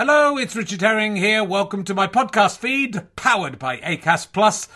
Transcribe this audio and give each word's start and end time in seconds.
Hello, 0.00 0.38
it's 0.38 0.56
Richard 0.56 0.80
Herring 0.80 1.16
here. 1.16 1.44
Welcome 1.44 1.84
to 1.84 1.92
my 1.92 2.06
podcast 2.06 2.56
feed, 2.56 3.02
powered 3.16 3.58
by 3.58 3.76
Acast 3.80 4.32
Plus, 4.32 4.66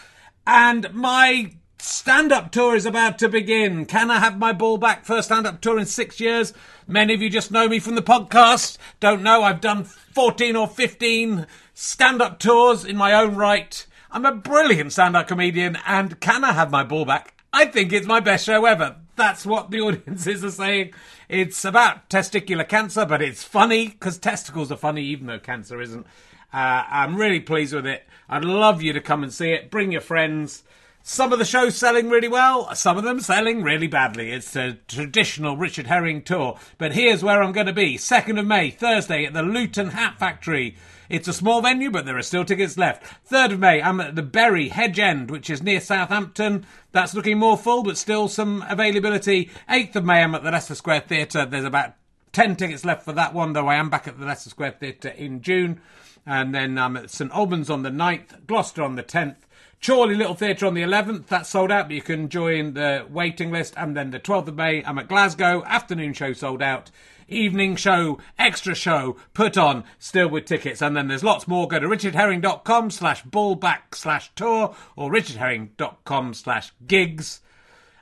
and 0.46 0.92
my 0.92 1.52
stand-up 1.78 2.52
tour 2.52 2.76
is 2.76 2.84
about 2.84 3.18
to 3.20 3.30
begin. 3.30 3.86
Can 3.86 4.10
I 4.10 4.18
have 4.18 4.38
my 4.38 4.52
ball 4.52 4.76
back? 4.76 5.06
First 5.06 5.28
stand-up 5.28 5.62
tour 5.62 5.78
in 5.78 5.86
six 5.86 6.20
years. 6.20 6.52
Many 6.86 7.14
of 7.14 7.22
you 7.22 7.30
just 7.30 7.50
know 7.50 7.68
me 7.70 7.78
from 7.78 7.94
the 7.94 8.02
podcast. 8.02 8.76
Don't 9.00 9.22
know 9.22 9.42
I've 9.42 9.62
done 9.62 9.84
fourteen 9.84 10.56
or 10.56 10.68
fifteen 10.68 11.46
stand-up 11.72 12.38
tours 12.38 12.84
in 12.84 12.98
my 12.98 13.14
own 13.14 13.34
right. 13.34 13.86
I'm 14.10 14.26
a 14.26 14.32
brilliant 14.32 14.92
stand-up 14.92 15.28
comedian, 15.28 15.78
and 15.86 16.20
can 16.20 16.44
I 16.44 16.52
have 16.52 16.70
my 16.70 16.84
ball 16.84 17.06
back? 17.06 17.32
I 17.50 17.64
think 17.64 17.94
it's 17.94 18.06
my 18.06 18.20
best 18.20 18.44
show 18.44 18.66
ever. 18.66 18.96
That's 19.16 19.46
what 19.46 19.70
the 19.70 19.80
audiences 19.82 20.44
are 20.44 20.50
saying. 20.50 20.92
It's 21.28 21.64
about 21.64 22.08
testicular 22.08 22.68
cancer, 22.68 23.06
but 23.06 23.22
it's 23.22 23.44
funny 23.44 23.88
because 23.88 24.18
testicles 24.18 24.70
are 24.72 24.76
funny, 24.76 25.02
even 25.04 25.26
though 25.26 25.38
cancer 25.38 25.80
isn't. 25.80 26.06
Uh, 26.52 26.84
I'm 26.88 27.16
really 27.16 27.40
pleased 27.40 27.74
with 27.74 27.86
it. 27.86 28.06
I'd 28.28 28.44
love 28.44 28.82
you 28.82 28.92
to 28.92 29.00
come 29.00 29.22
and 29.22 29.32
see 29.32 29.50
it. 29.50 29.70
Bring 29.70 29.92
your 29.92 30.00
friends. 30.00 30.62
Some 31.02 31.34
of 31.34 31.38
the 31.38 31.44
shows 31.44 31.76
selling 31.76 32.08
really 32.08 32.28
well, 32.28 32.74
some 32.74 32.96
of 32.96 33.04
them 33.04 33.20
selling 33.20 33.62
really 33.62 33.88
badly. 33.88 34.32
It's 34.32 34.56
a 34.56 34.78
traditional 34.88 35.54
Richard 35.54 35.86
Herring 35.86 36.22
tour. 36.22 36.58
But 36.78 36.94
here's 36.94 37.22
where 37.22 37.42
I'm 37.42 37.52
going 37.52 37.66
to 37.66 37.74
be 37.74 37.96
2nd 37.98 38.40
of 38.40 38.46
May, 38.46 38.70
Thursday, 38.70 39.26
at 39.26 39.34
the 39.34 39.42
Luton 39.42 39.90
Hat 39.90 40.18
Factory. 40.18 40.76
It's 41.08 41.28
a 41.28 41.32
small 41.32 41.60
venue, 41.60 41.90
but 41.90 42.06
there 42.06 42.16
are 42.16 42.22
still 42.22 42.44
tickets 42.44 42.78
left. 42.78 43.04
3rd 43.30 43.52
of 43.52 43.60
May, 43.60 43.82
I'm 43.82 44.00
at 44.00 44.14
the 44.14 44.22
Bury 44.22 44.68
Hedge 44.68 44.98
End, 44.98 45.30
which 45.30 45.50
is 45.50 45.62
near 45.62 45.80
Southampton. 45.80 46.64
That's 46.92 47.14
looking 47.14 47.38
more 47.38 47.58
full, 47.58 47.82
but 47.82 47.98
still 47.98 48.28
some 48.28 48.64
availability. 48.68 49.50
8th 49.68 49.96
of 49.96 50.04
May, 50.04 50.22
I'm 50.22 50.34
at 50.34 50.42
the 50.42 50.50
Leicester 50.50 50.74
Square 50.74 51.00
Theatre. 51.00 51.44
There's 51.44 51.64
about 51.64 51.94
10 52.32 52.56
tickets 52.56 52.84
left 52.84 53.04
for 53.04 53.12
that 53.12 53.34
one, 53.34 53.52
though 53.52 53.68
I 53.68 53.76
am 53.76 53.90
back 53.90 54.08
at 54.08 54.18
the 54.18 54.26
Leicester 54.26 54.50
Square 54.50 54.76
Theatre 54.80 55.10
in 55.10 55.42
June. 55.42 55.80
And 56.26 56.54
then 56.54 56.78
I'm 56.78 56.96
at 56.96 57.10
St 57.10 57.30
Albans 57.32 57.68
on 57.68 57.82
the 57.82 57.90
9th, 57.90 58.46
Gloucester 58.46 58.82
on 58.82 58.96
the 58.96 59.02
10th. 59.02 59.36
Chorley 59.84 60.14
Little 60.14 60.34
Theatre 60.34 60.64
on 60.64 60.72
the 60.72 60.82
11th. 60.82 61.26
That's 61.26 61.50
sold 61.50 61.70
out, 61.70 61.88
but 61.88 61.94
you 61.94 62.00
can 62.00 62.30
join 62.30 62.72
the 62.72 63.06
waiting 63.10 63.52
list. 63.52 63.74
And 63.76 63.94
then 63.94 64.10
the 64.10 64.18
12th 64.18 64.48
of 64.48 64.54
May, 64.56 64.82
I'm 64.82 64.98
at 64.98 65.08
Glasgow. 65.08 65.62
Afternoon 65.66 66.14
show 66.14 66.32
sold 66.32 66.62
out. 66.62 66.90
Evening 67.28 67.76
show, 67.76 68.18
extra 68.38 68.74
show, 68.74 69.16
put 69.32 69.56
on, 69.56 69.84
still 69.98 70.28
with 70.28 70.44
tickets. 70.44 70.82
And 70.82 70.96
then 70.96 71.08
there's 71.08 71.24
lots 71.24 71.48
more. 71.48 71.68
Go 71.68 71.78
to 71.78 71.86
richardherring.com 71.86 72.90
slash 72.90 73.24
ballback 73.24 73.94
slash 73.94 74.30
tour 74.34 74.74
or 74.96 75.10
richardherring.com 75.10 76.34
slash 76.34 76.72
gigs. 76.86 77.40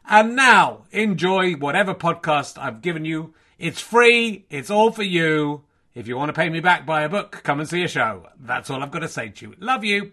And 0.09 0.35
now, 0.35 0.85
enjoy 0.91 1.53
whatever 1.55 1.95
podcast 1.95 2.59
I've 2.59 2.83
given 2.83 3.05
you. 3.05 3.35
It's 3.59 3.81
free. 3.81 4.47
It's 4.51 4.71
all 4.71 4.91
for 4.91 5.05
you. 5.05 5.63
If 5.95 6.09
you 6.09 6.17
want 6.17 6.31
to 6.31 6.33
pay 6.33 6.49
me 6.49 6.61
back, 6.61 6.87
buy 6.87 7.03
a 7.03 7.09
book, 7.09 7.43
come 7.45 7.61
and 7.61 7.69
see 7.69 7.85
a 7.85 7.89
show. 7.89 8.29
That's 8.41 8.71
all 8.71 8.83
I've 8.83 8.91
got 8.91 9.01
to 9.01 9.09
say 9.09 9.29
to 9.29 9.47
you. 9.49 9.55
Love 9.59 9.85
you. 9.85 10.13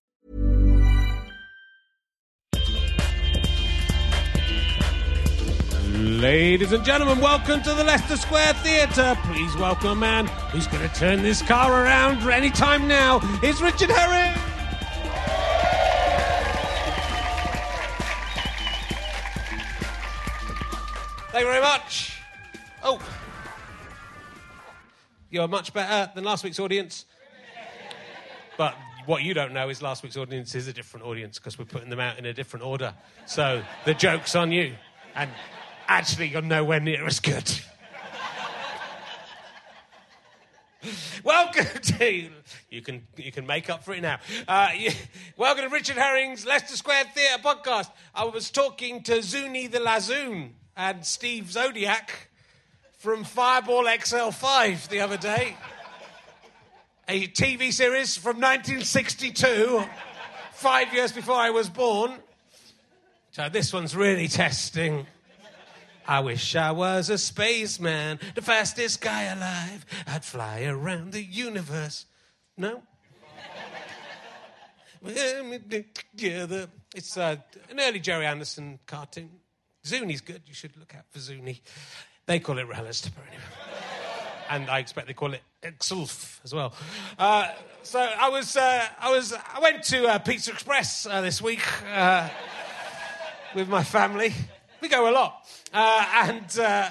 Ladies 6.01 6.71
and 6.71 6.83
gentlemen, 6.83 7.19
welcome 7.19 7.61
to 7.61 7.75
the 7.75 7.83
Leicester 7.83 8.17
Square 8.17 8.53
Theatre. 8.55 9.15
Please 9.25 9.55
welcome 9.55 9.91
a 9.91 9.95
man 9.95 10.25
who's 10.49 10.65
going 10.65 10.81
to 10.81 10.95
turn 10.95 11.21
this 11.21 11.43
car 11.43 11.71
around 11.85 12.27
any 12.27 12.49
time 12.49 12.87
now. 12.87 13.19
It's 13.43 13.61
Richard 13.61 13.91
Herring. 13.91 14.35
Thank 21.31 21.45
you 21.45 21.51
very 21.51 21.61
much. 21.61 22.19
Oh, 22.81 22.99
you're 25.29 25.47
much 25.47 25.71
better 25.71 26.11
than 26.15 26.23
last 26.23 26.43
week's 26.43 26.59
audience. 26.59 27.05
But 28.57 28.73
what 29.05 29.21
you 29.21 29.35
don't 29.35 29.53
know 29.53 29.69
is 29.69 29.83
last 29.83 30.01
week's 30.01 30.17
audience 30.17 30.55
is 30.55 30.67
a 30.67 30.73
different 30.73 31.05
audience 31.05 31.37
because 31.37 31.59
we're 31.59 31.65
putting 31.65 31.91
them 31.91 31.99
out 31.99 32.17
in 32.17 32.25
a 32.25 32.33
different 32.33 32.65
order. 32.65 32.95
So 33.27 33.61
the 33.85 33.93
joke's 33.93 34.33
on 34.35 34.51
you. 34.51 34.73
And 35.13 35.29
actually, 35.87 36.29
you're 36.29 36.41
nowhere 36.41 36.79
near 36.79 37.05
as 37.05 37.19
good. 37.19 37.51
welcome 41.23 41.65
to 41.81 42.29
you 42.69 42.81
can 42.81 43.05
you 43.17 43.31
can 43.31 43.45
make 43.45 43.69
up 43.69 43.83
for 43.83 43.93
it 43.93 44.01
now. 44.01 44.19
Uh, 44.47 44.69
you, 44.75 44.91
welcome 45.37 45.63
to 45.63 45.69
Richard 45.69 45.97
Herring's 45.97 46.45
Leicester 46.45 46.75
Square 46.75 47.05
Theatre 47.13 47.41
podcast. 47.43 47.89
I 48.15 48.25
was 48.25 48.49
talking 48.49 49.03
to 49.03 49.17
Zoonie 49.19 49.69
the 49.69 49.79
Lazoon 49.79 50.51
and 50.75 51.05
Steve 51.05 51.51
Zodiac 51.51 52.29
from 52.97 53.23
Fireball 53.23 53.85
XL5 53.85 54.89
the 54.89 55.01
other 55.01 55.17
day. 55.17 55.55
A 57.07 57.27
TV 57.27 57.73
series 57.73 58.15
from 58.15 58.37
1962, 58.37 59.83
five 60.53 60.93
years 60.93 61.11
before 61.11 61.35
I 61.35 61.49
was 61.49 61.67
born. 61.67 62.13
So 63.31 63.49
this 63.49 63.73
one's 63.73 63.95
really 63.95 64.27
testing. 64.27 65.07
I 66.11 66.19
wish 66.19 66.57
I 66.57 66.71
was 66.71 67.09
a 67.09 67.17
spaceman, 67.17 68.19
the 68.35 68.41
fastest 68.41 68.99
guy 68.99 69.23
alive. 69.23 69.85
I'd 70.05 70.25
fly 70.25 70.63
around 70.63 71.13
the 71.13 71.23
universe. 71.23 72.05
No? 72.57 72.83
together. 76.11 76.67
It's 76.93 77.15
uh, 77.15 77.37
an 77.69 77.79
early 77.79 78.01
Gerry 78.01 78.25
Anderson 78.25 78.79
cartoon. 78.85 79.29
Zoonie's 79.85 80.19
good. 80.19 80.41
You 80.47 80.53
should 80.53 80.75
look 80.75 80.93
out 80.95 81.05
for 81.11 81.19
Zoonie. 81.19 81.61
They 82.25 82.39
call 82.39 82.57
it 82.57 82.67
Rallist, 82.67 83.09
but 83.15 83.23
anyway. 83.29 83.43
And 84.49 84.69
I 84.69 84.79
expect 84.79 85.07
they 85.07 85.13
call 85.13 85.33
it 85.33 85.43
Exulf 85.63 86.41
as 86.43 86.53
well. 86.53 86.73
Uh, 87.17 87.47
so 87.83 87.99
I 88.01 88.27
was, 88.27 88.57
uh, 88.57 88.85
I 88.99 89.11
was, 89.11 89.31
I 89.31 89.61
went 89.61 89.83
to 89.83 90.07
uh, 90.07 90.19
Pizza 90.19 90.51
Express 90.51 91.05
uh, 91.05 91.21
this 91.21 91.41
week 91.41 91.65
uh, 91.89 92.27
with 93.55 93.69
my 93.69 93.85
family. 93.85 94.33
We 94.81 94.89
go 94.89 95.09
a 95.09 95.13
lot. 95.13 95.47
Uh, 95.71 96.05
and, 96.15 96.59
uh, 96.59 96.89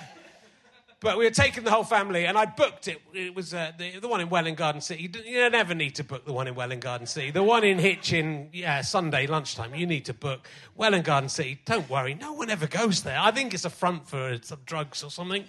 but 1.01 1.19
we 1.19 1.25
were 1.25 1.31
taking 1.31 1.65
the 1.65 1.73
whole 1.73 1.83
family, 1.83 2.27
and 2.27 2.39
I 2.39 2.47
booked 2.47 2.87
it. 2.87 3.01
It 3.13 3.35
was 3.35 3.53
uh, 3.53 3.73
the, 3.77 3.99
the 3.99 4.07
one 4.07 4.21
in 4.21 4.29
Welwyn 4.29 4.55
Garden 4.55 4.81
City. 4.81 5.03
You, 5.03 5.09
d- 5.09 5.23
you 5.27 5.51
never 5.51 5.75
need 5.75 5.97
to 5.97 6.05
book 6.05 6.25
the 6.25 6.33
one 6.33 6.47
in 6.47 6.55
Welwyn 6.55 6.79
Garden 6.79 7.07
City. 7.07 7.33
The 7.33 7.43
one 7.43 7.65
in 7.65 7.79
Hitchin, 7.79 8.49
yeah, 8.53 8.83
Sunday 8.83 9.27
lunchtime, 9.27 9.75
you 9.75 9.87
need 9.87 10.05
to 10.05 10.15
book. 10.15 10.49
Welwyn 10.77 11.03
Garden 11.03 11.29
City, 11.29 11.61
don't 11.65 11.89
worry, 11.91 12.15
no 12.15 12.33
one 12.33 12.49
ever 12.49 12.69
goes 12.69 13.03
there. 13.03 13.19
I 13.19 13.33
think 13.33 13.55
it's 13.55 13.65
a 13.65 13.71
front 13.71 14.07
for 14.07 14.39
some 14.43 14.61
drugs 14.67 15.03
or 15.03 15.11
something. 15.11 15.45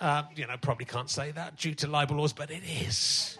Uh, 0.00 0.24
you 0.34 0.46
know, 0.46 0.56
probably 0.60 0.84
can't 0.84 1.10
say 1.10 1.30
that 1.32 1.56
due 1.56 1.74
to 1.74 1.86
libel 1.86 2.16
laws, 2.16 2.32
but 2.32 2.50
it 2.50 2.62
is. 2.64 3.37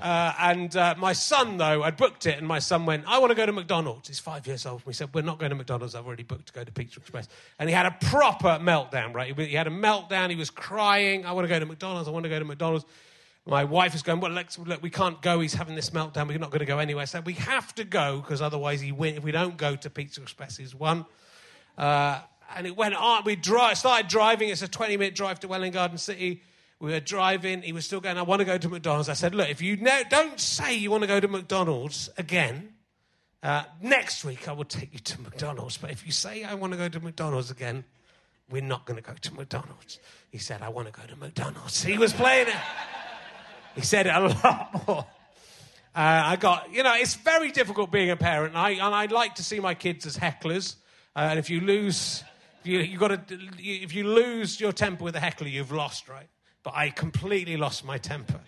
Uh, 0.00 0.32
and 0.38 0.76
uh, 0.76 0.94
my 0.98 1.12
son, 1.12 1.56
though, 1.56 1.82
I'd 1.82 1.96
booked 1.96 2.26
it, 2.26 2.36
and 2.36 2.46
my 2.46 2.58
son 2.58 2.84
went, 2.84 3.04
I 3.06 3.18
want 3.18 3.30
to 3.30 3.34
go 3.34 3.46
to 3.46 3.52
McDonald's. 3.52 4.08
He's 4.08 4.18
five 4.18 4.46
years 4.46 4.66
old. 4.66 4.82
We 4.84 4.92
said, 4.92 5.08
We're 5.14 5.22
not 5.22 5.38
going 5.38 5.50
to 5.50 5.56
McDonald's. 5.56 5.94
I've 5.94 6.06
already 6.06 6.22
booked 6.22 6.48
to 6.48 6.52
go 6.52 6.64
to 6.64 6.72
Pizza 6.72 7.00
Express. 7.00 7.28
And 7.58 7.68
he 7.68 7.74
had 7.74 7.86
a 7.86 7.96
proper 8.02 8.58
meltdown, 8.60 9.14
right? 9.14 9.36
He 9.38 9.54
had 9.54 9.66
a 9.66 9.70
meltdown. 9.70 10.30
He 10.30 10.36
was 10.36 10.50
crying. 10.50 11.24
I 11.24 11.32
want 11.32 11.44
to 11.44 11.48
go 11.48 11.58
to 11.58 11.66
McDonald's. 11.66 12.08
I 12.08 12.12
want 12.12 12.24
to 12.24 12.28
go 12.28 12.38
to 12.38 12.44
McDonald's. 12.44 12.84
My 13.46 13.64
wife 13.64 13.94
is 13.94 14.02
going, 14.02 14.20
Well, 14.20 14.32
look, 14.32 14.82
we 14.82 14.90
can't 14.90 15.22
go. 15.22 15.40
He's 15.40 15.54
having 15.54 15.76
this 15.76 15.90
meltdown. 15.90 16.28
We're 16.28 16.38
not 16.38 16.50
going 16.50 16.60
to 16.60 16.66
go 16.66 16.78
anywhere. 16.78 17.06
So 17.06 17.20
we 17.20 17.34
have 17.34 17.74
to 17.76 17.84
go 17.84 18.20
because 18.20 18.42
otherwise 18.42 18.80
he 18.80 18.92
win. 18.92 19.14
If 19.14 19.24
we 19.24 19.32
don't 19.32 19.56
go 19.56 19.76
to 19.76 19.88
Pizza 19.88 20.20
Express, 20.20 20.56
he's 20.56 20.74
won. 20.74 21.06
Uh, 21.78 22.20
and 22.54 22.66
it 22.66 22.76
went 22.76 22.94
on. 22.94 23.22
We 23.24 23.36
dri- 23.36 23.74
started 23.74 24.08
driving. 24.08 24.50
It's 24.50 24.62
a 24.62 24.68
20 24.68 24.96
minute 24.96 25.14
drive 25.14 25.40
to 25.40 25.48
Welwyn 25.48 25.72
Garden 25.72 25.96
City. 25.98 26.42
We 26.78 26.92
were 26.92 27.00
driving. 27.00 27.62
He 27.62 27.72
was 27.72 27.86
still 27.86 28.00
going, 28.00 28.18
I 28.18 28.22
want 28.22 28.40
to 28.40 28.44
go 28.44 28.58
to 28.58 28.68
McDonald's. 28.68 29.08
I 29.08 29.14
said, 29.14 29.34
Look, 29.34 29.48
if 29.48 29.62
you 29.62 29.76
ne- 29.76 30.04
don't 30.10 30.38
say 30.38 30.76
you 30.76 30.90
want 30.90 31.02
to 31.02 31.06
go 31.06 31.20
to 31.20 31.28
McDonald's 31.28 32.10
again, 32.18 32.74
uh, 33.42 33.64
next 33.80 34.24
week 34.24 34.48
I 34.48 34.52
will 34.52 34.64
take 34.64 34.92
you 34.92 34.98
to 34.98 35.20
McDonald's. 35.20 35.76
But 35.78 35.90
if 35.90 36.04
you 36.04 36.12
say 36.12 36.44
I 36.44 36.54
want 36.54 36.72
to 36.72 36.76
go 36.78 36.88
to 36.88 37.00
McDonald's 37.00 37.50
again, 37.50 37.84
we're 38.50 38.62
not 38.62 38.86
going 38.86 38.96
to 38.96 39.02
go 39.02 39.14
to 39.14 39.34
McDonald's. 39.34 39.98
He 40.30 40.38
said, 40.38 40.62
I 40.62 40.68
want 40.68 40.92
to 40.92 41.00
go 41.00 41.06
to 41.06 41.16
McDonald's. 41.16 41.82
He 41.82 41.98
was 41.98 42.12
playing 42.12 42.48
it. 42.48 42.54
He 43.74 43.80
said 43.80 44.06
it 44.06 44.14
a 44.14 44.20
lot 44.44 44.86
more. 44.86 45.06
Uh, 45.94 46.22
I 46.26 46.36
got, 46.36 46.72
you 46.72 46.82
know, 46.82 46.94
it's 46.94 47.14
very 47.14 47.50
difficult 47.50 47.90
being 47.90 48.10
a 48.10 48.16
parent, 48.16 48.50
and 48.54 48.58
I, 48.58 48.70
and 48.72 48.94
I 48.94 49.06
like 49.06 49.36
to 49.36 49.42
see 49.42 49.60
my 49.60 49.74
kids 49.74 50.04
as 50.04 50.16
hecklers. 50.16 50.76
Uh, 51.14 51.20
and 51.30 51.38
if 51.38 51.48
you 51.48 51.60
lose, 51.60 52.22
if 52.60 52.66
you, 52.66 52.80
you 52.80 52.98
got 52.98 53.28
to, 53.28 53.38
if 53.58 53.94
you 53.94 54.04
lose 54.04 54.60
your 54.60 54.72
temper 54.72 55.04
with 55.04 55.16
a 55.16 55.20
heckler, 55.20 55.48
you've 55.48 55.72
lost, 55.72 56.08
right? 56.08 56.28
But 56.66 56.74
I 56.74 56.90
completely 56.90 57.56
lost 57.56 57.84
my 57.84 57.96
temper. 57.96 58.40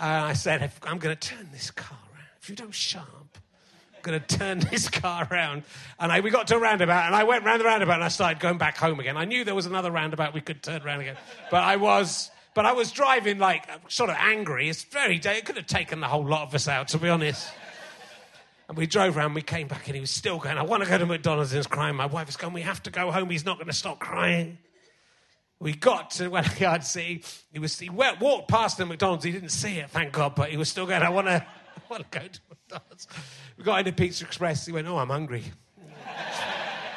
Uh, 0.00 0.04
I 0.04 0.32
said, 0.32 0.68
I'm 0.82 0.98
going 0.98 1.16
to 1.16 1.28
turn 1.28 1.48
this 1.52 1.70
car 1.70 1.96
around. 2.12 2.26
If 2.40 2.50
you 2.50 2.56
don't 2.56 2.74
shut 2.74 3.02
up, 3.02 3.38
I'm 3.94 4.02
going 4.02 4.20
to 4.20 4.36
turn 4.36 4.58
this 4.72 4.90
car 4.90 5.28
around. 5.30 5.62
And 6.00 6.10
I, 6.10 6.18
we 6.18 6.30
got 6.30 6.48
to 6.48 6.56
a 6.56 6.58
roundabout, 6.58 7.06
and 7.06 7.14
I 7.14 7.22
went 7.22 7.44
round 7.44 7.60
the 7.60 7.64
roundabout, 7.64 7.94
and 7.94 8.02
I 8.02 8.08
started 8.08 8.40
going 8.40 8.58
back 8.58 8.76
home 8.76 8.98
again. 8.98 9.16
I 9.16 9.26
knew 9.26 9.44
there 9.44 9.54
was 9.54 9.66
another 9.66 9.92
roundabout 9.92 10.34
we 10.34 10.40
could 10.40 10.60
turn 10.60 10.82
around 10.82 11.02
again, 11.02 11.16
but 11.52 11.62
I 11.62 11.76
was 11.76 12.32
but 12.54 12.66
I 12.66 12.72
was 12.72 12.90
driving 12.90 13.38
like 13.38 13.64
sort 13.86 14.10
of 14.10 14.16
angry. 14.18 14.68
It's 14.68 14.82
very, 14.82 15.20
day. 15.20 15.38
it 15.38 15.44
could 15.44 15.56
have 15.56 15.68
taken 15.68 16.00
the 16.00 16.08
whole 16.08 16.26
lot 16.26 16.48
of 16.48 16.54
us 16.56 16.66
out, 16.66 16.88
to 16.88 16.98
be 16.98 17.08
honest. 17.08 17.48
And 18.66 18.76
we 18.76 18.88
drove 18.88 19.16
around, 19.16 19.34
we 19.34 19.42
came 19.42 19.68
back, 19.68 19.86
and 19.86 19.94
he 19.94 20.00
was 20.00 20.10
still 20.10 20.38
going, 20.38 20.58
I 20.58 20.62
want 20.62 20.82
to 20.82 20.88
go 20.88 20.98
to 20.98 21.06
McDonald's, 21.06 21.52
and 21.52 21.58
he's 21.60 21.68
crying. 21.68 21.94
My 21.94 22.06
wife 22.06 22.26
was 22.26 22.36
going, 22.36 22.54
We 22.54 22.62
have 22.62 22.82
to 22.82 22.90
go 22.90 23.12
home. 23.12 23.30
He's 23.30 23.44
not 23.44 23.58
going 23.58 23.68
to 23.68 23.72
stop 23.72 24.00
crying. 24.00 24.58
We 25.62 25.74
got 25.74 26.10
to 26.12 26.28
Welwyn 26.30 26.58
Garden 26.58 26.84
City. 26.84 27.22
He 27.52 27.60
was 27.60 27.78
he 27.78 27.88
walked 27.88 28.48
past 28.48 28.78
the 28.78 28.84
McDonald's. 28.84 29.24
He 29.24 29.30
didn't 29.30 29.50
see 29.50 29.78
it, 29.78 29.90
thank 29.90 30.12
God, 30.12 30.34
but 30.34 30.50
he 30.50 30.56
was 30.56 30.68
still 30.68 30.86
going, 30.86 31.02
I 31.02 31.08
want 31.08 31.28
to, 31.28 31.34
I 31.76 31.80
want 31.88 32.10
to 32.10 32.18
go 32.18 32.26
to 32.26 32.40
McDonald's. 32.50 33.06
We 33.56 33.62
got 33.62 33.78
into 33.78 33.92
Pizza 33.92 34.24
Express. 34.24 34.66
He 34.66 34.72
went, 34.72 34.88
Oh, 34.88 34.98
I'm 34.98 35.08
hungry. 35.08 35.44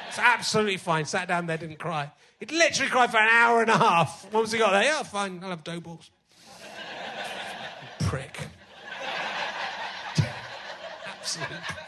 it's 0.10 0.18
absolutely 0.18 0.78
fine. 0.78 1.06
Sat 1.06 1.28
down 1.28 1.46
there, 1.46 1.58
didn't 1.58 1.78
cry. 1.78 2.12
He'd 2.40 2.52
literally 2.52 2.90
cried 2.90 3.12
for 3.12 3.18
an 3.18 3.30
hour 3.32 3.62
and 3.62 3.70
a 3.70 3.78
half. 3.78 4.34
Once 4.34 4.52
he 4.52 4.58
got 4.58 4.72
there, 4.72 4.84
yeah, 4.84 5.04
fine, 5.04 5.40
I'll 5.44 5.52
have 5.52 5.64
dough 5.64 5.80
balls. 5.80 6.10
prick. 8.00 8.40
Absolute 11.06 11.50
prick. 11.50 11.85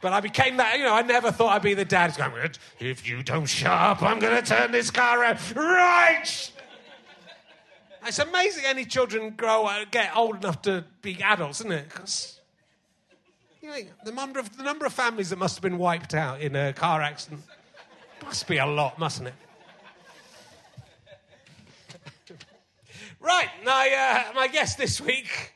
But 0.00 0.14
I 0.14 0.20
became 0.20 0.56
that, 0.56 0.78
you 0.78 0.84
know, 0.84 0.94
I 0.94 1.02
never 1.02 1.30
thought 1.30 1.52
I'd 1.52 1.62
be 1.62 1.74
the 1.74 1.84
dad 1.84 2.16
going, 2.16 2.52
if 2.78 3.06
you 3.06 3.22
don't 3.22 3.46
shut 3.46 3.70
up, 3.70 4.02
I'm 4.02 4.18
going 4.18 4.42
to 4.42 4.46
turn 4.46 4.72
this 4.72 4.90
car 4.90 5.20
around. 5.20 5.38
Right! 5.54 6.52
It's 8.06 8.18
amazing 8.18 8.64
any 8.64 8.86
children 8.86 9.34
grow, 9.36 9.68
get 9.90 10.16
old 10.16 10.36
enough 10.36 10.62
to 10.62 10.86
be 11.02 11.22
adults, 11.22 11.60
isn't 11.60 11.72
it? 11.72 11.88
Because 11.90 12.40
you 13.60 13.68
know, 13.68 13.76
the, 14.04 14.12
number 14.12 14.40
of, 14.40 14.56
the 14.56 14.62
number 14.62 14.86
of 14.86 14.94
families 14.94 15.28
that 15.30 15.38
must 15.38 15.56
have 15.56 15.62
been 15.62 15.76
wiped 15.76 16.14
out 16.14 16.40
in 16.40 16.56
a 16.56 16.72
car 16.72 17.02
accident. 17.02 17.42
Must 18.24 18.46
be 18.48 18.56
a 18.56 18.66
lot, 18.66 18.98
mustn't 18.98 19.28
it? 19.28 19.34
right, 23.20 23.48
my, 23.66 24.24
uh, 24.30 24.32
my 24.34 24.48
guest 24.48 24.78
this 24.78 24.98
week 24.98 25.52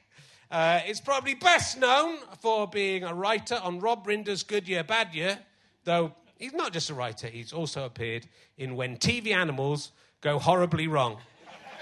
uh, 0.54 0.80
is 0.86 1.00
probably 1.00 1.34
best 1.34 1.80
known 1.80 2.16
for 2.40 2.68
being 2.68 3.02
a 3.02 3.12
writer 3.12 3.58
on 3.60 3.80
Rob 3.80 4.06
Rinder's 4.06 4.44
Good 4.44 4.68
Year, 4.68 4.84
Bad 4.84 5.12
Year, 5.12 5.36
though 5.82 6.12
he's 6.38 6.52
not 6.52 6.72
just 6.72 6.90
a 6.90 6.94
writer, 6.94 7.26
he's 7.26 7.52
also 7.52 7.84
appeared 7.84 8.28
in 8.56 8.76
When 8.76 8.96
TV 8.96 9.34
Animals 9.34 9.90
Go 10.20 10.38
Horribly 10.38 10.86
Wrong. 10.86 11.18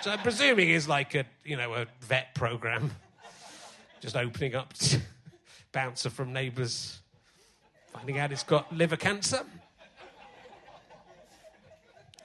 So 0.01 0.11
I'm 0.11 0.21
presuming 0.21 0.71
it's 0.71 0.89
like 0.89 1.15
a, 1.15 1.27
you 1.45 1.59
know, 1.59 1.75
a 1.75 1.87
vet 2.01 2.35
program, 2.35 2.93
just 4.01 4.17
opening 4.17 4.55
up 4.55 4.73
bouncer 5.73 6.09
from 6.09 6.33
Neighbours, 6.33 7.03
finding 7.93 8.19
out 8.19 8.33
it's 8.33 8.43
got 8.43 8.75
liver 8.75 8.97
cancer. 8.97 9.45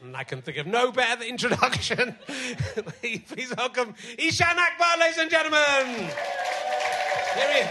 And 0.01 0.15
I 0.15 0.23
can 0.23 0.41
think 0.41 0.57
of 0.57 0.67
no 0.67 0.91
better 0.91 1.23
introduction. 1.23 2.15
Please 2.27 3.53
welcome 3.57 3.95
Eshaan 4.17 4.55
Akbar, 4.55 4.97
ladies 4.99 5.17
and 5.17 5.29
gentlemen. 5.29 6.09
Here 7.35 7.53
he 7.53 7.59
is. 7.59 7.69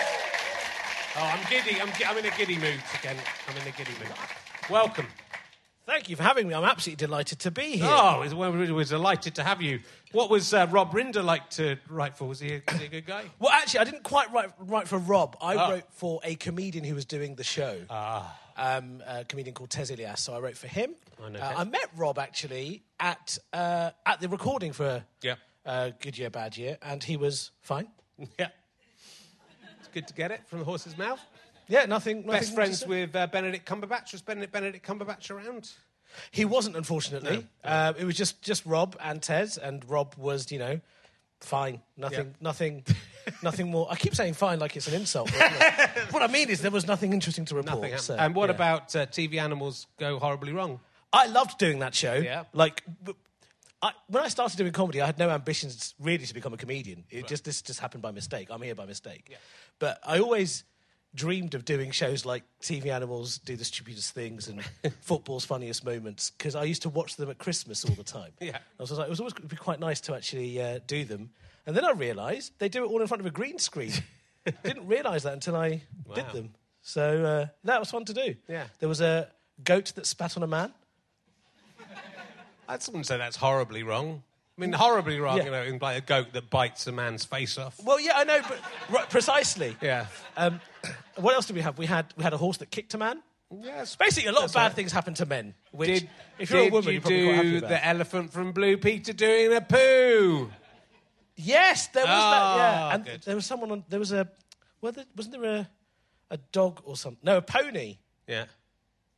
Oh, 1.16 1.22
I'm 1.22 1.48
giddy. 1.48 1.80
I'm, 1.80 1.90
I'm 2.06 2.18
in 2.18 2.26
a 2.26 2.36
giddy 2.36 2.56
mood 2.56 2.82
again. 2.98 3.16
I'm 3.48 3.56
in 3.56 3.68
a 3.68 3.70
giddy 3.70 3.92
mood. 3.92 4.12
Welcome. 4.68 5.06
Thank 5.86 6.08
you 6.08 6.16
for 6.16 6.24
having 6.24 6.48
me. 6.48 6.54
I'm 6.54 6.64
absolutely 6.64 7.06
delighted 7.06 7.38
to 7.40 7.52
be 7.52 7.76
here. 7.76 7.86
Oh, 7.88 8.28
we're, 8.34 8.74
we're 8.74 8.84
delighted 8.84 9.36
to 9.36 9.44
have 9.44 9.62
you. 9.62 9.78
What 10.10 10.28
was 10.28 10.52
uh, 10.52 10.66
Rob 10.68 10.92
Rinder 10.92 11.24
like 11.24 11.48
to 11.50 11.76
write 11.88 12.18
for? 12.18 12.26
Was 12.26 12.40
he, 12.40 12.54
a, 12.54 12.62
was 12.68 12.80
he 12.80 12.86
a 12.86 12.88
good 12.88 13.06
guy? 13.06 13.22
well, 13.38 13.52
actually, 13.52 13.80
I 13.80 13.84
didn't 13.84 14.02
quite 14.02 14.32
write, 14.32 14.50
write 14.58 14.88
for 14.88 14.98
Rob. 14.98 15.36
I 15.40 15.54
oh. 15.54 15.70
wrote 15.70 15.84
for 15.90 16.20
a 16.24 16.34
comedian 16.34 16.84
who 16.84 16.96
was 16.96 17.04
doing 17.04 17.36
the 17.36 17.44
show. 17.44 17.78
Ah 17.88 18.36
um, 18.56 19.02
a 19.06 19.24
comedian 19.24 19.54
called 19.54 19.70
Tez. 19.70 19.92
So 20.16 20.34
I 20.34 20.40
wrote 20.40 20.56
for 20.56 20.68
him. 20.68 20.94
I, 21.22 21.28
know 21.28 21.38
uh, 21.40 21.54
I 21.58 21.64
met 21.64 21.88
Rob 21.96 22.18
actually 22.18 22.82
at 23.00 23.38
uh, 23.52 23.90
at 24.04 24.20
the 24.20 24.28
recording 24.28 24.72
for 24.72 25.04
yeah. 25.22 25.36
uh, 25.64 25.90
Good 26.00 26.18
Year, 26.18 26.30
Bad 26.30 26.56
Year, 26.56 26.78
and 26.82 27.02
he 27.02 27.16
was 27.16 27.50
fine. 27.62 27.88
Yeah. 28.38 28.48
It's 29.78 29.88
good 29.88 30.08
to 30.08 30.14
get 30.14 30.30
it 30.30 30.40
from 30.46 30.60
the 30.60 30.64
horse's 30.64 30.96
mouth. 30.96 31.20
Yeah, 31.68 31.84
nothing. 31.84 32.24
nothing 32.24 32.32
Best 32.32 32.54
friends 32.54 32.86
with 32.86 33.14
uh, 33.14 33.26
Benedict 33.26 33.68
Cumberbatch. 33.68 34.12
Was 34.12 34.22
Benedict, 34.22 34.52
Benedict 34.52 34.86
Cumberbatch 34.86 35.30
around? 35.30 35.70
He 36.30 36.44
wasn't, 36.44 36.76
unfortunately. 36.76 37.46
Uh, 37.64 37.92
it 37.98 38.04
was 38.04 38.16
just, 38.16 38.40
just 38.42 38.64
Rob 38.66 38.96
and 39.00 39.20
Tez, 39.20 39.58
and 39.58 39.88
Rob 39.88 40.14
was, 40.16 40.50
you 40.50 40.58
know, 40.58 40.80
fine. 41.40 41.80
Nothing, 41.96 42.26
yeah. 42.26 42.32
nothing, 42.40 42.84
nothing 43.42 43.70
more. 43.70 43.88
I 43.90 43.96
keep 43.96 44.14
saying 44.14 44.34
fine 44.34 44.58
like 44.58 44.76
it's 44.76 44.88
an 44.88 44.94
insult. 44.94 45.30
But, 45.36 45.52
what 46.10 46.22
I 46.22 46.28
mean 46.28 46.48
is 46.50 46.62
there 46.62 46.70
was 46.70 46.86
nothing 46.86 47.12
interesting 47.12 47.44
to 47.46 47.56
report. 47.56 48.00
So, 48.00 48.16
and 48.16 48.34
what 48.34 48.48
yeah. 48.48 48.54
about 48.54 48.96
uh, 48.96 49.06
TV 49.06 49.40
Animals 49.40 49.86
Go 49.98 50.18
Horribly 50.18 50.52
Wrong? 50.52 50.80
I 51.16 51.26
loved 51.26 51.58
doing 51.58 51.80
that 51.80 51.94
show. 51.94 52.14
Yeah. 52.14 52.44
Like. 52.52 52.82
I, 53.82 53.92
when 54.08 54.22
I 54.22 54.28
started 54.28 54.56
doing 54.56 54.72
comedy, 54.72 55.02
I 55.02 55.06
had 55.06 55.18
no 55.18 55.28
ambitions 55.28 55.94
really 56.00 56.24
to 56.24 56.32
become 56.32 56.54
a 56.54 56.56
comedian. 56.56 57.04
It 57.10 57.16
right. 57.16 57.26
just 57.26 57.44
this 57.44 57.60
just 57.60 57.78
happened 57.78 58.02
by 58.02 58.10
mistake. 58.10 58.48
I'm 58.50 58.62
here 58.62 58.74
by 58.74 58.86
mistake. 58.86 59.28
Yeah. 59.30 59.36
But 59.78 60.00
I 60.02 60.18
always 60.18 60.64
dreamed 61.16 61.54
of 61.54 61.64
doing 61.64 61.90
shows 61.90 62.24
like 62.24 62.44
TV 62.60 62.86
Animals 62.86 63.38
Do 63.38 63.56
the 63.56 63.64
Stupidest 63.64 64.12
Things 64.12 64.48
and 64.48 64.62
Football's 65.00 65.44
Funniest 65.44 65.84
Moments 65.84 66.30
because 66.30 66.54
I 66.54 66.64
used 66.64 66.82
to 66.82 66.88
watch 66.88 67.16
them 67.16 67.30
at 67.30 67.38
Christmas 67.38 67.84
all 67.84 67.94
the 67.94 68.04
time. 68.04 68.32
yeah. 68.40 68.58
I 68.78 68.82
was 68.82 68.92
like, 68.92 69.06
it 69.06 69.10
was 69.10 69.18
always 69.18 69.32
going 69.32 69.48
to 69.48 69.54
be 69.54 69.58
quite 69.58 69.80
nice 69.80 70.00
to 70.02 70.14
actually 70.14 70.60
uh, 70.60 70.78
do 70.86 71.04
them. 71.04 71.30
And 71.66 71.76
then 71.76 71.84
I 71.84 71.90
realised 71.92 72.52
they 72.58 72.68
do 72.68 72.84
it 72.84 72.88
all 72.88 73.00
in 73.00 73.06
front 73.08 73.20
of 73.20 73.26
a 73.26 73.30
green 73.30 73.58
screen. 73.58 73.92
Didn't 74.62 74.86
realise 74.86 75.24
that 75.24 75.32
until 75.32 75.56
I 75.56 75.82
wow. 76.04 76.14
did 76.14 76.30
them. 76.30 76.50
So 76.82 77.24
uh, 77.24 77.46
that 77.64 77.80
was 77.80 77.90
fun 77.90 78.04
to 78.04 78.14
do. 78.14 78.36
Yeah. 78.46 78.64
There 78.78 78.88
was 78.88 79.00
a 79.00 79.28
goat 79.64 79.92
that 79.96 80.06
spat 80.06 80.36
on 80.36 80.44
a 80.44 80.46
man. 80.46 80.72
I 82.68 82.74
wouldn't 82.86 83.06
say 83.06 83.16
that's 83.16 83.36
horribly 83.36 83.82
wrong. 83.82 84.22
I 84.56 84.60
mean, 84.60 84.72
horribly 84.72 85.20
wrong, 85.20 85.38
yeah. 85.38 85.44
you 85.44 85.50
know, 85.50 85.78
like 85.82 85.98
a 85.98 86.00
goat 86.00 86.32
that 86.32 86.48
bites 86.48 86.86
a 86.86 86.92
man's 86.92 87.24
face 87.24 87.58
off. 87.58 87.78
Well, 87.84 88.00
yeah, 88.00 88.12
I 88.16 88.24
know, 88.24 88.40
but 88.48 88.58
right, 88.88 89.10
precisely. 89.10 89.76
Yeah. 89.82 90.06
Um, 90.36 90.60
what 91.16 91.34
else 91.34 91.46
did 91.46 91.56
we 91.56 91.62
have? 91.62 91.76
We 91.76 91.84
had 91.84 92.06
we 92.16 92.24
had 92.24 92.32
a 92.32 92.38
horse 92.38 92.56
that 92.58 92.70
kicked 92.70 92.94
a 92.94 92.98
man. 92.98 93.22
Yes. 93.62 93.96
Basically, 93.96 94.28
a 94.28 94.32
lot 94.32 94.44
of 94.44 94.52
bad 94.54 94.62
right. 94.62 94.72
things 94.72 94.92
happen 94.92 95.14
to 95.14 95.26
men. 95.26 95.54
Which, 95.72 96.00
did, 96.00 96.10
if 96.38 96.50
you're 96.50 96.62
a 96.62 96.70
woman, 96.70 96.94
you 96.94 97.02
you're 97.06 97.42
do 97.42 97.60
the 97.60 97.86
elephant 97.86 98.32
from 98.32 98.52
Blue 98.52 98.76
Peter 98.78 99.12
doing 99.12 99.52
a 99.54 99.60
poo? 99.60 100.50
Yes, 101.36 101.88
there 101.88 102.04
was 102.04 102.10
oh, 102.10 102.30
that. 102.30 102.56
Yeah, 102.56 102.94
and 102.94 103.04
good. 103.04 103.22
there 103.22 103.36
was 103.36 103.46
someone 103.46 103.70
on. 103.70 103.84
There 103.88 104.00
was 104.00 104.12
a. 104.12 104.26
Well, 104.80 104.92
there, 104.92 105.04
wasn't 105.14 105.40
there 105.40 105.52
a, 105.52 105.68
a 106.30 106.38
dog 106.52 106.80
or 106.84 106.96
something? 106.96 107.20
No, 107.22 107.36
a 107.36 107.42
pony. 107.42 107.98
Yeah. 108.26 108.46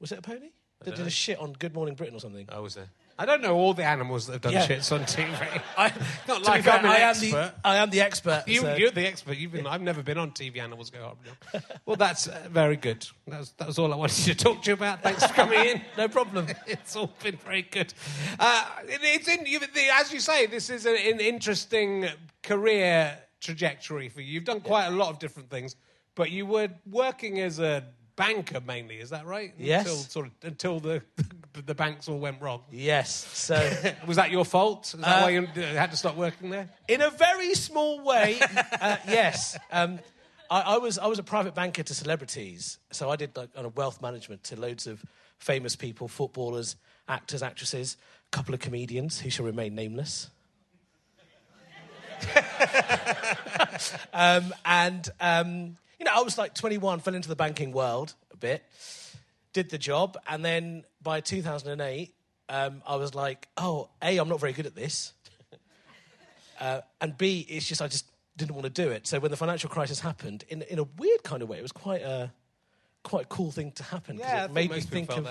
Was 0.01 0.11
it 0.11 0.19
a 0.19 0.23
pony? 0.23 0.51
That 0.85 0.97
did 0.97 1.07
a 1.07 1.11
shit 1.11 1.39
on 1.39 1.53
Good 1.53 1.75
Morning 1.75 1.95
Britain 1.95 2.17
or 2.17 2.21
something. 2.21 2.49
Oh, 2.51 2.63
was 2.63 2.75
there? 2.75 2.89
I 3.21 3.27
don't 3.27 3.43
know 3.43 3.57
all 3.57 3.75
the 3.75 3.85
animals 3.85 4.27
that 4.27 4.35
have 4.35 4.43
done 4.43 4.53
yeah. 4.53 4.67
shits 4.67 4.93
on 4.93 5.01
TV. 5.01 5.29
I, 5.77 5.93
Not 6.29 6.45
like 6.45 6.63
fair, 6.63 6.75
I'm 6.75 6.85
an 6.85 6.91
I 6.93 6.99
am 6.99 7.11
expert. 7.11 7.31
The, 7.33 7.55
I 7.65 7.77
am 7.77 7.91
the 7.91 8.01
expert. 8.01 8.45
You, 8.47 8.61
so. 8.61 8.77
You're 8.77 8.93
the 8.93 9.09
expert. 9.09 9.37
You've 9.37 9.51
been. 9.51 9.67
I've 9.67 9.83
never 9.83 10.05
been 10.05 10.19
on 10.19 10.31
TV 10.31 10.59
Animals 10.59 10.91
Go 10.91 11.05
Up. 11.05 11.65
well, 11.87 11.97
that's 11.97 12.29
uh, 12.29 12.47
very 12.49 12.77
good. 12.77 13.05
That 13.27 13.41
was, 13.41 13.53
that 13.59 13.67
was, 13.67 13.77
all 13.77 13.93
I 13.93 13.97
wanted 13.97 14.25
to 14.25 14.35
talk 14.37 14.63
to 14.63 14.71
you 14.71 14.75
about. 14.75 15.03
Thanks 15.03 15.27
for 15.27 15.35
coming 15.35 15.59
in. 15.59 15.83
no 15.99 16.07
problem. 16.07 16.47
it's 16.69 16.95
all 16.95 17.11
been 17.21 17.37
very 17.39 17.63
good. 17.63 17.93
Uh, 18.39 18.65
it, 18.87 19.01
it's 19.03 19.27
in, 19.27 19.47
you, 19.47 19.59
the, 19.59 19.67
as 19.95 20.13
you 20.13 20.21
say, 20.21 20.47
this 20.47 20.71
is 20.71 20.87
an, 20.87 20.95
an, 20.95 21.19
interesting 21.19 22.07
career 22.45 23.19
trajectory 23.41 24.09
for 24.09 24.21
you. 24.21 24.35
You've 24.35 24.45
done 24.45 24.61
quite 24.61 24.87
a 24.87 24.93
lot 24.93 25.11
of 25.11 25.19
different 25.19 25.51
things, 25.51 25.75
but 26.15 26.31
you 26.31 26.47
were 26.47 26.69
working 26.89 27.41
as 27.41 27.59
a 27.59 27.85
banker 28.19 28.61
mainly. 28.61 28.97
Is 28.97 29.11
that 29.11 29.25
right? 29.25 29.55
Yes. 29.57 29.87
Until 29.87 29.97
sort 29.97 30.27
of 30.27 30.33
until 30.43 30.81
the 30.81 31.03
the 31.65 31.75
banks 31.75 32.09
all 32.09 32.19
went 32.19 32.43
wrong. 32.43 32.63
Yes. 32.71 33.11
So 33.33 33.55
was 34.07 34.17
that 34.17 34.31
your 34.31 34.45
fault? 34.45 34.93
Is 34.93 35.01
that 35.01 35.21
uh, 35.21 35.23
why 35.23 35.31
you 35.31 35.47
had 35.47 35.93
to 35.93 35.97
stop 35.97 36.17
working 36.17 36.51
there? 36.51 36.69
In 36.89 37.01
a 37.01 37.11
very 37.11 37.55
small 37.55 38.05
way, 38.05 38.39
uh, 38.81 38.97
yes. 39.07 39.57
Um, 39.73 40.01
I, 40.51 40.61
I, 40.61 40.79
was 40.79 40.99
I 40.99 41.07
was 41.07 41.19
a 41.19 41.23
private 41.23 41.55
banker 41.55 41.83
to 41.83 41.95
celebrities, 41.95 42.79
so 42.91 43.09
I 43.09 43.17
did 43.17 43.37
like 43.37 43.55
kind 43.55 43.67
of 43.67 43.77
wealth 43.77 44.03
management 44.03 44.45
to 44.45 44.61
loads 44.61 44.87
of 44.87 45.03
famous 45.39 45.77
people, 45.77 46.09
footballers, 46.09 46.77
actors, 47.09 47.43
actresses, 47.43 47.97
a 48.27 48.37
couple 48.37 48.55
of 48.55 48.61
comedians 48.61 49.21
who 49.21 49.31
shall 49.31 49.47
remain 49.47 49.75
nameless. 49.75 50.31
um, 54.13 54.53
and 54.65 55.09
um, 55.21 55.77
you 55.99 56.05
know, 56.05 56.13
I 56.15 56.21
was 56.23 56.39
like 56.39 56.55
21, 56.55 57.01
fell 57.01 57.15
into 57.15 57.29
the 57.29 57.37
banking 57.37 57.73
world 57.73 58.15
a 58.33 58.37
bit 58.37 58.63
did 59.55 59.71
the 59.71 59.79
job, 59.79 60.17
and 60.29 60.45
then 60.45 60.85
by 61.03 61.21
2008, 61.21 62.15
um, 62.51 62.83
I 62.87 62.97
was 62.97 63.15
like, 63.15 63.49
oh, 63.57 63.89
A, 64.03 64.19
I'm 64.19 64.29
not 64.29 64.39
very 64.41 64.53
good 64.53 64.67
at 64.67 64.75
this. 64.75 65.13
Uh, 66.61 66.81
and 67.01 67.17
B, 67.17 67.47
it's 67.49 67.69
just, 67.69 67.81
I 67.81 67.87
just 67.87 68.05
didn't 68.37 68.57
want 68.57 68.65
to 68.65 68.71
do 68.71 68.91
it. 68.91 69.07
So 69.07 69.21
when 69.21 69.31
the 69.31 69.37
financial 69.37 69.71
crisis 69.71 70.01
happened, 70.01 70.43
in, 70.49 70.63
in 70.63 70.81
a 70.81 70.83
weird 70.83 71.23
kind 71.23 71.41
of 71.41 71.49
way, 71.49 71.57
it 71.59 71.63
was 71.63 71.71
quite 71.71 72.03
a, 72.03 72.33
quite 73.05 73.27
a 73.27 73.29
cool 73.29 73.53
thing 73.53 73.71
to 73.73 73.85
happen. 73.85 74.19
'cause 74.19 74.27
Yeah, 74.29 74.45
it 74.47 74.53
made 74.53 74.69
me 74.73 74.81
think 74.81 75.09
of. 75.11 75.25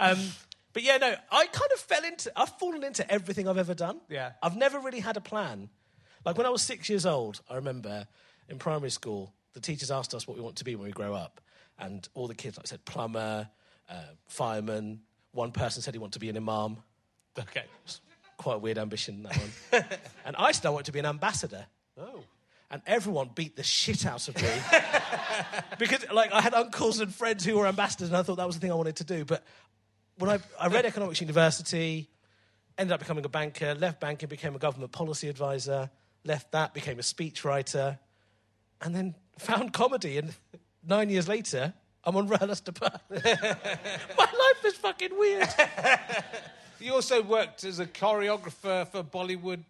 Um, 0.00 0.18
but 0.72 0.82
yeah, 0.82 0.96
no, 0.96 1.14
I 1.30 1.44
kind 1.46 1.70
of 1.74 1.78
fell 1.80 2.04
into, 2.04 2.32
I've 2.34 2.58
fallen 2.58 2.84
into 2.84 3.08
everything 3.12 3.46
I've 3.46 3.58
ever 3.58 3.74
done. 3.74 4.00
Yeah. 4.08 4.32
I've 4.42 4.56
never 4.56 4.78
really 4.78 5.00
had 5.00 5.18
a 5.18 5.20
plan. 5.20 5.68
Like 6.24 6.36
when 6.36 6.46
I 6.46 6.50
was 6.50 6.62
six 6.62 6.88
years 6.88 7.06
old, 7.06 7.40
I 7.48 7.56
remember 7.56 8.06
in 8.48 8.58
primary 8.58 8.90
school, 8.90 9.32
the 9.54 9.60
teachers 9.60 9.90
asked 9.90 10.14
us 10.14 10.26
what 10.26 10.36
we 10.36 10.42
want 10.42 10.56
to 10.56 10.64
be 10.64 10.76
when 10.76 10.86
we 10.86 10.92
grow 10.92 11.14
up. 11.14 11.40
And 11.78 12.06
all 12.14 12.28
the 12.28 12.34
kids 12.34 12.58
like 12.58 12.66
said 12.66 12.84
plumber, 12.84 13.48
uh, 13.88 13.94
fireman. 14.28 15.00
One 15.32 15.52
person 15.52 15.82
said 15.82 15.94
he 15.94 15.98
wanted 15.98 16.14
to 16.14 16.18
be 16.18 16.28
an 16.28 16.36
imam. 16.36 16.78
Okay. 17.38 17.64
Quite 18.36 18.56
a 18.56 18.58
weird 18.58 18.78
ambition, 18.78 19.22
that 19.22 19.36
one. 19.36 19.84
and 20.24 20.36
I 20.36 20.52
said 20.52 20.66
I 20.66 20.70
wanted 20.70 20.86
to 20.86 20.92
be 20.92 20.98
an 20.98 21.06
ambassador. 21.06 21.66
Oh. 21.98 22.22
And 22.70 22.82
everyone 22.86 23.30
beat 23.34 23.56
the 23.56 23.62
shit 23.62 24.06
out 24.06 24.28
of 24.28 24.36
me. 24.36 24.48
because, 25.78 26.04
like, 26.12 26.32
I 26.32 26.40
had 26.40 26.54
uncles 26.54 27.00
and 27.00 27.12
friends 27.12 27.44
who 27.44 27.56
were 27.56 27.66
ambassadors, 27.66 28.08
and 28.08 28.16
I 28.16 28.22
thought 28.22 28.36
that 28.36 28.46
was 28.46 28.56
the 28.56 28.60
thing 28.60 28.70
I 28.70 28.76
wanted 28.76 28.96
to 28.96 29.04
do. 29.04 29.24
But 29.24 29.44
when 30.18 30.30
I, 30.30 30.38
I 30.58 30.68
read 30.68 30.86
economics 30.86 31.20
university, 31.20 32.08
ended 32.78 32.92
up 32.92 33.00
becoming 33.00 33.24
a 33.24 33.28
banker, 33.28 33.74
left 33.74 34.00
banking, 34.00 34.28
became 34.28 34.54
a 34.54 34.58
government 34.58 34.92
policy 34.92 35.28
advisor, 35.28 35.90
left 36.24 36.52
that, 36.52 36.74
became 36.74 36.98
a 36.98 37.02
speechwriter, 37.02 37.98
and 38.80 38.94
then 38.94 39.14
found 39.38 39.72
comedy. 39.72 40.18
And 40.18 40.34
nine 40.86 41.10
years 41.10 41.28
later, 41.28 41.72
I'm 42.04 42.16
on 42.16 42.28
Royalist 42.28 42.64
Depart. 42.64 43.00
My 43.10 43.18
life 44.18 44.64
is 44.64 44.74
fucking 44.74 45.18
weird. 45.18 45.48
You 46.82 46.94
also 46.94 47.22
worked 47.22 47.62
as 47.64 47.78
a 47.78 47.84
choreographer 47.84 48.88
for 48.88 49.02
Bollywood 49.02 49.62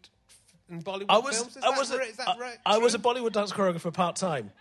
and 0.70 0.84
Bollywood 0.84 1.06
I 1.08 1.18
was, 1.18 1.36
films. 1.38 1.56
Is 1.56 1.62
I 1.64 1.70
that 1.70 1.78
was, 1.80 1.90
a? 1.90 2.00
Is 2.02 2.20
I- 2.20 2.38
right? 2.38 2.58
I 2.64 2.78
was 2.78 2.94
a 2.94 3.00
Bollywood 3.00 3.32
dance 3.32 3.50
choreographer 3.50 3.92
part 3.92 4.14
time. 4.14 4.52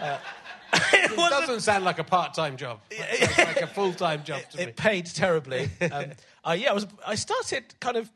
It 0.00 1.16
doesn't 1.16 1.60
sound 1.60 1.84
like 1.84 1.98
a 1.98 2.04
part-time 2.04 2.56
job. 2.56 2.80
It 2.90 3.30
sounds 3.30 3.48
like 3.48 3.60
a 3.60 3.66
full-time 3.66 4.24
job 4.24 4.40
to 4.52 4.56
me. 4.56 4.62
it 4.64 4.76
paid 4.76 5.06
terribly. 5.06 5.70
Um, 5.92 6.12
uh, 6.44 6.52
yeah, 6.52 6.70
I 6.70 6.72
was. 6.72 6.86
I 7.06 7.14
started 7.14 7.64
kind 7.80 7.96
of. 7.96 8.10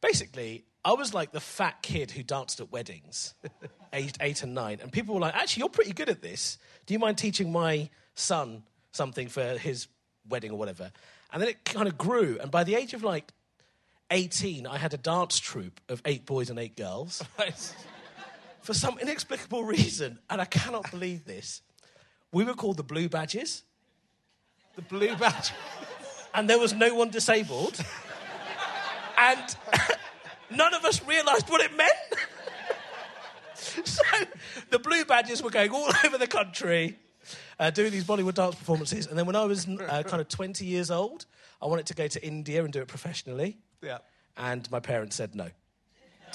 Basically, 0.00 0.64
I 0.84 0.92
was 0.92 1.12
like 1.12 1.32
the 1.32 1.40
fat 1.40 1.82
kid 1.82 2.10
who 2.12 2.22
danced 2.22 2.60
at 2.60 2.70
weddings, 2.72 3.34
aged 3.92 4.18
eight 4.20 4.42
and 4.42 4.54
nine, 4.54 4.78
and 4.80 4.90
people 4.92 5.14
were 5.14 5.20
like, 5.20 5.34
"Actually, 5.34 5.60
you're 5.62 5.68
pretty 5.68 5.92
good 5.92 6.08
at 6.08 6.22
this. 6.22 6.58
Do 6.86 6.94
you 6.94 6.98
mind 6.98 7.18
teaching 7.18 7.52
my 7.52 7.90
son 8.14 8.62
something 8.92 9.28
for 9.28 9.58
his 9.58 9.88
wedding 10.28 10.50
or 10.52 10.58
whatever?" 10.58 10.90
And 11.32 11.42
then 11.42 11.48
it 11.50 11.64
kind 11.64 11.88
of 11.88 11.98
grew, 11.98 12.38
and 12.40 12.50
by 12.50 12.64
the 12.64 12.74
age 12.74 12.94
of 12.94 13.02
like 13.02 13.32
eighteen, 14.10 14.66
I 14.66 14.78
had 14.78 14.94
a 14.94 14.96
dance 14.98 15.38
troupe 15.38 15.80
of 15.88 16.00
eight 16.04 16.24
boys 16.24 16.48
and 16.48 16.58
eight 16.58 16.76
girls 16.76 17.22
for 18.62 18.72
some 18.72 18.98
inexplicable 18.98 19.64
reason, 19.64 20.18
and 20.30 20.40
I 20.40 20.44
cannot 20.46 20.90
believe 20.90 21.24
this. 21.24 21.60
We 22.32 22.44
were 22.44 22.54
called 22.54 22.76
the 22.76 22.82
Blue 22.82 23.08
Badges 23.08 23.64
The 24.76 24.82
blue 24.82 25.16
badge. 25.16 25.50
and 26.34 26.48
there 26.48 26.58
was 26.58 26.72
no 26.74 26.94
one 26.94 27.10
disabled. 27.10 27.80
and 29.18 29.56
none 30.50 30.74
of 30.74 30.84
us 30.84 31.04
realised 31.06 31.48
what 31.48 31.60
it 31.60 31.76
meant. 31.76 31.92
so 33.84 34.02
the 34.70 34.78
blue 34.78 35.04
badges 35.04 35.42
were 35.42 35.50
going 35.50 35.70
all 35.70 35.90
over 36.04 36.18
the 36.18 36.26
country 36.26 36.98
uh, 37.58 37.70
doing 37.70 37.90
these 37.90 38.04
Bollywood 38.04 38.34
dance 38.34 38.54
performances. 38.54 39.06
And 39.06 39.18
then 39.18 39.26
when 39.26 39.36
I 39.36 39.44
was 39.44 39.68
uh, 39.68 40.02
kind 40.06 40.20
of 40.20 40.28
20 40.28 40.64
years 40.64 40.90
old, 40.90 41.26
I 41.60 41.66
wanted 41.66 41.86
to 41.86 41.94
go 41.94 42.06
to 42.06 42.24
India 42.24 42.62
and 42.62 42.72
do 42.72 42.80
it 42.80 42.88
professionally. 42.88 43.58
Yeah. 43.82 43.98
And 44.36 44.70
my 44.70 44.80
parents 44.80 45.16
said 45.16 45.34
no. 45.34 45.48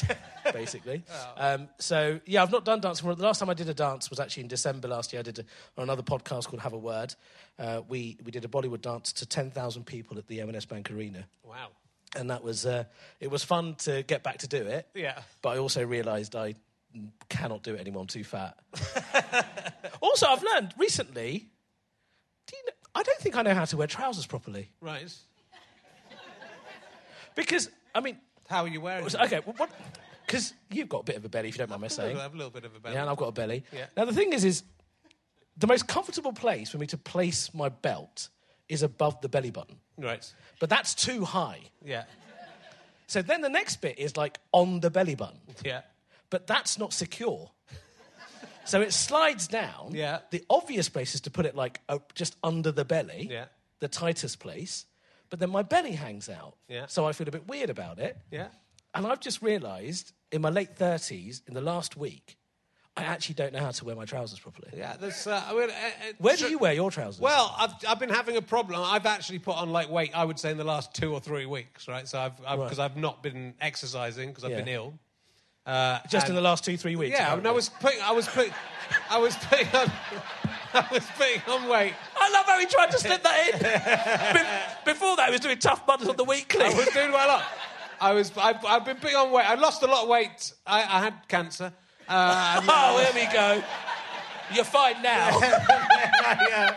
basically. 0.54 1.04
Um, 1.38 1.70
so 1.80 2.20
yeah, 2.26 2.42
I've 2.44 2.52
not 2.52 2.66
done 2.66 2.82
dance. 2.82 3.02
The 3.02 3.14
last 3.16 3.40
time 3.40 3.50
I 3.50 3.54
did 3.54 3.70
a 3.70 3.74
dance 3.74 4.10
was 4.10 4.20
actually 4.20 4.42
in 4.42 4.48
December 4.50 4.88
last 4.88 5.14
year. 5.14 5.20
I 5.20 5.24
did 5.24 5.40
a, 5.40 5.42
on 5.78 5.84
another 5.84 6.02
podcast 6.02 6.48
called 6.48 6.62
Have 6.62 6.74
a 6.74 6.78
Word. 6.78 7.16
Uh, 7.60 7.82
we 7.88 8.18
we 8.26 8.32
did 8.32 8.44
a 8.44 8.48
Bollywood 8.48 8.82
dance 8.82 9.14
to 9.14 9.26
ten 9.26 9.52
thousand 9.52 9.86
people 9.86 10.18
at 10.18 10.28
the 10.28 10.42
M&S 10.42 10.66
Bank 10.66 10.92
Arena, 10.92 11.26
Wow. 11.44 11.70
And 12.16 12.30
that 12.30 12.44
was 12.44 12.66
uh, 12.66 12.84
it 13.20 13.30
was 13.32 13.44
fun 13.44 13.76
to 13.80 14.04
get 14.04 14.24
back 14.24 14.40
to 14.40 14.48
do 14.48 14.58
it. 14.58 14.88
Yeah. 14.94 15.20
But 15.42 15.50
I 15.50 15.58
also 15.58 15.86
realised 15.86 16.36
I 16.36 16.56
cannot 17.30 17.64
do 17.64 17.74
it 17.74 17.80
anymore. 17.82 18.02
I'm 18.04 18.08
too 18.08 18.24
fat. 18.24 18.58
also, 20.02 20.28
I've 20.28 20.44
learned 20.44 20.74
recently. 20.78 21.50
Do 22.48 22.56
you 22.58 22.64
know, 22.66 22.72
I 22.96 23.04
don't 23.04 23.20
think 23.20 23.36
I 23.36 23.42
know 23.42 23.54
how 23.54 23.66
to 23.66 23.78
wear 23.78 23.88
trousers 23.88 24.26
properly 24.28 24.70
Right. 24.82 25.12
because 27.36 27.70
I 27.96 28.02
mean, 28.02 28.18
How 28.50 28.64
are 28.64 28.68
you 28.68 28.82
wearing? 28.82 29.08
them? 29.08 29.22
okay, 29.22 29.40
well, 29.46 29.56
what? 29.58 29.70
Because 30.26 30.54
you've 30.72 30.90
got 30.90 31.00
a 31.02 31.04
bit 31.04 31.16
of 31.16 31.26
a 31.26 31.30
belly, 31.30 31.50
if 31.50 31.56
you 31.56 31.60
don't 31.60 31.70
mind 31.70 31.82
my 31.82 31.88
saying. 31.88 32.18
I 32.18 32.22
have 32.24 32.34
a 32.34 32.38
little 32.38 32.52
bit 32.52 32.66
of 32.66 32.76
a 32.76 32.80
belly. 32.80 32.96
Yeah, 32.96 33.02
and 33.02 33.10
I've 33.10 33.18
got 33.18 33.28
a 33.28 33.32
belly. 33.32 33.64
Yeah. 33.72 33.86
Now 33.98 34.06
the 34.06 34.14
thing 34.14 34.34
is, 34.34 34.44
is 34.44 34.64
the 35.58 35.68
most 35.68 35.88
comfortable 35.88 36.34
place 36.34 36.70
for 36.70 36.78
me 36.78 36.88
to 36.88 36.98
place 36.98 37.54
my 37.54 37.70
belt 37.70 38.30
is 38.70 38.84
above 38.84 39.20
the 39.22 39.30
belly 39.30 39.52
button, 39.52 39.78
Right. 39.98 40.34
but 40.60 40.70
that's 40.70 40.94
too 40.96 41.26
high. 41.26 41.60
Yeah. 41.84 42.04
So 43.08 43.22
then 43.22 43.42
the 43.42 43.50
next 43.50 43.82
bit 43.82 44.00
is 44.00 44.16
like 44.18 44.40
on 44.52 44.80
the 44.80 44.90
belly 44.90 45.16
button, 45.16 45.40
Yeah. 45.64 45.82
but 46.30 46.48
that's 46.48 46.78
not 46.80 46.94
secure. 46.94 47.52
so 48.66 48.82
it 48.82 48.94
slides 48.94 49.48
down. 49.48 49.92
Yeah. 49.94 50.20
The 50.32 50.44
obvious 50.50 50.90
place 50.90 51.14
is 51.16 51.22
to 51.22 51.32
put 51.32 51.46
it 51.46 51.56
like 51.56 51.82
uh, 51.90 52.00
just 52.16 52.36
under 52.44 52.72
the 52.72 52.86
belly. 52.86 53.28
Yeah. 53.30 53.46
The 53.80 53.88
tightest 53.90 54.40
place, 54.40 54.86
but 55.30 55.40
then 55.40 55.50
my 55.50 55.62
belly 55.62 55.92
hangs 55.92 56.30
out. 56.30 56.56
Yeah. 56.70 56.86
So 56.88 57.06
I 57.06 57.12
feel 57.12 57.28
a 57.28 57.32
bit 57.32 57.48
weird 57.48 57.70
about 57.70 58.00
it. 58.00 58.18
Yeah. 58.32 58.48
And 58.96 59.06
I've 59.06 59.20
just 59.20 59.42
realised 59.42 60.14
in 60.32 60.42
my 60.42 60.50
late 60.50 60.76
30s, 60.78 61.42
in 61.48 61.54
the 61.54 61.62
last 61.62 61.98
week, 61.98 62.38
I 62.96 63.04
actually 63.04 63.36
don't 63.36 63.54
know 63.54 63.60
how 63.60 63.72
to 63.72 63.86
wear 63.86 63.96
my 63.96 64.06
trousers 64.06 64.38
properly. 64.40 64.70
Yeah. 64.76 64.96
There's. 65.00 65.26
Uh, 65.26 65.42
I 65.48 65.54
mean, 65.54 65.64
uh, 65.64 65.74
uh, 65.74 66.14
Where 66.20 66.38
do 66.38 66.48
you 66.48 66.60
wear 66.60 66.74
your 66.74 66.92
trousers? 66.92 67.20
Well, 67.20 67.56
I've, 67.58 67.74
I've 67.88 68.00
been 68.00 68.10
having 68.10 68.38
a 68.38 68.42
problem. 68.42 68.80
I've 68.84 69.08
actually 69.08 69.40
put 69.40 69.56
on 69.58 69.72
like 69.72 69.90
weight. 69.90 70.12
I 70.14 70.24
would 70.24 70.38
say 70.40 70.52
in 70.52 70.58
the 70.58 70.64
last 70.64 70.94
two 70.94 71.12
or 71.12 71.20
three 71.20 71.48
weeks, 71.48 71.88
right? 71.88 72.08
So 72.08 72.20
I've 72.20 72.38
because 72.38 72.78
Right. 72.78 72.86
I've 72.86 72.96
not 72.98 73.24
been 73.24 73.56
exercising 73.60 74.30
because 74.30 74.44
I've 74.44 74.52
Yeah. 74.52 74.58
been 74.58 74.68
ill. 74.68 74.94
Uh, 75.66 76.00
just 76.10 76.28
in 76.28 76.36
the 76.36 76.42
last 76.42 76.66
two, 76.66 76.76
three 76.78 76.96
weeks. 76.98 77.18
Yeah, 77.18 77.34
and 77.34 77.48
I 77.48 77.52
was 77.52 77.70
putting. 77.70 78.00
I 78.02 78.12
was 78.12 78.28
putting. 78.28 78.54
I 79.10 79.18
was 79.18 79.36
putting 79.38 79.68
on. 79.74 79.92
I 80.76 80.88
was 80.92 81.06
putting 81.18 81.42
on 81.48 81.70
weight. 81.70 81.94
I 82.16 82.30
love 82.32 82.46
how 82.46 82.60
he 82.60 82.66
tried 82.66 82.92
to 82.92 83.00
slip 83.00 83.24
that 83.24 83.48
in. 83.48 83.60
Be- 84.86 84.92
Before 84.94 85.16
that, 85.16 85.28
he 85.28 85.32
was 85.32 85.40
doing 85.42 85.58
tough 85.58 85.86
buttons 85.86 86.10
on 86.10 86.18
the 86.18 86.24
weekly. 86.26 86.64
I 86.66 86.74
was 86.74 86.88
doing 86.88 87.12
well 87.12 87.30
up. 87.32 87.44
I 88.02 88.12
was. 88.12 88.32
I've, 88.38 88.64
I've 88.66 88.84
been 88.86 88.98
putting 88.98 89.16
on 89.16 89.32
weight. 89.32 89.50
I 89.50 89.56
lost 89.56 89.82
a 89.84 89.88
lot 89.88 90.04
of 90.04 90.10
weight. 90.10 90.54
I, 90.68 90.82
I 90.82 91.00
had 91.00 91.14
cancer. 91.28 91.72
Uh, 92.08 92.56
and- 92.60 92.66
oh, 92.72 92.98
here 93.12 93.26
we 93.28 93.32
go. 93.34 93.64
You're 94.54 94.66
fine 94.66 95.02
now. 95.02 95.40
yeah. 95.42 96.76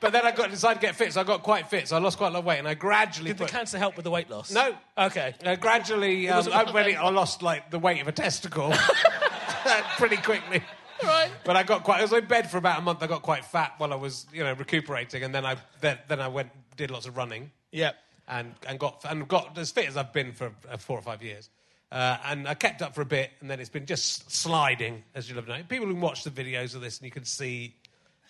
But 0.00 0.12
then 0.12 0.26
I 0.26 0.32
got 0.32 0.50
decided 0.50 0.80
to 0.80 0.86
get 0.86 0.96
fit, 0.96 1.12
so 1.12 1.20
I 1.20 1.24
got 1.24 1.44
quite 1.44 1.68
fit. 1.68 1.86
So 1.86 1.94
I 1.94 2.00
lost 2.00 2.18
quite 2.18 2.28
a 2.28 2.30
lot 2.30 2.40
of 2.40 2.44
weight, 2.44 2.58
and 2.58 2.66
I 2.66 2.74
gradually 2.74 3.30
Did 3.30 3.38
the 3.38 3.46
cancer 3.46 3.78
help 3.78 3.94
with 3.96 4.02
the 4.04 4.10
weight 4.10 4.28
loss? 4.28 4.50
No. 4.50 4.74
Okay. 4.98 5.34
Uh, 5.44 5.54
gradually, 5.54 6.28
um, 6.28 6.48
I, 6.52 6.68
really. 6.72 6.96
I 6.96 7.08
lost 7.10 7.40
like 7.40 7.70
the 7.70 7.78
weight 7.78 8.00
of 8.00 8.08
a 8.08 8.12
testicle 8.12 8.72
pretty 9.96 10.16
quickly. 10.16 10.62
Right. 11.04 11.30
But 11.44 11.56
I 11.56 11.62
got 11.62 11.84
quite. 11.84 12.00
I 12.00 12.02
was 12.02 12.12
in 12.12 12.24
bed 12.26 12.50
for 12.50 12.58
about 12.58 12.80
a 12.80 12.82
month. 12.82 13.00
I 13.02 13.06
got 13.06 13.22
quite 13.22 13.44
fat 13.44 13.74
while 13.78 13.92
I 13.92 13.96
was, 13.96 14.26
you 14.32 14.42
know, 14.42 14.54
recuperating, 14.54 15.22
and 15.22 15.32
then 15.32 15.46
I 15.46 15.56
then, 15.80 15.98
then 16.08 16.20
I 16.20 16.26
went 16.28 16.50
did 16.76 16.90
lots 16.90 17.06
of 17.06 17.16
running 17.16 17.50
Yeah. 17.70 17.92
and 18.26 18.54
and 18.66 18.78
got 18.80 19.04
and 19.08 19.28
got 19.28 19.56
as 19.56 19.70
fit 19.70 19.86
as 19.86 19.96
I've 19.96 20.12
been 20.12 20.32
for 20.32 20.52
uh, 20.68 20.76
four 20.78 20.98
or 20.98 21.02
five 21.02 21.22
years. 21.22 21.48
Uh, 21.92 22.16
and 22.24 22.48
I 22.48 22.54
kept 22.54 22.80
up 22.80 22.94
for 22.94 23.02
a 23.02 23.06
bit, 23.06 23.30
and 23.40 23.50
then 23.50 23.60
it's 23.60 23.68
been 23.68 23.84
just 23.84 24.30
sliding, 24.30 25.02
as 25.14 25.28
you'll 25.28 25.36
have 25.36 25.46
known. 25.46 25.64
People 25.64 25.86
can 25.88 26.00
watch 26.00 26.24
the 26.24 26.30
videos 26.30 26.74
of 26.74 26.80
this, 26.80 26.98
and 26.98 27.04
you 27.04 27.10
can 27.10 27.26
see 27.26 27.74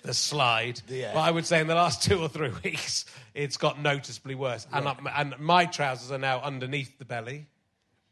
the 0.02 0.12
slide. 0.12 0.80
Yeah. 0.88 1.12
But 1.14 1.20
I 1.20 1.30
would 1.30 1.46
say 1.46 1.60
in 1.60 1.68
the 1.68 1.76
last 1.76 2.02
two 2.08 2.18
or 2.20 2.28
three 2.28 2.50
weeks, 2.64 3.04
it's 3.34 3.56
got 3.56 3.80
noticeably 3.80 4.34
worse. 4.34 4.66
And, 4.72 4.88
I, 4.88 4.96
and 5.16 5.38
my 5.38 5.66
trousers 5.66 6.10
are 6.10 6.18
now 6.18 6.40
underneath 6.42 6.98
the 6.98 7.04
belly 7.04 7.46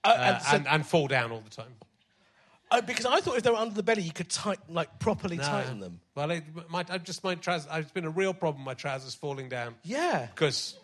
Uh, 0.05 0.09
uh, 0.09 0.13
and 0.21 0.43
so- 0.43 0.57
and, 0.57 0.69
and 0.69 0.87
fall 0.87 1.09
down 1.09 1.33
all 1.33 1.41
the 1.41 1.51
time. 1.51 1.75
uh, 2.71 2.81
because 2.83 3.05
I 3.05 3.21
thought 3.21 3.37
if 3.37 3.43
they 3.43 3.51
were 3.51 3.57
under 3.57 3.75
the 3.75 3.83
belly, 3.83 4.03
you 4.03 4.13
could 4.13 4.31
tighten, 4.31 4.73
like 4.73 5.01
properly 5.01 5.37
tighten 5.39 5.81
them. 5.81 5.99
Well, 6.15 6.31
it, 6.31 6.45
my, 6.71 6.85
I 6.89 6.99
just 6.99 7.25
my 7.25 7.35
trousers. 7.35 7.69
It's 7.75 7.91
been 7.91 8.05
a 8.05 8.11
real 8.11 8.33
problem. 8.35 8.63
My 8.65 8.75
trousers 8.75 9.17
falling 9.17 9.49
down 9.49 9.75
Yeah. 9.83 10.29
because 10.33 10.79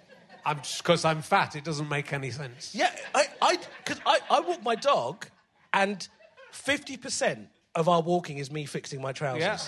I'm 0.46 0.60
because 0.78 1.04
I'm 1.04 1.20
fat. 1.20 1.56
It 1.56 1.64
doesn't 1.64 1.88
make 1.88 2.12
any 2.12 2.30
sense. 2.30 2.72
Yeah, 2.74 2.90
I, 3.14 3.24
I, 3.42 3.58
because 3.84 4.00
I, 4.06 4.20
I 4.30 4.40
walk 4.40 4.62
my 4.62 4.76
dog, 4.76 5.26
and 5.74 6.06
fifty 6.52 6.96
percent 6.96 7.48
of 7.74 7.88
our 7.88 8.00
walking 8.00 8.38
is 8.38 8.50
me 8.50 8.64
fixing 8.64 9.02
my 9.02 9.12
trousers. 9.12 9.42
Yeah. 9.42 9.58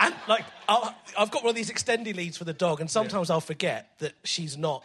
And 0.00 0.14
like, 0.28 0.44
I'll, 0.68 0.94
I've 1.18 1.30
got 1.30 1.42
one 1.44 1.50
of 1.50 1.56
these 1.56 1.70
extendy 1.70 2.14
leads 2.14 2.36
for 2.36 2.44
the 2.44 2.52
dog, 2.52 2.80
and 2.80 2.90
sometimes 2.90 3.30
I'll 3.30 3.40
forget 3.40 3.90
that 4.00 4.12
she's 4.24 4.56
not 4.58 4.84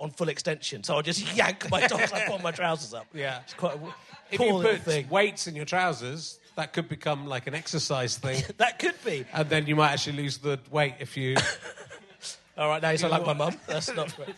on 0.00 0.10
full 0.10 0.28
extension, 0.28 0.82
so 0.82 0.96
I'll 0.96 1.02
just 1.02 1.34
yank 1.36 1.70
my 1.70 1.86
dog 1.86 2.00
I 2.12 2.24
pull 2.26 2.38
my 2.40 2.50
trousers 2.50 2.92
up. 2.92 3.06
Yeah. 3.14 3.40
it's 3.44 3.54
quite 3.54 3.76
a 3.76 3.80
If 4.32 4.38
poor 4.38 4.46
you 4.48 4.54
little 4.54 4.72
put 4.72 4.82
thing. 4.82 5.08
weights 5.08 5.46
in 5.46 5.54
your 5.54 5.64
trousers, 5.64 6.38
that 6.56 6.72
could 6.72 6.88
become 6.88 7.26
like 7.26 7.46
an 7.46 7.54
exercise 7.54 8.18
thing, 8.18 8.42
That 8.58 8.78
could 8.78 8.96
be. 9.04 9.24
and 9.32 9.48
then 9.48 9.66
you 9.66 9.76
might 9.76 9.92
actually 9.92 10.16
lose 10.16 10.38
the 10.38 10.58
weight 10.70 10.94
if 10.98 11.16
you 11.16 11.36
All 12.56 12.68
right, 12.68 12.82
now 12.82 12.90
you 12.90 12.98
sound 12.98 13.12
like 13.12 13.24
my 13.26 13.32
mum. 13.32 13.54
That's 13.66 13.94
not 13.94 14.14
great. 14.16 14.34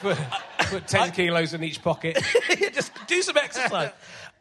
put, 0.00 0.18
put 0.58 0.86
ten 0.88 1.10
kilos 1.12 1.54
in 1.54 1.62
each 1.64 1.82
pocket. 1.82 2.18
just 2.72 2.92
do 3.06 3.22
some 3.22 3.36
exercise. 3.36 3.90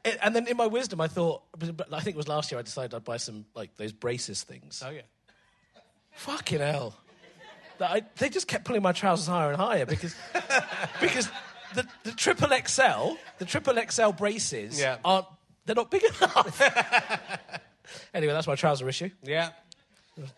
It- 0.04 0.20
and 0.22 0.36
then 0.36 0.48
in 0.48 0.56
my 0.58 0.68
wisdom, 0.68 1.02
I 1.02 1.08
thought, 1.08 1.42
but 1.58 1.92
I 1.94 2.00
think 2.02 2.16
it 2.16 2.18
was 2.18 2.28
last 2.28 2.52
year, 2.52 2.60
I 2.60 2.62
decided 2.62 2.94
I'd 2.94 3.04
buy 3.04 3.18
some, 3.18 3.46
like, 3.56 3.76
those 3.78 3.92
braces 3.92 4.44
things. 4.44 4.84
Oh 4.86 4.90
yeah. 4.92 5.02
Fucking 6.12 6.60
hell. 6.60 6.96
That 7.80 7.92
I, 7.92 8.02
they 8.18 8.30
just 8.30 8.48
kept 8.48 8.66
pulling 8.66 8.82
my 8.84 8.92
trousers 8.94 9.28
higher 9.28 9.50
and 9.52 9.60
higher 9.60 9.86
because, 9.86 10.16
because 11.02 11.30
the, 11.74 11.86
the 12.04 12.12
triple 12.12 12.48
XL, 12.50 13.16
the 13.40 13.46
triple 13.46 13.76
XL 13.90 14.12
braces 14.12 14.80
Yeah. 14.80 14.98
aren't, 15.04 15.26
they're 15.66 15.76
not 15.76 15.90
big 15.92 16.04
enough. 16.04 16.62
anyway, 18.14 18.34
that's 18.34 18.48
my 18.48 18.56
trouser 18.56 18.88
issue. 18.88 19.10
Yeah. 19.24 19.50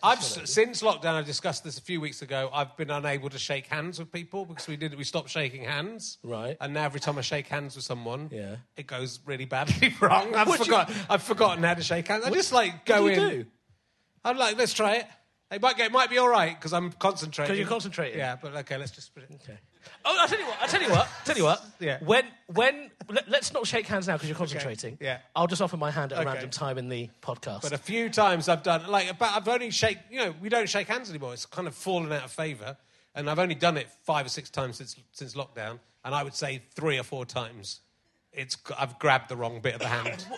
I've 0.01 0.23
since 0.23 0.81
lockdown. 0.81 1.13
I 1.13 1.21
discussed 1.21 1.63
this 1.63 1.77
a 1.77 1.81
few 1.81 2.01
weeks 2.01 2.21
ago. 2.21 2.49
I've 2.53 2.75
been 2.77 2.89
unable 2.89 3.29
to 3.29 3.37
shake 3.37 3.67
hands 3.67 3.99
with 3.99 4.11
people 4.11 4.45
because 4.45 4.67
we 4.67 4.75
did 4.77 4.95
we 4.95 5.03
stopped 5.03 5.29
shaking 5.29 5.63
hands. 5.63 6.17
Right. 6.23 6.57
And 6.59 6.73
now 6.73 6.85
every 6.85 6.99
time 6.99 7.17
I 7.17 7.21
shake 7.21 7.47
hands 7.47 7.75
with 7.75 7.85
someone, 7.85 8.29
Yeah. 8.31 8.55
it 8.75 8.87
goes 8.87 9.19
really 9.25 9.45
badly 9.45 9.93
wrong. 10.01 10.33
I've 10.35 10.47
What 10.47 10.57
do 10.57 10.63
you- 10.63 10.65
forgotten. 10.65 10.95
I've 11.09 11.23
forgotten 11.23 11.63
how 11.63 11.75
to 11.75 11.83
shake 11.83 12.07
hands. 12.07 12.25
I 12.25 12.31
just 12.31 12.51
like 12.51 12.85
go 12.85 13.03
what 13.03 13.13
do 13.15 13.21
you 13.21 13.27
in. 13.27 13.33
do? 13.41 13.45
I'm 14.25 14.37
like, 14.37 14.57
let's 14.57 14.73
try 14.73 14.95
it. 14.95 15.05
It 15.51 15.61
might 15.61 15.79
it 15.79 15.91
might 15.91 16.09
be 16.09 16.17
all 16.17 16.27
right 16.27 16.53
because 16.59 16.73
I'm 16.73 16.91
concentrating. 16.91 17.51
'Cause 17.53 17.59
you're 17.59 17.67
concentrating. 17.69 18.17
Yeah, 18.19 18.35
but 18.41 18.53
okay, 18.57 18.77
let's 18.77 18.91
just. 18.91 19.13
Put 19.13 19.23
it. 19.23 19.29
Okay. 19.43 19.57
Oh, 20.05 20.17
I'll 20.19 20.27
tell 20.27 20.39
you 20.39 20.45
what. 20.45 20.57
I'll 20.61 20.67
tell 20.67 20.81
you 20.81 20.89
what. 20.89 20.99
I'll 20.99 21.25
Tell 21.25 21.37
you 21.37 21.43
what. 21.43 21.63
Yeah. 21.79 21.99
When 22.03 22.25
when 22.47 22.89
let, 23.09 23.27
us 23.33 23.53
not 23.53 23.67
shake 23.67 23.85
hands 23.87 24.07
now 24.07 24.15
because 24.15 24.29
you're 24.29 24.37
concentrating. 24.37 24.97
Yeah. 24.99 25.19
I'll 25.35 25.47
just 25.47 25.61
offer 25.61 25.77
my 25.77 25.91
hand 25.91 26.11
at 26.11 26.17
a 26.17 26.21
Okay. 26.21 26.29
random 26.31 26.49
time 26.49 26.77
in 26.77 26.89
the 26.89 27.09
podcast. 27.21 27.61
But 27.61 27.73
a 27.73 27.77
few 27.77 28.09
times 28.09 28.49
I've 28.49 28.63
done 28.63 28.87
like 28.87 29.09
about 29.11 29.35
I've 29.37 29.47
only 29.47 29.69
shake 29.71 29.97
you 30.09 30.17
know 30.19 30.33
we 30.41 30.49
don't 30.49 30.67
shake 30.67 30.87
hands 30.87 31.09
anymore. 31.09 31.33
It's 31.33 31.45
kind 31.45 31.67
of 31.67 31.75
fallen 31.75 32.11
out 32.11 32.23
of 32.23 32.31
favour, 32.31 32.77
and 33.15 33.29
I've 33.29 33.39
only 33.39 33.55
done 33.55 33.77
it 33.77 33.87
five 34.03 34.25
or 34.25 34.29
six 34.29 34.49
times 34.49 34.77
since 34.77 34.95
since 35.11 35.35
lockdown, 35.35 35.79
and 36.03 36.15
I 36.15 36.23
would 36.23 36.35
say 36.35 36.61
three 36.75 36.97
or 36.99 37.03
four 37.03 37.25
times. 37.25 37.81
It's 38.33 38.57
I've 38.77 38.99
grabbed 38.99 39.29
the 39.29 39.35
wrong 39.35 39.61
bit 39.61 39.73
of 39.75 39.79
the 39.79 39.87
hand. 39.87 40.25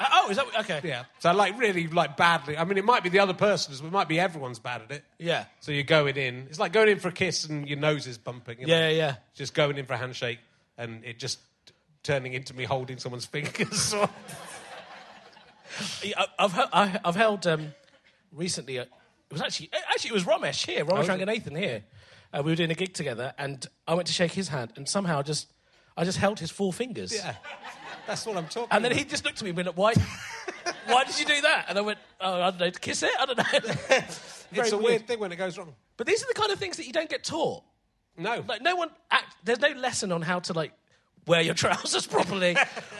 Uh, 0.00 0.06
oh, 0.12 0.30
is 0.30 0.36
that 0.36 0.46
okay? 0.60 0.80
yeah, 0.84 1.04
so 1.20 1.32
like 1.32 1.58
really 1.58 1.86
like 1.88 2.16
badly. 2.16 2.56
I 2.56 2.64
mean, 2.64 2.78
it 2.78 2.84
might 2.84 3.02
be 3.02 3.08
the 3.10 3.20
other 3.20 3.34
person's, 3.34 3.80
but 3.80 3.86
it 3.88 3.92
might 3.92 4.08
be 4.08 4.18
everyone's 4.18 4.58
bad 4.58 4.82
at 4.82 4.90
it. 4.90 5.04
Yeah. 5.18 5.44
So 5.60 5.70
you're 5.72 5.82
going 5.84 6.16
in. 6.16 6.46
It's 6.48 6.58
like 6.58 6.72
going 6.72 6.88
in 6.88 6.98
for 6.98 7.08
a 7.08 7.12
kiss 7.12 7.44
and 7.44 7.68
your 7.68 7.78
nose 7.78 8.06
is 8.06 8.18
bumping. 8.18 8.60
you 8.60 8.66
know? 8.66 8.74
Yeah, 8.76 8.88
yeah. 8.90 9.14
Just 9.34 9.54
going 9.54 9.78
in 9.78 9.86
for 9.86 9.92
a 9.94 9.96
handshake 9.96 10.40
and 10.76 11.04
it 11.04 11.18
just 11.18 11.38
turning 12.02 12.34
into 12.34 12.54
me 12.54 12.64
holding 12.64 12.98
someone's 12.98 13.24
fingers. 13.34 13.94
I- 16.16 16.26
I've 16.38 16.52
he- 16.52 16.62
I- 16.72 17.00
I've 17.04 17.16
held 17.16 17.46
um, 17.46 17.74
recently. 18.32 18.78
uh, 18.78 18.82
It 18.82 18.90
was 19.32 19.42
actually 19.42 19.70
actually 19.90 20.10
it 20.10 20.14
was 20.14 20.24
Romesh 20.24 20.66
here, 20.66 20.84
Romesh 20.84 20.98
was 20.98 21.08
it? 21.08 21.12
Ranganathan 21.20 21.58
here. 21.58 21.82
Uh, 22.32 22.42
we 22.44 22.52
were 22.52 22.56
doing 22.56 22.70
a 22.70 22.74
gig 22.74 22.94
together, 22.94 23.32
and 23.38 23.64
I 23.86 23.94
went 23.94 24.06
to 24.08 24.12
shake 24.12 24.32
his 24.32 24.48
hand, 24.48 24.72
and 24.76 24.88
somehow 24.88 25.22
just 25.22 25.52
I 25.96 26.04
just 26.04 26.18
held 26.18 26.40
his 26.40 26.50
four 26.50 26.72
fingers. 26.72 27.14
yeah, 27.14 27.34
that's 28.06 28.26
what 28.26 28.36
I'm 28.36 28.44
talking. 28.44 28.64
About. 28.64 28.76
And 28.76 28.84
then 28.84 28.92
about. 28.92 29.04
he 29.04 29.08
just 29.08 29.24
looked 29.24 29.38
at 29.38 29.44
me 29.44 29.50
and 29.50 29.56
went, 29.56 29.76
"Why? 29.76 29.94
why 30.86 31.04
did 31.04 31.18
you 31.18 31.26
do 31.26 31.40
that?" 31.42 31.66
And 31.68 31.78
I 31.78 31.80
went, 31.80 31.98
"Oh, 32.20 32.40
I 32.40 32.50
don't 32.50 32.60
know, 32.60 32.70
to 32.70 32.80
kiss 32.80 33.02
it. 33.02 33.10
I 33.18 33.26
don't 33.26 33.38
know." 33.38 33.44
Very 34.50 34.68
it's 34.68 34.72
a 34.72 34.78
weird 34.78 35.06
thing 35.06 35.18
when 35.18 35.32
it 35.32 35.36
goes 35.36 35.58
wrong. 35.58 35.74
But 35.96 36.06
these 36.06 36.22
are 36.22 36.26
the 36.26 36.34
kind 36.34 36.52
of 36.52 36.58
things 36.58 36.76
that 36.76 36.86
you 36.86 36.92
don't 36.92 37.10
get 37.10 37.24
taught. 37.24 37.64
No. 38.16 38.44
Like 38.46 38.62
no 38.62 38.76
one, 38.76 38.90
act, 39.10 39.36
there's 39.44 39.60
no 39.60 39.70
lesson 39.70 40.12
on 40.12 40.22
how 40.22 40.38
to 40.40 40.52
like 40.52 40.72
wear 41.26 41.40
your 41.40 41.54
trousers 41.64 42.06
properly 42.06 42.56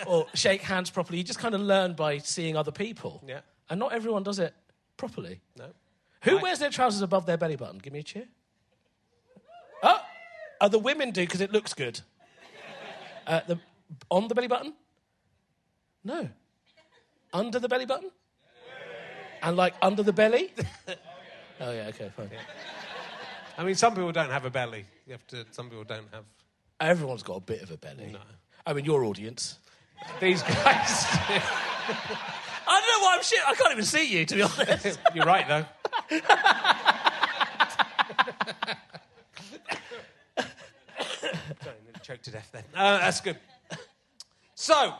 or 0.07 0.27
shake 0.35 0.63
hands 0.63 0.91
properly. 0.91 1.19
You 1.19 1.25
just 1.25 1.39
kind 1.39 1.55
of 1.55 1.61
learn 1.61 1.95
by 1.95 2.19
seeing 2.19 2.57
other 2.57 2.73
people. 2.73 3.23
Yeah. 3.27 3.41
And 3.71 3.79
not 3.79 3.93
everyone 3.93 4.23
does 4.23 4.39
it 4.39 4.55
properly. 4.97 5.41
no. 5.57 5.67
Who 6.23 6.39
wears 6.39 6.59
their 6.59 6.71
trousers 6.71 7.03
above 7.03 7.27
their 7.27 7.37
belly 7.37 7.57
button? 7.57 7.77
Give 7.77 7.93
me 7.93 7.99
a 7.99 8.03
cheer. 8.03 8.25
Oh, 9.83 10.01
oh 10.63 10.69
the 10.69 10.79
women 10.79 11.11
do 11.11 11.21
because 11.21 11.43
it 11.43 11.53
looks 11.53 11.75
good. 11.75 12.01
Uh, 13.27 13.41
the, 13.47 13.59
on 14.11 14.29
the 14.29 14.35
belly 14.35 14.49
button? 14.49 14.73
No. 16.05 16.29
Under 17.33 17.59
the 17.59 17.69
belly 17.69 17.87
button? 17.87 18.11
And 19.43 19.57
like 19.57 19.75
under 19.83 20.03
the 20.03 20.13
belly? 20.13 20.53
Oh 21.61 21.71
yeah, 21.71 21.87
okay, 21.87 22.11
fine. 22.17 22.31
I 23.57 23.63
mean, 23.63 23.77
some 23.77 23.95
people 23.95 24.11
don't 24.11 24.31
have 24.31 24.45
a 24.45 24.51
belly. 24.51 24.85
You 25.07 25.13
have 25.13 25.27
to. 25.29 25.47
Some 25.53 25.71
people 25.71 25.85
don't 25.85 26.09
have. 26.13 26.25
Everyone's 26.81 27.23
got 27.23 27.37
a 27.37 27.41
bit 27.41 27.63
of 27.63 27.71
a 27.71 27.77
belly. 27.77 28.11
No. 28.13 28.19
I 28.67 28.73
mean, 28.73 28.85
your 28.85 29.05
audience. 29.05 29.59
These 30.21 30.43
guys. 30.43 30.53
I 32.67 32.81
don't 32.81 33.03
know 33.03 33.07
why 33.07 33.15
I'm 33.17 33.23
shit. 33.23 33.39
I 33.47 33.55
can't 33.55 33.73
even 33.73 33.85
see 33.85 34.19
you, 34.19 34.27
to 34.27 34.35
be 34.35 34.43
honest. 34.43 34.99
You're 35.15 35.25
right, 35.25 35.47
though. 35.47 35.65
Sorry, 41.63 41.77
choked 42.03 42.25
to 42.25 42.31
death 42.31 42.51
then. 42.53 42.65
Uh, 42.75 42.99
that's 42.99 43.21
good. 43.21 43.39
So, 44.55 44.95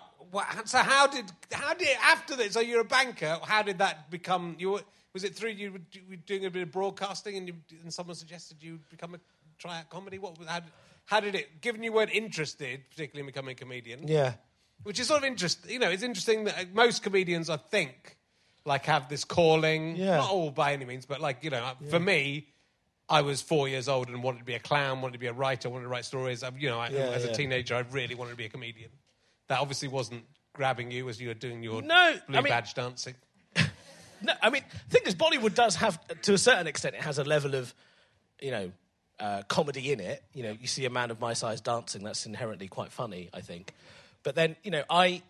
so 0.65 0.79
how 0.79 1.07
did 1.07 1.25
how 1.53 1.75
did 1.75 1.89
after 2.03 2.37
this? 2.37 2.53
So 2.53 2.61
you're 2.61 2.81
a 2.81 2.85
banker. 2.85 3.39
How 3.45 3.63
did 3.63 3.79
that 3.79 4.11
become? 4.11 4.57
You 4.59 4.71
were, 4.73 4.81
was 5.13 5.25
it 5.25 5.35
through 5.35 5.51
you 5.51 5.73
were 5.73 5.79
do- 5.79 6.01
were 6.09 6.17
doing 6.17 6.45
a 6.47 6.51
bit 6.51 6.63
of 6.63 6.73
broadcasting 6.73 7.37
and, 7.37 7.49
you, 7.49 7.55
and 7.83 7.93
someone 7.93 8.17
suggested 8.17 8.63
you 8.63 8.81
become 8.91 9.15
a 9.15 9.19
try 9.59 9.79
out 9.79 9.91
comedy? 9.91 10.19
What 10.19 10.37
how, 10.47 10.61
did- 10.61 10.73
how 11.07 11.21
did 11.21 11.35
it? 11.35 11.61
Given 11.61 11.83
you 11.83 11.93
weren't 11.93 12.13
interested, 12.13 12.81
particularly 12.91 13.21
in 13.21 13.27
becoming 13.27 13.53
a 13.53 13.55
comedian, 13.55 14.09
yeah. 14.09 14.35
which 14.83 14.99
is 14.99 15.07
sort 15.09 15.23
of 15.23 15.25
interesting. 15.27 15.71
You 15.71 15.79
know, 15.79 15.91
it's 15.91 16.03
interesting 16.03 16.45
that 16.45 16.75
most 16.75 17.03
comedians, 17.03 17.51
I 17.51 17.59
think, 17.59 18.17
like 18.65 18.87
have 18.87 19.09
this 19.09 19.25
calling. 19.25 19.97
Yeah. 19.97 20.17
Not 20.17 20.31
all 20.31 20.51
by 20.51 20.73
any 20.73 20.85
means, 20.85 21.05
but 21.07 21.21
like 21.21 21.45
you 21.45 21.51
know, 21.51 21.73
for 21.91 22.01
me, 22.01 22.47
I 23.09 23.21
was 23.21 23.43
four 23.43 23.69
years 23.69 23.87
old 23.89 24.09
and 24.09 24.23
wanted 24.23 24.39
to 24.39 24.45
be 24.45 24.55
a 24.55 24.59
clown, 24.59 25.03
wanted 25.03 25.13
to 25.13 25.19
be 25.19 25.27
a 25.27 25.33
writer, 25.33 25.69
wanted 25.69 25.85
to 25.85 25.89
write 25.91 26.07
stories. 26.07 26.43
I, 26.43 26.51
you 26.59 26.71
know, 26.71 26.81
I, 26.81 26.89
Yeah, 26.89 27.01
as 27.11 27.25
yeah. 27.25 27.31
a 27.31 27.35
teenager, 27.35 27.75
I 27.75 27.81
really 27.91 28.15
wanted 28.15 28.31
to 28.31 28.37
be 28.37 28.47
a 28.47 28.49
comedian. 28.49 28.91
That 29.49 29.61
obviously 29.61 29.89
wasn't 29.89 30.25
grabbing 30.53 30.91
you 30.91 31.09
as 31.09 31.21
you 31.21 31.29
were 31.29 31.35
doing 31.35 31.63
your 31.63 31.83
No, 31.83 32.15
blue 32.29 32.39
I 32.39 32.41
mean- 32.43 32.51
badge 32.51 32.75
dancing. 32.75 33.15
No, 34.23 34.33
I 34.41 34.49
mean, 34.49 34.63
the 34.89 34.99
thing 34.99 35.07
is, 35.07 35.15
Bollywood 35.15 35.55
does 35.55 35.77
have, 35.77 35.99
to 36.23 36.33
a 36.33 36.39
certain 36.39 36.67
extent, 36.67 36.95
it 36.95 37.03
has 37.03 37.19
a 37.19 37.25
level 37.25 37.55
of, 37.57 37.75
you 38.41 38.53
know, 38.53 38.73
uh, 39.21 39.43
comedy 39.49 39.93
in 39.93 40.01
it. 40.01 40.23
You 40.33 40.45
know, 40.45 40.57
you 40.59 40.67
see 40.67 40.87
a 40.87 40.91
man 40.91 41.11
of 41.11 41.21
my 41.21 41.35
size 41.35 41.61
dancing, 41.61 42.03
that's 42.03 42.25
inherently 42.25 42.67
quite 42.69 42.91
funny, 42.91 43.29
I 43.35 43.43
think. 43.43 43.75
But 44.23 44.35
then, 44.35 44.57
you 44.63 44.71
know, 44.71 44.83
I. 44.89 45.21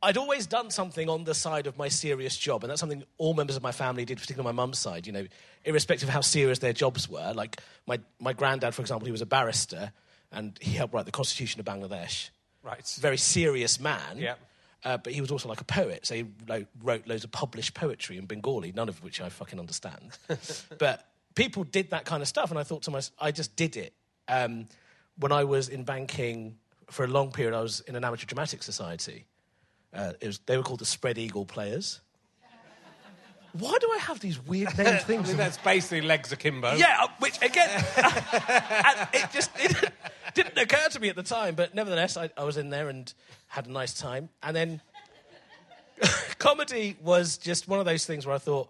I'd 0.00 0.16
always 0.16 0.46
done 0.46 0.70
something 0.70 1.08
on 1.10 1.24
the 1.24 1.34
side 1.34 1.66
of 1.66 1.76
my 1.76 1.88
serious 1.88 2.36
job, 2.38 2.62
and 2.62 2.70
that's 2.70 2.78
something 2.80 3.02
all 3.18 3.34
members 3.34 3.56
of 3.56 3.62
my 3.64 3.72
family 3.72 4.04
did, 4.04 4.18
particularly 4.18 4.46
my 4.54 4.62
mum's 4.62 4.78
side, 4.78 5.06
you 5.08 5.12
know, 5.12 5.26
irrespective 5.64 6.08
of 6.08 6.14
how 6.14 6.20
serious 6.20 6.60
their 6.60 6.72
jobs 6.72 7.08
were. 7.08 7.32
Like, 7.34 7.60
my, 7.86 7.98
my 8.20 8.32
granddad, 8.32 8.74
for 8.76 8.80
example, 8.82 9.06
he 9.06 9.12
was 9.12 9.22
a 9.22 9.26
barrister, 9.26 9.92
and 10.30 10.56
he 10.60 10.72
helped 10.72 10.94
write 10.94 11.04
the 11.04 11.10
Constitution 11.12 11.58
of 11.60 11.66
Bangladesh. 11.66 12.30
Right. 12.62 12.86
Very 13.00 13.16
serious 13.16 13.80
man. 13.80 14.18
Yeah. 14.18 14.34
Uh, 14.84 14.96
but 14.96 15.12
he 15.12 15.20
was 15.20 15.30
also 15.30 15.48
like 15.48 15.60
a 15.60 15.64
poet, 15.64 16.06
so 16.06 16.14
he 16.14 16.26
lo- 16.46 16.64
wrote 16.82 17.06
loads 17.08 17.24
of 17.24 17.32
published 17.32 17.74
poetry 17.74 18.16
in 18.16 18.26
Bengali, 18.26 18.72
none 18.72 18.88
of 18.88 19.02
which 19.02 19.20
I 19.20 19.28
fucking 19.28 19.58
understand. 19.58 20.16
but 20.78 21.04
people 21.34 21.64
did 21.64 21.90
that 21.90 22.04
kind 22.04 22.22
of 22.22 22.28
stuff, 22.28 22.50
and 22.50 22.58
I 22.58 22.62
thought 22.62 22.82
to 22.84 22.90
myself, 22.92 23.14
I 23.18 23.32
just 23.32 23.56
did 23.56 23.76
it. 23.76 23.92
Um, 24.28 24.66
when 25.18 25.32
I 25.32 25.42
was 25.44 25.68
in 25.68 25.82
banking 25.82 26.56
for 26.90 27.04
a 27.04 27.08
long 27.08 27.32
period, 27.32 27.54
I 27.54 27.60
was 27.60 27.80
in 27.80 27.96
an 27.96 28.04
amateur 28.04 28.26
dramatic 28.26 28.62
society. 28.62 29.26
Uh, 29.92 30.12
it 30.20 30.26
was, 30.28 30.38
they 30.46 30.56
were 30.56 30.62
called 30.62 30.78
the 30.80 30.86
Spread 30.86 31.18
Eagle 31.18 31.44
Players. 31.44 32.00
Why 33.52 33.76
do 33.80 33.90
I 33.92 33.98
have 33.98 34.20
these 34.20 34.38
weird 34.44 34.68
named 34.78 34.88
I 34.90 34.98
things? 34.98 35.28
mean, 35.28 35.38
that's 35.38 35.58
basically 35.58 36.02
legs 36.02 36.30
akimbo. 36.30 36.74
Yeah, 36.74 37.06
which 37.18 37.36
again, 37.42 37.68
it 39.12 39.30
just 39.32 39.50
it 39.58 39.92
didn't 40.42 40.58
occur 40.58 40.88
to 40.90 41.00
me 41.00 41.08
at 41.08 41.16
the 41.16 41.22
time, 41.22 41.54
but 41.54 41.74
nevertheless, 41.74 42.16
I, 42.16 42.30
I 42.36 42.44
was 42.44 42.56
in 42.56 42.70
there 42.70 42.88
and 42.88 43.12
had 43.48 43.66
a 43.66 43.72
nice 43.72 43.94
time. 43.94 44.28
And 44.42 44.54
then 44.54 44.80
comedy 46.38 46.96
was 47.02 47.38
just 47.38 47.68
one 47.68 47.80
of 47.80 47.86
those 47.86 48.06
things 48.06 48.24
where 48.24 48.34
I 48.34 48.38
thought 48.38 48.68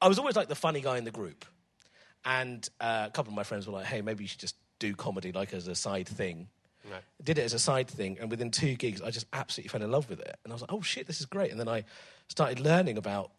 I 0.00 0.08
was 0.08 0.18
always 0.18 0.36
like 0.36 0.48
the 0.48 0.54
funny 0.54 0.80
guy 0.80 0.98
in 0.98 1.04
the 1.04 1.10
group, 1.10 1.44
and 2.24 2.68
uh, 2.80 3.04
a 3.06 3.10
couple 3.10 3.32
of 3.32 3.36
my 3.36 3.42
friends 3.42 3.66
were 3.66 3.72
like, 3.72 3.86
"Hey, 3.86 4.02
maybe 4.02 4.24
you 4.24 4.28
should 4.28 4.40
just 4.40 4.56
do 4.78 4.94
comedy 4.94 5.32
like 5.32 5.52
as 5.52 5.66
a 5.68 5.74
side 5.74 6.06
thing." 6.06 6.48
Right. 6.90 7.02
Did 7.24 7.38
it 7.38 7.42
as 7.42 7.54
a 7.54 7.58
side 7.58 7.88
thing, 7.88 8.18
and 8.20 8.30
within 8.30 8.50
two 8.50 8.74
gigs, 8.76 9.02
I 9.02 9.10
just 9.10 9.26
absolutely 9.32 9.70
fell 9.70 9.82
in 9.82 9.90
love 9.90 10.08
with 10.08 10.20
it. 10.20 10.36
And 10.44 10.52
I 10.52 10.54
was 10.54 10.60
like, 10.60 10.72
"Oh 10.72 10.82
shit, 10.82 11.06
this 11.06 11.20
is 11.20 11.26
great!" 11.26 11.50
And 11.50 11.58
then 11.58 11.68
I 11.68 11.84
started 12.28 12.60
learning 12.60 12.98
about 12.98 13.32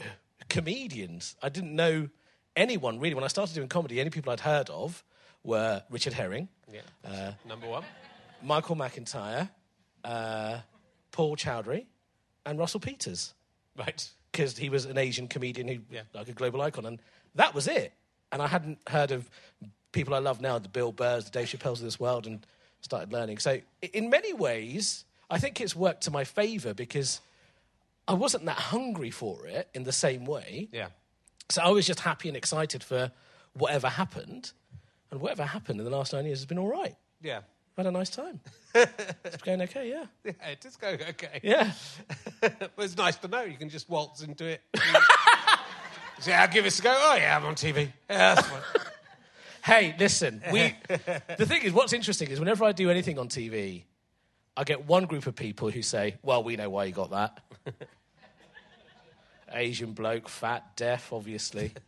comedians. 0.49 1.35
I 1.41 1.49
didn't 1.49 1.75
know 1.75 2.09
anyone 2.55 2.99
really 2.99 3.13
when 3.13 3.23
I 3.23 3.27
started 3.27 3.53
doing 3.53 3.69
comedy. 3.69 4.01
Any 4.01 4.09
people 4.09 4.33
I'd 4.33 4.39
heard 4.39 4.69
of 4.71 5.03
were 5.47 5.81
Richard 5.89 6.11
Herring, 6.13 6.49
Yeah. 6.71 6.81
Uh, 7.03 7.31
Number 7.45 7.67
one. 7.67 7.85
Michael 8.43 8.75
McIntyre, 8.75 9.49
uh, 10.03 10.59
Paul 11.11 11.37
Chowdhry, 11.37 11.85
and 12.45 12.59
Russell 12.59 12.81
Peters 12.81 13.33
Right. 13.75 14.07
because 14.31 14.57
he 14.57 14.69
was 14.69 14.83
an 14.85 14.97
Asian 14.97 15.27
comedian 15.29 15.67
who, 15.69 15.79
Yeah. 15.89 16.01
like 16.13 16.27
a 16.27 16.33
global 16.33 16.61
icon, 16.61 16.85
and 16.85 17.01
that 17.35 17.53
was 17.53 17.67
it. 17.67 17.93
And 18.31 18.41
I 18.41 18.47
hadn't 18.47 18.79
heard 18.89 19.11
of 19.11 19.29
people 19.93 20.13
I 20.13 20.19
love 20.19 20.41
now, 20.41 20.59
the 20.59 20.67
Bill 20.69 20.91
Burrs, 20.91 21.25
the 21.25 21.31
Dave 21.31 21.47
Chappelle's 21.47 21.79
of 21.79 21.85
this 21.85 21.99
world, 21.99 22.27
and 22.27 22.45
started 22.81 23.13
learning. 23.13 23.37
So, 23.39 23.61
in 23.93 24.09
many 24.09 24.33
ways, 24.33 25.05
I 25.29 25.39
think 25.39 25.61
it's 25.61 25.75
worked 25.75 26.01
to 26.03 26.11
my 26.11 26.25
favour 26.25 26.73
because 26.73 27.21
I 28.05 28.13
wasn't 28.13 28.45
that 28.45 28.57
hungry 28.57 29.11
for 29.11 29.47
it 29.47 29.69
in 29.73 29.83
the 29.83 29.91
same 29.93 30.25
way. 30.25 30.67
Yeah. 30.73 30.89
So 31.49 31.61
I 31.61 31.69
was 31.69 31.87
just 31.87 32.01
happy 32.01 32.27
and 32.27 32.35
excited 32.35 32.83
for 32.83 33.11
whatever 33.53 33.87
happened. 33.87 34.51
And 35.11 35.21
whatever 35.21 35.43
happened 35.43 35.79
in 35.79 35.85
the 35.85 35.95
last 35.95 36.13
nine 36.13 36.25
years 36.25 36.39
has 36.39 36.45
been 36.45 36.57
all 36.57 36.67
right. 36.67 36.95
Yeah. 37.21 37.41
Had 37.77 37.85
a 37.85 37.91
nice 37.91 38.09
time. 38.09 38.39
it's 38.75 39.43
going 39.43 39.61
okay, 39.61 39.89
yeah. 39.89 40.05
Yeah, 40.23 40.49
it 40.49 40.65
is 40.65 40.75
going 40.75 40.99
okay. 41.09 41.39
Yeah. 41.43 41.71
but 42.41 42.71
it's 42.79 42.97
nice 42.97 43.17
to 43.17 43.27
know 43.27 43.43
you 43.43 43.57
can 43.57 43.69
just 43.69 43.87
waltz 43.87 44.23
into 44.23 44.45
it. 44.45 44.61
Say, 46.19 46.33
I'll 46.33 46.47
give 46.47 46.63
this 46.63 46.79
a 46.79 46.81
go. 46.81 46.95
Oh, 46.97 47.15
yeah, 47.15 47.37
I'm 47.37 47.45
on 47.45 47.53
TV. 47.53 47.91
Yeah, 48.09 48.33
that's 48.35 48.47
fine. 48.47 48.61
Hey, 49.63 49.95
listen, 49.99 50.41
we. 50.51 50.73
the 50.87 51.45
thing 51.45 51.61
is, 51.61 51.73
what's 51.73 51.93
interesting 51.93 52.29
is 52.29 52.39
whenever 52.39 52.65
I 52.65 52.71
do 52.71 52.89
anything 52.89 53.19
on 53.19 53.27
TV, 53.27 53.83
I 54.55 54.63
get 54.63 54.87
one 54.87 55.05
group 55.05 55.27
of 55.27 55.35
people 55.35 55.69
who 55.69 55.83
say, 55.83 56.15
"Well, 56.23 56.43
we 56.43 56.55
know 56.55 56.69
why 56.69 56.85
you 56.85 56.93
got 56.93 57.11
that." 57.11 57.43
Asian 59.51 59.93
bloke, 59.93 60.29
fat, 60.29 60.75
deaf, 60.75 61.11
obviously. 61.13 61.73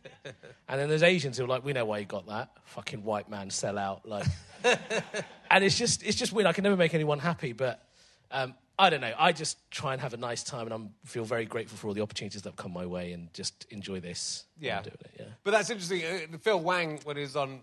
And 0.68 0.80
then 0.80 0.88
there's 0.88 1.02
Asians 1.02 1.36
who 1.36 1.44
are 1.44 1.48
like, 1.48 1.64
"We 1.64 1.72
know 1.72 1.84
why 1.84 1.98
you 1.98 2.04
got 2.04 2.28
that." 2.28 2.50
Fucking 2.66 3.02
white 3.02 3.28
man, 3.28 3.50
sell 3.50 3.76
out, 3.76 4.06
like. 4.08 4.24
and 5.50 5.64
it's 5.64 5.76
just, 5.76 6.04
it's 6.04 6.16
just 6.16 6.32
weird. 6.32 6.46
I 6.46 6.52
can 6.52 6.62
never 6.62 6.76
make 6.76 6.94
anyone 6.94 7.18
happy, 7.18 7.52
but 7.52 7.84
um, 8.30 8.54
I 8.78 8.88
don't 8.88 9.00
know. 9.00 9.12
I 9.18 9.32
just 9.32 9.70
try 9.70 9.92
and 9.92 10.00
have 10.00 10.14
a 10.14 10.16
nice 10.16 10.44
time, 10.44 10.62
and 10.62 10.72
I'm 10.72 10.90
feel 11.04 11.24
very 11.24 11.44
grateful 11.44 11.76
for 11.76 11.88
all 11.88 11.92
the 11.92 12.02
opportunities 12.02 12.42
that 12.42 12.50
have 12.50 12.56
come 12.56 12.72
my 12.72 12.86
way, 12.86 13.12
and 13.12 13.34
just 13.34 13.66
enjoy 13.70 13.98
this. 13.98 14.44
Yeah. 14.60 14.80
Doing 14.82 14.96
it, 15.00 15.10
yeah. 15.18 15.24
But 15.42 15.50
that's 15.50 15.70
interesting. 15.70 16.02
Uh, 16.04 16.38
Phil 16.38 16.60
Wang, 16.60 17.00
when 17.02 17.16
he's 17.16 17.34
on, 17.34 17.60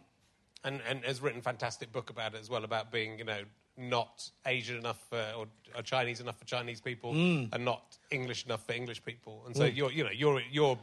and, 0.66 0.82
and 0.88 1.06
has 1.06 1.22
written 1.22 1.40
a 1.40 1.44
fantastic 1.44 1.94
book 1.94 2.10
about 2.10 2.36
it 2.36 2.42
as 2.42 2.50
well, 2.50 2.66
about 2.66 2.92
being, 2.92 3.18
you 3.18 3.26
know, 3.26 3.42
not 3.78 4.30
Asian 4.46 4.78
enough 4.78 5.00
for, 5.10 5.24
or, 5.38 5.46
or 5.76 5.82
Chinese 5.84 6.20
enough 6.20 6.38
for 6.40 6.46
Chinese 6.46 6.82
people, 6.82 7.14
Mm. 7.14 7.54
and 7.54 7.64
not 7.64 7.98
English 8.12 8.46
enough 8.46 8.66
for 8.66 8.74
English 8.74 9.04
people. 9.04 9.44
And 9.46 9.56
so 9.56 9.66
you're, 9.66 9.92
you 9.92 10.04
know, 10.04 10.12
you're 10.12 10.42
you're 10.52 10.78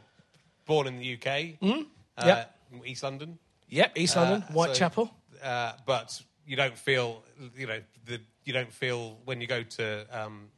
born 0.65 0.87
in 0.87 0.97
the 0.99 1.13
UK, 1.13 1.27
uh, 1.61 1.65
Mm. 1.65 1.85
Yeah. 2.25 2.45
East 2.85 3.03
London, 3.03 3.37
Yep, 3.69 3.97
East 3.97 4.15
London, 4.15 4.41
Uh, 4.43 4.47
so- 4.47 4.53
Whitechapel. 4.53 5.11
uh, 5.43 5.73
but 5.85 6.21
you 6.45 6.55
don't 6.55 6.77
feel, 6.77 7.23
you 7.57 7.67
know, 7.67 7.81
the, 8.05 8.21
you 8.45 8.53
don't 8.53 8.71
feel 8.71 9.17
when 9.25 9.41
you 9.41 9.47
go 9.47 9.63
to. 9.63 10.05
Um, 10.11 10.49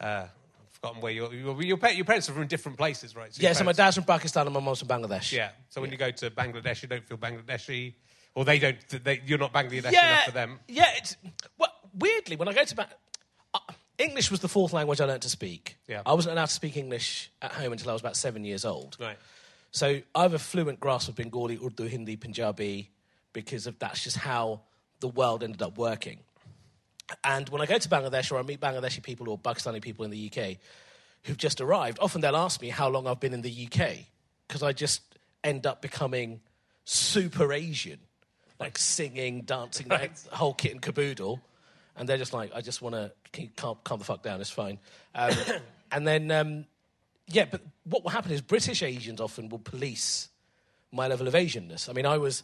uh, 0.00 0.04
I've 0.28 0.70
forgotten 0.70 1.00
where 1.00 1.12
your 1.12 1.32
your, 1.34 1.62
your, 1.62 1.76
parents 1.78 2.28
are 2.28 2.32
from 2.34 2.46
different 2.46 2.76
places, 2.78 3.16
right? 3.16 3.32
So 3.34 3.42
Yeah, 3.42 3.54
so 3.54 3.64
my 3.64 3.72
dad's 3.72 3.96
from 3.96 4.04
Pakistan 4.04 4.46
and 4.46 4.52
my 4.54 4.60
mom's 4.60 4.80
from 4.80 4.88
Bangladesh. 4.88 5.32
Yeah. 5.32 5.50
So 5.70 5.80
when 5.80 5.90
you 5.90 5.96
go 5.96 6.10
to 6.10 6.30
Bangladesh, 6.30 6.82
you 6.82 6.88
don't 6.88 7.04
feel 7.04 7.16
Bangladeshi, 7.18 7.94
or 8.36 8.44
they 8.44 8.60
don't. 8.60 8.76
They, 8.88 9.20
you're 9.26 9.38
not 9.38 9.52
Bangladeshi 9.52 9.92
yeah, 9.92 10.12
enough 10.12 10.24
for 10.26 10.30
them. 10.30 10.60
Yeah, 10.68 10.90
it's 10.96 11.16
well, 11.58 11.72
weirdly 11.98 12.36
when 12.36 12.46
I 12.46 12.52
go 12.52 12.64
to 12.64 12.76
ba- 12.76 12.88
uh, 13.54 13.58
English 13.98 14.30
was 14.30 14.40
the 14.40 14.48
fourth 14.48 14.72
language 14.72 15.00
I 15.00 15.06
learned 15.06 15.22
to 15.22 15.30
speak. 15.30 15.78
Yeah. 15.88 16.02
I 16.06 16.12
wasn't 16.12 16.34
allowed 16.34 16.46
to 16.46 16.52
speak 16.52 16.76
English 16.76 17.32
at 17.40 17.52
home 17.52 17.72
until 17.72 17.90
I 17.90 17.92
was 17.94 18.02
about 18.02 18.16
seven 18.16 18.44
years 18.44 18.64
old. 18.64 18.98
Right. 19.00 19.16
So 19.72 20.00
I 20.14 20.22
have 20.22 20.34
a 20.34 20.38
fluent 20.38 20.78
grasp 20.80 21.08
of 21.08 21.16
Bengali, 21.16 21.58
Urdu, 21.62 21.86
Hindi, 21.86 22.16
Punjabi, 22.16 22.90
because 23.32 23.66
of 23.66 23.78
that's 23.78 24.04
just 24.04 24.18
how 24.18 24.60
the 25.00 25.08
world 25.08 25.42
ended 25.42 25.62
up 25.62 25.76
working. 25.76 26.20
And 27.24 27.48
when 27.48 27.62
I 27.62 27.66
go 27.66 27.78
to 27.78 27.88
Bangladesh 27.88 28.30
or 28.32 28.38
I 28.38 28.42
meet 28.42 28.60
Bangladeshi 28.60 29.02
people 29.02 29.28
or 29.28 29.38
Pakistani 29.38 29.80
people 29.80 30.04
in 30.04 30.10
the 30.10 30.30
UK 30.30 30.56
who've 31.24 31.36
just 31.36 31.60
arrived, 31.60 31.98
often 32.00 32.20
they'll 32.20 32.36
ask 32.36 32.60
me 32.60 32.68
how 32.68 32.88
long 32.88 33.06
I've 33.06 33.20
been 33.20 33.32
in 33.32 33.42
the 33.42 33.68
UK 33.70 33.98
because 34.46 34.62
I 34.62 34.72
just 34.72 35.02
end 35.42 35.66
up 35.66 35.80
becoming 35.80 36.40
super 36.84 37.52
Asian, 37.52 37.98
like 38.58 38.78
singing, 38.78 39.42
dancing, 39.42 39.88
like 39.88 40.14
the 40.16 40.34
whole 40.34 40.54
kit 40.54 40.72
and 40.72 40.82
caboodle. 40.82 41.40
And 41.96 42.08
they're 42.08 42.18
just 42.18 42.32
like, 42.32 42.52
I 42.54 42.60
just 42.60 42.82
want 42.82 42.94
to 42.94 43.12
calm, 43.56 43.78
calm 43.84 43.98
the 43.98 44.04
fuck 44.04 44.22
down, 44.22 44.40
it's 44.40 44.50
fine. 44.50 44.78
Um, 45.14 45.32
and 45.92 46.06
then, 46.06 46.30
um, 46.30 46.66
yeah, 47.26 47.46
but 47.50 47.62
what 47.84 48.02
will 48.02 48.10
happen 48.10 48.32
is 48.32 48.40
British 48.40 48.82
Asians 48.82 49.20
often 49.20 49.48
will 49.48 49.58
police 49.58 50.28
my 50.92 51.08
level 51.08 51.26
of 51.26 51.34
Asianness. 51.34 51.88
I 51.88 51.92
mean, 51.92 52.06
I 52.06 52.18
was 52.18 52.42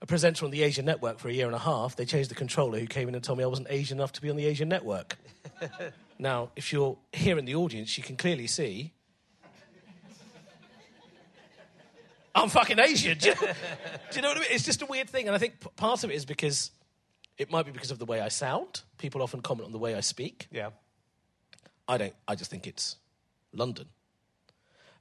a 0.00 0.06
presenter 0.06 0.44
on 0.44 0.50
the 0.50 0.62
Asian 0.62 0.84
Network 0.84 1.18
for 1.18 1.28
a 1.28 1.32
year 1.32 1.46
and 1.46 1.54
a 1.54 1.58
half. 1.58 1.96
They 1.96 2.04
changed 2.04 2.30
the 2.30 2.34
controller 2.34 2.78
who 2.78 2.86
came 2.86 3.08
in 3.08 3.14
and 3.14 3.22
told 3.22 3.38
me 3.38 3.44
I 3.44 3.48
wasn't 3.48 3.68
Asian 3.70 3.98
enough 3.98 4.12
to 4.12 4.22
be 4.22 4.30
on 4.30 4.36
the 4.36 4.46
Asian 4.46 4.68
Network. 4.68 5.16
now, 6.18 6.50
if 6.56 6.72
you're 6.72 6.96
here 7.12 7.38
in 7.38 7.44
the 7.44 7.54
audience, 7.54 7.96
you 7.98 8.04
can 8.04 8.16
clearly 8.16 8.46
see. 8.46 8.92
I'm 12.34 12.48
fucking 12.48 12.78
Asian. 12.78 13.18
Do 13.18 13.28
you, 13.28 13.34
do 13.36 13.46
you 14.16 14.22
know 14.22 14.28
what 14.28 14.38
I 14.38 14.40
mean? 14.40 14.48
It's 14.50 14.64
just 14.64 14.82
a 14.82 14.86
weird 14.86 15.08
thing. 15.08 15.26
And 15.26 15.34
I 15.34 15.38
think 15.38 15.60
p- 15.60 15.68
part 15.76 16.02
of 16.04 16.10
it 16.10 16.14
is 16.14 16.24
because 16.24 16.70
it 17.38 17.50
might 17.50 17.66
be 17.66 17.72
because 17.72 17.90
of 17.90 17.98
the 17.98 18.06
way 18.06 18.20
I 18.20 18.28
sound. 18.28 18.82
People 18.98 19.22
often 19.22 19.40
comment 19.40 19.66
on 19.66 19.72
the 19.72 19.78
way 19.78 19.94
I 19.94 20.00
speak. 20.00 20.48
Yeah. 20.50 20.70
I 21.88 21.98
don't. 21.98 22.14
I 22.26 22.34
just 22.34 22.50
think 22.50 22.66
it's 22.66 22.96
London. 23.52 23.86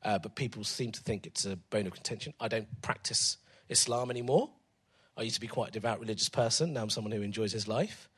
Uh, 0.04 0.18
but 0.18 0.36
people 0.36 0.64
seem 0.64 0.92
to 0.92 1.02
think 1.02 1.26
it's 1.28 1.46
a 1.46 1.56
bone 1.56 1.88
of 1.88 1.94
contention. 1.94 2.34
I 2.40 2.48
don't 2.48 2.82
practice 2.82 3.38
Islam 3.70 4.10
anymore. 4.10 4.50
I 5.16 5.22
used 5.22 5.36
to 5.36 5.42
be 5.42 5.48
quite 5.48 5.70
a 5.70 5.72
devout 5.72 6.00
religious 6.00 6.30
person. 6.30 6.74
Now 6.74 6.82
I'm 6.82 6.90
someone 6.90 7.12
who 7.12 7.22
enjoys 7.22 7.52
his 7.52 7.68
life. 7.68 8.10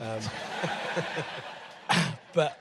Um, 0.00 0.20
but 2.34 2.60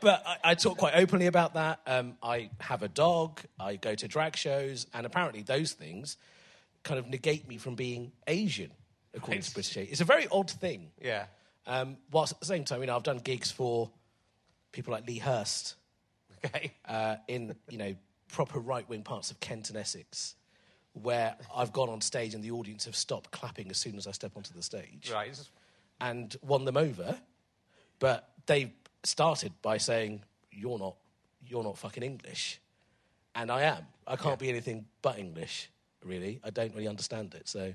but 0.00 0.22
I, 0.26 0.36
I 0.50 0.54
talk 0.54 0.78
quite 0.78 0.94
openly 0.94 1.26
about 1.26 1.54
that. 1.54 1.80
Um, 1.86 2.16
I 2.22 2.50
have 2.60 2.82
a 2.82 2.88
dog. 2.88 3.40
I 3.58 3.76
go 3.76 3.94
to 3.94 4.08
drag 4.08 4.36
shows, 4.36 4.86
and 4.94 5.06
apparently 5.06 5.42
those 5.42 5.72
things 5.72 6.16
kind 6.82 6.98
of 6.98 7.08
negate 7.08 7.48
me 7.48 7.56
from 7.58 7.74
being 7.74 8.12
Asian, 8.26 8.70
according 9.14 9.42
to 9.42 9.52
British. 9.54 9.76
It's 9.90 10.00
a 10.00 10.04
very 10.04 10.26
odd 10.30 10.50
thing. 10.50 10.90
Yeah. 11.02 11.26
Um, 11.66 11.96
whilst 12.10 12.32
at 12.32 12.40
the 12.40 12.46
same 12.46 12.64
time, 12.64 12.80
you 12.80 12.86
know, 12.86 12.96
I've 12.96 13.02
done 13.02 13.18
gigs 13.18 13.50
for 13.50 13.90
people 14.72 14.92
like 14.92 15.06
Lee 15.06 15.18
Hurst 15.18 15.74
Okay. 16.44 16.72
uh, 16.86 17.16
in, 17.26 17.54
you 17.68 17.78
know, 17.78 17.94
proper 18.28 18.58
right-wing 18.60 19.02
parts 19.02 19.30
of 19.30 19.40
Kent 19.40 19.68
and 19.70 19.76
Essex, 19.78 20.34
where 20.92 21.34
I've 21.54 21.72
gone 21.72 21.88
on 21.88 22.00
stage 22.00 22.34
and 22.34 22.42
the 22.44 22.52
audience 22.52 22.84
have 22.84 22.96
stopped 22.96 23.30
clapping 23.32 23.70
as 23.70 23.76
soon 23.76 23.96
as 23.96 24.06
I 24.06 24.12
step 24.12 24.32
onto 24.36 24.54
the 24.54 24.62
stage 24.62 25.10
Right. 25.12 25.36
and 26.00 26.34
won 26.42 26.64
them 26.64 26.76
over. 26.76 27.18
But 27.98 28.28
they 28.46 28.72
started 29.04 29.52
by 29.62 29.78
saying, 29.78 30.22
"You're 30.50 30.78
not, 30.78 30.96
you're 31.46 31.64
not 31.64 31.78
fucking 31.78 32.02
English," 32.02 32.60
and 33.34 33.50
I 33.50 33.62
am. 33.62 33.86
I 34.06 34.16
can't 34.16 34.38
be 34.38 34.48
anything 34.48 34.86
but 35.02 35.18
English. 35.18 35.70
Really, 36.04 36.40
I 36.44 36.50
don't 36.50 36.72
really 36.74 36.88
understand 36.88 37.34
it. 37.34 37.48
So 37.48 37.74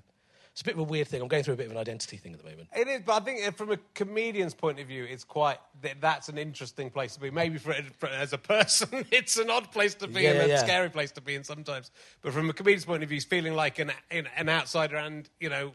it's 0.53 0.62
a 0.62 0.65
bit 0.65 0.75
of 0.75 0.81
a 0.81 0.83
weird 0.83 1.07
thing. 1.07 1.19
I'm 1.19 1.27
going 1.27 1.43
through 1.43 1.55
a 1.55 1.57
bit 1.57 1.65
of 1.65 1.71
an 1.71 1.79
identity 1.79 2.15
thing 2.15 2.33
at 2.33 2.38
the 2.43 2.47
moment. 2.47 2.69
It 2.75 2.88
is, 2.88 3.01
but 3.03 3.21
I 3.21 3.25
think 3.25 3.47
uh, 3.47 3.51
from 3.51 3.71
a 3.71 3.77
comedian's 3.95 4.53
point 4.53 4.79
of 4.79 4.88
view, 4.88 5.03
it's 5.03 5.23
quite 5.23 5.57
th- 5.81 5.97
that's 5.99 6.29
an 6.29 6.38
interesting 6.38 6.91
place 6.91 7.15
to 7.15 7.19
be. 7.19 7.31
Maybe 7.31 7.57
for, 7.57 7.73
for 7.97 8.07
as 8.07 8.33
a 8.33 8.38
person, 8.38 9.03
it's 9.12 9.38
an 9.38 9.49
odd 9.49 9.71
place 9.71 9.95
to 9.95 10.07
be 10.07 10.21
Yeah, 10.21 10.33
and 10.33 10.51
a 10.51 10.59
scary 10.59 10.91
place 10.91 11.12
to 11.13 11.21
be 11.21 11.33
in 11.33 11.43
sometimes. 11.43 11.89
But 12.21 12.33
from 12.33 12.51
a 12.51 12.53
comedian's 12.53 12.86
point 12.86 13.01
of 13.01 13.09
view, 13.09 13.15
it's 13.15 13.25
feeling 13.25 13.55
like 13.55 13.79
an 13.79 13.91
an, 14.12 14.27
an 14.38 14.47
outsider 14.47 14.95
and 14.97 15.27
you 15.39 15.49
know. 15.49 15.73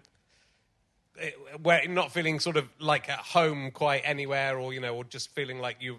Eh, 1.20 1.30
Where 1.62 1.86
not 1.88 2.12
feeling 2.12 2.40
sort 2.40 2.56
of 2.56 2.68
like 2.78 3.08
at 3.08 3.18
home 3.18 3.70
quite 3.70 4.02
anywhere, 4.04 4.58
or 4.58 4.72
you 4.72 4.80
know, 4.80 4.94
or 4.96 5.04
just 5.04 5.34
feeling 5.34 5.58
like 5.58 5.76
you, 5.80 5.98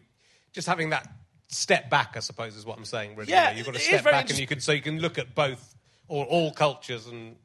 just 0.54 0.68
having 0.68 0.90
that 0.92 1.08
step 1.48 1.90
back. 1.90 2.14
I 2.16 2.20
suppose 2.20 2.56
is 2.56 2.66
what 2.66 2.78
I'm 2.78 2.86
saying. 2.86 3.16
Really, 3.16 3.32
Yeah, 3.32 3.50
You 3.50 3.52
know, 3.52 3.58
you've 3.58 3.66
got 3.66 3.76
to 3.76 3.82
step 3.82 4.04
back, 4.04 4.30
and 4.30 4.40
you 4.40 4.48
can 4.48 4.60
so 4.60 4.72
you 4.72 4.82
can 4.82 5.00
look 5.00 5.18
at 5.18 5.36
both 5.36 5.76
or 6.08 6.26
all 6.26 6.52
cultures 6.52 7.08
and 7.08 7.36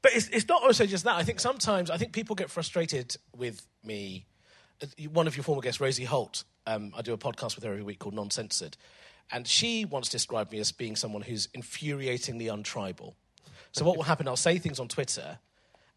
But 0.00 0.12
it's, 0.14 0.28
it's 0.28 0.48
not 0.48 0.62
also 0.62 0.86
just 0.86 1.04
that. 1.04 1.16
I 1.16 1.24
think 1.24 1.40
sometimes 1.40 1.90
I 1.90 1.96
think 1.96 2.12
people 2.12 2.34
get 2.34 2.50
frustrated 2.50 3.16
with 3.36 3.66
me. 3.84 4.26
One 5.12 5.26
of 5.26 5.36
your 5.36 5.44
former 5.44 5.62
guests, 5.62 5.80
Rosie 5.80 6.04
Holt, 6.04 6.42
um, 6.66 6.92
I 6.96 7.02
do 7.02 7.12
a 7.12 7.18
podcast 7.18 7.54
with 7.54 7.64
her 7.64 7.70
every 7.70 7.84
week 7.84 8.00
called 8.00 8.14
Non-Censored, 8.14 8.76
and 9.30 9.46
she 9.46 9.84
once 9.84 10.08
described 10.08 10.50
me 10.50 10.58
as 10.58 10.72
being 10.72 10.96
someone 10.96 11.22
who's 11.22 11.46
infuriatingly 11.48 12.46
untribal. 12.46 13.14
So 13.70 13.84
what 13.84 13.96
will 13.96 14.04
happen? 14.04 14.26
I'll 14.26 14.36
say 14.36 14.58
things 14.58 14.80
on 14.80 14.88
Twitter, 14.88 15.38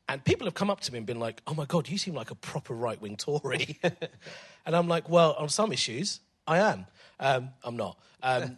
and 0.08 0.24
people 0.24 0.46
have 0.48 0.54
come 0.54 0.70
up 0.70 0.82
to 0.82 0.91
me 0.91 0.98
and 0.98 1.08
been 1.08 1.20
like, 1.20 1.41
"Oh 1.48 1.54
my 1.54 1.65
god, 1.65 1.89
you 1.89 1.98
seem 1.98 2.13
like 2.13 2.32
a 2.32 2.36
proper 2.36 2.74
right-wing 2.74 3.18
Tory," 3.18 3.80
and 4.65 4.76
I'm 4.76 4.88
like, 4.88 5.10
"Well, 5.10 5.34
on 5.38 5.50
some 5.50 5.72
issues, 5.72 6.20
I 6.48 6.60
am. 6.60 6.86
Um, 7.20 7.50
I'm 7.63 7.78
not. 7.78 7.98
Um, 8.22 8.58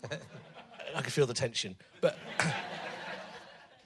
I 0.96 1.02
can 1.02 1.12
feel 1.12 1.26
the 1.26 1.34
tension, 1.34 1.76
but." 2.02 2.18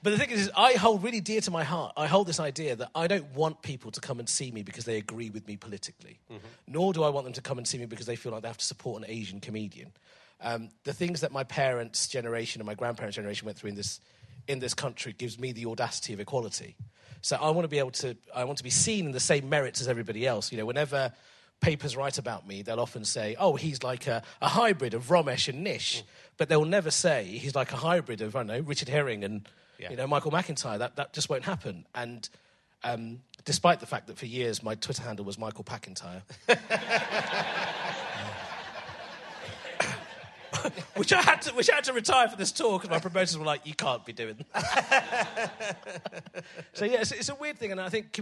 But 0.04 0.10
the 0.10 0.18
thing 0.18 0.30
is, 0.30 0.40
is, 0.40 0.50
I 0.56 0.72
hold 0.72 1.04
really 1.04 1.20
dear 1.20 1.40
to 1.42 1.52
my 1.52 1.62
heart. 1.62 1.92
I 1.96 2.08
hold 2.08 2.26
this 2.26 2.40
idea 2.40 2.74
that 2.74 2.90
I 2.92 3.06
don't 3.06 3.32
want 3.36 3.62
people 3.62 3.92
to 3.92 4.00
come 4.00 4.18
and 4.18 4.28
see 4.28 4.50
me 4.50 4.64
because 4.64 4.84
they 4.84 4.96
agree 4.96 5.30
with 5.30 5.46
me 5.46 5.56
politically, 5.56 6.18
nor 6.66 6.92
do 6.92 7.04
I 7.04 7.08
want 7.08 7.24
them 7.24 7.34
to 7.34 7.40
come 7.40 7.56
and 7.56 7.68
see 7.68 7.78
me 7.78 7.86
because 7.86 8.06
they 8.06 8.16
feel 8.16 8.32
like 8.32 8.42
they 8.42 8.48
have 8.48 8.58
to 8.58 8.64
support 8.64 9.00
an 9.00 9.08
Asian 9.08 9.38
comedian. 9.38 9.92
Um, 10.40 10.70
the 10.82 10.92
things 10.92 11.20
that 11.20 11.30
my 11.30 11.44
parents' 11.44 12.08
generation 12.08 12.60
and 12.60 12.66
my 12.66 12.74
grandparents' 12.74 13.14
generation 13.14 13.46
went 13.46 13.56
through 13.56 13.70
in 13.70 13.76
this 13.76 14.00
in 14.48 14.58
this 14.58 14.74
country 14.74 15.12
gives 15.12 15.38
me 15.38 15.52
the 15.52 15.66
audacity 15.66 16.12
of 16.12 16.20
equality. 16.20 16.76
So 17.20 17.36
I 17.40 17.50
want 17.50 17.64
to 17.64 17.68
be 17.68 17.78
able 17.78 17.92
to. 17.92 18.16
I 18.34 18.44
want 18.44 18.58
to 18.58 18.64
be 18.64 18.70
seen 18.70 19.06
in 19.06 19.12
the 19.12 19.20
same 19.20 19.48
merits 19.48 19.80
as 19.80 19.88
everybody 19.88 20.26
else. 20.26 20.50
You 20.50 20.58
know, 20.58 20.66
whenever 20.66 21.12
papers 21.60 21.96
write 21.96 22.18
about 22.18 22.46
me, 22.48 22.62
they'll 22.62 22.80
often 22.80 23.04
say, 23.04 23.36
"Oh, 23.38 23.54
he's 23.54 23.82
like 23.84 24.08
a, 24.08 24.22
a 24.40 24.48
hybrid 24.48 24.94
of 24.94 25.04
Romesh 25.06 25.48
and 25.48 25.62
Nish," 25.62 26.02
but 26.36 26.48
they'll 26.48 26.64
never 26.64 26.90
say 26.90 27.24
he's 27.24 27.54
like 27.54 27.72
a 27.72 27.76
hybrid 27.76 28.20
of 28.22 28.34
I 28.34 28.40
don't 28.40 28.46
know 28.48 28.60
Richard 28.60 28.88
Herring 28.88 29.22
and 29.22 29.48
Yeah. 29.78 29.90
you 29.90 29.96
know 29.96 30.08
Michael 30.08 30.32
McIntyre. 30.32 30.78
That 30.78 30.96
that 30.96 31.12
just 31.12 31.28
won't 31.28 31.44
happen. 31.44 31.86
And 31.94 32.28
um, 32.82 33.20
despite 33.44 33.78
the 33.78 33.86
fact 33.86 34.08
that 34.08 34.18
for 34.18 34.26
years 34.26 34.60
my 34.60 34.74
Twitter 34.74 35.02
handle 35.04 35.24
was 35.24 35.38
Michael 35.38 35.62
Packentire. 35.64 36.22
which 40.96 41.12
I 41.12 41.22
had 41.22 41.42
to 41.42 41.54
which 41.54 41.70
I 41.70 41.76
had 41.76 41.84
to 41.84 41.92
retire 41.92 42.28
for 42.28 42.36
this 42.36 42.52
tour 42.52 42.78
because 42.78 42.90
my 42.90 42.98
promoters 42.98 43.36
were 43.36 43.44
like, 43.44 43.66
"You 43.66 43.74
can't 43.74 44.04
be 44.04 44.12
doing." 44.12 44.36
That. 44.52 46.44
so 46.72 46.84
yeah, 46.84 47.00
it's, 47.00 47.12
it's, 47.12 47.28
a 47.28 47.34
weird 47.34 47.58
thing, 47.58 47.72
and 47.72 47.80
I 47.80 47.88
think 47.88 48.18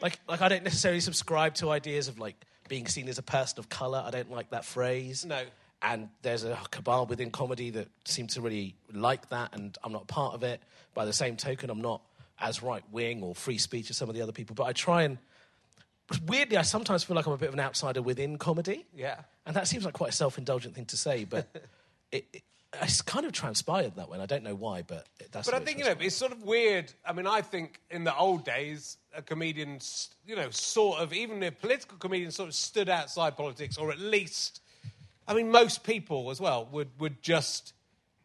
like 0.00 0.18
like 0.28 0.42
I 0.42 0.48
don't 0.48 0.64
necessarily 0.64 1.00
subscribe 1.00 1.54
to 1.56 1.70
ideas 1.70 2.08
of 2.08 2.18
like 2.18 2.36
being 2.68 2.86
seen 2.86 3.08
as 3.08 3.18
a 3.18 3.22
person 3.22 3.58
of 3.58 3.68
color. 3.68 4.02
I 4.04 4.10
don't 4.10 4.30
like 4.30 4.50
that 4.50 4.64
phrase. 4.64 5.24
No. 5.24 5.42
And 5.82 6.08
there's 6.22 6.44
a 6.44 6.58
cabal 6.70 7.04
within 7.04 7.30
comedy 7.30 7.68
that 7.70 7.88
seems 8.06 8.34
to 8.34 8.40
really 8.40 8.74
like 8.92 9.28
that, 9.28 9.54
and 9.54 9.76
I'm 9.84 9.92
not 9.92 10.06
part 10.06 10.34
of 10.34 10.42
it. 10.42 10.62
By 10.94 11.04
the 11.04 11.12
same 11.12 11.36
token, 11.36 11.68
I'm 11.68 11.82
not 11.82 12.00
as 12.40 12.62
right 12.62 12.82
wing 12.90 13.22
or 13.22 13.34
free 13.34 13.58
speech 13.58 13.90
as 13.90 13.96
some 13.98 14.08
of 14.08 14.14
the 14.14 14.22
other 14.22 14.32
people, 14.32 14.54
but 14.54 14.64
I 14.64 14.72
try 14.72 15.02
and 15.02 15.18
weirdly, 16.26 16.56
I 16.56 16.62
sometimes 16.62 17.04
feel 17.04 17.16
like 17.16 17.26
I'm 17.26 17.32
a 17.32 17.38
bit 17.38 17.48
of 17.48 17.54
an 17.54 17.60
outsider 17.60 18.02
within 18.02 18.38
comedy. 18.38 18.86
Yeah. 18.94 19.20
And 19.46 19.56
that 19.56 19.68
seems 19.68 19.84
like 19.84 19.94
quite 19.94 20.10
a 20.10 20.16
self 20.16 20.38
indulgent 20.38 20.74
thing 20.74 20.86
to 20.86 20.96
say, 20.96 21.24
but 21.24 21.48
it, 22.12 22.26
it, 22.32 22.42
it's 22.82 23.02
kind 23.02 23.24
of 23.26 23.32
transpired 23.32 23.96
that 23.96 24.08
way. 24.08 24.14
And 24.14 24.22
I 24.22 24.26
don't 24.26 24.42
know 24.42 24.54
why, 24.54 24.82
but 24.82 25.06
that's. 25.32 25.48
But 25.48 25.60
I 25.60 25.64
think 25.64 25.78
you 25.78 25.84
know 25.84 25.94
it's 25.98 26.16
sort 26.16 26.32
of 26.32 26.42
weird. 26.42 26.92
I 27.06 27.12
mean, 27.12 27.26
I 27.26 27.40
think 27.40 27.80
in 27.90 28.04
the 28.04 28.16
old 28.16 28.44
days, 28.44 28.96
a 29.14 29.22
comedian, 29.22 29.78
you 30.26 30.36
know, 30.36 30.50
sort 30.50 31.00
of 31.00 31.12
even 31.12 31.42
a 31.42 31.50
political 31.50 31.98
comedian, 31.98 32.30
sort 32.30 32.48
of 32.48 32.54
stood 32.54 32.88
outside 32.88 33.36
politics, 33.36 33.76
or 33.78 33.90
at 33.90 33.98
least, 33.98 34.60
I 35.28 35.34
mean, 35.34 35.50
most 35.50 35.84
people 35.84 36.30
as 36.30 36.40
well 36.40 36.68
would 36.72 36.88
would 36.98 37.22
just. 37.22 37.72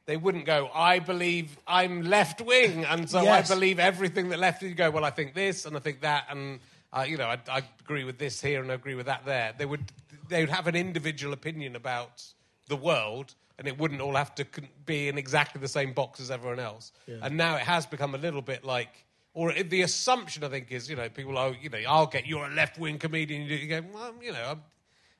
They 0.05 0.17
wouldn't 0.17 0.45
go. 0.45 0.71
I 0.73 0.97
believe 0.97 1.55
I'm 1.67 2.01
left 2.01 2.41
wing, 2.41 2.83
and 2.83 3.07
so 3.07 3.21
Yes. 3.21 3.51
I 3.51 3.53
believe 3.53 3.77
everything 3.77 4.29
that 4.29 4.39
left. 4.39 4.63
You 4.63 4.73
go. 4.73 4.89
Well, 4.89 5.05
I 5.05 5.11
think 5.11 5.35
this, 5.35 5.67
and 5.67 5.77
I 5.77 5.79
think 5.79 6.01
that, 6.01 6.25
and 6.31 6.59
uh, 6.91 7.05
you 7.07 7.17
know, 7.17 7.25
I, 7.25 7.37
I 7.49 7.61
agree 7.81 8.03
with 8.03 8.17
this 8.17 8.41
here, 8.41 8.61
and 8.61 8.71
I 8.71 8.75
agree 8.75 8.95
with 8.95 9.05
that 9.05 9.25
there. 9.25 9.53
They 9.57 9.65
would. 9.65 9.91
They 10.27 10.41
would 10.41 10.49
have 10.49 10.67
an 10.67 10.75
individual 10.75 11.33
opinion 11.33 11.75
about 11.75 12.23
the 12.67 12.75
world, 12.75 13.33
and 13.57 13.67
it 13.67 13.79
wouldn't 13.79 13.99
all 13.99 14.15
have 14.15 14.35
to 14.35 14.45
be 14.85 15.07
in 15.07 15.17
exactly 15.17 15.59
the 15.59 15.67
same 15.67 15.91
box 15.93 16.19
as 16.19 16.29
everyone 16.29 16.59
else. 16.59 16.91
And 17.23 17.35
now 17.35 17.55
it 17.55 17.63
has 17.63 17.87
become 17.87 18.13
a 18.13 18.17
little 18.19 18.43
bit 18.43 18.63
like, 18.63 19.05
or 19.33 19.51
the 19.51 19.81
assumption 19.81 20.43
I 20.43 20.49
think 20.49 20.71
is, 20.71 20.87
you 20.87 20.95
know, 20.95 21.09
people, 21.09 21.35
oh, 21.37 21.55
you 21.59 21.69
know, 21.69 21.79
I'll 21.87 22.05
get 22.05 22.27
you're 22.27 22.45
a 22.45 22.49
left 22.49 22.77
wing 22.77 22.99
comedian. 22.99 23.43
You 23.43 23.67
go, 23.67 23.83
well, 23.91 24.13
you 24.21 24.31
know, 24.31 24.43
I'm, 24.51 24.61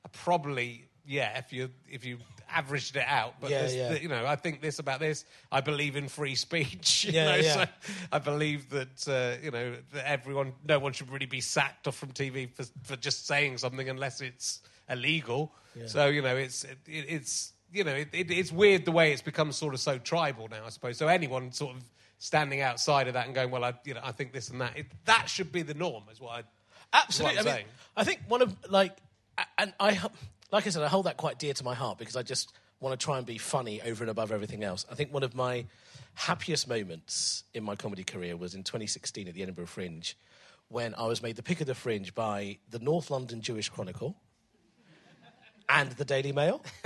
I 0.06 0.10
probably, 0.12 0.86
yeah, 1.06 1.40
if 1.40 1.52
you 1.52 1.70
if 1.90 2.06
you 2.06 2.20
averaged 2.54 2.96
it 2.96 3.06
out, 3.08 3.36
but 3.40 3.50
Yeah, 3.50 3.68
yeah. 3.70 3.90
the- 3.90 4.02
you 4.02 4.08
know, 4.08 4.26
I 4.26 4.36
think 4.36 4.62
this 4.62 4.80
about 4.80 5.00
this. 5.00 5.26
I 5.52 5.62
believe 5.62 5.96
in 5.96 6.08
free 6.08 6.36
speech. 6.36 7.06
You 7.10 7.14
Yeah, 7.14 7.26
know, 7.26 7.36
yeah. 7.38 7.54
so 7.54 7.66
I 8.12 8.20
believe 8.20 8.70
that 8.70 9.08
uh, 9.08 9.44
you 9.44 9.52
know 9.52 9.76
that 9.94 10.08
everyone, 10.10 10.54
no 10.68 10.80
one 10.80 10.94
should 10.94 11.10
really 11.12 11.26
be 11.26 11.42
sacked 11.42 11.88
off 11.88 11.96
from 11.96 12.12
TV 12.12 12.50
for 12.54 12.66
for 12.84 12.96
just 12.96 13.28
saying 13.28 13.58
something 13.60 13.90
unless 13.90 14.22
it's 14.22 14.62
illegal. 14.90 15.52
So 15.86 16.08
you 16.08 16.22
know, 16.22 16.36
it's 16.36 16.64
it, 16.66 16.78
it's 16.88 17.54
you 17.72 17.84
know, 17.84 17.94
it, 17.94 18.10
it, 18.12 18.32
it's 18.32 18.52
weird 18.52 18.84
the 18.86 18.92
way 18.92 19.12
it's 19.14 19.22
become 19.22 19.52
sort 19.52 19.74
of 19.74 19.80
so 19.80 19.98
tribal 20.00 20.48
now. 20.50 20.66
I 20.66 20.70
suppose 20.70 20.98
so. 20.98 21.08
Anyone 21.08 21.52
sort 21.52 21.76
of 21.76 21.84
standing 22.18 22.60
outside 22.62 23.08
of 23.08 23.14
that 23.14 23.26
and 23.28 23.34
going, 23.36 23.50
well, 23.52 23.64
I 23.64 23.74
you 23.86 23.94
know, 23.94 24.02
I 24.04 24.12
think 24.12 24.34
this 24.34 24.50
and 24.50 24.60
that. 24.62 24.78
It, 24.78 24.88
that 25.06 25.30
should 25.30 25.52
be 25.52 25.62
the 25.62 25.74
norm, 25.76 26.04
is 26.12 26.20
what 26.20 26.32
I. 26.32 26.44
Absolutely. 26.92 27.38
What 27.38 27.48
I'm 27.48 27.54
I, 27.54 27.58
mean. 27.58 27.66
I 27.96 28.04
think 28.04 28.20
one 28.28 28.42
of 28.42 28.56
like, 28.70 28.98
and 29.58 29.72
I, 29.80 30.02
like 30.52 30.66
I 30.66 30.70
said, 30.70 30.84
I 30.84 30.88
hold 30.88 31.06
that 31.06 31.18
quite 31.18 31.40
dear 31.40 31.54
to 31.54 31.64
my 31.64 31.76
heart 31.76 31.98
because 31.98 32.16
I 32.16 32.24
just 32.24 32.54
want 32.80 32.98
to 32.98 33.04
try 33.04 33.18
and 33.18 33.26
be 33.26 33.38
funny 33.38 33.82
over 33.82 34.04
and 34.04 34.10
above 34.10 34.32
everything 34.32 34.64
else. 34.64 34.86
I 34.90 34.96
think 34.96 35.14
one 35.14 35.24
of 35.24 35.36
my 35.36 35.66
happiest 36.14 36.68
moments 36.68 37.44
in 37.54 37.64
my 37.64 37.76
comedy 37.76 38.04
career 38.04 38.38
was 38.38 38.56
in 38.56 38.64
2016 38.64 39.28
at 39.28 39.34
the 39.34 39.44
Edinburgh 39.44 39.68
Fringe, 39.68 40.18
when 40.70 40.96
I 40.96 41.06
was 41.08 41.22
made 41.22 41.36
the 41.36 41.44
pick 41.44 41.62
of 41.62 41.68
the 41.68 41.76
Fringe 41.76 42.14
by 42.14 42.58
the 42.70 42.80
North 42.80 43.12
London 43.12 43.42
Jewish 43.42 43.70
Chronicle 43.70 44.16
and 45.68 45.92
the 45.92 46.06
Daily 46.06 46.32
Mail. 46.32 46.64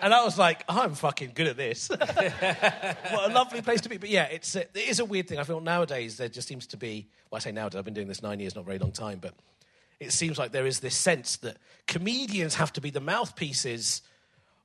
and 0.00 0.14
I 0.14 0.24
was 0.24 0.38
like, 0.38 0.62
I'm 0.68 0.94
fucking 0.94 1.32
good 1.34 1.48
at 1.48 1.56
this. 1.56 1.88
what 1.90 3.30
a 3.30 3.32
lovely 3.32 3.62
place 3.62 3.80
to 3.82 3.88
be. 3.88 3.96
But 3.96 4.10
yeah, 4.10 4.24
it's 4.24 4.54
a, 4.56 4.60
it 4.60 4.88
is 4.88 5.00
a 5.00 5.04
weird 5.04 5.28
thing. 5.28 5.38
I 5.38 5.44
feel 5.44 5.60
nowadays 5.60 6.16
there 6.16 6.28
just 6.28 6.48
seems 6.48 6.66
to 6.68 6.76
be. 6.76 7.08
Well, 7.30 7.36
I 7.36 7.40
say 7.40 7.52
nowadays. 7.52 7.78
I've 7.78 7.84
been 7.84 7.94
doing 7.94 8.08
this 8.08 8.22
nine 8.22 8.40
years, 8.40 8.54
not 8.54 8.62
a 8.62 8.64
very 8.64 8.78
long 8.78 8.92
time, 8.92 9.18
but 9.20 9.34
it 10.00 10.12
seems 10.12 10.38
like 10.38 10.50
there 10.50 10.66
is 10.66 10.80
this 10.80 10.96
sense 10.96 11.36
that 11.38 11.58
comedians 11.86 12.56
have 12.56 12.72
to 12.72 12.80
be 12.80 12.90
the 12.90 13.00
mouthpieces 13.00 14.02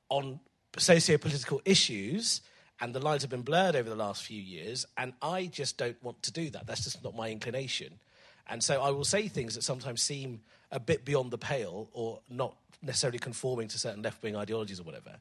on 0.09 0.39
socio-political 0.77 1.61
issues, 1.65 2.41
and 2.81 2.93
the 2.93 2.99
lines 2.99 3.21
have 3.21 3.29
been 3.29 3.41
blurred 3.41 3.75
over 3.75 3.89
the 3.89 3.95
last 3.95 4.23
few 4.23 4.41
years. 4.41 4.85
And 4.97 5.13
I 5.21 5.45
just 5.45 5.77
don't 5.77 6.01
want 6.03 6.21
to 6.23 6.31
do 6.31 6.49
that. 6.49 6.67
That's 6.67 6.83
just 6.83 7.03
not 7.03 7.15
my 7.15 7.29
inclination. 7.29 7.99
And 8.47 8.63
so 8.63 8.81
I 8.81 8.89
will 8.89 9.05
say 9.05 9.27
things 9.27 9.55
that 9.55 9.63
sometimes 9.63 10.01
seem 10.01 10.41
a 10.71 10.79
bit 10.79 11.05
beyond 11.05 11.31
the 11.31 11.37
pale 11.37 11.89
or 11.93 12.19
not 12.29 12.55
necessarily 12.81 13.17
conforming 13.17 13.67
to 13.69 13.79
certain 13.79 14.01
left-wing 14.01 14.35
ideologies 14.35 14.79
or 14.79 14.83
whatever. 14.83 15.17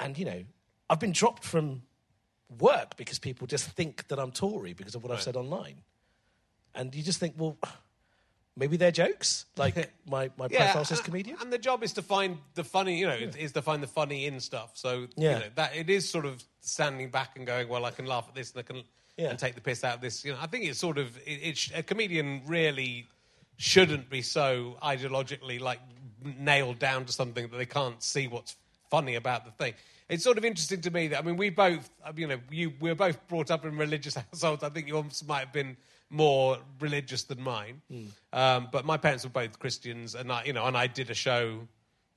And 0.00 0.18
you 0.18 0.24
know, 0.24 0.44
I've 0.90 1.00
been 1.00 1.12
dropped 1.12 1.44
from 1.44 1.82
work 2.58 2.96
because 2.96 3.18
people 3.18 3.46
just 3.46 3.66
think 3.70 4.08
that 4.08 4.18
I'm 4.18 4.32
Tory 4.32 4.72
because 4.74 4.94
of 4.94 5.02
what 5.02 5.12
I've 5.12 5.22
said 5.22 5.36
online. 5.36 5.76
And 6.74 6.94
you 6.94 7.02
just 7.02 7.20
think, 7.20 7.34
well, 7.38 7.56
maybe 8.56 8.76
they're 8.76 8.90
jokes. 8.90 9.46
Like 9.56 9.92
my, 10.08 10.30
my 10.36 10.48
says 10.48 10.90
and- 10.90 11.04
comedian. 11.04 11.36
And 11.40 11.52
the 11.52 11.58
job 11.58 11.82
is 11.82 11.92
to 11.94 12.02
find 12.02 12.38
the 12.54 12.64
funny, 12.64 12.98
you 12.98 13.06
know, 13.06 13.14
is 13.14 13.52
to 13.52 13.62
find 13.62 13.82
the 13.82 13.86
funny 13.86 14.26
in 14.26 14.40
stuff. 14.40 14.72
So 14.74 15.06
Yeah. 15.16 15.34
you 15.34 15.38
know, 15.40 15.50
that 15.56 15.76
it 15.76 15.88
is 15.90 16.08
sort 16.08 16.26
of 16.26 16.42
standing 16.60 17.10
back 17.10 17.36
and 17.36 17.46
going, 17.46 17.68
well, 17.68 17.84
I 17.84 17.90
can 17.90 18.06
laugh 18.06 18.26
at 18.28 18.34
this 18.34 18.52
and 18.52 18.60
I 18.60 18.62
can 18.62 18.82
Yeah. 19.16 19.30
and 19.30 19.38
take 19.38 19.54
the 19.54 19.60
piss 19.60 19.84
out 19.84 19.96
of 19.96 20.00
this. 20.00 20.24
You 20.24 20.32
know, 20.32 20.38
I 20.40 20.46
think 20.46 20.64
it's 20.64 20.78
sort 20.78 20.98
of 20.98 21.16
it, 21.26 21.30
it, 21.42 21.70
a 21.74 21.82
comedian 21.82 22.42
really 22.46 23.06
shouldn't 23.56 24.10
be 24.10 24.22
so 24.22 24.76
ideologically 24.82 25.60
like 25.60 25.80
nailed 26.24 26.78
down 26.78 27.04
to 27.06 27.12
something 27.12 27.48
that 27.48 27.56
they 27.56 27.66
can't 27.66 28.02
see 28.02 28.26
what's 28.28 28.56
funny 28.90 29.14
about 29.14 29.44
the 29.44 29.50
thing. 29.52 29.74
It's 30.08 30.24
sort 30.24 30.36
of 30.36 30.44
interesting 30.44 30.80
to 30.82 30.90
me 30.90 31.08
that 31.08 31.18
I 31.20 31.22
mean 31.22 31.36
we 31.36 31.48
both 31.50 31.88
you 32.16 32.26
know 32.26 32.38
you 32.50 32.72
we 32.80 32.90
were 32.90 32.94
both 32.96 33.26
brought 33.28 33.50
up 33.50 33.64
in 33.64 33.76
religious 33.76 34.14
households. 34.32 34.62
I 34.62 34.68
think 34.68 34.88
yours 34.88 35.22
might 35.26 35.40
have 35.40 35.52
been 35.52 35.76
more 36.12 36.58
religious 36.78 37.24
than 37.24 37.42
mine, 37.42 37.82
um, 38.32 38.68
but 38.70 38.84
my 38.84 38.96
parents 38.96 39.24
were 39.24 39.30
both 39.30 39.58
Christians, 39.58 40.14
and 40.14 40.30
I 40.30 40.44
you 40.44 40.52
know 40.52 40.66
and 40.66 40.76
I 40.76 40.86
did 40.86 41.10
a 41.10 41.14
show 41.14 41.66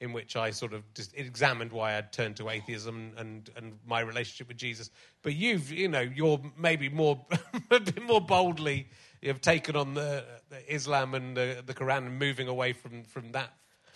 in 0.02 0.14
which 0.14 0.36
I 0.36 0.52
sort 0.52 0.74
of 0.74 0.82
just 0.94 1.16
examined 1.16 1.72
why 1.72 1.98
I'd 1.98 2.12
turned 2.12 2.36
to 2.38 2.50
atheism 2.50 3.14
and, 3.18 3.50
and 3.56 3.80
my 3.88 4.02
relationship 4.02 4.50
with 4.50 4.58
Jesus. 4.58 4.90
But 5.22 5.36
you've, 5.36 5.72
you 5.72 5.88
know, 5.88 6.02
you're 6.02 6.40
maybe 6.58 6.90
more, 6.90 7.26
a 7.72 7.80
bit 7.80 8.04
more 8.04 8.20
boldly, 8.20 8.90
you've 9.22 9.42
taken 9.42 9.76
on 9.76 9.94
the, 9.94 10.26
the 10.50 10.74
Islam 10.74 11.14
and 11.16 11.36
the, 11.36 11.64
the 11.66 11.74
Quran 11.74 12.08
and 12.08 12.20
moving 12.20 12.48
away 12.48 12.74
from, 12.74 13.04
from 13.04 13.32
that 13.32 13.54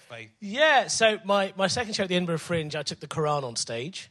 faith. 0.09 0.31
Yeah, 0.39 0.87
so 0.87 1.19
my, 1.25 1.53
my 1.57 1.67
second 1.67 1.93
show 1.93 2.03
at 2.03 2.09
the 2.09 2.15
Edinburgh 2.15 2.39
Fringe, 2.39 2.75
I 2.75 2.83
took 2.83 3.01
the 3.01 3.07
Quran 3.07 3.43
on 3.43 3.55
stage 3.55 4.09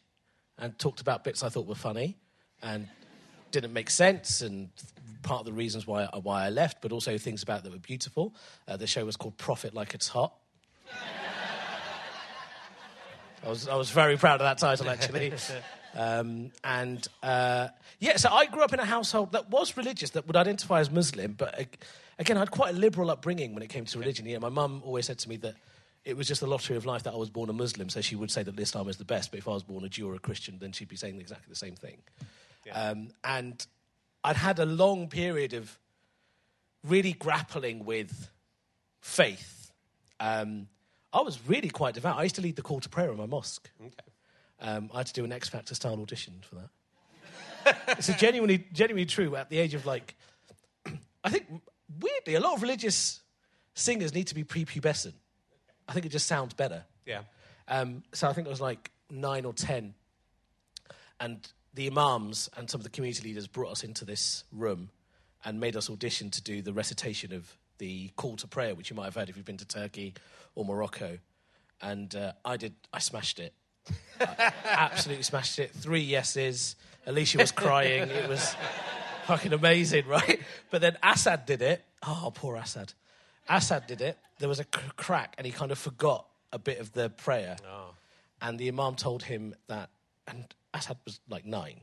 and 0.58 0.78
talked 0.78 1.00
about 1.00 1.24
bits 1.24 1.42
I 1.42 1.48
thought 1.48 1.66
were 1.66 1.74
funny 1.74 2.18
and 2.62 2.88
didn't 3.50 3.72
make 3.72 3.88
sense 3.88 4.42
and 4.42 4.68
part 5.22 5.40
of 5.40 5.46
the 5.46 5.52
reasons 5.52 5.86
why, 5.86 6.08
why 6.22 6.46
I 6.46 6.50
left, 6.50 6.80
but 6.80 6.92
also 6.92 7.18
things 7.18 7.42
about 7.42 7.64
that 7.64 7.72
were 7.72 7.78
beautiful. 7.78 8.34
Uh, 8.66 8.76
the 8.76 8.86
show 8.86 9.04
was 9.04 9.16
called 9.16 9.36
Profit 9.36 9.74
Like 9.74 9.94
It's 9.94 10.08
Hot. 10.08 10.34
I 13.44 13.48
was, 13.48 13.68
I 13.68 13.76
was 13.76 13.90
very 13.90 14.16
proud 14.16 14.40
of 14.40 14.44
that 14.44 14.58
title, 14.58 14.88
actually. 14.88 15.32
Um, 15.94 16.52
and 16.62 17.06
uh, 17.22 17.68
yeah, 17.98 18.18
so 18.18 18.28
I 18.30 18.46
grew 18.46 18.62
up 18.62 18.72
in 18.72 18.78
a 18.78 18.84
household 18.84 19.32
that 19.32 19.50
was 19.50 19.76
religious, 19.76 20.10
that 20.10 20.26
would 20.26 20.36
identify 20.36 20.80
as 20.80 20.90
Muslim, 20.90 21.32
but 21.32 21.58
uh, 21.58 21.64
again, 22.18 22.36
I 22.36 22.40
had 22.40 22.50
quite 22.50 22.74
a 22.74 22.76
liberal 22.76 23.10
upbringing 23.10 23.54
when 23.54 23.62
it 23.62 23.68
came 23.68 23.84
to 23.86 23.98
religion. 23.98 24.26
You 24.26 24.34
know, 24.34 24.40
my 24.40 24.48
mum 24.50 24.82
always 24.84 25.06
said 25.06 25.18
to 25.20 25.28
me 25.28 25.36
that 25.38 25.54
it 26.04 26.16
was 26.16 26.28
just 26.28 26.40
the 26.40 26.46
lottery 26.46 26.76
of 26.76 26.86
life 26.86 27.02
that 27.04 27.14
I 27.14 27.16
was 27.16 27.30
born 27.30 27.50
a 27.50 27.52
Muslim, 27.52 27.88
so 27.88 28.00
she 28.00 28.16
would 28.16 28.30
say 28.30 28.42
that 28.42 28.58
Islam 28.60 28.88
is 28.88 28.98
the 28.98 29.04
best, 29.04 29.30
but 29.30 29.38
if 29.38 29.48
I 29.48 29.52
was 29.52 29.62
born 29.62 29.84
a 29.84 29.88
Jew 29.88 30.08
or 30.08 30.14
a 30.14 30.18
Christian, 30.18 30.58
then 30.58 30.72
she'd 30.72 30.88
be 30.88 30.96
saying 30.96 31.18
exactly 31.20 31.46
the 31.48 31.56
same 31.56 31.74
thing. 31.74 31.98
Um, 32.72 33.08
and 33.24 33.66
I'd 34.28 34.36
had 34.36 34.58
a 34.58 34.66
long 34.66 35.08
period 35.08 35.54
of 35.54 35.78
really 36.84 37.14
grappling 37.14 37.86
with 37.86 38.28
faith. 39.00 39.72
Um, 40.20 40.68
I 41.14 41.22
was 41.22 41.38
really 41.46 41.70
quite 41.70 41.94
devout. 41.94 42.18
I 42.18 42.24
used 42.24 42.34
to 42.34 42.42
lead 42.42 42.56
the 42.56 42.60
call 42.60 42.78
to 42.80 42.90
prayer 42.90 43.10
in 43.10 43.16
my 43.16 43.24
mosque. 43.24 43.70
Um, 44.60 44.90
I 44.92 44.98
had 44.98 45.06
to 45.06 45.14
do 45.14 45.24
an 45.24 45.32
X 45.32 45.48
Factor 45.48 45.74
style 45.74 45.98
audition 45.98 46.34
for 46.42 46.56
that. 46.56 47.78
it's 47.96 48.10
a 48.10 48.12
genuinely, 48.12 48.66
genuinely 48.70 49.06
true. 49.06 49.34
At 49.34 49.48
the 49.48 49.60
age 49.60 49.72
of 49.72 49.86
like, 49.86 50.14
I 51.24 51.30
think 51.30 51.46
weirdly, 51.98 52.34
a 52.34 52.40
lot 52.40 52.52
of 52.52 52.60
religious 52.60 53.20
singers 53.72 54.12
need 54.12 54.26
to 54.26 54.34
be 54.34 54.44
prepubescent. 54.44 55.14
I 55.88 55.94
think 55.94 56.04
it 56.04 56.10
just 56.10 56.26
sounds 56.26 56.52
better. 56.52 56.84
Yeah. 57.06 57.22
Um, 57.66 58.02
so 58.12 58.28
I 58.28 58.34
think 58.34 58.46
I 58.46 58.50
was 58.50 58.60
like 58.60 58.90
nine 59.10 59.46
or 59.46 59.54
ten, 59.54 59.94
and 61.18 61.50
the 61.74 61.86
imams 61.86 62.48
and 62.56 62.68
some 62.68 62.80
of 62.80 62.84
the 62.84 62.90
community 62.90 63.28
leaders 63.28 63.46
brought 63.46 63.72
us 63.72 63.84
into 63.84 64.04
this 64.04 64.44
room 64.52 64.90
and 65.44 65.60
made 65.60 65.76
us 65.76 65.88
audition 65.88 66.30
to 66.30 66.42
do 66.42 66.62
the 66.62 66.72
recitation 66.72 67.32
of 67.32 67.56
the 67.78 68.10
call 68.16 68.36
to 68.36 68.48
prayer, 68.48 68.74
which 68.74 68.90
you 68.90 68.96
might 68.96 69.04
have 69.04 69.14
heard 69.14 69.28
if 69.28 69.36
you've 69.36 69.46
been 69.46 69.56
to 69.56 69.66
Turkey 69.66 70.14
or 70.54 70.64
Morocco. 70.64 71.18
And 71.80 72.14
uh, 72.14 72.32
I 72.44 72.56
did. 72.56 72.74
I 72.92 72.98
smashed 72.98 73.38
it. 73.38 73.52
I 74.20 74.52
absolutely 74.64 75.22
smashed 75.22 75.58
it. 75.58 75.70
Three 75.70 76.00
yeses. 76.00 76.74
Alicia 77.06 77.38
was 77.38 77.52
crying. 77.52 78.08
It 78.10 78.28
was 78.28 78.56
fucking 79.26 79.52
amazing, 79.52 80.06
right? 80.08 80.40
But 80.70 80.80
then 80.80 80.96
Assad 81.02 81.46
did 81.46 81.62
it. 81.62 81.84
Oh, 82.04 82.32
poor 82.34 82.56
Assad. 82.56 82.92
Assad 83.48 83.86
did 83.86 84.00
it. 84.00 84.18
There 84.40 84.48
was 84.48 84.58
a 84.58 84.64
cr- 84.64 84.90
crack, 84.96 85.34
and 85.38 85.46
he 85.46 85.52
kind 85.52 85.70
of 85.70 85.78
forgot 85.78 86.26
a 86.52 86.58
bit 86.58 86.80
of 86.80 86.92
the 86.92 87.10
prayer. 87.10 87.56
And 88.42 88.58
the 88.58 88.68
Imam 88.68 88.96
told 88.96 89.22
him 89.22 89.54
that, 89.68 89.90
and 90.26 90.44
Assad 90.74 90.96
was 91.04 91.20
like 91.28 91.44
nine. 91.44 91.80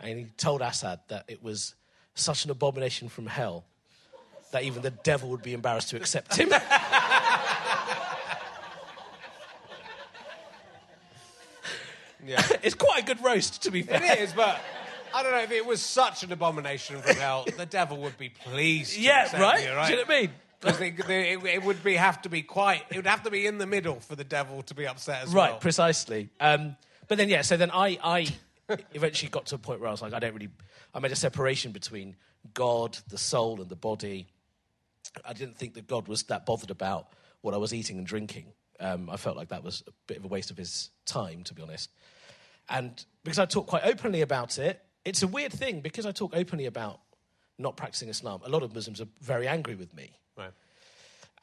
And 0.00 0.18
he 0.18 0.24
told 0.36 0.60
Assad 0.62 1.00
that 1.08 1.24
it 1.28 1.42
was 1.42 1.74
such 2.14 2.44
an 2.44 2.50
abomination 2.50 3.08
from 3.08 3.26
hell 3.26 3.64
that 4.52 4.62
even 4.64 4.82
the 4.82 4.90
devil 4.90 5.28
would 5.30 5.42
be 5.42 5.52
embarrassed 5.52 5.90
to 5.90 5.96
accept 5.96 6.36
him. 6.36 6.50
Yeah. 12.26 12.40
it's 12.62 12.74
quite 12.74 13.02
a 13.02 13.06
good 13.06 13.22
roast, 13.22 13.62
to 13.64 13.70
be 13.70 13.82
fair. 13.82 14.02
it 14.02 14.20
is, 14.20 14.32
but 14.32 14.58
I 15.14 15.22
don't 15.22 15.32
know 15.32 15.40
if 15.42 15.50
it 15.52 15.66
was 15.66 15.82
such 15.82 16.22
an 16.22 16.32
abomination 16.32 17.00
from 17.02 17.16
hell, 17.16 17.44
the 17.56 17.66
devil 17.66 17.98
would 17.98 18.16
be 18.16 18.30
pleased. 18.30 18.94
to 18.94 19.00
Yeah, 19.00 19.40
right? 19.40 19.58
You, 19.58 19.64
Do 19.64 19.68
you 19.68 19.74
know 19.74 20.02
what 20.06 20.10
I 20.10 20.20
mean? 20.22 20.30
'Cause 20.60 20.78
they- 20.78 20.90
they- 20.92 21.32
it, 21.32 21.44
it 21.44 21.62
would 21.62 21.84
be 21.84 21.94
have 21.96 22.22
to 22.22 22.30
be 22.30 22.40
quite. 22.42 22.84
It 22.90 22.96
would 22.96 23.06
have 23.06 23.22
to 23.24 23.30
be 23.30 23.46
in 23.46 23.58
the 23.58 23.66
middle 23.66 24.00
for 24.00 24.16
the 24.16 24.24
devil 24.24 24.62
to 24.62 24.74
be 24.74 24.86
upset 24.86 25.24
as 25.24 25.34
Right, 25.34 25.50
well. 25.50 25.58
precisely. 25.58 26.30
Um, 26.40 26.76
but 27.08 27.18
then, 27.18 27.28
yeah, 27.28 27.42
so 27.42 27.56
then 27.56 27.70
I, 27.70 27.98
I 28.02 28.26
eventually 28.94 29.30
got 29.30 29.46
to 29.46 29.54
a 29.56 29.58
point 29.58 29.80
where 29.80 29.88
I 29.88 29.92
was 29.92 30.02
like, 30.02 30.12
I 30.14 30.18
don't 30.18 30.34
really, 30.34 30.48
I 30.94 30.98
made 31.00 31.12
a 31.12 31.16
separation 31.16 31.72
between 31.72 32.16
God, 32.54 32.98
the 33.08 33.18
soul, 33.18 33.60
and 33.60 33.68
the 33.68 33.76
body. 33.76 34.26
I 35.24 35.32
didn't 35.32 35.56
think 35.56 35.74
that 35.74 35.86
God 35.86 36.08
was 36.08 36.22
that 36.24 36.46
bothered 36.46 36.70
about 36.70 37.08
what 37.42 37.54
I 37.54 37.56
was 37.58 37.72
eating 37.74 37.98
and 37.98 38.06
drinking. 38.06 38.46
Um, 38.80 39.08
I 39.08 39.16
felt 39.16 39.36
like 39.36 39.48
that 39.48 39.62
was 39.62 39.82
a 39.86 39.92
bit 40.06 40.16
of 40.16 40.24
a 40.24 40.28
waste 40.28 40.50
of 40.50 40.56
his 40.56 40.90
time, 41.06 41.44
to 41.44 41.54
be 41.54 41.62
honest. 41.62 41.90
And 42.68 43.04
because 43.22 43.38
I 43.38 43.44
talk 43.46 43.66
quite 43.66 43.84
openly 43.84 44.22
about 44.22 44.58
it, 44.58 44.80
it's 45.04 45.22
a 45.22 45.28
weird 45.28 45.52
thing 45.52 45.80
because 45.80 46.06
I 46.06 46.12
talk 46.12 46.34
openly 46.34 46.66
about 46.66 47.00
not 47.58 47.76
practicing 47.76 48.08
Islam. 48.08 48.40
A 48.44 48.48
lot 48.48 48.62
of 48.62 48.74
Muslims 48.74 49.00
are 49.00 49.06
very 49.20 49.46
angry 49.46 49.74
with 49.74 49.94
me 49.94 50.10
Right. 50.36 50.50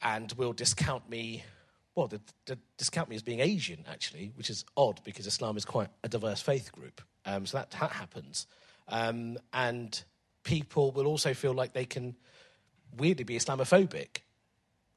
and 0.02 0.30
will 0.32 0.52
discount 0.52 1.08
me. 1.08 1.44
Well, 1.94 2.08
they, 2.08 2.56
discount 2.78 3.08
me 3.08 3.16
as 3.16 3.22
being 3.22 3.40
Asian, 3.40 3.84
actually, 3.90 4.32
which 4.34 4.48
is 4.48 4.64
odd 4.76 5.00
because 5.04 5.26
Islam 5.26 5.56
is 5.56 5.64
quite 5.64 5.88
a 6.02 6.08
diverse 6.08 6.40
faith 6.40 6.72
group. 6.72 7.02
Um, 7.26 7.46
so 7.46 7.58
that, 7.58 7.70
that 7.72 7.90
happens. 7.90 8.46
Um, 8.88 9.38
and 9.52 10.02
people 10.42 10.90
will 10.90 11.06
also 11.06 11.34
feel 11.34 11.52
like 11.52 11.72
they 11.72 11.84
can 11.84 12.16
weirdly 12.96 13.24
be 13.24 13.36
Islamophobic 13.36 14.22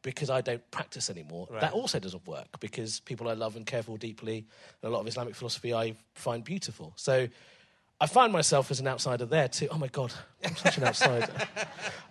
because 0.01 0.29
I 0.29 0.41
don't 0.41 0.69
practice 0.71 1.09
anymore. 1.09 1.47
That 1.59 1.73
also 1.73 1.99
doesn't 1.99 2.27
work 2.27 2.59
because 2.59 2.99
people 3.01 3.27
I 3.27 3.33
love 3.33 3.55
and 3.55 3.65
care 3.65 3.83
for 3.83 3.97
deeply, 3.97 4.45
and 4.81 4.89
a 4.89 4.93
lot 4.93 5.01
of 5.01 5.07
Islamic 5.07 5.35
philosophy 5.35 5.73
I 5.73 5.95
find 6.13 6.43
beautiful. 6.43 6.93
So 6.95 7.27
I 7.99 8.07
find 8.07 8.33
myself 8.33 8.71
as 8.71 8.79
an 8.79 8.87
outsider 8.87 9.25
there 9.25 9.47
too. 9.47 9.67
Oh 9.71 9.77
my 9.77 9.87
God, 9.87 10.13
I'm 10.43 10.55
such 10.55 10.77
an 10.77 10.83
outsider. 10.89 11.33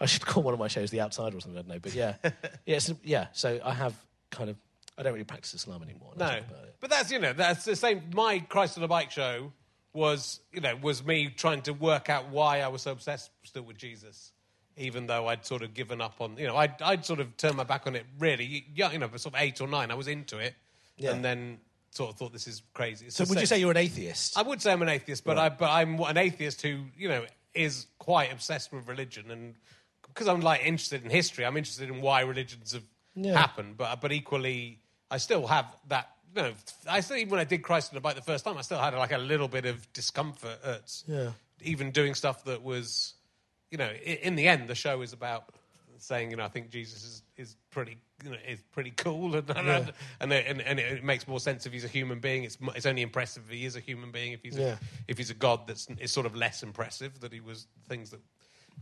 I 0.00 0.06
should 0.06 0.24
call 0.24 0.42
one 0.42 0.54
of 0.54 0.60
my 0.60 0.68
shows 0.68 0.90
The 0.90 1.00
Outsider 1.00 1.36
or 1.36 1.40
something, 1.40 1.58
I 1.58 1.62
don't 1.62 1.68
know. 1.68 1.78
But 1.78 1.94
yeah, 1.94 2.14
yeah, 2.66 2.78
so, 2.78 2.96
yeah. 3.04 3.26
So 3.32 3.60
I 3.64 3.74
have 3.74 3.94
kind 4.30 4.50
of, 4.50 4.56
I 4.96 5.02
don't 5.02 5.12
really 5.12 5.24
practice 5.24 5.54
Islam 5.54 5.82
anymore. 5.82 6.12
No, 6.16 6.26
talk 6.26 6.38
about 6.50 6.64
it. 6.64 6.76
but 6.80 6.90
that's 6.90 7.10
you 7.10 7.18
know 7.18 7.32
that's 7.32 7.64
the 7.64 7.76
same. 7.76 8.02
My 8.14 8.38
Christ 8.38 8.78
on 8.78 8.84
a 8.84 8.88
Bike 8.88 9.10
show 9.10 9.52
was 9.92 10.40
you 10.52 10.60
know 10.60 10.76
was 10.76 11.04
me 11.04 11.28
trying 11.28 11.62
to 11.62 11.72
work 11.72 12.08
out 12.10 12.28
why 12.30 12.60
I 12.60 12.68
was 12.68 12.82
so 12.82 12.92
obsessed 12.92 13.30
still 13.44 13.62
with 13.62 13.76
Jesus, 13.78 14.32
even 14.76 15.06
though 15.06 15.26
I'd 15.28 15.44
sort 15.44 15.62
of 15.62 15.74
given 15.74 16.00
up 16.00 16.20
on 16.20 16.36
you 16.36 16.46
know 16.46 16.56
I'd 16.56 16.80
I'd 16.82 17.04
sort 17.04 17.20
of 17.20 17.36
turned 17.36 17.56
my 17.56 17.64
back 17.64 17.86
on 17.86 17.94
it 17.96 18.04
really 18.18 18.66
young 18.74 18.92
you 18.92 18.98
know 18.98 19.08
sort 19.16 19.34
of 19.34 19.40
eight 19.40 19.60
or 19.60 19.68
nine 19.68 19.90
I 19.90 19.94
was 19.94 20.08
into 20.08 20.38
it, 20.38 20.54
Yeah. 20.96 21.12
and 21.12 21.24
then 21.24 21.58
sort 21.90 22.10
of 22.10 22.16
thought 22.18 22.32
this 22.32 22.46
is 22.48 22.62
crazy. 22.72 23.06
It's 23.06 23.16
So 23.16 23.24
would 23.24 23.38
you 23.40 23.46
say 23.46 23.58
you're 23.60 23.70
an 23.70 23.76
atheist? 23.76 24.36
I 24.36 24.42
would 24.42 24.60
say 24.60 24.72
I'm 24.72 24.82
an 24.82 24.88
atheist, 24.88 25.24
but 25.24 25.38
I 25.38 25.48
but 25.48 25.70
I'm 25.70 25.98
an 26.00 26.16
atheist 26.16 26.62
who 26.62 26.84
you 26.96 27.08
know 27.08 27.24
is 27.54 27.86
quite 27.98 28.32
obsessed 28.32 28.72
with 28.72 28.88
religion, 28.88 29.30
and 29.30 29.54
because 30.08 30.26
I'm 30.28 30.40
like 30.40 30.64
interested 30.64 31.04
in 31.04 31.10
history, 31.10 31.44
I'm 31.46 31.56
interested 31.56 31.88
in 31.88 32.00
why 32.00 32.20
religions 32.22 32.72
have 32.72 32.82
Yeah. 33.14 33.36
happened. 33.38 33.76
But 33.76 34.00
but 34.00 34.10
equally, 34.12 34.80
I 35.14 35.18
still 35.18 35.46
have 35.46 35.66
that. 35.88 36.10
You 36.34 36.42
know, 36.42 36.52
I 36.90 37.00
still 37.00 37.16
even 37.16 37.30
when 37.30 37.40
I 37.40 37.44
did 37.44 37.62
Christ 37.62 37.92
on 37.92 37.96
a 37.98 38.00
Bike 38.00 38.16
the 38.16 38.22
first 38.22 38.44
time, 38.44 38.58
I 38.58 38.62
still 38.62 38.78
had 38.80 38.92
like 38.94 39.12
a 39.12 39.18
little 39.18 39.46
bit 39.48 39.64
of 39.66 39.90
discomfort 39.92 40.58
at 40.64 41.02
Yeah. 41.06 41.30
even 41.62 41.92
doing 41.92 42.14
stuff 42.14 42.44
that 42.44 42.62
was, 42.62 43.14
you 43.70 43.78
know, 43.78 43.90
in 43.92 44.34
the 44.34 44.48
end, 44.48 44.68
the 44.68 44.74
show 44.74 45.02
is 45.02 45.12
about 45.12 45.44
saying, 45.98 46.30
you 46.32 46.36
know, 46.36 46.44
I 46.44 46.48
think 46.48 46.70
Jesus 46.70 47.04
is, 47.04 47.22
is 47.36 47.56
pretty, 47.70 47.96
you 48.24 48.30
know, 48.30 48.36
is 48.48 48.58
pretty 48.72 48.90
cool, 48.96 49.36
and 49.36 49.48
and, 49.50 49.92
and, 50.20 50.32
it, 50.32 50.44
and, 50.48 50.60
and 50.60 50.78
it 50.80 51.04
makes 51.04 51.28
more 51.28 51.38
sense 51.40 51.66
if 51.66 51.72
he's 51.72 51.84
a 51.84 51.88
human 51.88 52.18
being. 52.18 52.42
It's 52.42 52.58
it's 52.74 52.84
only 52.86 53.02
impressive 53.02 53.44
if 53.48 53.54
he 53.56 53.64
is 53.64 53.76
a 53.76 53.80
human 53.80 54.10
being. 54.10 54.32
If 54.32 54.42
he's 54.42 54.58
Yeah. 54.58 54.72
a, 54.72 54.78
if 55.06 55.16
he's 55.18 55.30
a 55.30 55.34
god, 55.34 55.68
that's 55.68 55.86
is 56.00 56.10
sort 56.10 56.26
of 56.26 56.34
less 56.34 56.62
impressive 56.64 57.20
that 57.20 57.32
he 57.32 57.40
was 57.40 57.68
things 57.88 58.10
that 58.10 58.20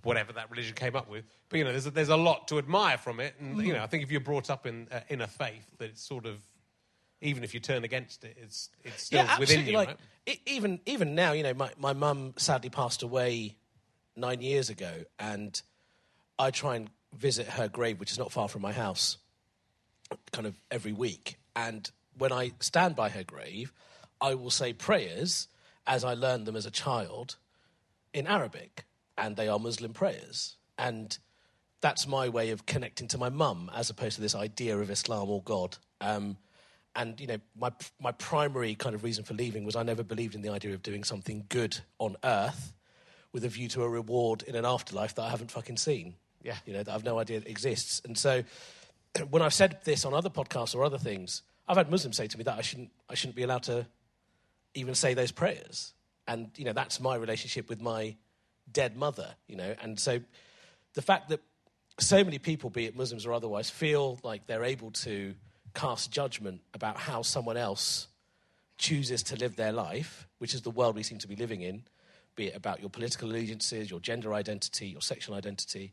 whatever 0.03 0.33
that 0.33 0.51
religion 0.51 0.75
came 0.75 0.97
up 0.97 1.09
with. 1.09 1.25
But 1.49 1.59
you 1.59 1.65
know, 1.65 1.71
there's 1.71 1.87
a, 1.87 1.91
there's 1.91 2.09
a 2.09 2.17
lot 2.17 2.49
to 2.49 2.59
admire 2.59 2.99
from 2.99 3.21
it, 3.21 3.35
and 3.41 3.65
you 3.65 3.73
know, 3.73 3.83
I 3.83 3.87
think 3.87 4.03
if 4.03 4.11
you're 4.11 4.21
brought 4.21 4.51
up 4.51 4.67
in 4.67 4.89
uh, 4.91 5.01
in 5.09 5.21
a 5.21 5.27
faith, 5.27 5.67
that 5.79 5.91
it's 5.91 6.03
sort 6.03 6.27
of 6.27 6.39
even 7.21 7.45
if 7.45 7.55
you 7.55 7.61
turn 7.61 7.85
against 7.85 8.25
it, 8.25 8.37
it's 8.41 8.71
it's 8.85 9.05
still 9.05 9.25
yeah, 9.25 9.39
within 9.39 9.67
you. 9.67 9.73
Like 9.73 9.89
right? 9.89 9.99
e- 10.27 10.41
even 10.47 10.81
even 10.87 11.15
now, 11.15 11.33
you 11.33 11.43
know, 11.43 11.55
my 11.55 11.71
my 11.79 11.93
mum 11.93 12.35
sadly 12.37 12.71
passed 12.71 13.03
away 13.03 13.57
nine 14.17 14.43
years 14.43 14.71
ago, 14.71 15.05
and 15.19 15.61
I 16.39 16.51
try 16.51 16.77
and 16.77 16.91
visit 17.17 17.47
her 17.47 17.69
grave, 17.69 18.01
which 18.01 18.11
is 18.11 18.19
not 18.19 18.33
far 18.33 18.49
from 18.49 18.63
my 18.63 18.73
house, 18.73 19.19
kind 20.33 20.47
of 20.47 20.59
every 20.71 20.93
week. 20.93 21.39
And 21.55 21.91
when 22.19 22.33
I 22.33 22.53
stand 22.61 22.97
by 22.97 23.11
her 23.11 23.23
grave, 23.23 23.73
I 24.21 24.35
will 24.35 24.51
say 24.51 24.73
prayers 24.73 25.49
as 25.87 26.05
I 26.05 26.15
learned 26.15 26.47
them 26.47 26.57
as 26.57 26.67
a 26.67 26.71
child 26.71 27.37
in 28.13 28.27
Arabic, 28.27 28.85
and 29.23 29.37
they 29.37 29.49
are 29.49 29.59
Muslim 29.59 29.93
prayers. 29.93 30.57
And 30.77 31.17
that's 31.81 32.07
my 32.07 32.29
way 32.29 32.51
of 32.51 32.67
connecting 32.67 33.09
to 33.09 33.19
my 33.19 33.31
mum, 33.31 33.71
as 33.75 33.89
opposed 33.89 34.17
to 34.17 34.21
this 34.21 34.35
idea 34.35 34.77
of 34.77 34.91
Islam 34.91 35.31
or 35.31 35.43
God. 35.43 35.79
Um, 36.01 36.37
and 36.95 37.19
you 37.21 37.27
know, 37.27 37.39
my 37.59 37.73
my 38.01 38.13
primary 38.13 38.75
kind 38.75 38.95
of 38.95 39.05
reason 39.05 39.25
for 39.25 39.35
leaving 39.35 39.65
was 39.65 39.77
I 39.77 39.83
never 39.83 40.03
believed 40.03 40.35
in 40.35 40.43
the 40.43 40.51
idea 40.51 40.75
of 40.75 40.83
doing 40.83 41.05
something 41.05 41.45
good 41.49 41.79
on 41.99 42.17
Earth 42.23 42.75
with 43.33 43.45
a 43.45 43.49
view 43.49 43.69
to 43.69 43.83
a 43.83 43.89
reward 43.89 44.43
in 44.43 44.57
an 44.57 44.67
afterlife 44.67 45.15
that 45.15 45.23
I 45.23 45.31
haven't 45.31 45.51
fucking 45.51 45.79
seen. 45.79 46.15
Yeah. 46.43 46.57
you 46.67 46.73
know, 46.73 46.83
that 46.83 46.93
I've 46.93 47.05
no 47.05 47.21
idea 47.21 47.41
exists. 47.47 48.03
And 48.05 48.19
so, 48.19 48.43
when 49.31 49.41
I've 49.41 49.55
said 49.55 49.79
this 49.85 50.05
on 50.05 50.13
other 50.13 50.29
podcasts 50.29 50.75
or 50.75 50.85
other 50.85 50.99
things, 50.99 51.43
I've 51.69 51.77
had 51.77 51.89
Muslims 51.89 52.17
say 52.17 52.27
to 52.27 52.37
me 52.37 52.45
that 52.45 52.59
I 52.59 52.63
shouldn't 52.63 52.91
I 53.09 53.15
shouldn't 53.15 53.37
be 53.37 53.45
allowed 53.45 53.63
to 53.65 53.87
even 54.75 54.95
say 54.95 55.15
those 55.15 55.31
prayers. 55.31 55.95
And, 56.27 56.51
you 56.57 56.65
know, 56.65 56.73
that's 56.73 57.01
my 57.01 57.17
relationship 57.17 57.69
with 57.69 57.81
my 57.81 58.17
dead 58.73 58.97
mother, 58.97 59.35
you 59.47 59.57
know. 59.57 59.75
And 59.83 59.99
so 59.99 60.21
the 60.95 61.03
fact 61.03 61.29
that 61.31 61.41
so 61.99 62.25
many 62.25 62.39
people, 62.39 62.71
be 62.71 62.87
it 62.87 62.97
Muslims 62.97 63.27
or 63.27 63.33
otherwise, 63.33 63.71
feel 63.71 64.19
like 64.23 64.47
they're 64.47 64.65
able 64.65 64.91
to 64.91 65.35
cast 65.75 66.11
judgment 66.11 66.61
about 66.75 66.97
how 66.97 67.23
someone 67.23 67.57
else 67.57 68.09
chooses 68.79 69.23
to 69.23 69.37
live 69.37 69.57
their 69.57 69.73
life, 69.73 70.27
which 70.39 70.55
is 70.55 70.63
the 70.63 70.71
world 70.71 70.97
we 70.97 71.03
seem 71.03 71.19
to 71.19 71.29
be 71.29 71.37
living 71.37 71.63
in, 71.63 71.83
be 72.35 72.47
it 72.47 72.57
about 72.57 72.81
your 72.81 72.91
political 72.91 73.31
allegiances, 73.31 73.91
your 73.91 74.01
gender 74.01 74.35
identity, 74.35 74.89
your 74.89 75.03
sexual 75.03 75.35
identity, 75.35 75.93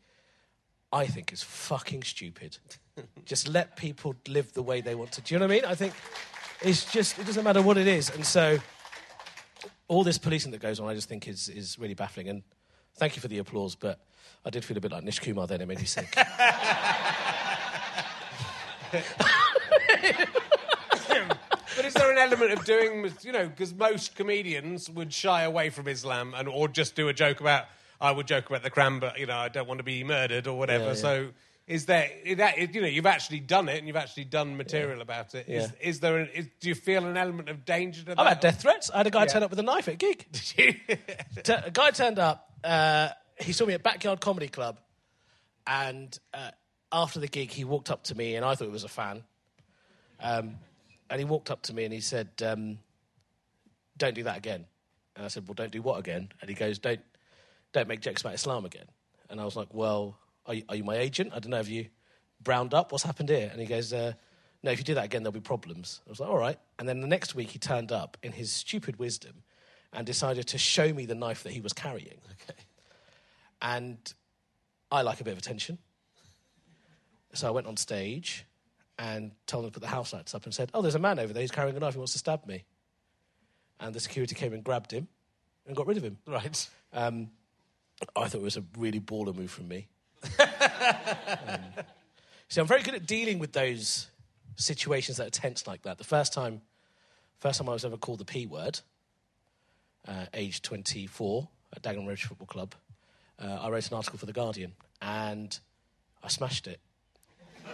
I 0.92 1.06
think 1.06 1.32
is 1.32 1.44
fucking 1.44 2.04
stupid. 2.04 2.58
just 3.26 3.48
let 3.48 3.76
people 3.76 4.16
live 4.28 4.54
the 4.54 4.64
way 4.64 4.82
they 4.82 4.96
want 4.96 5.12
to. 5.14 5.22
Do 5.22 5.34
you 5.34 5.40
know 5.40 5.46
what 5.46 5.52
I 5.52 5.56
mean? 5.56 5.66
I 5.66 5.76
think 5.76 5.94
it's 6.62 6.92
just, 6.92 7.20
it 7.20 7.26
doesn't 7.26 7.44
matter 7.44 7.62
what 7.62 7.78
it 7.78 7.88
is. 7.88 8.10
And 8.10 8.26
so 8.26 8.58
all 9.88 10.04
this 10.04 10.18
policing 10.18 10.52
that 10.52 10.62
goes 10.62 10.80
on, 10.80 10.88
I 10.88 10.96
just 10.96 11.10
think 11.10 11.28
is, 11.28 11.50
is 11.50 11.78
really 11.78 11.94
baffling. 11.94 12.30
And 12.30 12.44
thank 13.00 13.16
you 13.16 13.22
for 13.22 13.28
the 13.28 13.40
applause, 13.40 13.76
but 13.76 14.00
I 14.46 14.50
did 14.50 14.64
feel 14.64 14.78
a 14.78 14.82
bit 14.82 14.92
like 14.92 15.04
Nish 15.04 15.20
Kumar 15.20 15.48
then. 15.48 15.62
It 15.62 15.68
made 15.68 15.80
me 15.80 15.86
sick. 15.86 16.16
But 21.76 21.86
is 21.86 21.94
there 21.94 22.12
an 22.12 22.18
element 22.18 22.52
of 22.52 22.66
doing, 22.66 23.10
you 23.22 23.32
know, 23.32 23.48
because 23.48 23.74
most 23.74 24.14
comedians 24.14 24.90
would 24.90 25.14
shy 25.14 25.44
away 25.44 25.70
from 25.70 25.88
Islam 25.88 26.34
and 26.36 26.50
or 26.50 26.68
just 26.68 26.94
do 26.94 27.08
a 27.08 27.14
joke 27.14 27.40
about, 27.40 27.68
I 28.02 28.12
would 28.12 28.28
joke 28.28 28.50
about 28.50 28.64
the 28.64 28.70
Quran, 28.70 29.00
but 29.00 29.18
you 29.18 29.26
know, 29.26 29.38
I 29.38 29.48
don't 29.48 29.66
want 29.66 29.78
to 29.78 29.84
be 29.86 30.04
murdered 30.04 30.46
or 30.46 30.58
whatever. 30.58 30.84
Yeah, 30.84 30.90
yeah. 30.90 30.96
So 30.96 31.30
is 31.70 31.86
there 31.86 32.10
that 32.38 32.74
you 32.74 32.82
know 32.82 32.88
you've 32.88 33.06
actually 33.06 33.40
done 33.40 33.70
it 33.70 33.78
and 33.78 33.88
you've 33.88 33.96
actually 33.96 34.26
done 34.26 34.58
material 34.58 35.02
about 35.02 35.36
it? 35.36 35.48
Is, 35.48 35.72
Yeah. 35.72 35.88
is 35.90 36.00
there? 36.00 36.18
An, 36.18 36.30
is, 36.34 36.48
do 36.60 36.68
you 36.68 36.76
feel 36.76 37.06
an 37.06 37.16
element 37.16 37.48
of 37.48 37.64
danger 37.64 38.02
to 38.02 38.06
that? 38.08 38.20
I've 38.20 38.28
had 38.28 38.40
death 38.42 38.62
threats. 38.62 38.90
I 38.92 38.98
had 38.98 39.08
a 39.08 39.12
guy 39.12 39.22
Yeah. 39.22 39.26
turn 39.28 39.44
up 39.44 39.52
with 39.52 39.60
a 39.60 39.64
knife 39.64 39.88
at 39.88 39.94
a 39.94 39.98
gig. 39.98 40.26
T- 40.34 41.54
a 41.54 41.72
guy 41.72 41.92
turned 41.92 42.18
up. 42.20 42.52
Uh, 42.64 43.10
he 43.40 43.54
saw 43.54 43.66
me 43.66 43.74
at 43.76 43.84
Backyard 43.84 44.20
Comedy 44.20 44.48
Club, 44.48 44.80
and 45.68 46.18
uh, 46.34 46.50
after 46.92 47.20
the 47.20 47.28
gig, 47.28 47.52
he 47.52 47.64
walked 47.64 47.92
up 47.92 48.04
to 48.06 48.16
me, 48.16 48.36
and 48.36 48.44
I 48.44 48.56
thought 48.56 48.66
he 48.66 48.72
was 48.72 48.84
a 48.84 48.90
fan. 48.90 49.24
Um, 50.20 50.56
and 51.10 51.20
he 51.20 51.26
walked 51.26 51.52
up 51.52 51.62
to 51.64 51.74
me 51.74 51.86
and 51.86 51.94
he 51.94 52.02
said, 52.02 52.30
um, 52.44 52.80
"Don't 53.98 54.16
do 54.16 54.24
that 54.24 54.38
again." 54.38 54.66
And 55.16 55.24
I 55.26 55.28
said, 55.28 55.48
"Well, 55.48 55.54
don't 55.54 55.72
do 55.72 55.82
what 55.82 56.00
again?" 56.00 56.30
And 56.42 56.50
he 56.50 56.56
goes, 56.56 56.80
"Don't, 56.80 57.00
don't 57.74 57.88
make 57.88 58.02
jokes 58.02 58.22
about 58.22 58.34
Islam 58.34 58.66
again." 58.66 58.86
And 59.30 59.40
I 59.40 59.46
was 59.46 59.56
like, 59.56 59.72
"Well, 59.72 60.18
are 60.50 60.56
you, 60.56 60.64
are 60.68 60.76
you 60.76 60.84
my 60.84 60.98
agent? 60.98 61.32
I 61.34 61.40
don't 61.40 61.52
know. 61.52 61.58
Have 61.58 61.70
you 61.70 61.86
browned 62.42 62.74
up? 62.74 62.92
What's 62.92 63.04
happened 63.04 63.30
here?" 63.30 63.50
And 63.52 63.62
he 63.62 63.68
goes, 63.68 63.94
uh, 63.94 64.14
"No, 64.64 64.72
if 64.72 64.80
you 64.80 64.84
do 64.84 64.96
that 64.96 65.06
again, 65.06 65.24
there'll 65.24 65.32
be 65.32 65.40
problems." 65.40 66.02
I 66.06 66.10
was 66.10 66.20
like, 66.20 66.30
"All 66.30 66.38
right." 66.38 66.60
And 66.80 66.90
then 66.90 67.02
the 67.02 67.08
next 67.08 67.36
week, 67.36 67.52
he 67.52 67.60
turned 67.60 67.92
up 67.92 68.18
in 68.24 68.32
his 68.32 68.52
stupid 68.52 68.98
wisdom 68.98 69.44
and 69.94 70.06
decided 70.06 70.48
to 70.48 70.58
show 70.58 70.92
me 70.92 71.06
the 71.06 71.16
knife 71.16 71.44
that 71.44 71.54
he 71.54 71.62
was 71.62 71.72
carrying. 71.72 72.20
Okay. 72.32 72.60
And 73.62 73.98
I 74.92 75.04
like 75.04 75.22
a 75.22 75.24
bit 75.24 75.32
of 75.34 75.38
attention. 75.38 75.78
So 77.34 77.48
I 77.48 77.52
went 77.52 77.68
on 77.68 77.78
stage 77.78 78.46
and 78.98 79.32
told 79.46 79.64
them 79.64 79.72
to 79.72 79.80
put 79.80 79.86
the 79.86 79.94
house 79.94 80.14
lights 80.14 80.34
up 80.34 80.46
and 80.46 80.54
said, 80.54 80.72
"Oh, 80.74 80.82
there's 80.82 80.96
a 80.96 81.00
man 81.00 81.20
over 81.20 81.32
there. 81.32 81.42
He's 81.42 81.52
carrying 81.52 81.78
a 81.78 81.80
knife. 81.80 81.94
He 81.94 82.00
wants 82.00 82.14
to 82.14 82.20
stab 82.20 82.46
me." 82.48 82.66
And 83.80 83.94
the 83.94 84.00
security 84.00 84.36
came 84.36 84.52
and 84.54 84.64
grabbed 84.64 84.92
him 84.92 85.08
and 85.68 85.76
got 85.76 85.86
rid 85.86 85.98
of 85.98 86.04
him. 86.04 86.18
Right. 86.28 86.70
Um, 86.92 87.30
I 88.16 88.28
thought 88.28 88.40
it 88.40 88.42
was 88.42 88.58
a 88.58 88.64
really 88.78 89.00
baller 89.00 89.36
move 89.36 89.52
from 89.52 89.68
me. 89.68 89.88
Um, 90.82 91.60
see, 92.48 92.62
I'm 92.62 92.68
very 92.68 92.82
good 92.82 92.96
at 92.96 93.06
dealing 93.06 93.40
with 93.40 93.54
those 93.54 94.08
situations 94.56 95.18
that 95.18 95.28
are 95.28 95.32
tense 95.32 95.68
like 95.68 95.84
that. 95.84 95.98
The 95.98 96.04
first 96.04 96.34
time, 96.34 96.62
first 97.40 97.60
time 97.60 97.70
I 97.70 97.74
was 97.74 97.86
ever 97.86 97.98
called 97.98 98.20
the 98.20 98.26
P 98.26 98.46
word, 98.46 98.80
uh, 100.08 100.26
age 100.34 100.62
24 100.62 101.48
at 101.76 101.82
Dagenham 101.82 102.08
Road 102.08 102.20
Football 102.20 102.48
Club, 102.48 102.76
uh, 103.40 103.60
I 103.62 103.70
wrote 103.70 103.90
an 103.90 103.96
article 103.96 104.20
for 104.20 104.26
The 104.26 104.34
Guardian 104.34 104.74
and 105.02 105.58
I 106.24 106.28
smashed 106.28 106.68
it. 106.68 106.80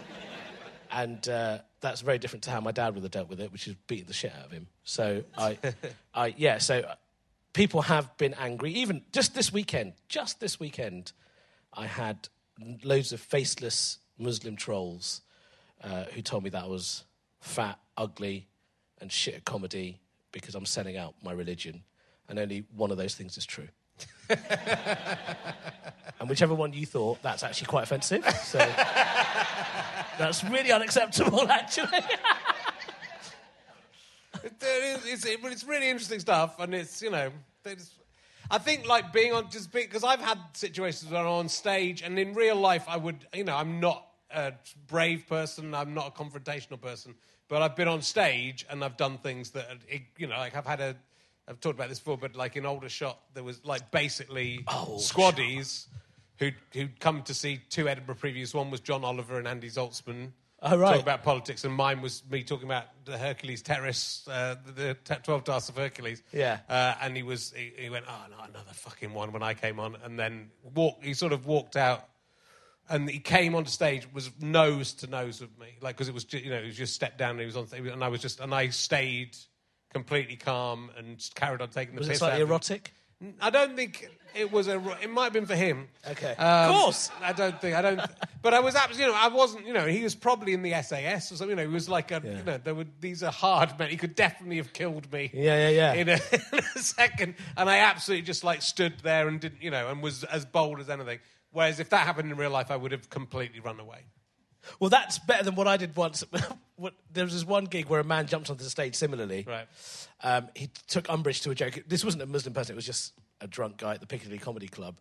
and 0.90 1.28
uh, 1.28 1.58
that's 1.80 2.00
very 2.00 2.18
different 2.18 2.44
to 2.44 2.50
how 2.50 2.60
my 2.60 2.72
dad 2.72 2.94
would 2.94 3.02
have 3.02 3.10
dealt 3.10 3.28
with 3.28 3.40
it, 3.40 3.52
which 3.52 3.66
is 3.66 3.74
beating 3.86 4.06
the 4.06 4.12
shit 4.12 4.32
out 4.38 4.46
of 4.46 4.52
him. 4.52 4.68
So 4.84 5.24
I, 5.36 5.58
I 6.14 6.34
yeah, 6.36 6.58
so 6.58 6.84
people 7.52 7.82
have 7.82 8.16
been 8.18 8.34
angry. 8.34 8.72
Even 8.72 9.02
just 9.12 9.34
this 9.34 9.52
weekend, 9.52 9.94
just 10.08 10.40
this 10.40 10.60
weekend, 10.60 11.12
I 11.72 11.86
had 11.86 12.28
loads 12.84 13.12
of 13.12 13.20
faceless 13.20 13.98
Muslim 14.18 14.56
trolls 14.56 15.22
uh, 15.82 16.04
who 16.14 16.22
told 16.22 16.44
me 16.44 16.50
that 16.50 16.64
I 16.64 16.66
was 16.66 17.04
fat, 17.40 17.78
ugly, 17.96 18.48
and 19.00 19.12
shit 19.12 19.34
at 19.34 19.44
comedy 19.44 20.00
because 20.32 20.54
I'm 20.54 20.66
selling 20.66 20.96
out 20.96 21.14
my 21.22 21.32
religion. 21.32 21.82
And 22.28 22.38
only 22.38 22.64
one 22.74 22.90
of 22.90 22.96
those 22.96 23.14
things 23.14 23.36
is 23.36 23.46
true. 23.46 23.68
and 24.28 24.38
whichever 26.28 26.54
one 26.54 26.72
you 26.72 26.86
thought, 26.86 27.22
that's 27.22 27.42
actually 27.42 27.66
quite 27.66 27.84
offensive. 27.84 28.24
So 28.44 28.58
that's 30.18 30.42
really 30.44 30.72
unacceptable, 30.72 31.42
actually. 31.50 32.00
it's, 34.42 35.06
it's, 35.06 35.24
it's 35.24 35.64
really 35.64 35.88
interesting 35.88 36.20
stuff, 36.20 36.58
and 36.58 36.74
it's 36.74 37.00
you 37.00 37.10
know, 37.10 37.30
it's, 37.64 37.90
I 38.50 38.58
think 38.58 38.86
like 38.86 39.12
being 39.12 39.32
on 39.32 39.50
just 39.50 39.72
because 39.72 40.04
I've 40.04 40.20
had 40.20 40.38
situations 40.52 41.10
where 41.10 41.20
I'm 41.20 41.26
on 41.26 41.48
stage, 41.48 42.02
and 42.02 42.18
in 42.18 42.34
real 42.34 42.56
life, 42.56 42.84
I 42.88 42.96
would 42.96 43.26
you 43.34 43.44
know, 43.44 43.56
I'm 43.56 43.80
not 43.80 44.06
a 44.30 44.52
brave 44.86 45.26
person, 45.28 45.74
I'm 45.74 45.94
not 45.94 46.08
a 46.08 46.10
confrontational 46.10 46.80
person, 46.80 47.14
but 47.48 47.62
I've 47.62 47.76
been 47.76 47.88
on 47.88 48.02
stage 48.02 48.66
and 48.70 48.84
I've 48.84 48.96
done 48.96 49.18
things 49.18 49.50
that 49.50 49.66
you 50.18 50.26
know, 50.26 50.36
like 50.36 50.56
I've 50.56 50.66
had 50.66 50.80
a. 50.80 50.96
I've 51.48 51.60
talked 51.60 51.76
about 51.76 51.88
this 51.88 52.00
before, 52.00 52.18
but 52.18 52.34
like 52.34 52.56
in 52.56 52.66
Aldershot, 52.66 53.20
there 53.34 53.44
was 53.44 53.64
like 53.64 53.92
basically 53.92 54.64
Oh, 54.66 54.96
squaddies 54.98 55.86
who'd, 56.38 56.56
who'd 56.72 56.98
come 57.00 57.22
to 57.22 57.34
see 57.34 57.60
two 57.70 57.88
Edinburgh 57.88 58.16
previews. 58.16 58.52
One 58.54 58.70
was 58.70 58.80
John 58.80 59.04
Oliver 59.04 59.38
and 59.38 59.46
Andy 59.46 59.68
Zaltzman. 59.68 60.32
Oh, 60.72 60.76
right. 60.76 60.88
Talking 60.88 61.02
about 61.02 61.22
politics, 61.22 61.64
and 61.64 61.72
mine 61.74 62.02
was 62.02 62.22
me 62.30 62.42
talking 62.42 62.66
about 62.66 62.84
the 63.04 63.16
Hercules 63.16 63.62
Terrace, 63.62 64.26
uh, 64.30 64.56
the, 64.66 64.96
the 65.04 65.14
12 65.22 65.44
Tasks 65.44 65.68
of 65.68 65.76
Hercules. 65.76 66.22
Yeah. 66.32 66.58
Uh, 66.68 66.94
and 67.00 67.16
he 67.16 67.22
was, 67.22 67.52
he, 67.56 67.72
he 67.76 67.90
went, 67.90 68.04
oh, 68.08 68.24
no, 68.30 68.36
another 68.44 68.72
fucking 68.72 69.12
one 69.14 69.32
when 69.32 69.42
I 69.42 69.54
came 69.54 69.78
on. 69.78 69.96
And 70.04 70.18
then 70.18 70.50
walk, 70.74 71.02
he 71.02 71.14
sort 71.14 71.32
of 71.32 71.46
walked 71.46 71.76
out 71.76 72.08
and 72.88 73.08
he 73.10 73.18
came 73.18 73.54
onto 73.54 73.70
stage 73.70 74.06
was 74.12 74.30
nose 74.40 74.92
to 74.94 75.06
nose 75.08 75.40
with 75.40 75.58
me, 75.58 75.66
like 75.80 75.96
because 75.96 76.08
it 76.08 76.14
was 76.14 76.24
ju- 76.24 76.38
you 76.38 76.50
know 76.50 76.60
he 76.60 76.66
was 76.66 76.76
just 76.76 76.94
stepped 76.94 77.18
down 77.18 77.30
and 77.30 77.40
he 77.40 77.46
was 77.46 77.56
on 77.56 77.66
and 77.72 78.04
I 78.04 78.08
was 78.08 78.20
just 78.20 78.38
and 78.38 78.54
I 78.54 78.68
stayed 78.68 79.36
completely 79.92 80.36
calm 80.36 80.90
and 80.96 81.18
carried 81.34 81.60
on 81.62 81.68
taking 81.70 81.94
the 81.94 82.00
Was 82.00 82.06
it 82.08 82.10
piss. 82.12 82.18
slightly 82.20 82.34
out 82.36 82.42
of 82.42 82.48
him. 82.48 82.52
Erotic? 83.20 83.36
I 83.40 83.50
don't 83.50 83.76
think 83.76 84.08
it 84.34 84.52
was 84.52 84.68
a. 84.68 84.76
It 85.02 85.10
might 85.10 85.24
have 85.24 85.32
been 85.32 85.46
for 85.46 85.54
him. 85.54 85.88
Okay. 86.10 86.34
Um, 86.36 86.70
Of 86.70 86.80
course. 86.80 87.10
I 87.22 87.32
don't 87.32 87.60
think. 87.60 87.74
I 87.76 87.82
don't. 87.82 88.00
But 88.42 88.54
I 88.54 88.60
was 88.60 88.74
absolutely. 88.74 89.06
You 89.06 89.12
know, 89.12 89.18
I 89.18 89.28
wasn't. 89.28 89.66
You 89.66 89.72
know, 89.72 89.86
he 89.86 90.02
was 90.02 90.14
probably 90.14 90.52
in 90.52 90.62
the 90.62 90.72
SAS 90.82 91.32
or 91.32 91.36
something. 91.36 91.50
You 91.50 91.56
know, 91.56 91.68
he 91.68 91.74
was 91.74 91.88
like 91.88 92.10
a. 92.10 92.20
You 92.24 92.42
know, 92.44 92.58
there 92.58 92.74
were 92.74 92.86
these 93.00 93.22
are 93.22 93.32
hard 93.32 93.78
men. 93.78 93.90
He 93.90 93.96
could 93.96 94.14
definitely 94.14 94.58
have 94.58 94.72
killed 94.72 95.10
me. 95.12 95.30
Yeah, 95.32 95.68
yeah, 95.68 95.70
yeah. 95.70 95.92
In 95.94 96.08
a, 96.08 96.12
in 96.52 96.60
a 96.76 96.78
second, 96.78 97.34
and 97.56 97.70
I 97.70 97.78
absolutely 97.78 98.22
just 98.26 98.44
like 98.44 98.62
stood 98.62 98.94
there 99.02 99.28
and 99.28 99.40
didn't. 99.40 99.62
You 99.62 99.70
know, 99.70 99.88
and 99.88 100.02
was 100.02 100.24
as 100.24 100.44
bold 100.44 100.80
as 100.80 100.90
anything. 100.90 101.20
Whereas 101.52 101.80
if 101.80 101.88
that 101.90 102.06
happened 102.06 102.30
in 102.30 102.36
real 102.36 102.50
life, 102.50 102.70
I 102.70 102.76
would 102.76 102.92
have 102.92 103.08
completely 103.08 103.60
run 103.60 103.80
away. 103.80 104.04
Well, 104.80 104.90
that's 104.90 105.18
better 105.18 105.44
than 105.44 105.54
what 105.54 105.68
I 105.68 105.76
did 105.76 105.96
once. 105.96 106.24
What- 106.78 106.92
there 107.10 107.24
was 107.24 107.32
this 107.32 107.42
one 107.44 107.64
gig 107.64 107.86
where 107.86 108.00
a 108.00 108.04
man 108.04 108.26
jumped 108.26 108.50
onto 108.50 108.62
the 108.62 108.68
stage 108.68 108.94
similarly. 108.96 109.46
Right. 109.48 109.66
Um, 110.22 110.48
he 110.54 110.68
took 110.88 111.08
umbrage 111.08 111.40
to 111.42 111.50
a 111.50 111.54
joke. 111.54 111.82
This 111.88 112.04
wasn't 112.04 112.22
a 112.22 112.26
Muslim 112.26 112.52
person, 112.52 112.74
it 112.74 112.76
was 112.76 112.84
just 112.84 113.14
a 113.40 113.46
drunk 113.46 113.78
guy 113.78 113.94
at 113.94 114.00
the 114.00 114.06
Piccadilly 114.06 114.36
Comedy 114.36 114.68
Club. 114.68 114.98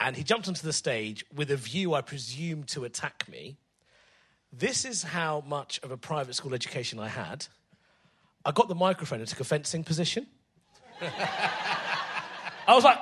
And 0.00 0.16
he 0.16 0.22
jumped 0.22 0.48
onto 0.48 0.62
the 0.62 0.72
stage 0.72 1.24
with 1.34 1.50
a 1.50 1.56
view, 1.56 1.92
I 1.92 2.00
presume, 2.00 2.64
to 2.64 2.84
attack 2.84 3.28
me. 3.28 3.56
This 4.50 4.84
is 4.84 5.02
how 5.02 5.42
much 5.46 5.78
of 5.82 5.90
a 5.90 5.96
private 5.96 6.34
school 6.34 6.54
education 6.54 6.98
I 6.98 7.08
had. 7.08 7.46
I 8.44 8.52
got 8.52 8.68
the 8.68 8.74
microphone 8.74 9.20
and 9.20 9.28
took 9.28 9.40
a 9.40 9.44
fencing 9.44 9.84
position. 9.84 10.26
I 12.66 12.74
was 12.74 12.84
like, 12.84 12.98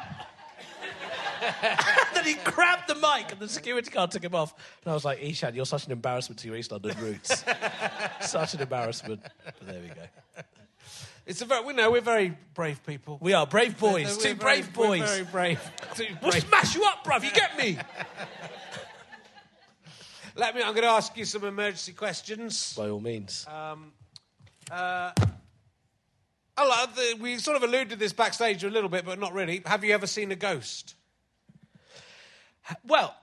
he 2.24 2.34
grabbed 2.44 2.88
the 2.88 2.94
mic 2.94 3.32
and 3.32 3.40
the 3.40 3.48
security 3.48 3.90
guard 3.90 4.10
took 4.10 4.24
him 4.24 4.34
off. 4.34 4.54
And 4.84 4.90
I 4.90 4.94
was 4.94 5.04
like, 5.04 5.20
Eshaan, 5.20 5.54
you're 5.54 5.66
such 5.66 5.86
an 5.86 5.92
embarrassment 5.92 6.38
to 6.40 6.48
your 6.48 6.56
East 6.56 6.72
London 6.72 6.96
roots. 7.00 7.44
such 8.20 8.54
an 8.54 8.60
embarrassment. 8.60 9.20
But 9.44 9.66
there 9.66 9.80
we 9.80 9.88
go. 9.88 10.42
It's 11.24 11.40
a 11.40 11.44
very. 11.44 11.64
We 11.64 11.72
know 11.72 11.92
we're 11.92 12.00
very 12.00 12.36
brave 12.54 12.84
people. 12.84 13.16
We 13.20 13.32
are 13.32 13.46
brave 13.46 13.78
boys. 13.78 14.16
We're 14.16 14.22
2 14.22 14.24
very- 14.34 14.34
brave 14.34 14.76
we're 14.76 14.86
boys. 14.88 15.08
very 15.08 15.24
brave. 15.24 15.60
Two 15.94 16.06
We'll 16.20 16.32
smash 16.32 16.74
you 16.74 16.82
up, 16.84 17.04
bruv. 17.04 17.22
You 17.22 17.30
get 17.30 17.56
me? 17.56 17.78
Let 20.34 20.56
me. 20.56 20.62
I'm 20.62 20.72
going 20.72 20.82
to 20.82 20.88
ask 20.90 21.16
you 21.16 21.24
some 21.24 21.44
emergency 21.44 21.92
questions. 21.92 22.74
By 22.74 22.88
all 22.88 22.98
means. 23.00 23.46
Oh, 26.58 26.68
like, 26.68 26.94
the- 26.94 27.16
we 27.20 27.38
sort 27.38 27.56
of 27.56 27.62
alluded 27.62 27.90
to 27.90 27.96
this 27.96 28.12
backstage 28.12 28.62
a 28.64 28.70
little 28.70 28.90
bit, 28.90 29.04
but 29.04 29.18
not 29.18 29.32
really. 29.32 29.62
Have 29.66 29.84
you 29.84 29.94
ever 29.94 30.06
seen 30.06 30.30
a 30.32 30.36
ghost? 30.36 30.94
Well, 32.84 33.14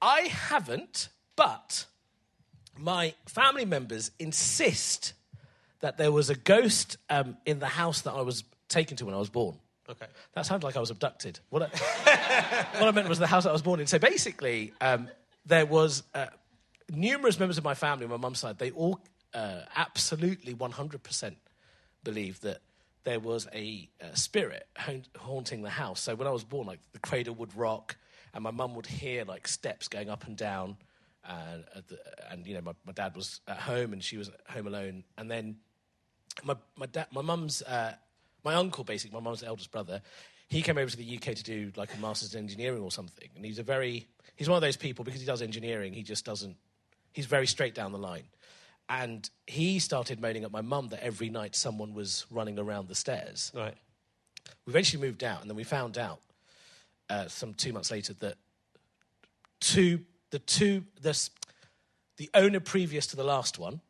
I 0.00 0.20
haven't, 0.22 1.08
but 1.36 1.86
my 2.78 3.14
family 3.26 3.64
members 3.64 4.10
insist 4.18 5.12
that 5.80 5.98
there 5.98 6.12
was 6.12 6.30
a 6.30 6.34
ghost 6.34 6.96
um, 7.10 7.36
in 7.44 7.58
the 7.58 7.66
house 7.66 8.02
that 8.02 8.12
I 8.12 8.22
was 8.22 8.44
taken 8.68 8.96
to 8.98 9.06
when 9.06 9.14
I 9.14 9.18
was 9.18 9.28
born. 9.28 9.58
Okay. 9.88 10.06
That 10.34 10.46
sounded 10.46 10.64
like 10.64 10.76
I 10.76 10.80
was 10.80 10.90
abducted. 10.90 11.40
What 11.50 11.62
I, 11.62 11.66
what 12.78 12.88
I 12.88 12.90
meant 12.92 13.08
was 13.08 13.18
the 13.18 13.26
house 13.26 13.44
that 13.44 13.50
I 13.50 13.52
was 13.52 13.62
born 13.62 13.80
in. 13.80 13.86
So 13.86 13.98
basically, 13.98 14.72
um, 14.80 15.08
there 15.44 15.66
was 15.66 16.04
uh, 16.14 16.26
numerous 16.90 17.38
members 17.38 17.58
of 17.58 17.64
my 17.64 17.74
family 17.74 18.04
on 18.04 18.10
my 18.10 18.16
mum's 18.16 18.38
side. 18.38 18.58
They 18.58 18.70
all 18.70 19.00
uh, 19.34 19.62
absolutely 19.74 20.54
100% 20.54 21.34
believe 22.04 22.40
that 22.40 22.60
there 23.04 23.18
was 23.18 23.48
a, 23.52 23.88
uh 24.00 24.14
spirit 24.14 24.66
haunt- 24.76 25.08
haunting 25.18 25.62
the 25.62 25.70
house. 25.70 26.00
So 26.00 26.14
when 26.14 26.28
I 26.28 26.30
was 26.30 26.44
born, 26.44 26.68
like 26.68 26.78
the 26.92 27.00
cradle 27.00 27.34
would 27.34 27.54
rock, 27.56 27.96
and 28.34 28.42
my 28.42 28.50
mum 28.50 28.74
would 28.74 28.86
hear 28.86 29.24
like 29.24 29.46
steps 29.46 29.88
going 29.88 30.08
up 30.10 30.26
and 30.26 30.36
down, 30.36 30.76
and 31.24 31.64
and 32.30 32.46
you 32.46 32.54
know 32.54 32.62
my, 32.62 32.72
my 32.86 32.92
dad 32.92 33.14
was 33.16 33.40
at 33.46 33.58
home 33.58 33.92
and 33.92 34.02
she 34.02 34.16
was 34.16 34.28
at 34.28 34.40
home 34.48 34.66
alone, 34.66 35.04
and 35.18 35.30
then 35.30 35.56
my 36.44 36.56
my 36.76 36.86
dad, 36.86 37.06
my 37.12 37.22
mum's, 37.22 37.62
uh, 37.62 37.94
my 38.44 38.54
uncle, 38.54 38.84
basically, 38.84 39.18
my 39.18 39.22
mum's 39.22 39.42
eldest 39.42 39.70
brother, 39.70 40.02
he 40.48 40.62
came 40.62 40.78
over 40.78 40.90
to 40.90 40.96
the 40.96 41.16
UK 41.16 41.34
to 41.34 41.42
do 41.42 41.72
like 41.76 41.94
a 41.94 41.98
master's 41.98 42.34
in 42.34 42.40
engineering 42.40 42.82
or 42.82 42.90
something, 42.90 43.28
and 43.36 43.44
he's 43.44 43.58
a 43.58 43.62
very, 43.62 44.06
he's 44.36 44.48
one 44.48 44.56
of 44.56 44.62
those 44.62 44.76
people 44.76 45.04
because 45.04 45.20
he 45.20 45.26
does 45.26 45.42
engineering, 45.42 45.92
he 45.92 46.02
just 46.02 46.24
doesn't, 46.24 46.56
he's 47.12 47.26
very 47.26 47.46
straight 47.46 47.74
down 47.74 47.92
the 47.92 47.98
line, 47.98 48.24
and 48.88 49.30
he 49.46 49.78
started 49.78 50.20
moaning 50.20 50.44
at 50.44 50.52
my 50.52 50.60
mum 50.60 50.88
that 50.88 51.02
every 51.02 51.30
night 51.30 51.54
someone 51.54 51.94
was 51.94 52.26
running 52.30 52.58
around 52.58 52.88
the 52.88 52.94
stairs. 52.94 53.52
Right. 53.54 53.76
We 54.66 54.72
eventually 54.72 55.02
moved 55.02 55.24
out, 55.24 55.40
and 55.40 55.48
then 55.48 55.56
we 55.56 55.64
found 55.64 55.98
out 55.98 56.20
uh, 57.12 57.28
some 57.28 57.52
two 57.52 57.72
months 57.72 57.90
later 57.90 58.14
that 58.14 58.36
two, 59.60 60.00
the 60.30 60.38
two, 60.38 60.84
the, 61.02 61.28
the 62.16 62.30
owner 62.32 62.60
previous 62.60 63.06
to 63.08 63.16
the 63.16 63.24
last 63.24 63.58
one 63.58 63.80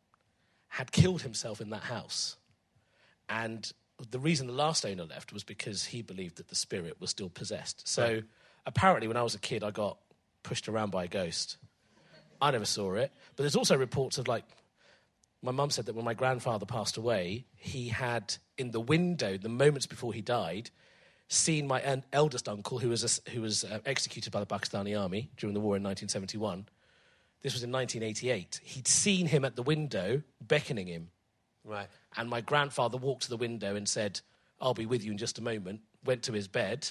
had 0.67 0.91
killed 0.91 1.21
himself 1.21 1.61
in 1.61 1.69
that 1.69 1.83
house. 1.83 2.35
And 3.29 3.71
the 4.11 4.19
reason 4.19 4.47
the 4.47 4.53
last 4.53 4.85
owner 4.85 5.05
left 5.05 5.31
was 5.31 5.43
because 5.43 5.85
he 5.85 6.01
believed 6.01 6.37
that 6.37 6.49
the 6.49 6.55
spirit 6.55 6.99
was 6.99 7.11
still 7.11 7.29
possessed. 7.29 7.87
So 7.87 8.23
apparently, 8.65 9.07
when 9.07 9.15
I 9.15 9.23
was 9.23 9.35
a 9.35 9.39
kid, 9.39 9.63
I 9.63 9.71
got 9.71 9.97
pushed 10.43 10.67
around 10.67 10.91
by 10.91 11.05
a 11.05 11.07
ghost. 11.07 11.57
I 12.41 12.51
never 12.51 12.65
saw 12.65 12.93
it. 12.95 13.13
But 13.35 13.43
there's 13.43 13.55
also 13.55 13.77
reports 13.77 14.17
of 14.17 14.27
like, 14.27 14.43
my 15.41 15.51
mum 15.51 15.69
said 15.69 15.85
that 15.85 15.95
when 15.95 16.03
my 16.03 16.13
grandfather 16.13 16.65
passed 16.65 16.97
away, 16.97 17.45
he 17.55 17.87
had 17.87 18.35
in 18.57 18.71
the 18.71 18.81
window, 18.81 19.37
the 19.37 19.49
moments 19.49 19.85
before 19.85 20.13
he 20.13 20.21
died, 20.21 20.71
seen 21.33 21.67
my 21.67 22.01
eldest 22.11 22.47
uncle, 22.47 22.79
who 22.79 22.89
was, 22.89 23.21
a, 23.25 23.31
who 23.31 23.41
was 23.41 23.63
uh, 23.63 23.79
executed 23.85 24.31
by 24.31 24.39
the 24.39 24.45
Pakistani 24.45 24.99
army 24.99 25.29
during 25.37 25.53
the 25.53 25.59
war 25.59 25.75
in 25.75 25.83
1971. 25.83 26.65
This 27.41 27.53
was 27.53 27.63
in 27.63 27.71
1988. 27.71 28.61
He'd 28.63 28.87
seen 28.87 29.25
him 29.25 29.43
at 29.43 29.55
the 29.55 29.63
window 29.63 30.21
beckoning 30.41 30.87
him. 30.87 31.09
Right. 31.65 31.87
And 32.15 32.29
my 32.29 32.41
grandfather 32.41 32.97
walked 32.97 33.23
to 33.23 33.29
the 33.29 33.37
window 33.37 33.75
and 33.75 33.87
said, 33.87 34.21
I'll 34.61 34.73
be 34.73 34.85
with 34.85 35.03
you 35.03 35.11
in 35.11 35.17
just 35.17 35.39
a 35.39 35.41
moment. 35.41 35.81
Went 36.05 36.23
to 36.23 36.33
his 36.33 36.47
bed 36.47 36.89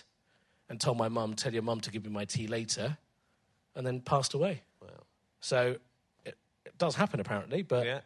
and 0.68 0.80
told 0.80 0.98
my 0.98 1.08
mum, 1.08 1.34
Tell 1.34 1.52
your 1.52 1.62
mum 1.62 1.80
to 1.80 1.90
give 1.90 2.04
me 2.04 2.10
my 2.10 2.24
tea 2.24 2.46
later, 2.46 2.96
and 3.74 3.86
then 3.86 4.00
passed 4.00 4.34
away. 4.34 4.62
Wow. 4.80 4.88
So, 5.40 5.76
uh, 6.26 6.30
it 6.64 6.78
does 6.78 6.94
happen 6.94 7.20
apparently, 7.20 7.62
but 7.62 7.86
Yeah. 7.86 8.00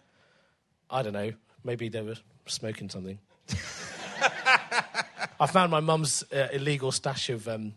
I 0.91 1.03
don't 1.03 1.13
know. 1.13 1.33
Maybe 1.65 1.89
they 1.89 2.03
were 2.03 2.17
smoking 2.47 2.89
something. 2.89 3.19
I 5.39 5.47
found 5.47 5.71
my 5.71 5.81
mum's 5.81 6.25
uh, 6.33 6.49
illegal 6.53 6.93
stash 6.93 7.29
of 7.31 7.47
um, 7.49 7.75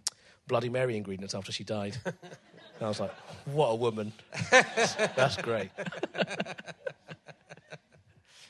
Bloody 0.48 0.70
Mary 0.70 0.96
ingredients 0.98 1.36
after 1.36 1.52
she 1.52 1.64
died. 1.64 1.98
and 2.06 2.16
I 2.82 2.88
was 2.88 3.00
like, 3.00 3.14
what 3.46 3.68
a 3.68 3.76
woman. 3.76 4.14
That's 4.52 5.38
great. 5.38 5.70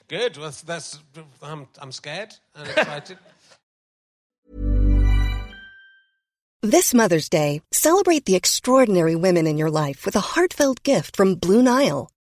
Good. 0.07 0.37
Well, 0.37 0.47
that's, 0.47 0.61
that's 0.61 0.99
I'm 1.43 1.67
I'm 1.79 1.91
scared 1.91 2.33
and 2.55 2.67
excited. 2.67 3.17
This 6.61 6.93
Mother's 6.93 7.29
Day, 7.29 7.61
celebrate 7.71 8.25
the 8.25 8.35
extraordinary 8.35 9.15
women 9.15 9.47
in 9.47 9.57
your 9.57 9.69
life 9.69 10.05
with 10.05 10.15
a 10.15 10.19
heartfelt 10.19 10.83
gift 10.83 11.15
from 11.15 11.35
Blue 11.35 11.63
Nile. 11.63 12.09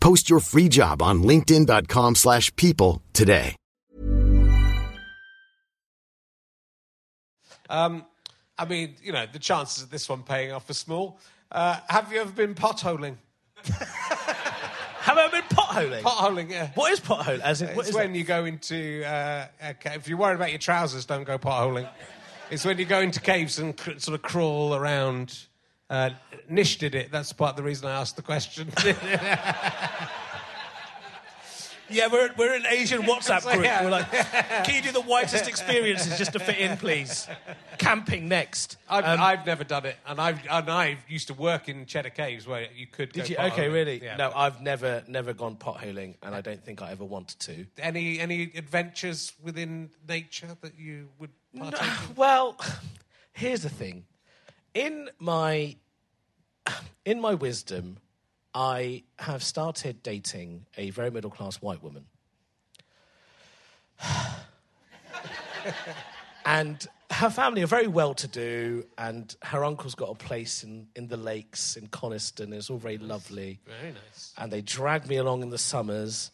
Post 0.00 0.30
your 0.30 0.40
free 0.40 0.68
job 0.68 1.02
on 1.02 1.22
linkedin.com/people 1.22 2.14
slash 2.14 2.54
people 2.56 3.02
today. 3.12 3.54
Um, 7.70 8.04
I 8.58 8.64
mean, 8.64 8.96
you 9.02 9.12
know, 9.12 9.26
the 9.30 9.38
chances 9.38 9.82
of 9.82 9.90
this 9.90 10.08
one 10.08 10.22
paying 10.22 10.52
off 10.52 10.68
are 10.70 10.74
small. 10.74 11.18
Uh, 11.52 11.78
have 11.88 12.12
you 12.12 12.20
ever 12.20 12.30
been 12.32 12.54
potholing? 12.54 13.16
Have 13.64 15.16
I 15.16 15.28
been 15.28 15.42
potholing? 15.44 16.02
Potholing, 16.02 16.50
yeah. 16.50 16.70
What 16.74 16.92
is 16.92 17.00
pothole? 17.00 17.40
As 17.40 17.62
in, 17.62 17.68
what 17.68 17.78
It's 17.80 17.88
is 17.90 17.94
when 17.94 18.12
that? 18.12 18.18
you 18.18 18.24
go 18.24 18.44
into 18.44 19.02
uh, 19.04 19.46
a 19.62 19.74
ca- 19.74 19.92
if 19.94 20.06
you're 20.08 20.18
worried 20.18 20.34
about 20.34 20.50
your 20.50 20.58
trousers, 20.58 21.06
don't 21.06 21.24
go 21.24 21.38
potholing. 21.38 21.88
It's 22.50 22.64
when 22.64 22.78
you 22.78 22.84
go 22.84 23.00
into 23.00 23.20
caves 23.20 23.58
and 23.58 23.74
cr- 23.76 23.98
sort 23.98 24.14
of 24.14 24.22
crawl 24.22 24.74
around. 24.74 25.38
Uh, 25.90 26.10
Nish 26.48 26.78
did 26.78 26.94
it. 26.94 27.10
That's 27.10 27.32
part 27.32 27.50
of 27.50 27.56
the 27.56 27.62
reason 27.62 27.88
I 27.88 28.00
asked 28.00 28.16
the 28.16 28.22
question. 28.22 28.70
Yeah, 31.90 32.08
we're, 32.12 32.30
we're 32.36 32.54
an 32.54 32.66
Asian 32.66 33.02
WhatsApp 33.02 33.42
group. 33.50 33.64
We're 33.64 33.90
like, 33.90 34.10
can 34.10 34.74
you 34.74 34.82
do 34.82 34.92
the 34.92 35.00
whitest 35.00 35.48
experiences 35.48 36.18
just 36.18 36.32
to 36.32 36.38
fit 36.38 36.58
in, 36.58 36.76
please? 36.76 37.26
Camping 37.78 38.28
next. 38.28 38.76
I've, 38.88 39.04
Um, 39.04 39.20
I've 39.20 39.46
never 39.46 39.64
done 39.64 39.86
it, 39.86 39.96
and 40.06 40.20
I've 40.20 40.38
and 40.50 40.68
I 40.68 40.98
used 41.08 41.28
to 41.28 41.34
work 41.34 41.68
in 41.68 41.86
Cheddar 41.86 42.10
Caves 42.10 42.46
where 42.46 42.68
you 42.76 42.86
could. 42.86 43.12
Did 43.12 43.34
go 43.34 43.42
you? 43.42 43.50
Okay, 43.52 43.68
really? 43.68 44.02
Yeah. 44.02 44.16
No, 44.16 44.32
I've 44.34 44.60
never 44.60 45.02
never 45.08 45.32
gone 45.32 45.56
potholing, 45.56 46.16
and 46.22 46.34
I 46.34 46.40
don't 46.40 46.62
think 46.62 46.82
I 46.82 46.90
ever 46.90 47.04
want 47.04 47.38
to. 47.40 47.64
Any 47.78 48.20
any 48.20 48.52
adventures 48.54 49.32
within 49.42 49.90
nature 50.06 50.56
that 50.60 50.78
you 50.78 51.08
would 51.18 51.30
partake 51.56 51.80
in? 51.80 52.14
Well, 52.16 52.56
here's 53.32 53.62
the 53.62 53.70
thing. 53.70 54.04
In 54.78 55.10
my 55.18 55.74
in 57.04 57.20
my 57.20 57.34
wisdom, 57.34 57.98
I 58.54 59.02
have 59.18 59.42
started 59.42 60.04
dating 60.04 60.66
a 60.76 60.90
very 60.90 61.10
middle 61.10 61.32
class 61.32 61.56
white 61.56 61.82
woman. 61.82 62.04
and 66.46 66.86
her 67.10 67.28
family 67.28 67.64
are 67.64 67.66
very 67.66 67.88
well 67.88 68.14
to 68.14 68.28
do, 68.28 68.86
and 68.96 69.34
her 69.42 69.64
uncle's 69.64 69.96
got 69.96 70.10
a 70.10 70.14
place 70.14 70.62
in, 70.62 70.86
in 70.94 71.08
the 71.08 71.16
lakes 71.16 71.76
in 71.76 71.88
Coniston. 71.88 72.52
It's 72.52 72.70
all 72.70 72.78
very 72.78 72.98
lovely. 72.98 73.58
Very 73.66 73.94
nice. 73.94 74.32
And 74.38 74.52
they 74.52 74.60
drag 74.60 75.08
me 75.08 75.16
along 75.16 75.42
in 75.42 75.50
the 75.50 75.58
summers, 75.58 76.30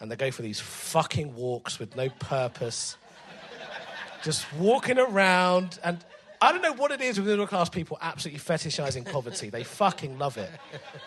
and 0.00 0.10
they 0.10 0.16
go 0.16 0.32
for 0.32 0.42
these 0.42 0.58
fucking 0.58 1.36
walks 1.36 1.78
with 1.78 1.94
no 1.94 2.08
purpose 2.08 2.96
just 4.24 4.50
walking 4.54 4.98
around 4.98 5.78
and 5.84 6.02
I 6.44 6.52
don't 6.52 6.62
know 6.62 6.74
what 6.74 6.90
it 6.90 7.00
is 7.00 7.18
with 7.18 7.26
middle 7.26 7.46
class 7.46 7.68
people 7.68 7.96
absolutely 8.00 8.40
fetishizing 8.40 9.10
poverty. 9.10 9.50
They 9.50 9.64
fucking 9.64 10.18
love 10.18 10.36
it. 10.36 10.50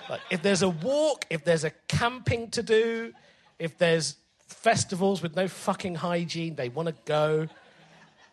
Like 0.09 0.21
if 0.31 0.41
there's 0.41 0.63
a 0.63 0.69
walk, 0.69 1.25
if 1.29 1.43
there's 1.43 1.63
a 1.63 1.71
camping 1.88 2.49
to 2.51 2.63
do, 2.63 3.13
if 3.59 3.77
there's 3.77 4.15
festivals 4.47 5.21
with 5.21 5.35
no 5.35 5.47
fucking 5.47 5.95
hygiene, 5.95 6.55
they 6.55 6.69
want 6.69 6.88
to 6.89 6.95
go. 7.05 7.47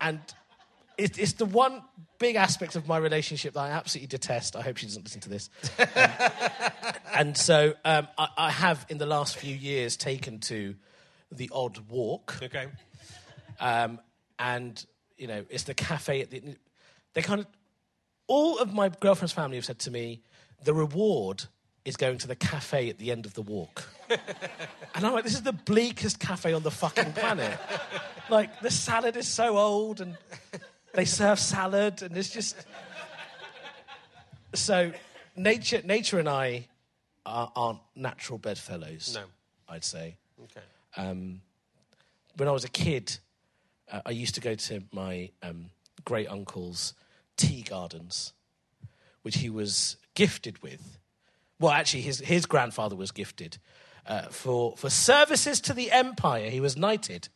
And 0.00 0.20
it, 0.96 1.18
it's 1.18 1.34
the 1.34 1.44
one 1.44 1.82
big 2.18 2.36
aspect 2.36 2.76
of 2.76 2.86
my 2.86 2.96
relationship 2.96 3.54
that 3.54 3.60
I 3.60 3.70
absolutely 3.70 4.06
detest. 4.06 4.56
I 4.56 4.62
hope 4.62 4.76
she 4.76 4.86
doesn't 4.86 5.04
listen 5.04 5.20
to 5.22 5.28
this. 5.28 5.50
Um, 5.78 6.10
and 7.14 7.36
so 7.36 7.74
um, 7.84 8.08
I, 8.16 8.28
I 8.36 8.50
have, 8.50 8.86
in 8.88 8.98
the 8.98 9.06
last 9.06 9.36
few 9.36 9.54
years, 9.54 9.96
taken 9.96 10.38
to 10.40 10.74
the 11.30 11.50
odd 11.52 11.78
walk. 11.90 12.38
Okay. 12.42 12.68
Um, 13.60 14.00
and 14.38 14.84
you 15.16 15.26
know, 15.26 15.44
it's 15.48 15.64
the 15.64 15.74
cafe 15.74 16.22
at 16.22 16.30
the. 16.30 16.56
They 17.14 17.22
kind 17.22 17.40
of 17.40 17.46
all 18.26 18.58
of 18.58 18.72
my 18.72 18.88
girlfriend's 18.88 19.32
family 19.32 19.56
have 19.56 19.64
said 19.64 19.78
to 19.80 19.90
me, 19.90 20.22
the 20.64 20.74
reward 20.74 21.44
is 21.84 21.96
going 21.96 22.18
to 22.18 22.26
the 22.26 22.36
cafe 22.36 22.88
at 22.88 22.98
the 22.98 23.10
end 23.10 23.26
of 23.26 23.34
the 23.34 23.42
walk. 23.42 23.88
and 24.08 25.04
I'm 25.06 25.12
like, 25.12 25.24
this 25.24 25.34
is 25.34 25.42
the 25.42 25.52
bleakest 25.52 26.18
cafe 26.18 26.52
on 26.54 26.62
the 26.62 26.70
fucking 26.70 27.12
planet. 27.12 27.58
like 28.30 28.60
the 28.60 28.70
salad 28.70 29.16
is 29.16 29.28
so 29.28 29.58
old, 29.58 30.00
and 30.00 30.16
they 30.94 31.04
serve 31.04 31.38
salad, 31.38 32.02
and 32.02 32.16
it's 32.16 32.30
just. 32.30 32.56
So, 34.54 34.92
nature, 35.36 35.82
nature, 35.84 36.18
and 36.18 36.28
I 36.28 36.68
are, 37.26 37.50
aren't 37.54 37.80
natural 37.96 38.38
bedfellows. 38.38 39.14
No. 39.14 39.24
I'd 39.68 39.84
say 39.84 40.16
Okay. 40.44 40.60
um, 40.96 41.40
when 42.36 42.48
I 42.48 42.52
was 42.52 42.64
a 42.64 42.68
kid, 42.68 43.18
uh, 43.90 44.02
I 44.06 44.10
used 44.10 44.34
to 44.36 44.40
go 44.40 44.54
to 44.54 44.82
my 44.92 45.30
um, 45.42 45.70
great 46.04 46.28
uncle's 46.28 46.94
tea 47.36 47.62
gardens, 47.62 48.32
which 49.22 49.38
he 49.38 49.50
was 49.50 49.96
gifted 50.14 50.62
with. 50.62 50.98
Well, 51.60 51.72
actually, 51.72 52.02
his, 52.02 52.20
his 52.20 52.46
grandfather 52.46 52.96
was 52.96 53.10
gifted 53.10 53.58
uh, 54.06 54.22
for, 54.22 54.76
for 54.76 54.90
services 54.90 55.60
to 55.62 55.72
the 55.72 55.90
empire. 55.92 56.50
He 56.50 56.60
was 56.60 56.76
knighted 56.76 57.28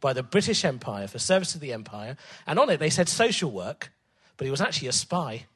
by 0.00 0.12
the 0.12 0.22
British 0.22 0.64
Empire 0.64 1.08
for 1.08 1.18
service 1.18 1.52
to 1.52 1.58
the 1.58 1.72
empire. 1.72 2.16
And 2.46 2.58
on 2.58 2.70
it, 2.70 2.78
they 2.78 2.90
said 2.90 3.08
social 3.08 3.50
work, 3.50 3.92
but 4.36 4.44
he 4.44 4.50
was 4.50 4.60
actually 4.60 4.88
a 4.88 4.92
spy. 4.92 5.46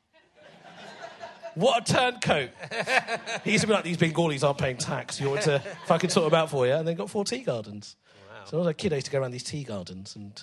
What 1.54 1.88
a 1.88 1.92
turncoat. 1.92 2.50
He 3.44 3.52
used 3.52 3.62
to 3.62 3.68
be 3.68 3.74
like, 3.74 3.84
these 3.84 3.98
Bengalis 3.98 4.42
aren't 4.42 4.58
paying 4.58 4.78
tax. 4.78 5.20
You 5.20 5.28
want 5.28 5.42
to 5.42 5.62
fucking 5.86 6.10
sort 6.10 6.30
them 6.30 6.40
out 6.40 6.48
for 6.48 6.66
you? 6.66 6.72
And 6.72 6.86
they 6.88 6.94
got 6.94 7.10
four 7.10 7.24
tea 7.24 7.42
gardens. 7.42 7.96
So 8.44 8.56
when 8.56 8.66
I 8.66 8.68
was 8.68 8.70
a 8.70 8.74
kid, 8.74 8.92
I 8.92 8.96
used 8.96 9.06
to 9.06 9.12
go 9.12 9.20
around 9.20 9.32
these 9.32 9.44
tea 9.44 9.62
gardens, 9.62 10.16
and 10.16 10.42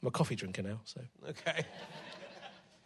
I'm 0.00 0.08
a 0.08 0.10
coffee 0.10 0.36
drinker 0.36 0.62
now. 0.62 0.80
So 0.84 1.00
Okay. 1.28 1.64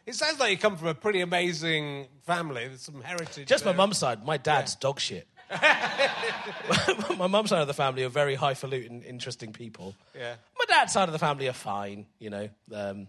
It 0.06 0.14
sounds 0.14 0.38
like 0.38 0.50
you 0.50 0.58
come 0.58 0.76
from 0.76 0.88
a 0.88 0.94
pretty 0.94 1.20
amazing 1.20 2.08
family. 2.22 2.68
There's 2.68 2.82
some 2.82 3.00
heritage. 3.00 3.48
just 3.48 3.64
my 3.64 3.72
mum's 3.72 3.98
side, 3.98 4.24
my 4.24 4.36
dad's 4.36 4.74
dog 4.74 5.00
shit. 5.00 5.26
my 7.18 7.26
mum's 7.26 7.50
side 7.50 7.62
of 7.62 7.66
the 7.66 7.74
family 7.74 8.04
are 8.04 8.08
very 8.08 8.34
highfalutin, 8.34 9.02
interesting 9.02 9.52
people. 9.52 9.94
Yeah. 10.14 10.34
My 10.58 10.64
dad's 10.68 10.92
side 10.92 11.08
of 11.08 11.12
the 11.12 11.18
family 11.18 11.48
are 11.48 11.54
fine, 11.54 12.06
you 12.18 12.30
know. 12.30 12.48
Um, 12.72 13.08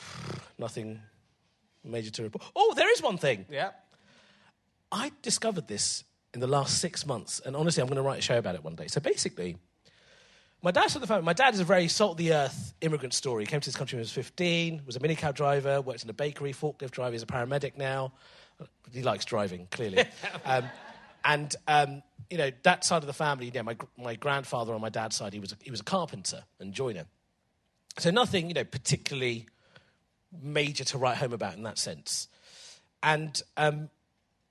nothing 0.58 1.00
major 1.84 2.10
to 2.10 2.22
report. 2.24 2.44
Oh, 2.56 2.74
there 2.76 2.90
is 2.90 3.02
one 3.02 3.18
thing. 3.18 3.46
Yeah. 3.48 3.70
I 4.90 5.12
discovered 5.22 5.68
this 5.68 6.04
in 6.34 6.40
the 6.40 6.46
last 6.46 6.78
six 6.78 7.06
months, 7.06 7.40
and 7.44 7.54
honestly, 7.54 7.82
I'm 7.82 7.88
going 7.88 7.96
to 7.96 8.02
write 8.02 8.18
a 8.18 8.22
show 8.22 8.38
about 8.38 8.54
it 8.54 8.64
one 8.64 8.74
day. 8.74 8.86
So 8.88 9.00
basically, 9.00 9.56
my 10.62 10.70
dad's 10.70 10.92
from 10.92 11.00
the 11.00 11.06
family. 11.06 11.24
My 11.24 11.32
dad 11.32 11.54
is 11.54 11.60
a 11.60 11.64
very 11.64 11.88
salt 11.88 12.12
of 12.12 12.16
the 12.18 12.32
earth 12.32 12.74
immigrant 12.80 13.14
story. 13.14 13.44
He 13.44 13.46
came 13.46 13.60
to 13.60 13.68
this 13.68 13.76
country 13.76 13.96
when 13.96 14.00
he 14.00 14.06
was 14.06 14.12
15, 14.12 14.82
was 14.86 14.96
a 14.96 15.00
minicab 15.00 15.34
driver, 15.34 15.80
worked 15.80 16.02
in 16.02 16.10
a 16.10 16.14
bakery, 16.14 16.52
forklift 16.52 16.90
driver. 16.90 17.12
He's 17.12 17.22
a 17.22 17.26
paramedic 17.26 17.76
now. 17.76 18.12
He 18.92 19.02
likes 19.02 19.24
driving, 19.24 19.68
clearly. 19.70 20.04
um, 20.44 20.64
and 21.24 21.54
um, 21.68 22.02
you 22.30 22.38
know 22.38 22.50
that 22.62 22.84
side 22.84 23.02
of 23.02 23.06
the 23.06 23.12
family. 23.12 23.50
Yeah, 23.54 23.62
my 23.62 23.76
my 23.96 24.14
grandfather 24.14 24.74
on 24.74 24.80
my 24.80 24.88
dad's 24.88 25.16
side, 25.16 25.32
he 25.32 25.40
was 25.40 25.52
a, 25.52 25.56
he 25.62 25.70
was 25.70 25.80
a 25.80 25.84
carpenter 25.84 26.44
and 26.58 26.72
joiner. 26.72 27.04
So 27.98 28.10
nothing, 28.10 28.48
you 28.48 28.54
know, 28.54 28.64
particularly 28.64 29.46
major 30.42 30.84
to 30.84 30.98
write 30.98 31.16
home 31.16 31.32
about 31.32 31.56
in 31.56 31.62
that 31.64 31.78
sense. 31.78 32.28
And 33.02 33.40
um, 33.56 33.90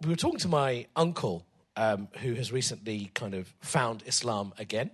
we 0.02 0.10
were 0.10 0.16
talking 0.16 0.40
to 0.40 0.48
my 0.48 0.88
uncle, 0.96 1.46
um, 1.76 2.08
who 2.20 2.34
has 2.34 2.52
recently 2.52 3.12
kind 3.14 3.34
of 3.34 3.54
found 3.62 4.04
Islam 4.06 4.54
again. 4.58 4.92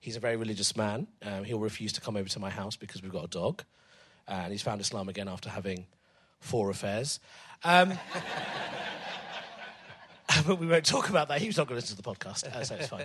He's 0.00 0.16
a 0.16 0.20
very 0.20 0.36
religious 0.36 0.76
man. 0.76 1.08
Um, 1.22 1.44
he'll 1.44 1.58
refuse 1.58 1.92
to 1.94 2.00
come 2.00 2.16
over 2.16 2.28
to 2.28 2.38
my 2.38 2.50
house 2.50 2.76
because 2.76 3.02
we've 3.02 3.12
got 3.12 3.24
a 3.24 3.28
dog. 3.28 3.64
And 4.26 4.52
he's 4.52 4.62
found 4.62 4.80
Islam 4.80 5.08
again 5.08 5.28
after 5.28 5.48
having 5.48 5.86
four 6.40 6.70
affairs. 6.70 7.20
Um, 7.64 7.92
but 10.46 10.58
we 10.58 10.66
won't 10.66 10.84
talk 10.84 11.08
about 11.08 11.28
that. 11.28 11.40
He 11.40 11.46
was 11.46 11.56
not 11.56 11.66
going 11.66 11.80
to 11.80 11.82
listen 11.82 11.96
to 11.96 12.02
the 12.02 12.08
podcast, 12.08 12.44
uh, 12.44 12.62
so 12.64 12.74
it's 12.76 12.88
fine. 12.88 13.04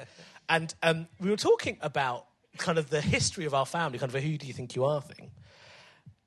And 0.50 0.74
um, 0.84 1.08
we 1.20 1.30
were 1.30 1.38
talking 1.38 1.78
about 1.82 2.26
kind 2.58 2.78
of 2.78 2.90
the 2.90 3.02
history 3.02 3.46
of 3.46 3.54
our 3.54 3.66
family, 3.66 3.98
kind 3.98 4.10
of 4.10 4.16
a 4.16 4.22
who 4.22 4.38
do 4.38 4.46
you 4.46 4.54
think 4.54 4.76
you 4.76 4.86
are 4.86 5.02
thing. 5.02 5.32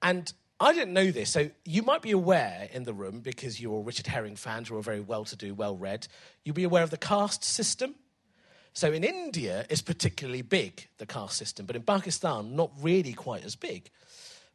And 0.03 0.33
I 0.59 0.73
didn't 0.73 0.95
know 0.95 1.11
this, 1.11 1.31
so 1.31 1.51
you 1.65 1.83
might 1.83 2.03
be 2.03 2.13
aware 2.13 2.69
in 2.73 2.85
the 2.85 2.95
room 2.95 3.21
because 3.21 3.61
you're 3.61 3.83
Richard 3.83 4.07
Herring 4.07 4.37
fans, 4.37 4.71
you're 4.71 4.83
very 4.83 5.01
well 5.01 5.25
to 5.27 5.37
do, 5.37 5.55
well 5.55 5.77
read. 5.77 6.09
You'll 6.45 6.55
be 6.55 6.65
aware 6.65 6.83
of 6.83 6.91
the 6.91 6.97
caste 6.97 7.45
system. 7.45 7.95
So 8.77 8.93
in 8.93 9.05
India, 9.05 9.65
it's 9.71 9.81
particularly 9.81 10.43
big, 10.43 10.87
the 10.99 11.07
caste 11.07 11.39
system, 11.39 11.65
but 11.65 11.77
in 11.77 11.83
Pakistan, 11.83 12.55
not 12.55 12.71
really 12.79 13.15
quite 13.15 13.43
as 13.43 13.57
big. 13.57 13.89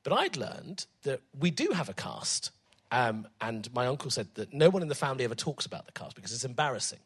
But 0.04 0.14
I'd 0.14 0.38
learned 0.38 0.86
that 1.02 1.22
we 1.40 1.50
do 1.50 1.70
have 1.74 1.90
a 1.90 1.96
caste. 1.96 2.52
Um, 2.92 3.28
and 3.42 3.74
my 3.74 3.88
uncle 3.88 4.12
said 4.12 4.28
that 4.36 4.54
no 4.54 4.70
one 4.70 4.84
in 4.84 4.90
the 4.90 4.94
family 4.94 5.24
ever 5.24 5.34
talks 5.34 5.66
about 5.66 5.88
the 5.88 5.92
caste 5.92 6.16
because 6.16 6.34
it's 6.34 6.46
embarrassing. 6.46 7.00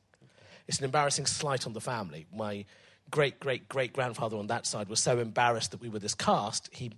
It's 0.68 0.80
an 0.80 0.84
embarrassing 0.84 1.26
slight 1.26 1.66
on 1.66 1.72
the 1.72 1.80
family. 1.80 2.26
My 2.36 2.66
great 3.10 3.40
great 3.40 3.70
great 3.70 3.94
grandfather 3.94 4.36
on 4.36 4.48
that 4.48 4.66
side 4.66 4.90
was 4.90 5.00
so 5.00 5.18
embarrassed 5.18 5.72
that 5.72 5.80
we 5.80 5.88
were 5.88 6.00
this 6.00 6.16
caste, 6.16 6.68
he 6.74 6.92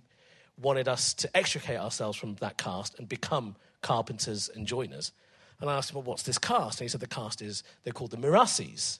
wanted 0.60 0.88
us 0.88 1.14
to 1.14 1.36
extricate 1.36 1.78
ourselves 1.78 2.18
from 2.18 2.34
that 2.40 2.58
caste 2.58 2.98
and 2.98 3.08
become 3.08 3.54
carpenters 3.82 4.50
and 4.52 4.66
joiners. 4.66 5.12
And 5.60 5.70
I 5.70 5.76
asked 5.76 5.90
him, 5.90 5.94
well, 5.94 6.02
what's 6.02 6.24
this 6.24 6.38
caste? 6.38 6.80
And 6.80 6.86
he 6.86 6.88
said, 6.88 7.02
the 7.02 7.06
caste 7.06 7.40
is, 7.40 7.62
they're 7.84 7.92
called 7.92 8.10
the 8.10 8.16
Mirasis. 8.16 8.98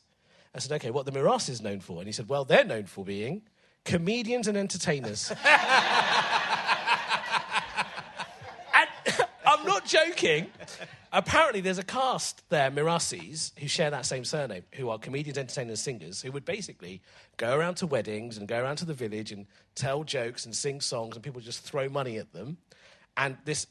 I 0.55 0.59
said, 0.59 0.73
okay, 0.77 0.91
what 0.91 1.07
are 1.07 1.11
the 1.11 1.19
Mirasis 1.19 1.63
known 1.63 1.81
for? 1.81 1.99
And 1.99 2.07
he 2.07 2.13
said, 2.13 2.29
well, 2.29 2.45
they're 2.45 2.65
known 2.65 2.85
for 2.85 3.05
being 3.05 3.43
comedians 3.85 4.49
and 4.49 4.57
entertainers. 4.57 5.31
and 5.31 5.39
I'm 9.47 9.65
not 9.67 9.87
joking. 9.87 10.47
Apparently, 11.11 11.63
there's 11.63 11.79
a 11.79 11.83
caste 11.83 12.43
there, 12.51 12.71
Mirasis, 12.71 13.59
who 13.59 13.67
share 13.67 13.91
that 13.91 14.05
same 14.05 14.25
surname, 14.25 14.63
who 14.75 14.91
are 14.91 14.99
comedians, 14.99 15.39
entertainers, 15.39 15.81
singers, 15.81 16.21
who 16.21 16.31
would 16.33 16.45
basically 16.45 17.01
go 17.39 17.57
around 17.57 17.77
to 17.77 17.87
weddings 17.87 18.37
and 18.37 18.47
go 18.47 18.63
around 18.63 18.77
to 18.77 18.85
the 18.85 18.93
village 18.93 19.33
and 19.33 19.47
tell 19.75 20.05
jokes 20.05 20.45
and 20.45 20.55
sing 20.55 20.83
songs, 20.83 21.17
and 21.17 21.25
people 21.25 21.41
just 21.41 21.63
throw 21.63 21.89
money 21.89 22.19
at 22.19 22.33
them. 22.35 22.59
And 23.17 23.39
this 23.47 23.67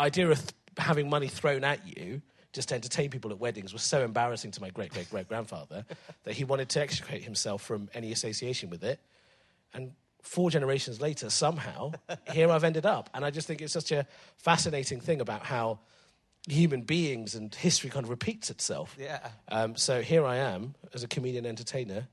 idea 0.00 0.30
of 0.30 0.38
th- 0.38 0.54
having 0.78 1.10
money 1.10 1.28
thrown 1.28 1.62
at 1.62 1.86
you 1.86 2.22
just 2.58 2.70
to 2.70 2.74
entertain 2.74 3.08
people 3.08 3.30
at 3.30 3.38
weddings 3.38 3.72
was 3.72 3.84
so 3.84 4.02
embarrassing 4.02 4.50
to 4.50 4.60
my 4.60 4.68
great 4.70 4.92
great 4.92 5.08
great 5.08 5.28
grandfather 5.28 5.84
that 6.24 6.34
he 6.34 6.42
wanted 6.42 6.68
to 6.68 6.80
extricate 6.80 7.22
himself 7.22 7.62
from 7.62 7.88
any 7.94 8.10
association 8.10 8.68
with 8.68 8.82
it. 8.82 8.98
And 9.72 9.92
four 10.22 10.50
generations 10.50 11.00
later, 11.00 11.30
somehow, 11.30 11.92
here 12.32 12.50
I've 12.50 12.64
ended 12.64 12.84
up. 12.84 13.10
And 13.14 13.24
I 13.24 13.30
just 13.30 13.46
think 13.46 13.62
it's 13.62 13.72
such 13.72 13.92
a 13.92 14.04
fascinating 14.38 14.98
thing 15.00 15.20
about 15.20 15.44
how 15.44 15.78
human 16.48 16.82
beings 16.82 17.36
and 17.36 17.54
history 17.54 17.90
kind 17.90 18.02
of 18.02 18.10
repeats 18.10 18.50
itself. 18.50 18.96
Yeah. 18.98 19.20
Um, 19.46 19.76
so 19.76 20.02
here 20.02 20.26
I 20.26 20.38
am 20.38 20.74
as 20.92 21.04
a 21.04 21.06
comedian 21.06 21.46
entertainer. 21.46 22.08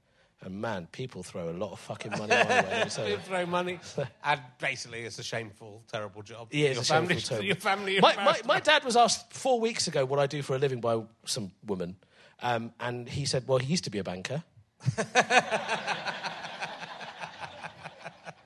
And 0.46 0.62
man, 0.62 0.88
people 0.92 1.24
throw 1.24 1.50
a 1.50 1.52
lot 1.58 1.72
of 1.72 1.80
fucking 1.80 2.12
money 2.12 2.28
my 2.28 2.46
way. 2.62 2.84
So, 2.90 3.04
You 3.04 3.18
throw 3.18 3.48
money. 3.48 3.80
and 4.24 4.42
basically, 4.60 5.00
it's 5.02 5.18
a 5.18 5.24
shameful, 5.24 5.84
terrible 5.92 6.22
job. 6.22 6.50
yeah, 6.52 6.70
your 6.70 6.72
it's 6.80 6.82
a 6.82 6.94
family, 6.94 7.16
shameful 7.16 7.38
term. 7.38 7.46
Your 7.48 7.56
family. 7.56 8.00
My, 8.00 8.16
my, 8.16 8.40
my 8.46 8.60
dad 8.60 8.84
was 8.86 8.96
asked 8.96 9.34
four 9.34 9.60
weeks 9.60 9.88
ago 9.88 10.06
what 10.06 10.20
I 10.20 10.28
do 10.28 10.44
for 10.44 10.56
a 10.56 10.60
living 10.60 10.82
by 10.82 11.02
some 11.26 11.52
woman. 11.66 11.96
Um, 12.44 12.74
and 12.80 13.10
he 13.10 13.26
said, 13.26 13.48
well, 13.48 13.58
he 13.58 13.66
used 13.66 13.86
to 13.86 13.90
be 13.90 13.98
a 13.98 14.04
banker. 14.04 14.44
that 14.96 16.14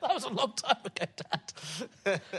was 0.02 0.24
a 0.24 0.30
long 0.30 0.54
time 0.56 0.78
ago, 0.86 1.06
Dad. 2.06 2.22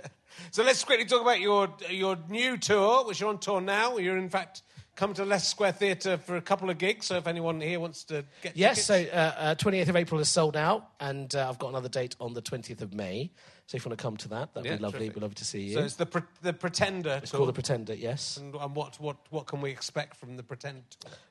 So 0.52 0.62
let's 0.64 0.82
quickly 0.84 1.04
talk 1.04 1.20
about 1.20 1.38
your 1.38 1.68
your 1.90 2.16
new 2.28 2.56
tour, 2.56 3.04
which 3.06 3.20
you're 3.20 3.28
on 3.28 3.38
tour 3.38 3.60
now. 3.60 3.98
You're 3.98 4.16
in 4.16 4.30
fact 4.30 4.62
come 5.00 5.14
to 5.14 5.24
Leicester 5.24 5.48
Square 5.48 5.72
Theatre 5.72 6.18
for 6.18 6.36
a 6.36 6.42
couple 6.42 6.68
of 6.68 6.76
gigs. 6.76 7.06
So 7.06 7.16
if 7.16 7.26
anyone 7.26 7.58
here 7.60 7.80
wants 7.80 8.04
to 8.04 8.22
get 8.42 8.54
Yes, 8.54 8.84
so 8.84 8.98
tickets, 8.98 9.14
uh, 9.16 9.34
uh, 9.38 9.54
28th 9.54 9.88
of 9.88 9.96
April 9.96 10.20
is 10.20 10.28
sold 10.28 10.58
out, 10.58 10.90
and 11.00 11.34
uh, 11.34 11.48
I've 11.48 11.58
got 11.58 11.68
another 11.70 11.88
date 11.88 12.14
on 12.20 12.34
the 12.34 12.42
20th 12.42 12.82
of 12.82 12.92
May. 12.92 13.30
So 13.66 13.76
if 13.76 13.84
you 13.84 13.88
want 13.88 13.98
to 13.98 14.02
come 14.02 14.16
to 14.18 14.28
that, 14.28 14.52
that'd 14.52 14.70
Yeah, 14.70 14.76
be 14.76 14.82
lovely. 14.82 14.98
Terrific. 14.98 15.14
We'd 15.16 15.22
love 15.22 15.34
to 15.36 15.44
see 15.44 15.62
you. 15.62 15.74
so 15.74 15.80
it's 15.80 15.94
the 15.96 16.04
pre- 16.04 16.22
the 16.42 16.52
Pretender 16.52 17.18
It's 17.22 17.30
tour. 17.30 17.38
called 17.38 17.48
The 17.48 17.52
Pretender, 17.54 17.94
yes. 17.94 18.36
and, 18.36 18.54
and 18.54 18.74
what 18.76 19.00
what 19.00 19.16
what 19.30 19.46
can 19.46 19.62
we 19.62 19.70
expect 19.70 20.16
from 20.18 20.36
the 20.36 20.42
Pretender? 20.42 20.82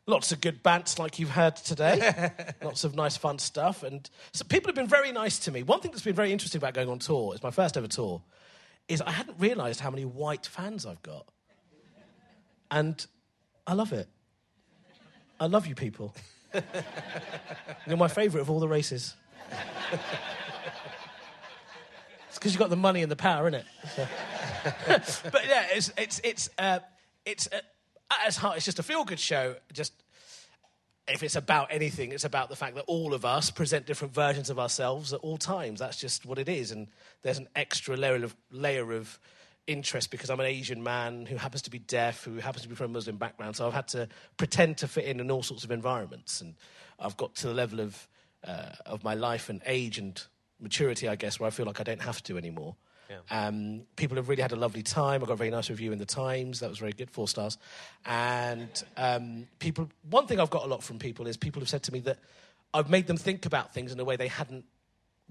Lots 0.08 0.32
of 0.32 0.42
good 0.42 0.64
bants 0.64 0.98
like 0.98 1.20
you've 1.20 1.30
heard 1.32 1.56
today. 1.58 2.32
Lots 2.64 2.84
of 2.86 2.96
nice, 2.96 3.18
fun 3.18 3.38
stuff. 3.38 3.84
And 3.84 4.10
so 4.34 4.46
people 4.46 4.70
have 4.70 4.76
been 4.76 4.88
very 4.88 5.12
nice 5.12 5.38
to 5.40 5.52
me. 5.52 5.62
One 5.62 5.80
thing 5.80 5.92
that's 5.92 6.04
been 6.04 6.16
very 6.16 6.32
interesting 6.32 6.58
about 6.60 6.74
going 6.74 6.90
on 6.90 6.98
tour, 6.98 7.34
it's 7.36 7.44
my 7.44 7.52
first 7.52 7.78
ever 7.78 7.88
tour, 7.88 8.22
is 8.88 9.00
I 9.02 9.12
hadn't 9.12 9.38
realised 9.38 9.80
how 9.82 9.92
many 9.92 10.06
white 10.06 10.48
fans 10.48 10.86
I've 10.88 11.04
got. 11.04 11.28
And 12.72 13.06
I 13.70 13.74
love 13.74 13.94
it. 13.94 14.08
I 15.40 15.46
love 15.46 15.68
you 15.68 15.76
people. 15.76 16.16
You're 17.86 17.98
my 17.98 18.08
favourite 18.08 18.42
of 18.42 18.50
all 18.50 18.60
the 18.60 18.68
races. 18.68 19.14
it's 22.30 22.40
because 22.40 22.52
you've 22.52 22.60
got 22.60 22.72
the 22.72 22.76
money 22.76 23.04
and 23.04 23.12
the 23.12 23.16
power, 23.16 23.50
innit? 23.50 23.66
So- 23.96 25.30
but 25.32 25.46
yeah, 25.48 25.68
it's 25.72 25.92
it's 26.00 26.20
it's 26.24 26.50
uh, 26.58 26.80
it's 27.28 27.48
uh, 27.52 27.58
at 28.12 28.28
its 28.28 28.38
heart, 28.38 28.58
it's 28.58 28.66
just 28.66 28.80
a 28.80 28.84
feel 28.84 29.04
good 29.04 29.20
show. 29.20 29.56
Just 29.72 29.94
if 31.08 31.22
it's 31.22 31.36
about 31.36 31.68
anything, 31.70 32.12
it's 32.12 32.26
about 32.26 32.50
the 32.50 32.56
fact 32.56 32.74
that 32.74 32.86
all 32.88 33.14
of 33.14 33.24
us 33.24 33.52
present 33.52 33.86
different 33.86 34.16
versions 34.16 34.50
of 34.50 34.58
ourselves 34.58 35.14
at 35.14 35.20
all 35.20 35.38
times. 35.38 35.80
That's 35.80 35.98
just 35.98 36.26
what 36.26 36.40
it 36.40 36.50
is, 36.50 36.72
and 36.72 36.88
there's 37.22 37.38
an 37.38 37.48
extra 37.56 37.96
layer 37.96 38.24
of 38.24 38.36
layer 38.50 38.94
of 38.94 39.20
interest 39.70 40.12
because 40.12 40.30
I'm 40.30 40.40
an 40.40 40.46
Asian 40.46 40.84
man 40.84 41.26
who 41.26 41.36
happens 41.36 41.62
to 41.64 41.70
be 41.70 41.80
deaf, 41.80 42.24
who 42.24 42.36
happens 42.38 42.64
to 42.64 42.70
be 42.70 42.76
from 42.76 42.88
a 42.88 42.94
Muslim 42.94 43.18
background. 43.18 43.56
So 43.56 43.68
I've 43.68 43.74
had 43.74 43.88
to 43.90 44.08
pretend 44.38 44.78
to 44.78 44.88
fit 44.88 45.06
in 45.06 45.20
in 45.20 45.30
all 45.32 45.44
sorts 45.44 45.64
of 45.64 45.72
environments, 45.72 46.42
and 46.42 46.56
I've 47.00 47.18
got 47.18 47.36
to 47.36 47.48
the 47.48 47.54
level 47.54 47.80
of 47.80 48.08
uh, 48.44 48.72
of 48.86 49.04
my 49.04 49.14
life 49.14 49.50
and 49.50 49.62
age 49.66 49.98
and 49.98 50.22
maturity, 50.60 51.08
I 51.08 51.16
guess, 51.16 51.40
where 51.40 51.48
I 51.48 51.52
feel 51.52 51.66
like 51.66 51.80
I 51.80 51.84
don't 51.84 52.02
have 52.02 52.22
to 52.24 52.38
anymore. 52.38 52.76
Um, 53.32 53.84
people 53.96 54.18
have 54.18 54.30
really 54.30 54.42
had 54.42 54.52
a 54.52 54.56
lovely 54.56 54.84
time. 54.84 55.24
I 55.24 55.26
got 55.26 55.34
a 55.34 55.38
very 55.38 55.50
nice 55.50 55.70
review 55.70 55.92
in 55.92 55.98
the 55.98 56.06
Times. 56.06 56.60
That 56.60 56.70
was 56.70 56.78
very 56.78 56.92
good, 56.92 57.10
four 57.10 57.28
stars. 57.28 57.58
And 58.06 58.84
um, 58.98 59.48
people, 59.58 59.90
one 60.10 60.28
thing 60.28 60.40
I've 60.40 60.52
got 60.52 60.64
a 60.64 60.68
lot 60.68 60.84
from 60.84 61.00
people 61.00 61.28
is 61.28 61.38
people 61.38 61.60
have 61.62 61.70
said 61.70 61.84
to 61.84 61.94
me 61.94 62.00
that 62.02 62.20
I've 62.74 62.90
made 62.90 63.08
them 63.08 63.18
think 63.18 63.46
about 63.46 63.74
things 63.74 63.92
in 63.92 64.00
a 64.00 64.04
way 64.04 64.16
they 64.16 64.28
hadn't 64.28 64.66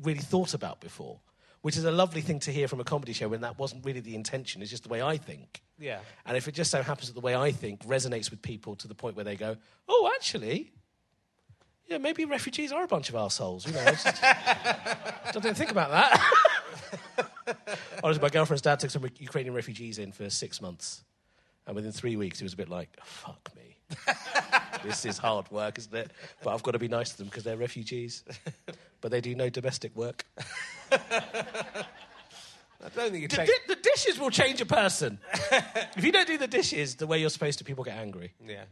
really 0.03 0.21
thought 0.21 0.55
about 0.55 0.81
before, 0.81 1.21
which 1.63 1.77
is 1.77 1.85
a 1.85 1.91
lovely 1.91 2.21
thing 2.21 2.39
to 2.41 2.53
hear 2.53 2.69
from 2.69 2.81
a 2.81 2.85
comedy 2.85 3.13
show 3.13 3.29
when 3.29 3.41
that 3.41 3.59
wasn't 3.59 3.85
really 3.85 4.01
the 4.01 4.15
intention. 4.15 4.63
It's 4.63 4.71
just 4.71 4.85
the 4.85 4.89
way 4.89 5.03
I 5.03 5.17
think. 5.17 5.63
Yeah. 5.79 6.01
And 6.27 6.37
if 6.37 6.49
it 6.49 6.53
just 6.53 6.71
so 6.71 6.83
happens 6.83 7.09
that 7.09 7.15
the 7.15 7.21
way 7.21 7.35
I 7.35 7.53
think 7.53 7.85
resonates 7.85 8.31
with 8.31 8.43
people 8.43 8.77
to 8.77 8.89
the 8.89 8.95
point 8.95 9.17
where 9.17 9.25
they 9.25 9.37
go, 9.37 9.57
oh, 9.89 10.11
actually, 10.15 10.73
yeah, 11.87 11.99
maybe 11.99 12.25
refugees 12.25 12.71
are 12.71 12.85
a 12.85 12.89
bunch 12.89 13.09
of 13.09 13.15
assholes. 13.15 13.67
You 13.67 13.73
know, 13.73 13.85
just, 13.85 14.07
I 14.23 15.31
didn't 15.33 15.55
think 15.55 15.71
about 15.71 15.91
that. 15.91 17.57
Honestly, 18.05 18.23
my 18.23 18.29
girlfriend's 18.29 18.63
dad 18.63 18.79
took 18.81 18.91
some 18.91 19.05
Ukrainian 19.19 19.55
refugees 19.55 19.99
in 19.99 20.13
for 20.13 20.29
six 20.31 20.61
months. 20.61 21.05
And 21.67 21.75
within 21.75 21.93
three 21.93 22.17
weeks, 22.17 22.39
he 22.39 22.45
was 22.45 22.55
a 22.55 22.57
bit 22.57 22.69
like, 22.69 22.89
fuck 23.03 23.51
me. 23.57 23.68
This 24.85 25.05
is 25.05 25.19
hard 25.19 25.51
work, 25.51 25.79
isn't 25.79 25.95
it? 25.95 26.11
But 26.43 26.55
I've 26.55 26.63
got 26.63 26.73
to 26.73 26.79
be 26.79 26.89
nice 26.89 27.11
to 27.13 27.19
them 27.19 27.29
because 27.29 27.45
they're 27.45 27.57
refugees. 27.57 28.25
But 29.01 29.11
they 29.11 29.21
do 29.21 29.35
no 29.35 29.49
domestic 29.49 29.95
work. 29.97 30.25
I 30.91 31.85
don't 32.95 33.11
think 33.11 33.23
you 33.23 33.29
The, 33.29 33.51
the 33.69 33.77
dishes 33.77 34.19
will 34.19 34.31
change 34.31 34.61
a 34.61 34.67
person. 34.67 35.19
if 35.97 36.05
you 36.05 36.13
don't 36.13 36.27
do 36.27 36.39
the 36.39 36.47
dishes 36.47 36.95
the 36.95 37.07
way 37.07 37.21
you're 37.21 37.31
supposed 37.31 37.59
to, 37.59 37.65
people 37.65 37.85
get 37.85 37.97
angry. 37.97 38.33
Yeah. 38.47 38.65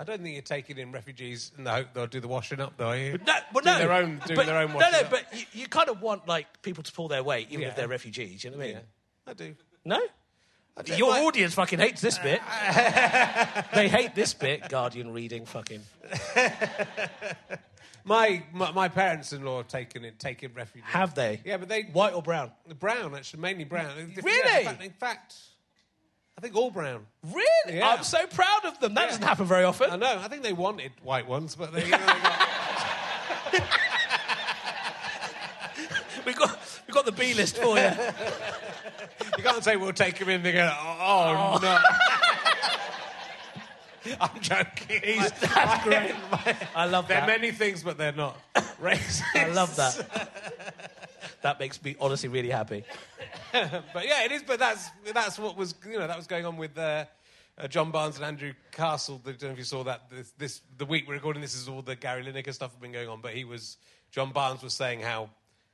I 0.00 0.04
don't 0.04 0.22
think 0.22 0.34
you're 0.34 0.42
taking 0.42 0.78
in 0.78 0.92
refugees 0.92 1.50
in 1.58 1.64
the 1.64 1.72
hope 1.72 1.88
they'll 1.92 2.06
do 2.06 2.20
the 2.20 2.28
washing 2.28 2.60
up, 2.60 2.74
though. 2.76 2.88
Are 2.88 2.96
you? 2.96 3.18
No, 3.26 3.34
well, 3.52 3.64
doing 3.64 3.66
no. 3.74 3.78
their 3.78 3.92
own, 3.92 4.20
doing 4.26 4.36
but, 4.36 4.46
their 4.46 4.58
own 4.58 4.72
No, 4.72 4.78
no, 4.78 5.00
up. 5.00 5.10
but 5.10 5.24
you, 5.36 5.44
you 5.52 5.66
kind 5.66 5.88
of 5.88 6.00
want 6.00 6.28
like 6.28 6.62
people 6.62 6.84
to 6.84 6.92
pull 6.92 7.08
their 7.08 7.24
weight, 7.24 7.48
even 7.50 7.62
Yeah. 7.62 7.68
if 7.68 7.76
they're 7.76 7.88
refugees. 7.88 8.44
You 8.44 8.50
know 8.50 8.58
what 8.58 8.62
I 8.62 8.66
mean? 8.68 8.76
yeah, 8.76 9.30
I 9.30 9.34
do. 9.34 9.54
No, 9.84 10.00
Your 10.86 11.12
audience 11.12 11.54
fucking 11.54 11.78
hates 11.78 12.00
this 12.00 12.18
bit. 12.18 12.40
they 13.74 13.88
hate 13.88 14.14
this 14.14 14.32
bit. 14.34 14.68
Guardian 14.68 15.12
reading, 15.12 15.44
fucking. 15.46 15.80
My, 18.04 18.42
my 18.54 18.70
my 18.72 18.88
parents-in-law 18.88 19.58
have 19.58 19.68
taken 19.68 20.02
it, 20.02 20.18
taken 20.18 20.54
refuge. 20.54 20.82
Have 20.86 21.14
they? 21.14 21.40
Yeah, 21.44 21.58
but 21.58 21.68
they 21.68 21.82
White 21.82 22.14
or 22.14 22.22
brown? 22.22 22.50
brown 22.78 23.14
actually, 23.14 23.40
mainly 23.42 23.64
brown. 23.64 23.90
Really? 24.22 24.60
in, 24.60 24.64
fact, 24.64 24.82
in 24.82 24.90
fact, 24.92 25.34
I 26.38 26.40
think 26.40 26.56
all 26.56 26.70
brown. 26.70 27.04
Really? 27.22 27.76
Yeah. 27.76 27.90
I'm 27.90 28.04
so 28.04 28.26
proud 28.28 28.64
of 28.64 28.80
them. 28.80 28.94
That 28.94 29.02
Yeah. 29.02 29.06
doesn't 29.08 29.24
happen 29.24 29.44
very 29.44 29.64
often. 29.64 29.90
I 29.90 29.96
know. 29.96 30.20
I 30.20 30.28
think 30.28 30.42
they 30.42 30.54
wanted 30.54 30.92
white 31.02 31.28
ones, 31.28 31.54
but 31.54 31.74
they. 31.74 31.84
You 31.84 31.90
know, 31.90 31.98
they 31.98 32.06
got, 32.06 32.48
we 36.24 36.32
got 36.32 36.57
we 36.88 36.94
got 36.94 37.04
the 37.04 37.12
B 37.12 37.34
list 37.34 37.58
for 37.58 37.78
you. 37.78 37.84
you 39.36 39.44
can't 39.44 39.62
say 39.62 39.76
we'll 39.76 39.92
take 39.92 40.16
him 40.16 40.30
in. 40.30 40.42
They 40.42 40.52
go, 40.52 40.72
oh, 40.72 41.54
oh 41.54 41.58
no. 41.62 41.78
I'm 44.20 44.40
joking. 44.40 45.18
That's 45.18 45.84
great. 45.84 46.14
I 46.74 46.86
love 46.86 47.08
that. 47.08 47.08
They're 47.08 47.20
that. 47.20 47.26
many 47.26 47.50
things, 47.50 47.82
but 47.82 47.98
they're 47.98 48.12
not 48.12 48.38
racist. 48.80 49.22
I 49.34 49.48
love 49.48 49.76
that. 49.76 50.90
that 51.42 51.60
makes 51.60 51.82
me 51.84 51.94
honestly 52.00 52.30
really 52.30 52.48
happy. 52.48 52.84
but 53.52 54.06
yeah, 54.06 54.24
it 54.24 54.32
is. 54.32 54.42
But 54.42 54.58
that's 54.58 54.88
that's 55.12 55.38
what 55.38 55.58
was 55.58 55.74
you 55.86 55.98
know 55.98 56.06
that 56.06 56.16
was 56.16 56.26
going 56.26 56.46
on 56.46 56.56
with 56.56 56.78
uh, 56.78 57.04
uh, 57.58 57.68
John 57.68 57.90
Barnes 57.90 58.16
and 58.16 58.24
Andrew 58.24 58.54
Castle. 58.72 59.20
I 59.26 59.32
don't 59.32 59.42
know 59.42 59.50
if 59.50 59.58
you 59.58 59.64
saw 59.64 59.84
that. 59.84 60.08
This, 60.10 60.32
this 60.38 60.62
the 60.78 60.86
week 60.86 61.06
we're 61.06 61.14
recording 61.14 61.42
this 61.42 61.54
is 61.54 61.68
all 61.68 61.82
the 61.82 61.96
Gary 61.96 62.24
Lineker 62.24 62.54
stuff 62.54 62.70
has 62.70 62.80
been 62.80 62.92
going 62.92 63.08
on. 63.08 63.20
But 63.20 63.34
he 63.34 63.44
was 63.44 63.76
John 64.10 64.32
Barnes 64.32 64.62
was 64.62 64.72
saying 64.72 65.00
how 65.00 65.28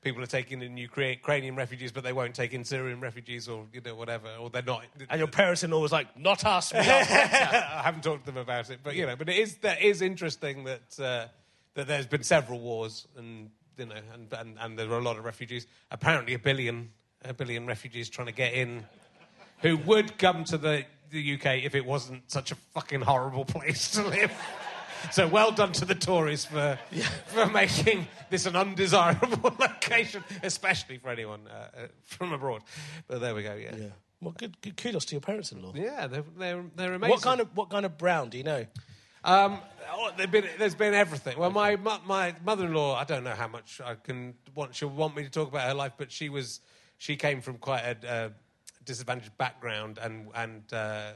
people 0.05 0.23
are 0.23 0.27
taking 0.27 0.63
in 0.63 0.77
Ukrainian 0.77 1.57
refugees, 1.57 1.91
but 1.91 2.05
they 2.05 2.13
won't 2.13 2.35
take 2.35 2.53
in 2.53 2.63
Syrian 2.63 3.01
refugees 3.01 3.49
or 3.49 3.67
you 3.73 3.81
know 3.81 3.95
whatever, 3.97 4.29
or 4.39 4.51
they're 4.51 4.63
not. 4.63 4.85
And 5.09 5.19
your 5.19 5.29
parents-in-law 5.29 5.81
was 5.81 5.91
like, 5.91 6.17
"Not 6.17 6.45
us." 6.45 6.73
We 6.73 6.79
I 6.81 7.83
haven't 7.83 8.05
talked 8.05 8.27
to 8.27 8.33
them 8.33 8.41
about 8.41 8.71
it, 8.71 8.81
but 8.85 8.95
you 8.95 9.07
know, 9.07 9.17
but 9.17 9.29
it 9.29 9.39
is 9.39 9.57
that 9.59 9.83
is 9.83 10.03
interesting 10.03 10.65
that 10.65 11.01
uh, 11.01 11.27
that 11.75 11.89
there's 11.89 12.07
been 12.07 12.23
several 12.23 12.61
wars 12.61 13.09
and 13.17 13.51
you 13.79 13.87
know, 13.87 13.97
and, 14.13 14.33
and 14.33 14.57
and 14.61 14.79
there 14.79 14.91
are 14.93 14.99
a 14.99 15.03
lot 15.03 15.17
of 15.17 15.25
refugees. 15.25 15.67
Apparently, 15.91 16.35
a 16.35 16.39
billion 16.39 16.91
a 17.25 17.35
billion 17.35 17.67
refugees 17.67 18.09
trying 18.09 18.27
to 18.27 18.33
get 18.35 18.53
in, 18.53 18.85
who 19.63 19.77
would 19.79 20.19
come 20.19 20.45
to 20.45 20.59
the 20.59 20.85
the 21.11 21.35
UK 21.35 21.65
if 21.65 21.75
it 21.75 21.85
wasn't 21.85 22.31
such 22.31 22.53
a 22.53 22.55
fucking 22.55 23.01
horrible 23.01 23.45
place 23.45 23.91
to 23.93 24.07
live. 24.07 24.33
So 25.11 25.29
well 25.29 25.53
done 25.53 25.73
to 25.73 25.85
the 25.85 25.95
Tories 25.95 26.45
for 26.45 26.79
for 27.27 27.47
making 27.47 28.07
this 28.31 28.47
an 28.47 28.57
undesirable 28.57 29.55
location, 29.59 30.25
especially 30.43 30.99
for 30.99 31.11
anyone 31.11 31.49
uh, 31.49 31.55
uh, 31.55 31.87
from 32.05 32.33
abroad. 32.33 32.63
But 33.07 33.21
there 33.21 33.35
we 33.35 33.43
go. 33.43 33.55
Yeah, 33.55 33.77
yeah, 33.77 33.87
Well, 34.21 34.35
good, 34.37 34.61
good 34.61 34.77
kudos 34.77 35.05
to 35.07 35.15
your 35.15 35.21
parents-in-law. 35.21 35.73
Yeah, 35.75 36.07
they're 36.07 36.25
they're, 36.37 36.65
they're 36.77 36.95
amazing. 36.95 37.11
What 37.11 37.23
kind 37.23 37.41
of 37.41 37.49
what 37.57 37.71
kind 37.71 37.87
of 37.87 37.99
brown 37.99 38.31
do 38.31 38.39
you 38.39 38.45
know? 38.45 38.67
Um, 39.25 39.59
oh, 39.91 40.11
been, 40.31 40.45
there's 40.59 40.75
been 40.75 40.93
everything. 40.93 41.39
Well, 41.39 41.51
my 41.51 41.77
my 41.77 42.35
mother-in-law, 42.45 42.97
I 42.97 43.05
don't 43.05 43.25
know 43.25 43.35
how 43.35 43.49
much 43.49 43.81
I 43.85 43.95
can 43.95 44.35
want. 44.55 44.75
She'll 44.75 44.91
want 44.91 45.17
me 45.17 45.25
to 45.25 45.31
talk 45.31 45.49
about 45.49 45.67
her 45.67 45.75
life, 45.75 45.93
but 45.97 46.13
she 46.13 46.29
was 46.29 46.61
she 46.99 47.17
came 47.17 47.41
from 47.41 47.57
quite 47.57 47.83
a 47.83 48.13
uh, 48.13 48.29
disadvantaged 48.85 49.37
background, 49.39 49.99
and 50.03 50.29
and 50.35 50.73
uh, 50.73 51.13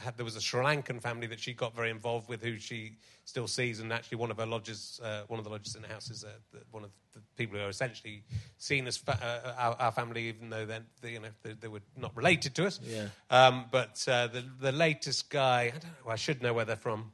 had, 0.00 0.16
there 0.16 0.24
was 0.24 0.36
a 0.36 0.40
Sri 0.40 0.60
Lankan 0.62 1.00
family 1.00 1.26
that 1.28 1.40
she 1.40 1.52
got 1.52 1.74
very 1.74 1.90
involved 1.90 2.28
with, 2.28 2.42
who 2.42 2.58
she 2.58 2.96
still 3.24 3.46
sees, 3.46 3.80
and 3.80 3.92
actually 3.92 4.18
one 4.18 4.30
of 4.30 4.38
her 4.38 4.46
lodges, 4.46 5.00
uh, 5.02 5.22
one 5.28 5.38
of 5.38 5.44
the 5.44 5.50
lodges 5.50 5.76
in 5.76 5.82
the 5.82 5.88
house 5.88 6.10
is 6.10 6.24
uh, 6.24 6.28
the, 6.52 6.60
one 6.70 6.84
of 6.84 6.90
the 7.12 7.20
people 7.36 7.58
who 7.58 7.64
are 7.64 7.68
essentially 7.68 8.22
seen 8.58 8.86
as 8.86 8.96
fa- 8.96 9.18
uh, 9.22 9.54
our, 9.58 9.76
our 9.80 9.92
family, 9.92 10.28
even 10.28 10.50
though 10.50 10.66
then 10.66 10.84
they, 11.00 11.12
you 11.12 11.20
know 11.20 11.28
they, 11.42 11.52
they 11.52 11.68
were 11.68 11.82
not 11.96 12.16
related 12.16 12.54
to 12.56 12.66
us. 12.66 12.80
Yeah. 12.82 13.06
Um, 13.30 13.66
but 13.70 14.04
uh, 14.08 14.26
the 14.28 14.44
the 14.60 14.72
latest 14.72 15.30
guy, 15.30 15.62
I 15.62 15.70
don't 15.70 15.84
know. 15.84 16.10
I 16.10 16.16
should 16.16 16.42
know 16.42 16.52
where 16.54 16.64
they're 16.64 16.76
from. 16.76 17.12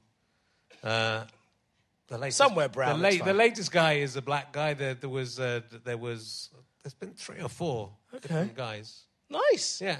Uh, 0.82 1.24
the 2.08 2.18
latest, 2.18 2.38
Somewhere 2.38 2.68
brown, 2.68 2.98
The, 2.98 3.02
that's 3.02 3.24
the 3.24 3.34
latest 3.34 3.70
guy 3.70 3.94
is 3.94 4.16
a 4.16 4.22
black 4.22 4.52
guy. 4.52 4.74
There, 4.74 4.94
there 4.94 5.10
was 5.10 5.38
uh, 5.38 5.60
there 5.84 5.98
was 5.98 6.50
there's 6.82 6.94
been 6.94 7.12
three 7.12 7.40
or 7.40 7.48
four 7.48 7.92
different 8.20 8.56
guys. 8.56 9.04
Nice. 9.28 9.80
Yeah. 9.80 9.98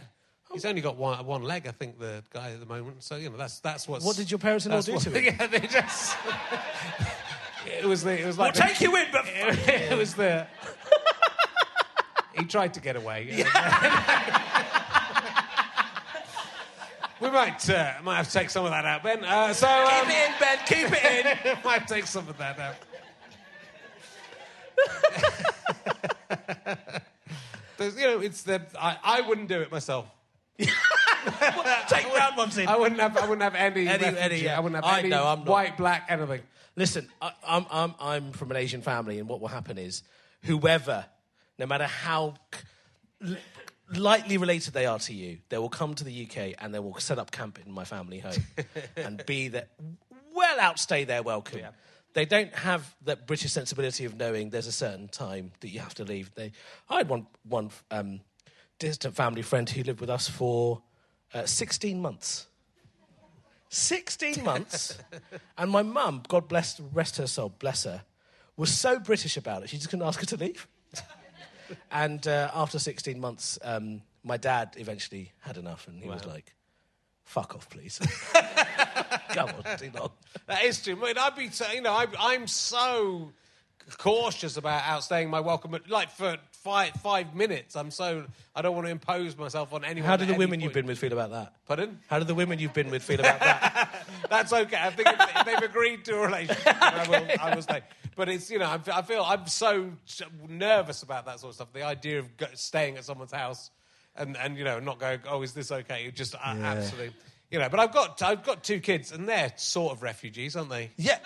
He's 0.52 0.64
only 0.64 0.80
got 0.80 0.96
one, 0.96 1.24
one 1.26 1.42
leg, 1.42 1.66
I 1.68 1.70
think, 1.70 1.98
the 2.00 2.24
guy 2.32 2.50
at 2.50 2.60
the 2.60 2.66
moment. 2.66 3.04
So, 3.04 3.16
you 3.16 3.30
know, 3.30 3.36
that's, 3.36 3.60
that's 3.60 3.86
what's... 3.86 4.04
What 4.04 4.16
did 4.16 4.30
your 4.30 4.38
parents-in-law 4.38 4.80
do 4.80 4.94
what- 4.94 5.02
to 5.02 5.10
him? 5.10 5.34
Yeah, 5.38 5.46
they 5.46 5.60
just... 5.60 6.16
it 7.66 7.84
was 7.84 8.02
the... 8.02 8.20
It 8.20 8.26
was 8.26 8.36
like 8.36 8.54
We'll 8.54 8.62
the- 8.62 8.68
take 8.68 8.80
you 8.80 8.96
in, 8.96 9.06
but 9.12 9.26
it 9.28 9.96
was 9.96 10.14
the... 10.14 10.46
he 12.36 12.44
tried 12.46 12.74
to 12.74 12.80
get 12.80 12.96
away. 12.96 13.44
we 17.20 17.30
might 17.30 17.68
uh, 17.70 17.92
might 18.02 18.16
have 18.16 18.26
to 18.26 18.32
take 18.32 18.50
some 18.50 18.64
of 18.64 18.70
that 18.70 18.84
out, 18.84 19.02
Ben. 19.02 19.22
Uh, 19.22 19.52
so 19.52 19.68
um, 19.68 20.06
keep 20.06 20.08
it 20.08 20.26
in, 20.26 20.34
Ben. 20.40 20.58
Keep 20.66 21.04
it 21.04 21.46
in. 21.46 21.58
might 21.64 21.86
take 21.86 22.06
some 22.06 22.26
of 22.28 22.38
that 22.38 22.58
out. 22.58 22.74
You 27.78 28.06
know, 28.06 28.20
it's 28.20 28.42
the 28.42 28.62
I, 28.78 28.98
I 29.02 29.20
wouldn't 29.22 29.48
do 29.48 29.60
it 29.60 29.70
myself. 29.70 30.06
Take 31.88 32.14
round 32.14 32.36
ones 32.36 32.56
in. 32.58 32.68
I 32.68 32.76
wouldn't 32.76 33.00
have. 33.00 33.16
I 33.16 33.22
wouldn't 33.22 33.42
have 33.42 33.54
any. 33.54 33.86
Any- 33.88 34.04
refugee. 34.04 34.44
yeah. 34.44 34.56
I 34.56 34.60
wouldn't 34.60 34.82
have 34.84 34.92
I 34.92 35.00
any 35.00 35.08
know, 35.08 35.26
I'm 35.26 35.40
not. 35.40 35.48
white, 35.48 35.76
black, 35.76 36.06
anything. 36.08 36.42
Listen, 36.76 37.08
I, 37.20 37.32
I'm, 37.46 37.66
I'm, 37.70 37.94
I'm 38.00 38.32
from 38.32 38.50
an 38.52 38.56
Asian 38.56 38.80
family, 38.82 39.18
and 39.18 39.28
what 39.28 39.40
will 39.40 39.48
happen 39.48 39.76
is 39.76 40.02
whoever, 40.44 41.04
no 41.58 41.66
matter 41.66 41.84
how 41.84 42.34
c- 42.54 42.60
l- 43.32 43.36
lightly 44.00 44.38
related 44.38 44.72
they 44.72 44.86
are 44.86 44.98
to 45.00 45.12
you, 45.12 45.38
they 45.48 45.58
will 45.58 45.68
come 45.68 45.94
to 45.94 46.04
the 46.04 46.26
UK 46.26 46.54
and 46.58 46.72
they 46.72 46.78
will 46.78 46.98
set 46.98 47.18
up 47.18 47.30
camp 47.32 47.58
in 47.64 47.72
my 47.72 47.84
family 47.84 48.20
home 48.20 48.44
and 48.96 49.24
be 49.26 49.48
there, 49.48 49.66
well 50.34 50.60
outstay 50.60 51.04
their 51.04 51.22
welcome. 51.22 51.60
They 52.14 52.24
don't 52.24 52.54
have 52.54 52.94
that 53.04 53.26
British 53.26 53.52
sensibility 53.52 54.04
of 54.04 54.16
knowing 54.16 54.50
there's 54.50 54.66
a 54.66 54.72
certain 54.72 55.08
time 55.08 55.52
that 55.60 55.68
you 55.68 55.80
have 55.80 55.94
to 55.94 56.04
leave. 56.04 56.34
They, 56.34 56.52
I 56.88 56.98
had 56.98 57.08
one, 57.08 57.26
one 57.48 57.70
um, 57.90 58.20
distant 58.80 59.14
family 59.14 59.42
friend 59.42 59.70
who 59.70 59.84
lived 59.84 60.00
with 60.00 60.10
us 60.10 60.28
for 60.28 60.82
uh, 61.32 61.46
16 61.46 62.02
months. 62.02 62.48
16 63.68 64.42
months. 64.44 64.98
and 65.56 65.70
my 65.70 65.82
mum, 65.82 66.22
God 66.26 66.48
bless, 66.48 66.80
rest 66.80 67.18
her 67.18 67.28
soul, 67.28 67.54
bless 67.60 67.84
her, 67.84 68.02
was 68.56 68.76
so 68.76 68.98
British 68.98 69.36
about 69.36 69.62
it, 69.62 69.68
she 69.70 69.76
just 69.76 69.88
couldn't 69.88 70.04
ask 70.06 70.18
her 70.18 70.26
to 70.26 70.36
leave. 70.36 70.66
and 71.92 72.26
uh, 72.26 72.50
after 72.52 72.80
16 72.80 73.20
months, 73.20 73.58
um, 73.62 74.02
my 74.24 74.36
dad 74.36 74.74
eventually 74.76 75.30
had 75.40 75.56
enough 75.56 75.86
and 75.86 76.02
he 76.02 76.08
was 76.08 76.24
like, 76.26 76.54
fuck 77.22 77.54
off, 77.54 77.68
please. 77.70 78.00
Come 79.30 79.50
on, 79.50 79.78
too 79.78 79.90
long. 79.94 80.10
That 80.46 80.64
is 80.64 80.82
true. 80.82 80.96
I 81.00 81.06
mean, 81.06 81.18
I'd 81.18 81.36
be, 81.36 81.48
so- 81.50 81.70
you 81.70 81.82
know, 81.82 81.92
I, 81.92 82.06
I'm 82.18 82.46
so 82.48 83.30
cautious 83.98 84.56
about 84.56 84.82
outstaying 84.82 85.28
my 85.28 85.40
welcome. 85.40 85.70
But 85.70 85.88
like 85.88 86.10
for 86.10 86.36
five 86.52 86.92
five 87.02 87.34
minutes, 87.34 87.76
I'm 87.76 87.90
so 87.90 88.24
I 88.54 88.62
don't 88.62 88.74
want 88.74 88.86
to 88.86 88.90
impose 88.90 89.36
myself 89.36 89.72
on 89.72 89.84
anyone. 89.84 90.08
How 90.08 90.16
do 90.16 90.24
the 90.24 90.34
any 90.34 90.38
women 90.38 90.58
point. 90.58 90.62
you've 90.64 90.72
been 90.72 90.86
with 90.86 90.98
feel 90.98 91.12
about 91.12 91.30
that? 91.30 91.54
Pardon? 91.66 91.98
How 92.08 92.18
do 92.18 92.24
the 92.24 92.34
women 92.34 92.58
you've 92.58 92.74
been 92.74 92.90
with 92.90 93.02
feel 93.02 93.20
about 93.20 93.40
that? 93.40 94.06
That's 94.30 94.52
okay. 94.52 94.78
I 94.80 94.90
think 94.90 95.08
if, 95.08 95.44
they've 95.46 95.70
agreed 95.70 96.04
to 96.06 96.16
a 96.16 96.26
relationship, 96.26 96.64
then 96.64 96.76
I, 96.80 97.08
will, 97.08 97.26
I 97.40 97.54
will 97.54 97.62
stay. 97.62 97.82
But 98.16 98.28
it's 98.28 98.50
you 98.50 98.58
know 98.58 98.66
I, 98.66 98.80
I 98.92 99.02
feel 99.02 99.22
I'm 99.22 99.46
so 99.46 99.90
nervous 100.48 101.02
about 101.02 101.26
that 101.26 101.40
sort 101.40 101.50
of 101.50 101.54
stuff. 101.56 101.72
The 101.72 101.82
idea 101.82 102.20
of 102.20 102.28
staying 102.54 102.96
at 102.96 103.04
someone's 103.04 103.32
house 103.32 103.70
and 104.16 104.36
and 104.36 104.56
you 104.56 104.64
know 104.64 104.80
not 104.80 104.98
going 104.98 105.20
oh 105.28 105.42
is 105.42 105.52
this 105.52 105.72
okay? 105.72 106.04
It 106.04 106.16
just 106.16 106.34
uh, 106.34 106.38
absolutely 106.44 107.14
you 107.50 107.58
know. 107.58 107.68
But 107.68 107.80
I've 107.80 107.92
got 107.92 108.22
I've 108.22 108.44
got 108.44 108.62
two 108.64 108.80
kids 108.80 109.12
and 109.12 109.28
they're 109.28 109.52
sort 109.56 109.92
of 109.92 110.02
refugees, 110.02 110.56
aren't 110.56 110.70
they? 110.70 110.90
yeah. 110.96 111.18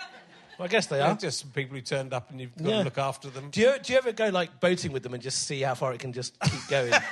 Well, 0.57 0.65
I 0.65 0.67
guess 0.69 0.87
they 0.87 0.97
They're 0.97 1.07
are. 1.07 1.15
just 1.15 1.53
people 1.53 1.75
who 1.75 1.81
turned 1.81 2.13
up 2.13 2.31
and 2.31 2.39
you've 2.39 2.55
got 2.55 2.67
Yeah. 2.67 2.77
to 2.79 2.83
look 2.85 2.97
after 2.97 3.29
them. 3.29 3.49
Do 3.51 3.59
you, 3.61 3.73
do 3.81 3.91
you 3.93 3.99
ever 3.99 4.11
go 4.13 4.29
like 4.29 4.59
boating 4.59 4.91
with 4.93 5.03
them 5.03 5.13
and 5.13 5.21
just 5.21 5.43
see 5.47 5.61
how 5.61 5.75
far 5.75 5.93
it 5.93 5.99
can 5.99 6.13
just 6.13 6.39
keep 6.41 6.67
going? 6.69 6.93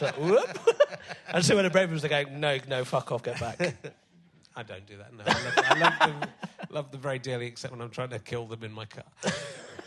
Like, 0.00 0.16
whoop. 0.16 0.58
and 1.32 1.44
so 1.44 1.54
when 1.56 1.64
the 1.64 1.70
brave 1.70 1.88
ones 1.90 2.04
are 2.04 2.08
going, 2.08 2.38
no, 2.40 2.58
no, 2.68 2.84
fuck 2.84 3.10
off, 3.12 3.22
get 3.22 3.38
back. 3.40 3.58
I 4.56 4.62
don't 4.62 4.86
do 4.86 4.96
that. 4.98 5.12
No, 5.12 5.24
I 5.26 5.32
love, 5.32 5.54
I 5.56 5.78
love 5.78 5.98
them, 6.20 6.30
love 6.70 6.90
them 6.92 7.00
very 7.00 7.18
dearly, 7.18 7.46
except 7.46 7.72
when 7.72 7.80
I'm 7.82 7.90
trying 7.90 8.10
to 8.10 8.18
kill 8.18 8.46
them 8.46 8.62
in 8.64 8.72
my 8.72 8.84
car. 8.84 9.04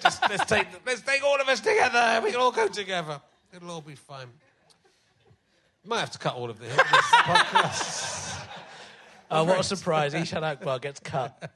Just 0.01 0.22
let's 0.30 0.45
take 0.45 0.67
let's 0.86 1.01
take 1.01 1.24
all 1.24 1.39
of 1.39 1.47
us 1.47 1.59
together. 1.61 2.22
We 2.24 2.32
can 2.32 2.39
all 2.41 2.51
go 2.51 2.67
together. 2.67 3.22
It'll 3.55 3.72
all 3.72 3.82
be 3.82 3.95
fine. 3.95 4.28
Might 5.86 5.99
have 6.01 6.11
to 6.11 6.19
cut 6.19 6.36
all 6.36 6.49
of 6.49 6.59
this. 6.59 6.76
this 6.76 6.86
podcast. 6.86 8.45
Oh, 9.30 9.43
what 9.45 9.59
a 9.59 9.63
surprise. 9.63 10.13
Eshaan 10.13 10.43
Akbar 10.43 10.80
gets 10.80 10.99
cut. 10.99 11.51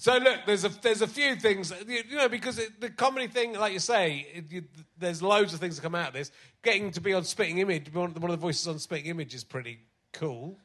So 0.00 0.16
look, 0.16 0.40
there's 0.46 0.64
a 0.64 0.68
there's 0.68 1.02
a 1.02 1.08
few 1.08 1.34
things 1.34 1.72
you, 1.86 2.16
know 2.16 2.28
because 2.28 2.60
it, 2.60 2.80
the 2.80 2.88
comedy 2.88 3.26
thing, 3.26 3.54
like 3.54 3.72
you 3.72 3.80
say, 3.80 4.28
it, 4.32 4.44
you, 4.50 4.62
there's 4.96 5.20
loads 5.20 5.52
of 5.52 5.58
things 5.58 5.74
that 5.74 5.82
come 5.82 5.96
out 5.96 6.08
of 6.08 6.14
this. 6.14 6.30
Getting 6.62 6.92
to 6.92 7.00
be 7.00 7.14
on 7.14 7.24
Spitting 7.24 7.58
Image, 7.58 7.92
one 7.92 8.14
one 8.14 8.30
of 8.30 8.38
the 8.38 8.40
voices 8.40 8.68
on 8.68 8.78
Spitting 8.78 9.06
Image 9.06 9.34
is 9.34 9.42
pretty 9.42 9.80
cool. 10.12 10.60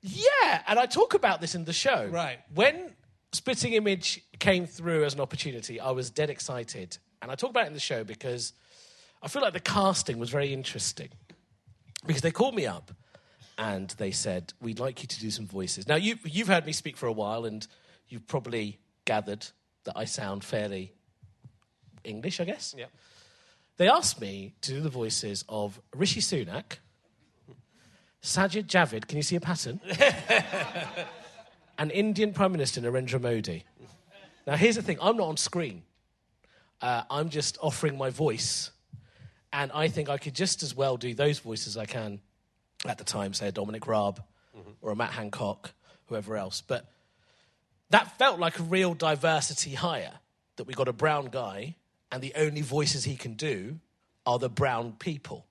Yeah, 0.00 0.62
and 0.66 0.78
I 0.78 0.86
talk 0.86 1.12
about 1.12 1.42
this 1.42 1.54
in 1.54 1.66
the 1.66 1.74
show. 1.74 2.06
Right. 2.06 2.38
When 2.54 2.94
Spitting 3.32 3.74
Image 3.74 4.22
came 4.38 4.66
through 4.66 5.04
as 5.04 5.12
an 5.12 5.20
opportunity, 5.20 5.78
I 5.78 5.90
was 5.90 6.08
dead 6.10 6.30
excited. 6.30 6.96
And 7.20 7.30
I 7.30 7.34
talk 7.34 7.50
about 7.50 7.64
it 7.64 7.68
in 7.68 7.74
the 7.74 7.80
show 7.80 8.02
because 8.02 8.54
I 9.22 9.28
feel 9.28 9.42
like 9.42 9.52
the 9.52 9.60
casting 9.60 10.18
was 10.18 10.30
very 10.30 10.54
interesting. 10.54 11.10
because 12.06 12.22
they 12.22 12.30
called 12.30 12.54
me 12.54 12.66
up 12.66 12.92
and 13.58 13.90
they 13.98 14.10
said, 14.10 14.52
We'd 14.60 14.78
like 14.78 15.02
you 15.02 15.08
to 15.08 15.20
do 15.20 15.30
some 15.30 15.46
voices. 15.46 15.86
Now, 15.86 15.96
you, 15.96 16.18
you've 16.24 16.48
heard 16.48 16.66
me 16.66 16.72
speak 16.72 16.96
for 16.96 17.06
a 17.06 17.12
while, 17.12 17.44
and 17.44 17.66
you've 18.08 18.26
probably 18.26 18.78
gathered 19.04 19.46
that 19.84 19.94
I 19.96 20.04
sound 20.04 20.44
fairly 20.44 20.92
English, 22.02 22.40
I 22.40 22.44
guess. 22.44 22.74
Yep. 22.76 22.90
They 23.76 23.88
asked 23.88 24.20
me 24.20 24.54
to 24.60 24.72
do 24.72 24.80
the 24.80 24.88
voices 24.88 25.44
of 25.48 25.80
Rishi 25.94 26.20
Sunak, 26.20 26.78
Sajid 28.22 28.66
Javid, 28.66 29.06
can 29.06 29.18
you 29.18 29.22
see 29.22 29.36
a 29.36 29.40
pattern? 29.40 29.80
and 31.78 31.90
Indian 31.92 32.32
Prime 32.32 32.52
Minister 32.52 32.80
Narendra 32.80 33.20
Modi. 33.20 33.64
Now, 34.46 34.56
here's 34.56 34.76
the 34.76 34.82
thing 34.82 34.98
I'm 35.00 35.16
not 35.16 35.28
on 35.28 35.36
screen, 35.36 35.82
uh, 36.80 37.02
I'm 37.10 37.28
just 37.28 37.58
offering 37.60 37.98
my 37.98 38.10
voice. 38.10 38.70
And 39.52 39.70
I 39.72 39.86
think 39.86 40.08
I 40.08 40.18
could 40.18 40.34
just 40.34 40.64
as 40.64 40.74
well 40.74 40.96
do 40.96 41.14
those 41.14 41.38
voices 41.38 41.76
I 41.76 41.86
can 41.86 42.20
at 42.86 42.98
the 42.98 43.04
time, 43.04 43.32
say 43.34 43.48
a 43.48 43.52
Dominic 43.52 43.86
Raab 43.86 44.20
or 44.82 44.90
a 44.90 44.96
Matt 44.96 45.10
Hancock, 45.12 45.72
whoever 46.06 46.36
else. 46.36 46.60
But 46.60 46.90
that 47.94 48.18
felt 48.18 48.40
like 48.40 48.58
a 48.58 48.62
real 48.64 48.92
diversity 48.92 49.74
hire 49.74 50.14
that 50.56 50.64
we 50.64 50.74
got 50.74 50.88
a 50.88 50.92
brown 50.92 51.26
guy 51.26 51.76
and 52.10 52.20
the 52.20 52.32
only 52.34 52.60
voices 52.60 53.04
he 53.04 53.14
can 53.14 53.34
do 53.34 53.78
are 54.26 54.40
the 54.40 54.48
brown 54.48 54.94
people. 54.98 55.46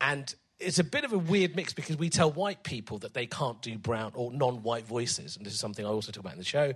And 0.00 0.34
it's 0.58 0.78
a 0.78 0.84
bit 0.84 1.04
of 1.04 1.12
a 1.12 1.18
weird 1.18 1.54
mix 1.54 1.74
because 1.74 1.98
we 1.98 2.08
tell 2.08 2.30
white 2.30 2.62
people 2.62 2.96
that 3.00 3.12
they 3.12 3.26
can't 3.26 3.60
do 3.60 3.76
brown 3.76 4.12
or 4.14 4.32
non 4.32 4.62
white 4.62 4.86
voices. 4.86 5.36
And 5.36 5.44
this 5.44 5.52
is 5.52 5.60
something 5.60 5.84
I 5.84 5.90
also 5.90 6.12
talk 6.12 6.20
about 6.20 6.32
in 6.32 6.38
the 6.38 6.44
show. 6.44 6.72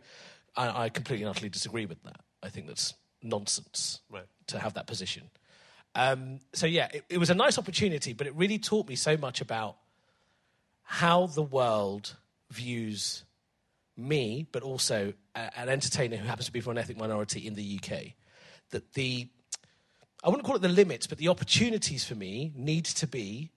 I, 0.55 0.85
I 0.85 0.89
completely 0.91 1.25
and 1.25 1.31
utterly 1.31 1.49
disagree 1.49 1.87
with 1.87 2.03
that. 2.03 2.21
I 2.43 2.51
think 2.51 2.67
that's 2.67 2.93
nonsense 3.23 4.01
Right. 4.11 4.27
to 4.49 4.59
have 4.59 4.75
that 4.75 4.87
position. 4.87 5.31
Um, 5.95 6.41
so, 6.53 6.67
yeah, 6.67 6.89
it, 6.93 7.05
it 7.09 7.19
was 7.19 7.31
a 7.31 7.35
nice 7.35 7.57
opportunity, 7.57 8.13
but 8.13 8.27
it 8.27 8.35
really 8.35 8.59
taught 8.59 8.87
me 8.87 8.97
so 8.97 9.17
much 9.17 9.41
about 9.41 9.77
how 10.83 11.27
the 11.27 11.43
world 11.43 12.17
views 12.51 13.25
me, 13.99 14.47
but 14.53 14.63
also 14.63 15.13
a, 15.35 15.59
an 15.59 15.69
entertainer 15.69 16.17
who 16.17 16.27
happens 16.27 16.47
to 16.47 16.53
be 16.53 16.61
from 16.61 16.73
an 16.73 16.79
ethnic 16.79 16.99
minority 16.99 17.47
in 17.47 17.55
the 17.55 17.81
UK. 17.83 18.15
That 18.71 18.93
the, 18.95 19.29
I 20.23 20.29
wouldn't 20.29 20.47
call 20.47 20.57
it 20.57 20.63
the 20.63 20.69
limits, 20.69 21.07
but 21.07 21.19
the 21.19 21.29
opportunities 21.29 22.05
for 22.05 22.15
me 22.15 22.53
need 22.55 22.85
to 22.87 23.07
be 23.07 23.51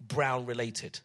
brown 0.00 0.46
related. 0.46 1.00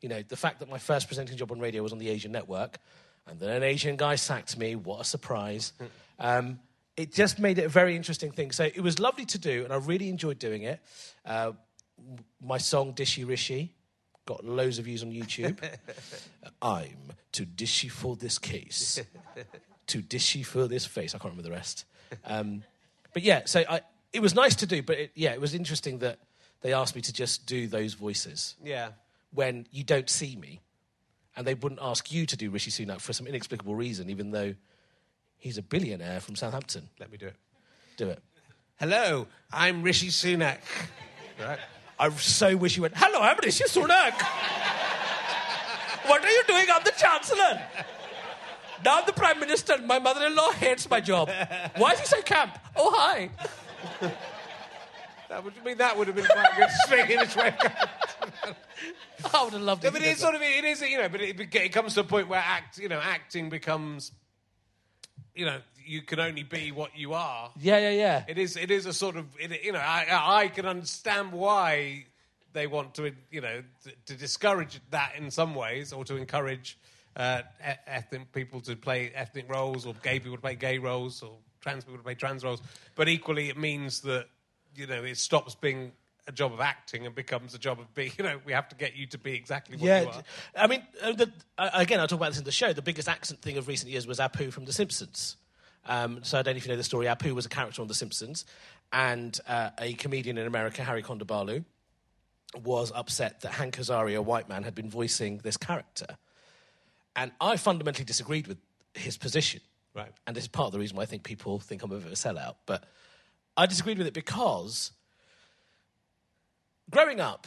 You 0.00 0.08
know, 0.08 0.22
the 0.22 0.36
fact 0.36 0.60
that 0.60 0.70
my 0.70 0.78
first 0.78 1.08
presenting 1.08 1.36
job 1.36 1.50
on 1.50 1.58
radio 1.58 1.82
was 1.82 1.92
on 1.92 1.98
the 1.98 2.08
Asian 2.08 2.30
network, 2.30 2.78
and 3.26 3.38
then 3.40 3.50
an 3.50 3.62
Asian 3.62 3.96
guy 3.96 4.14
sacked 4.14 4.56
me, 4.56 4.76
what 4.76 5.00
a 5.00 5.04
surprise. 5.04 5.72
Um, 6.18 6.60
it 6.96 7.12
just 7.12 7.38
made 7.38 7.58
it 7.58 7.64
a 7.64 7.68
very 7.68 7.94
interesting 7.94 8.32
thing. 8.32 8.50
So 8.52 8.64
it 8.64 8.80
was 8.80 8.98
lovely 8.98 9.24
to 9.26 9.38
do, 9.38 9.64
and 9.64 9.72
I 9.72 9.76
really 9.76 10.08
enjoyed 10.08 10.38
doing 10.38 10.62
it. 10.62 10.80
Uh, 11.24 11.52
my 12.40 12.58
song, 12.58 12.94
Dishy 12.94 13.26
Rishi, 13.26 13.74
got 14.28 14.44
loads 14.44 14.78
of 14.78 14.84
views 14.84 15.02
on 15.02 15.10
YouTube. 15.10 15.56
I'm 16.62 16.98
too 17.32 17.46
dishy 17.46 17.90
for 17.90 18.14
this 18.14 18.38
case, 18.38 19.00
too 19.86 20.02
dishy 20.02 20.44
for 20.44 20.68
this 20.68 20.84
face. 20.84 21.14
I 21.14 21.18
can't 21.18 21.32
remember 21.32 21.48
the 21.48 21.54
rest. 21.54 21.86
Um, 22.26 22.62
but 23.14 23.22
yeah, 23.22 23.42
so 23.46 23.64
I, 23.68 23.80
it 24.12 24.20
was 24.20 24.34
nice 24.34 24.54
to 24.56 24.66
do, 24.66 24.82
but 24.82 24.98
it, 24.98 25.10
yeah, 25.14 25.32
it 25.32 25.40
was 25.40 25.54
interesting 25.54 26.00
that 26.00 26.18
they 26.60 26.74
asked 26.74 26.94
me 26.94 27.00
to 27.00 27.12
just 27.12 27.46
do 27.46 27.66
those 27.66 27.94
voices 27.94 28.54
Yeah. 28.62 28.90
when 29.32 29.66
you 29.72 29.82
don't 29.82 30.10
see 30.10 30.36
me. 30.36 30.60
And 31.34 31.46
they 31.46 31.54
wouldn't 31.54 31.80
ask 31.80 32.12
you 32.12 32.26
to 32.26 32.36
do 32.36 32.50
Rishi 32.50 32.70
Sunak 32.70 33.00
for 33.00 33.12
some 33.14 33.26
inexplicable 33.26 33.74
reason, 33.76 34.10
even 34.10 34.32
though 34.32 34.54
he's 35.38 35.56
a 35.56 35.62
billionaire 35.62 36.20
from 36.20 36.34
Southampton. 36.36 36.88
Let 37.00 37.10
me 37.12 37.16
do 37.16 37.28
it. 37.28 37.36
Do 37.96 38.08
it. 38.10 38.20
Hello, 38.78 39.26
I'm 39.52 39.82
Rishi 39.82 40.08
Sunak. 40.08 40.58
Right. 41.40 41.60
I 41.98 42.10
so 42.10 42.56
wish 42.56 42.76
you 42.76 42.82
went, 42.82 42.94
Hello, 42.96 43.20
I'm 43.20 43.36
Rishi 43.42 43.64
Sunak. 43.64 44.12
what 46.06 46.24
are 46.24 46.30
you 46.30 46.42
doing? 46.46 46.66
I'm 46.72 46.82
the 46.84 46.92
Chancellor. 46.96 47.60
Now 48.84 48.98
I'm 49.00 49.06
the 49.06 49.12
Prime 49.12 49.40
Minister. 49.40 49.78
My 49.78 49.98
mother 49.98 50.24
in 50.26 50.34
law 50.36 50.52
hates 50.52 50.88
my 50.88 51.00
job. 51.00 51.28
Why 51.76 51.92
is 51.92 52.00
he 52.00 52.06
so 52.06 52.22
camp? 52.22 52.56
Oh, 52.76 52.92
hi. 52.96 53.30
That 55.28 55.44
would 55.44 55.52
I 55.60 55.64
mean 55.64 55.78
that 55.78 55.96
would 55.98 56.06
have 56.06 56.16
been 56.16 56.24
quite 56.24 56.52
a 56.52 56.56
good 56.56 56.70
swing 56.86 57.10
in 57.10 57.20
its 57.20 57.36
way. 57.36 57.52
I 59.34 59.44
would 59.44 59.52
have 59.52 59.60
loved 59.62 59.82
No, 59.82 59.88
it. 59.88 59.92
but 59.92 60.02
it's 60.02 60.20
sort 60.20 60.34
of 60.34 60.40
it 60.42 60.64
is 60.64 60.80
you 60.80 60.96
know, 60.98 61.08
but 61.08 61.20
it, 61.20 61.54
it 61.54 61.68
comes 61.72 61.94
to 61.94 62.00
a 62.00 62.04
point 62.04 62.28
where 62.28 62.42
act 62.42 62.78
you 62.78 62.88
know 62.88 62.98
acting 63.02 63.50
becomes 63.50 64.12
you 65.34 65.44
know 65.44 65.58
you 65.88 66.02
can 66.02 66.20
only 66.20 66.42
be 66.42 66.70
what 66.70 66.96
you 66.96 67.14
are. 67.14 67.50
Yeah, 67.60 67.78
yeah, 67.78 67.90
yeah. 67.90 68.24
It 68.28 68.38
is 68.38 68.56
it 68.56 68.70
is 68.70 68.86
a 68.86 68.92
sort 68.92 69.16
of 69.16 69.26
it, 69.38 69.64
you 69.64 69.72
know 69.72 69.80
I 69.80 70.42
I 70.42 70.48
can 70.48 70.66
understand 70.66 71.32
why 71.32 72.06
they 72.52 72.66
want 72.66 72.94
to 72.94 73.12
you 73.30 73.40
know 73.40 73.62
to, 73.84 73.92
to 74.06 74.14
discourage 74.14 74.80
that 74.90 75.12
in 75.16 75.30
some 75.30 75.54
ways 75.54 75.92
or 75.92 76.04
to 76.04 76.16
encourage 76.16 76.78
uh, 77.16 77.42
ethnic 77.86 78.30
people 78.32 78.60
to 78.60 78.76
play 78.76 79.10
ethnic 79.14 79.50
roles 79.50 79.86
or 79.86 79.94
gay 80.02 80.18
people 80.20 80.36
to 80.36 80.42
play 80.42 80.54
gay 80.54 80.78
roles 80.78 81.22
or 81.22 81.36
trans 81.60 81.84
people 81.84 81.98
to 81.98 82.04
play 82.04 82.14
trans 82.14 82.44
roles. 82.44 82.62
But 82.94 83.08
equally, 83.08 83.48
it 83.48 83.56
means 83.56 84.00
that 84.02 84.26
you 84.74 84.86
know 84.86 85.02
it 85.02 85.16
stops 85.16 85.54
being 85.54 85.92
a 86.26 86.32
job 86.32 86.52
of 86.52 86.60
acting 86.60 87.06
and 87.06 87.14
becomes 87.14 87.54
a 87.54 87.58
job 87.58 87.80
of 87.80 87.92
being 87.94 88.12
you 88.18 88.24
know 88.24 88.38
we 88.44 88.52
have 88.52 88.68
to 88.68 88.76
get 88.76 88.94
you 88.94 89.06
to 89.06 89.18
be 89.18 89.34
exactly 89.34 89.76
what 89.76 89.86
Yeah, 89.86 90.02
you 90.02 90.08
are. 90.08 90.22
I 90.56 90.66
mean, 90.66 90.82
uh, 91.02 91.12
the, 91.12 91.32
uh, 91.56 91.70
again, 91.72 92.00
I 92.00 92.06
talk 92.06 92.18
about 92.18 92.30
this 92.30 92.38
in 92.38 92.44
the 92.44 92.52
show. 92.52 92.72
The 92.72 92.82
biggest 92.82 93.08
accent 93.08 93.40
thing 93.40 93.56
of 93.56 93.66
recent 93.66 93.90
years 93.90 94.06
was 94.06 94.18
Apu 94.18 94.52
from 94.52 94.66
The 94.66 94.72
Simpsons. 94.72 95.36
Um, 95.88 96.20
so 96.22 96.38
I 96.38 96.42
don't 96.42 96.54
know 96.54 96.58
if 96.58 96.66
you 96.66 96.70
know 96.70 96.76
the 96.76 96.84
story. 96.84 97.06
Apu 97.06 97.32
was 97.32 97.46
a 97.46 97.48
character 97.48 97.82
on 97.82 97.88
The 97.88 97.94
Simpsons, 97.94 98.44
and 98.92 99.38
uh, 99.48 99.70
a 99.78 99.94
comedian 99.94 100.38
in 100.38 100.46
America, 100.46 100.84
Hari 100.84 101.02
Kondabolu, 101.02 101.64
was 102.62 102.92
upset 102.94 103.40
that 103.40 103.52
Hank 103.52 103.76
Azaria, 103.76 104.18
a 104.18 104.22
white 104.22 104.48
man, 104.48 104.62
had 104.62 104.74
been 104.74 104.90
voicing 104.90 105.38
this 105.38 105.56
character. 105.56 106.06
And 107.16 107.32
I 107.40 107.56
fundamentally 107.56 108.04
disagreed 108.04 108.46
with 108.46 108.58
his 108.94 109.16
position. 109.16 109.60
Right. 109.94 110.12
And 110.26 110.36
this 110.36 110.44
is 110.44 110.48
part 110.48 110.66
of 110.66 110.72
the 110.72 110.78
reason 110.78 110.96
why 110.96 111.02
I 111.02 111.06
think 111.06 111.24
people 111.24 111.58
think 111.58 111.82
I'm 111.82 111.90
a 111.90 111.96
bit 111.96 112.06
of 112.06 112.12
a 112.12 112.14
sellout. 112.14 112.56
But 112.66 112.84
I 113.56 113.66
disagreed 113.66 113.98
with 113.98 114.06
it 114.06 114.14
because 114.14 114.92
growing 116.90 117.20
up, 117.20 117.46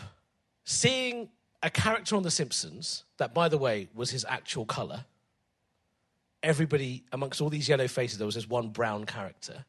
seeing 0.65 1.29
a 1.63 1.69
character 1.69 2.15
on 2.15 2.23
The 2.23 2.31
Simpsons, 2.31 3.03
that 3.17 3.33
by 3.33 3.47
the 3.47 3.57
way 3.57 3.89
was 3.93 4.11
his 4.11 4.25
actual 4.27 4.65
colour, 4.65 5.05
everybody, 6.43 7.03
amongst 7.11 7.41
all 7.41 7.49
these 7.49 7.67
yellow 7.69 7.87
faces, 7.87 8.17
there 8.17 8.25
was 8.25 8.35
this 8.35 8.47
one 8.47 8.69
brown 8.69 9.05
character. 9.05 9.65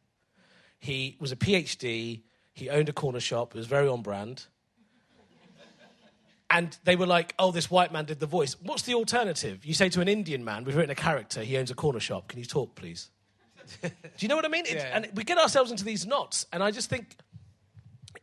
He 0.79 1.16
was 1.20 1.33
a 1.33 1.37
PhD, 1.37 2.23
he 2.55 2.70
owned 2.70 2.89
a 2.89 2.93
corner 2.93 3.20
shop, 3.20 3.55
it 3.55 3.59
was 3.59 3.66
very 3.66 3.89
on 3.89 4.03
brand. 4.03 4.47
And 6.51 6.77
they 6.85 6.97
were 6.97 7.07
like, 7.07 7.35
oh, 7.39 7.51
this 7.51 7.70
white 7.70 7.93
man 7.93 8.05
did 8.05 8.20
the 8.20 8.27
voice. 8.27 8.57
What's 8.61 8.83
the 8.83 8.93
alternative? 8.95 9.64
You 9.64 9.73
say 9.73 9.89
to 9.89 10.03
an 10.03 10.09
Indian 10.09 10.45
man, 10.45 10.64
we've 10.64 10.77
written 10.77 10.91
a 10.91 10.95
character, 10.95 11.43
he 11.43 11.57
owns 11.57 11.70
a 11.70 11.75
corner 11.75 12.01
shop. 12.01 12.29
Can 12.29 12.39
you 12.41 12.45
talk, 12.45 12.75
please? 12.75 13.09
Do 13.83 13.91
you 14.18 14.29
know 14.29 14.37
what 14.37 14.45
I 14.45 14.49
mean? 14.49 14.66
It- 14.66 14.75
Yeah. 14.75 14.91
And 14.95 15.09
we 15.14 15.25
get 15.25 15.39
ourselves 15.39 15.70
into 15.70 15.85
these 15.85 16.05
knots. 16.07 16.45
And 16.53 16.62
I 16.62 16.70
just 16.70 16.91
think, 16.91 17.16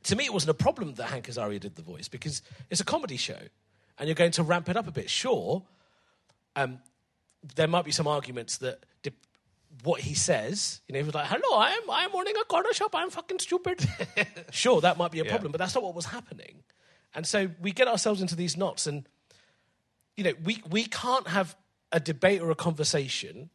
to 0.03 0.15
me, 0.15 0.25
it 0.25 0.33
wasn't 0.33 0.51
a 0.51 0.53
problem 0.63 0.93
that 0.95 1.05
Hank 1.05 1.27
Azaria 1.27 1.59
did 1.59 1.75
the 1.75 1.81
voice 1.81 2.07
because 2.07 2.43
it's 2.69 2.81
a 2.81 2.85
comedy 2.85 3.17
show 3.17 3.39
and 3.97 4.07
you're 4.07 4.15
going 4.15 4.31
to 4.33 4.43
ramp 4.43 4.69
it 4.69 4.77
up 4.77 4.87
a 4.87 4.91
bit. 4.91 5.09
Sure, 5.09 5.63
um, 6.55 6.79
there 7.55 7.67
might 7.67 7.85
be 7.85 7.91
some 7.91 8.07
arguments 8.07 8.57
that 8.57 8.83
what 9.83 10.01
he 10.01 10.13
says, 10.13 10.81
you 10.87 10.93
know, 10.93 10.99
he 10.99 11.05
was 11.05 11.13
like, 11.13 11.27
hello, 11.27 11.59
I'm, 11.59 11.89
I'm 11.89 12.13
owning 12.13 12.35
a 12.35 12.43
corner 12.45 12.73
shop, 12.73 12.93
I'm 12.95 13.09
fucking 13.09 13.39
stupid. 13.39 13.87
sure, 14.51 14.81
that 14.81 14.97
might 14.97 15.11
be 15.11 15.19
a 15.19 15.25
problem, 15.25 15.51
but 15.51 15.59
that's 15.59 15.75
not 15.75 15.83
what 15.83 15.95
was 15.95 16.05
happening. 16.05 16.63
And 17.15 17.25
so 17.25 17.49
we 17.61 17.71
get 17.71 17.87
ourselves 17.87 18.21
into 18.21 18.35
these 18.35 18.57
knots 18.57 18.87
and, 18.87 19.07
you 20.17 20.23
know, 20.23 20.33
we, 20.43 20.61
we 20.69 20.85
can't 20.85 21.27
have 21.27 21.55
a 21.91 21.99
debate 21.99 22.41
or 22.41 22.51
a 22.51 22.55
conversation 22.55 23.49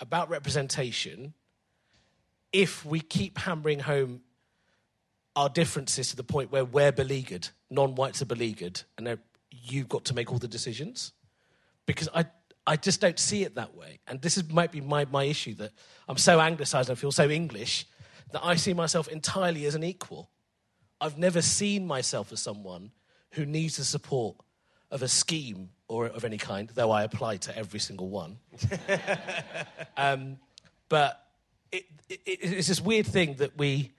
about 0.00 0.28
representation 0.30 1.34
if 2.52 2.84
we 2.84 3.00
keep 3.00 3.38
hammering 3.38 3.80
home 3.80 4.22
our 5.36 5.48
differences 5.48 6.10
to 6.10 6.16
the 6.16 6.24
point 6.24 6.50
where 6.50 6.64
we're 6.64 6.92
beleaguered, 6.92 7.48
non-whites 7.70 8.20
are 8.20 8.26
beleaguered, 8.26 8.82
and 8.96 9.18
you've 9.50 9.88
got 9.88 10.04
to 10.06 10.14
make 10.14 10.32
all 10.32 10.38
the 10.38 10.48
decisions. 10.48 11.12
Because 11.86 12.08
I, 12.12 12.26
I 12.68 12.76
just 12.76 13.00
don't 13.00 13.18
see 13.18 13.44
it 13.44 13.54
that 13.54 13.74
way. 13.74 13.98
And 14.06 14.20
this 14.20 14.36
is, 14.36 14.46
might 14.50 14.70
be 14.70 14.82
my, 14.82 15.06
my 15.06 15.24
issue 15.24 15.54
that 15.54 15.72
I'm 16.06 16.18
so 16.18 16.38
anglicised, 16.38 16.90
I 16.90 16.96
feel 16.96 17.10
so 17.10 17.30
English, 17.30 17.86
that 18.32 18.44
I 18.44 18.56
see 18.56 18.74
myself 18.74 19.08
entirely 19.08 19.64
as 19.64 19.74
an 19.74 19.82
equal. 19.82 20.28
I've 21.00 21.16
never 21.16 21.40
seen 21.40 21.86
myself 21.86 22.30
as 22.30 22.40
someone 22.40 22.90
who 23.32 23.46
needs 23.46 23.78
the 23.78 23.84
support 23.84 24.36
of 24.90 25.02
a 25.02 25.08
scheme 25.08 25.70
or 25.88 26.08
of 26.08 26.26
any 26.26 26.36
kind, 26.36 26.68
though 26.74 26.90
I 26.90 27.04
apply 27.04 27.38
to 27.38 27.56
every 27.56 27.80
single 27.80 28.10
one. 28.10 28.36
um, 29.96 30.36
but 30.90 31.26
it, 31.72 31.84
it, 32.10 32.20
it's 32.26 32.68
this 32.68 32.82
weird 32.82 33.06
thing 33.06 33.36
that 33.36 33.56
we 33.56 33.92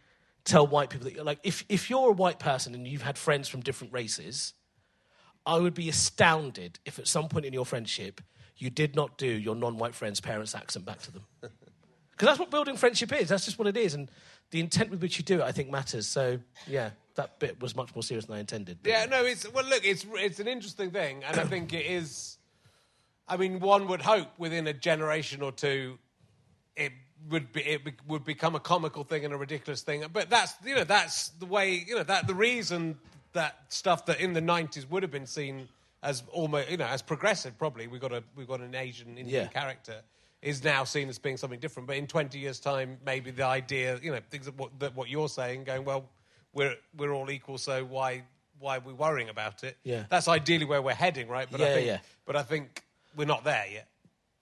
tell 0.45 0.67
white 0.67 0.91
people 0.91 1.05
that 1.05 1.15
you're 1.15 1.23
like, 1.23 1.39
if, 1.41 1.65
if 1.69 1.89
you're 1.89 2.09
a 2.09 2.13
white 2.13 2.37
person 2.37 2.75
and 2.75 2.87
you've 2.87 3.01
had 3.01 3.17
friends 3.17 3.47
from 3.47 3.61
different 3.61 3.93
races, 3.93 4.53
I 5.43 5.57
would 5.57 5.73
be 5.73 5.89
astounded 5.89 6.77
if 6.85 6.99
at 6.99 7.07
some 7.07 7.29
point 7.29 7.45
in 7.45 7.53
your 7.53 7.65
friendship 7.65 8.21
you 8.59 8.69
did 8.69 8.95
not 8.95 9.17
do 9.17 9.27
your 9.27 9.55
non-white 9.55 9.95
friend's 9.95 10.19
parents' 10.19 10.53
accent 10.53 10.85
back 10.85 10.99
to 11.01 11.11
them. 11.11 11.23
Because 12.11 12.31
that's 12.31 12.39
what 12.41 12.51
building 12.51 12.75
friendship 12.75 13.13
is. 13.13 13.29
That's 13.29 13.45
just 13.45 13.57
what 13.57 13.65
it 13.69 13.77
is. 13.77 13.93
And 13.93 14.11
the 14.51 14.59
intent 14.59 14.89
with 14.91 15.01
which 15.01 15.17
you 15.17 15.23
do 15.23 15.39
it, 15.39 15.43
I 15.43 15.53
think, 15.53 15.71
matters. 15.71 16.05
So, 16.05 16.37
yeah, 16.67 16.89
that 17.15 17.39
bit 17.39 17.61
was 17.61 17.77
much 17.77 17.95
more 17.95 18.03
serious 18.03 18.25
than 18.25 18.35
I 18.35 18.39
intended. 18.41 18.79
Yeah, 18.83 19.05
no, 19.05 19.23
it's 19.23 19.49
well. 19.53 19.63
Look, 19.63 19.85
it's 19.85 20.05
it's 20.15 20.41
an 20.41 20.47
interesting 20.49 20.91
thing, 20.91 21.23
and 21.23 21.39
I 21.39 21.45
think 21.45 21.71
it 21.71 21.85
is. 21.85 22.37
I 23.25 23.37
mean, 23.37 23.61
one 23.61 23.87
would 23.87 24.01
hope 24.01 24.27
within 24.37 24.67
a 24.67 24.73
generation 24.73 25.41
or 25.41 25.53
two, 25.53 25.97
it 26.75 26.91
would 27.29 27.53
be 27.53 27.61
it 27.61 27.81
would 28.05 28.25
become 28.25 28.53
a 28.53 28.59
comical 28.59 29.05
thing 29.05 29.23
and 29.23 29.33
a 29.33 29.37
ridiculous 29.37 29.81
thing. 29.81 30.03
But 30.11 30.29
that's 30.29 30.55
you 30.65 30.75
know 30.75 30.83
that's 30.83 31.29
the 31.29 31.45
way 31.45 31.85
you 31.87 31.95
know 31.95 32.03
that 32.03 32.27
the 32.27 32.35
reason 32.35 32.97
that 33.31 33.59
stuff 33.69 34.07
that 34.07 34.19
in 34.19 34.33
the 34.33 34.41
nineties 34.41 34.89
would 34.89 35.03
have 35.03 35.11
been 35.11 35.27
seen 35.27 35.69
as 36.03 36.23
almost 36.31 36.69
you 36.69 36.77
know 36.77 36.85
as 36.87 37.01
progressive. 37.01 37.57
Probably 37.57 37.87
we've 37.87 38.01
got 38.01 38.13
a 38.13 38.23
we've 38.35 38.47
got 38.47 38.61
an 38.61 38.75
Asian 38.75 39.17
Indian 39.17 39.27
Yeah. 39.43 39.47
character 39.47 40.01
is 40.41 40.63
now 40.63 40.83
seen 40.85 41.09
as 41.09 41.19
being 41.19 41.37
something 41.37 41.59
different. 41.59 41.87
But 41.87 41.97
in 41.97 42.07
twenty 42.07 42.39
years' 42.39 42.59
time, 42.59 42.97
maybe 43.05 43.31
the 43.31 43.45
idea 43.45 43.99
you 44.01 44.11
know 44.11 44.19
things 44.29 44.45
that 44.45 44.55
what, 44.57 44.77
that 44.79 44.95
what 44.95 45.09
you're 45.09 45.29
saying, 45.29 45.65
going 45.65 45.83
well, 45.85 46.09
we're 46.53 46.75
we're 46.97 47.11
all 47.13 47.29
equal, 47.29 47.57
so 47.57 47.83
why 47.85 48.23
why 48.59 48.77
are 48.77 48.81
we 48.81 48.93
worrying 48.93 49.29
about 49.29 49.63
it? 49.63 49.77
Yeah. 49.83 50.03
that's 50.09 50.27
ideally 50.27 50.65
where 50.65 50.81
we're 50.81 50.93
heading, 50.93 51.27
right? 51.29 51.47
But 51.49 51.61
I 51.61 51.65
Yeah, 51.67 51.73
think 51.75 51.87
yeah. 51.87 51.97
but 52.25 52.35
I 52.35 52.43
think 52.43 52.83
we're 53.15 53.25
not 53.25 53.43
there 53.45 53.65
yet. 53.71 53.87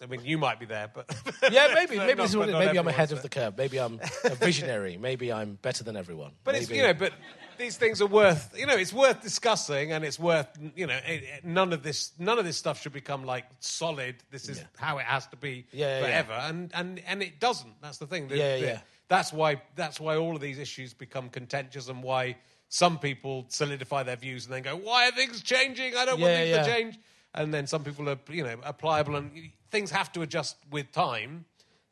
I 0.02 0.06
mean, 0.06 0.24
you 0.24 0.38
might 0.38 0.60
be 0.60 0.66
there, 0.68 0.90
but 0.94 1.06
Yeah, 1.52 1.72
maybe 1.74 1.96
but 1.98 2.06
maybe 2.08 2.18
not- 2.18 2.24
this 2.24 2.30
is 2.32 2.38
what 2.38 2.50
it- 2.50 2.54
maybe 2.54 2.78
I'm 2.80 2.88
ahead 2.88 3.10
there. 3.10 3.18
of 3.18 3.24
the 3.24 3.30
curve. 3.30 3.58
Maybe 3.58 3.80
I'm 3.80 4.00
a 4.24 4.36
visionary. 4.36 4.98
maybe 4.98 5.32
I'm 5.34 5.56
better 5.62 5.84
than 5.84 5.96
everyone. 5.96 6.32
But 6.44 6.56
it's 6.56 6.70
you 6.70 6.82
know, 6.84 6.94
but 6.94 7.14
these 7.58 7.78
things 7.78 8.02
are 8.02 8.08
worth 8.08 8.54
you 8.58 8.66
know, 8.66 8.76
it's 8.76 8.94
worth 8.94 9.22
discussing, 9.22 9.92
and 9.92 10.04
it's 10.06 10.20
worth 10.20 10.48
you 10.76 10.88
know, 10.88 11.00
it, 11.08 11.24
it- 11.24 11.46
none 11.46 11.74
of 11.74 11.84
this 11.84 12.12
none 12.20 12.40
of 12.40 12.46
this 12.46 12.58
stuff 12.58 12.82
should 12.82 12.94
become 12.94 13.26
like 13.26 13.46
solid. 13.60 14.16
This 14.32 14.50
is 14.50 14.64
how 14.78 14.98
it 14.98 15.06
has 15.06 15.28
to 15.28 15.38
be 15.38 15.66
Yeah, 15.72 16.00
yeah, 16.00 16.06
forever, 16.06 16.34
and 16.34 16.72
and 16.74 17.02
and 17.08 17.22
it 17.22 17.40
doesn't. 17.40 17.82
That's 17.82 17.98
the 17.98 18.08
thing. 18.08 18.28
The- 18.28 18.38
Yeah, 18.38 18.58
the- 18.58 18.66
yeah. 18.66 18.80
That's 19.10 19.32
why 19.32 19.62
that's 19.76 20.00
why 20.00 20.18
all 20.18 20.36
of 20.36 20.42
these 20.42 20.60
issues 20.60 20.94
become 20.94 21.30
contentious, 21.30 21.88
and 21.90 22.04
why 22.04 22.38
some 22.70 23.00
people 23.00 23.46
solidify 23.48 24.04
their 24.04 24.18
views 24.18 24.46
and 24.46 24.54
then 24.54 24.64
go, 24.64 24.76
"Why 24.76 25.08
are 25.08 25.12
things 25.12 25.42
changing? 25.42 25.96
I 25.96 26.06
don't 26.06 26.20
want 26.20 26.34
things 26.34 26.50
yeah. 26.50 26.64
to 26.64 26.70
change." 26.70 27.00
And 27.34 27.54
then 27.54 27.68
some 27.68 27.84
people 27.84 28.10
are 28.10 28.20
you 28.30 28.44
know 28.44 28.58
are 28.64 28.74
pliable, 28.74 29.16
and 29.16 29.52
things 29.72 29.92
have 29.92 30.12
to 30.14 30.22
adjust 30.22 30.58
with 30.70 30.92
time. 30.92 31.46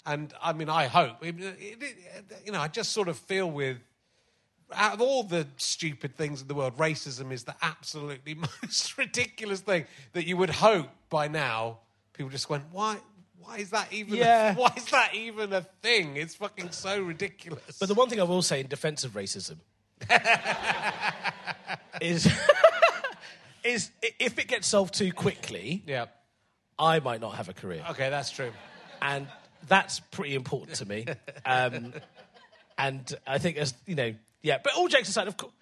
And 0.05 0.33
I 0.41 0.53
mean, 0.53 0.69
I 0.69 0.85
hope 0.87 1.17
it- 1.25 1.35
you 2.45 2.51
know. 2.51 2.59
I 2.61 2.67
just 2.67 2.91
sort 2.91 3.07
of 3.07 3.17
feel 3.17 3.49
with 3.49 3.77
out 4.77 4.93
of 4.93 5.01
all 5.01 5.23
the 5.23 5.47
stupid 5.57 6.15
things 6.15 6.41
in 6.41 6.47
the 6.47 6.55
world, 6.55 6.77
racism 6.77 7.31
is 7.31 7.43
the 7.43 7.55
absolutely 7.61 8.33
most 8.63 8.97
ridiculous 8.97 9.61
thing 9.61 9.85
that 10.13 10.25
you 10.25 10.37
would 10.37 10.49
hope 10.49 10.89
by 11.09 11.27
now 11.27 11.79
people 12.13 12.29
just 12.29 12.49
went, 12.49 12.63
why? 12.71 12.97
Why 13.39 13.57
is 13.57 13.69
that 13.71 13.91
even? 13.93 14.15
Yeah. 14.15 14.53
A, 14.53 14.55
why 14.59 14.73
is 14.75 14.85
that 14.85 15.13
even 15.13 15.53
a 15.53 15.61
thing? 15.81 16.17
It's 16.17 16.35
fucking 16.35 16.71
so 16.71 17.01
ridiculous. 17.01 17.77
But 17.79 17.89
the 17.89 17.93
one 17.93 18.09
thing 18.09 18.19
I 18.19 18.23
will 18.23 18.41
say 18.41 18.59
in 18.59 18.67
defence 18.67 19.03
of 19.03 19.11
racism 19.11 19.57
is 22.01 22.27
is 23.63 23.91
if 24.19 24.37
it 24.39 24.47
gets 24.47 24.67
solved 24.67 24.93
too 24.93 25.11
quickly, 25.11 25.83
yeah. 25.85 26.05
I 26.77 26.99
might 26.99 27.21
not 27.21 27.35
have 27.35 27.47
a 27.49 27.53
career, 27.53 27.83
Okay, 27.91 28.09
that's 28.09 28.31
true. 28.31 28.51
and 29.01 29.27
that's 29.67 29.99
pretty 29.99 30.35
important 30.35 30.77
to 30.77 30.85
me. 30.85 31.05
Um, 31.45 31.93
and 32.77 33.15
I 33.25 33.37
think 33.37 33.57
as 33.57 33.73
you 33.85 33.95
know, 33.95 34.13
yeah. 34.45 34.59
But 34.63 34.75
all 34.75 34.87
jokes 34.87 35.09
aside, 35.09 35.27
of 35.27 35.37
course, 35.37 35.53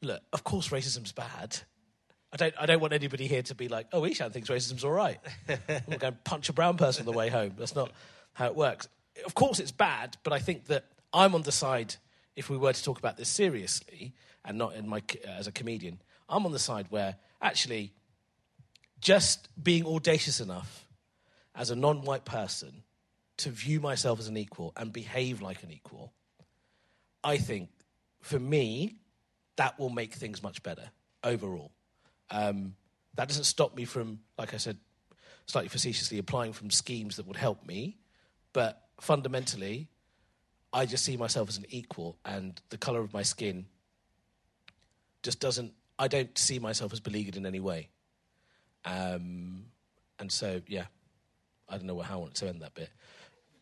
look, 0.00 0.22
of 0.32 0.42
course, 0.44 0.70
racism's 0.70 1.12
bad. 1.12 1.58
I 2.32 2.36
don't. 2.36 2.54
I 2.58 2.66
don't 2.66 2.80
want 2.80 2.94
anybody 2.94 3.26
here 3.26 3.42
to 3.42 3.54
be 3.54 3.68
like, 3.68 3.88
"Oh, 3.92 4.00
Eshaan 4.00 4.32
thinks 4.32 4.48
racism's 4.48 4.82
all 4.82 4.92
right." 4.92 5.20
I'm 5.48 5.98
going 5.98 6.00
to 6.00 6.18
punch 6.24 6.48
a 6.48 6.54
brown 6.54 6.78
person 6.78 7.06
on 7.06 7.12
the 7.12 7.16
way 7.16 7.28
home. 7.28 7.52
That's 7.58 7.74
not 7.74 7.92
how 8.32 8.46
it 8.46 8.56
works. 8.56 8.88
Of 9.26 9.34
course, 9.34 9.60
it's 9.60 9.72
bad, 9.72 10.16
but 10.24 10.32
I 10.32 10.38
think 10.38 10.66
that 10.66 10.86
I'm 11.12 11.34
on 11.34 11.42
the 11.42 11.52
side. 11.52 11.96
If 12.34 12.50
we 12.50 12.56
were 12.56 12.72
to 12.72 12.82
talk 12.82 12.98
about 12.98 13.16
this 13.16 13.28
seriously 13.28 14.14
and 14.44 14.58
not 14.58 14.74
in 14.74 14.88
my 14.88 15.02
uh, 15.26 15.30
as 15.38 15.46
a 15.46 15.52
comedian, 15.52 16.00
I'm 16.28 16.46
on 16.46 16.52
the 16.52 16.58
side 16.58 16.86
where 16.88 17.16
actually 17.42 17.92
just 19.00 19.48
being 19.62 19.86
audacious 19.86 20.40
enough 20.40 20.86
as 21.54 21.70
a 21.70 21.76
non-white 21.76 22.24
person 22.24 22.82
to 23.36 23.50
view 23.50 23.80
myself 23.80 24.18
as 24.18 24.28
an 24.28 24.36
equal 24.36 24.72
and 24.76 24.92
behave 24.92 25.42
like 25.42 25.62
an 25.62 25.70
equal, 25.70 26.12
I 27.22 27.36
think 27.36 27.68
for 28.24 28.38
me 28.38 28.96
that 29.56 29.78
will 29.78 29.90
make 29.90 30.14
things 30.14 30.42
much 30.42 30.62
better 30.62 30.90
overall. 31.22 31.70
Um, 32.30 32.74
that 33.16 33.28
doesn't 33.28 33.44
stop 33.44 33.76
me 33.76 33.84
from, 33.84 34.20
like 34.38 34.54
I 34.54 34.56
said, 34.56 34.78
slightly 35.44 35.68
facetiously 35.68 36.16
applying 36.16 36.54
from 36.54 36.70
schemes 36.70 37.16
that 37.16 37.26
would 37.26 37.36
help 37.36 37.66
me, 37.66 37.98
but 38.54 38.80
fundamentally, 38.98 39.88
I 40.72 40.86
just 40.86 41.04
see 41.04 41.18
myself 41.18 41.50
as 41.50 41.58
an 41.58 41.66
equal, 41.68 42.16
and 42.24 42.58
the 42.70 42.78
color 42.78 43.00
of 43.00 43.12
my 43.12 43.22
skin 43.22 43.66
just 45.22 45.38
doesn't. 45.38 45.74
I 45.98 46.08
don't 46.08 46.36
see 46.38 46.58
myself 46.58 46.94
as 46.94 47.00
beleaguered 47.00 47.36
in 47.36 47.44
any 47.44 47.60
way, 47.60 47.90
um, 48.86 49.66
and 50.18 50.32
so 50.32 50.62
yeah, 50.66 50.86
I 51.68 51.76
don't 51.76 51.86
know 51.86 52.00
how 52.00 52.14
I 52.14 52.22
want 52.22 52.34
to 52.36 52.48
end 52.48 52.62
that 52.62 52.74
bit. 52.74 52.88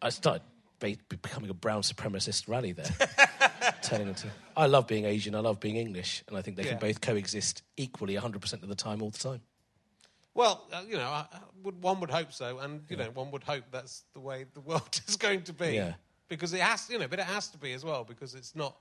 I 0.00 0.10
started 0.10 0.42
be- 0.78 0.98
becoming 1.08 1.50
a 1.50 1.54
brown 1.54 1.82
supremacist 1.82 2.48
rally 2.48 2.72
there. 2.72 3.50
turning 3.82 4.08
into. 4.08 4.28
I 4.56 4.66
love 4.66 4.86
being 4.86 5.04
Asian. 5.04 5.34
I 5.34 5.40
love 5.40 5.60
being 5.60 5.76
English, 5.76 6.22
and 6.28 6.36
I 6.36 6.42
think 6.42 6.56
they 6.56 6.64
Yeah. 6.64 6.70
can 6.70 6.78
both 6.78 7.00
coexist 7.00 7.62
equally 7.76 8.14
100% 8.16 8.62
of 8.62 8.68
the 8.68 8.74
time, 8.74 9.02
all 9.02 9.10
the 9.10 9.18
time. 9.18 9.40
Well, 10.34 10.66
uh, 10.72 10.82
you 10.88 10.96
know, 10.96 11.08
I, 11.08 11.26
I 11.32 11.38
would, 11.62 11.82
one 11.82 12.00
would 12.00 12.10
hope 12.10 12.32
so, 12.32 12.58
and 12.58 12.82
you 12.88 12.96
know, 12.96 13.10
one 13.10 13.30
would 13.32 13.44
hope 13.44 13.64
that's 13.70 14.04
the 14.14 14.20
way 14.20 14.46
the 14.54 14.60
world 14.68 15.00
is 15.06 15.16
going 15.16 15.42
to 15.42 15.52
be. 15.52 15.74
Yeah. 15.74 15.94
Because 16.28 16.52
it 16.54 16.60
has, 16.60 16.88
you 16.88 16.98
know, 16.98 17.08
but 17.08 17.18
it 17.18 17.26
has 17.26 17.48
to 17.48 17.58
be 17.58 17.72
as 17.74 17.84
well 17.84 18.04
because 18.04 18.34
it's 18.34 18.54
not 18.56 18.76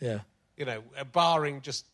Yeah. 0.00 0.20
you 0.56 0.64
know, 0.64 0.82
barring 1.12 1.60
just 1.60 1.86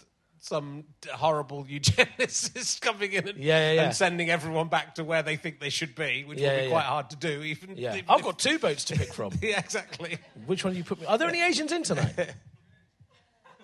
some 0.43 0.85
horrible 1.13 1.65
eugenicist 1.71 2.81
coming 2.81 3.13
in 3.13 3.29
and, 3.29 3.39
Yeah, 3.39 3.59
yeah, 3.59 3.73
yeah. 3.73 3.83
and 3.85 3.95
sending 3.95 4.31
everyone 4.31 4.69
back 4.69 4.95
to 4.97 5.05
where 5.05 5.23
they 5.23 5.37
think 5.37 5.61
they 5.61 5.69
should 5.69 5.95
be, 5.95 6.25
which 6.25 6.39
Yeah, 6.41 6.51
will 6.53 6.57
be 6.57 6.63
yeah, 6.65 6.71
quite 6.71 6.81
yeah. 6.83 6.89
hard 6.89 7.11
to 7.11 7.17
do. 7.17 7.43
Even, 7.43 7.77
Yeah. 7.77 7.95
even 7.97 8.07
I've 8.09 8.21
if- 8.21 8.25
got 8.25 8.39
two 8.39 8.59
boats 8.59 8.85
to 8.87 8.97
pick 8.97 9.13
from. 9.13 9.33
yeah, 9.43 9.59
exactly. 9.61 10.19
Which 10.47 10.65
one 10.65 10.73
do 10.73 10.79
you 10.79 10.85
put 10.85 10.99
me? 11.01 11.07
Are 11.07 11.19
there 11.19 11.29
any 11.29 11.43
Asians 11.43 11.71
in 11.73 11.83
tonight? 11.83 12.15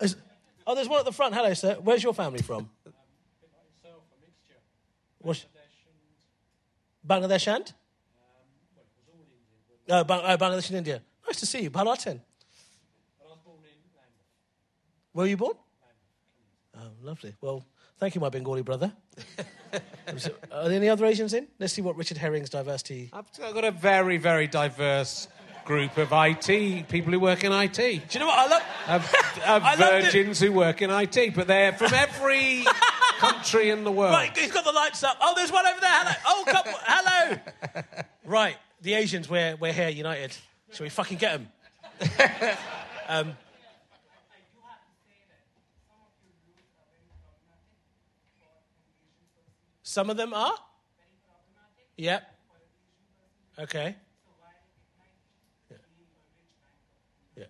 Is- 0.01 0.15
oh, 0.67 0.75
there's 0.75 0.87
one 0.87 0.99
at 0.99 1.05
the 1.05 1.11
front. 1.11 1.33
Hello, 1.33 1.53
sir. 1.55 1.77
Where's 1.83 2.03
your 2.03 2.13
family 2.13 2.41
from? 2.43 2.69
What's- 5.19 5.45
Bangladesh 7.05 7.47
and? 7.53 7.73
Oh, 9.89 10.03
Bang- 10.03 10.21
oh, 10.23 10.37
Bangladesh 10.37 10.67
and 10.69 10.77
India. 10.77 11.01
Nice 11.25 11.39
to 11.39 11.45
see 11.45 11.63
you. 11.63 11.71
Balaten. 11.71 12.21
Where 15.13 15.23
were 15.23 15.27
you 15.29 15.37
born? 15.37 15.55
Oh, 16.77 16.89
lovely. 17.01 17.33
Well, 17.41 17.65
thank 17.99 18.15
you, 18.15 18.21
my 18.21 18.29
Bengali 18.29 18.61
brother. 18.61 18.91
Are 20.51 20.69
there 20.69 20.77
any 20.77 20.89
other 20.89 21.05
Asians 21.05 21.33
in? 21.33 21.47
Let's 21.59 21.73
see 21.73 21.81
what 21.81 21.95
Richard 21.95 22.17
Herring's 22.17 22.49
diversity. 22.49 23.09
I've 23.13 23.25
got 23.53 23.65
a 23.65 23.71
very, 23.71 24.17
very 24.17 24.47
diverse 24.47 25.27
group 25.65 25.97
of 25.97 26.13
IT 26.13 26.87
people 26.87 27.11
who 27.11 27.19
work 27.19 27.43
in 27.43 27.51
IT. 27.51 27.75
Do 27.75 27.83
you 28.11 28.19
know 28.19 28.27
what 28.27 28.39
I 28.39 28.47
love? 28.47 28.63
Of, 28.87 29.13
of 29.45 29.63
I 29.65 29.75
virgins 29.75 30.39
who 30.39 30.53
work 30.53 30.81
in 30.81 30.89
IT, 30.89 31.35
but 31.35 31.47
they're 31.47 31.73
from 31.73 31.93
every 31.93 32.63
country 33.19 33.69
in 33.69 33.83
the 33.83 33.91
world. 33.91 34.13
Right, 34.13 34.35
he's 34.37 34.51
got 34.51 34.63
the 34.63 34.71
lights 34.71 35.03
up. 35.03 35.17
Oh, 35.21 35.33
there's 35.35 35.51
one 35.51 35.65
over 35.67 35.79
there. 35.81 35.89
Hello. 35.91 36.15
Oh, 36.25 36.43
come, 36.47 36.73
hello. 36.85 37.83
Right, 38.25 38.57
the 38.81 38.93
Asians, 38.95 39.29
we're, 39.29 39.55
we're 39.55 39.71
here, 39.71 39.87
united. 39.87 40.35
Shall 40.73 40.83
we 40.83 40.89
fucking 40.89 41.17
get 41.17 41.39
them? 41.39 41.47
um, 43.07 43.37
some 49.87 50.09
of 50.09 50.17
them 50.17 50.33
are? 50.33 50.53
Yep. 51.95 52.23
Okay. 53.59 53.95
Yeah. 57.35 57.45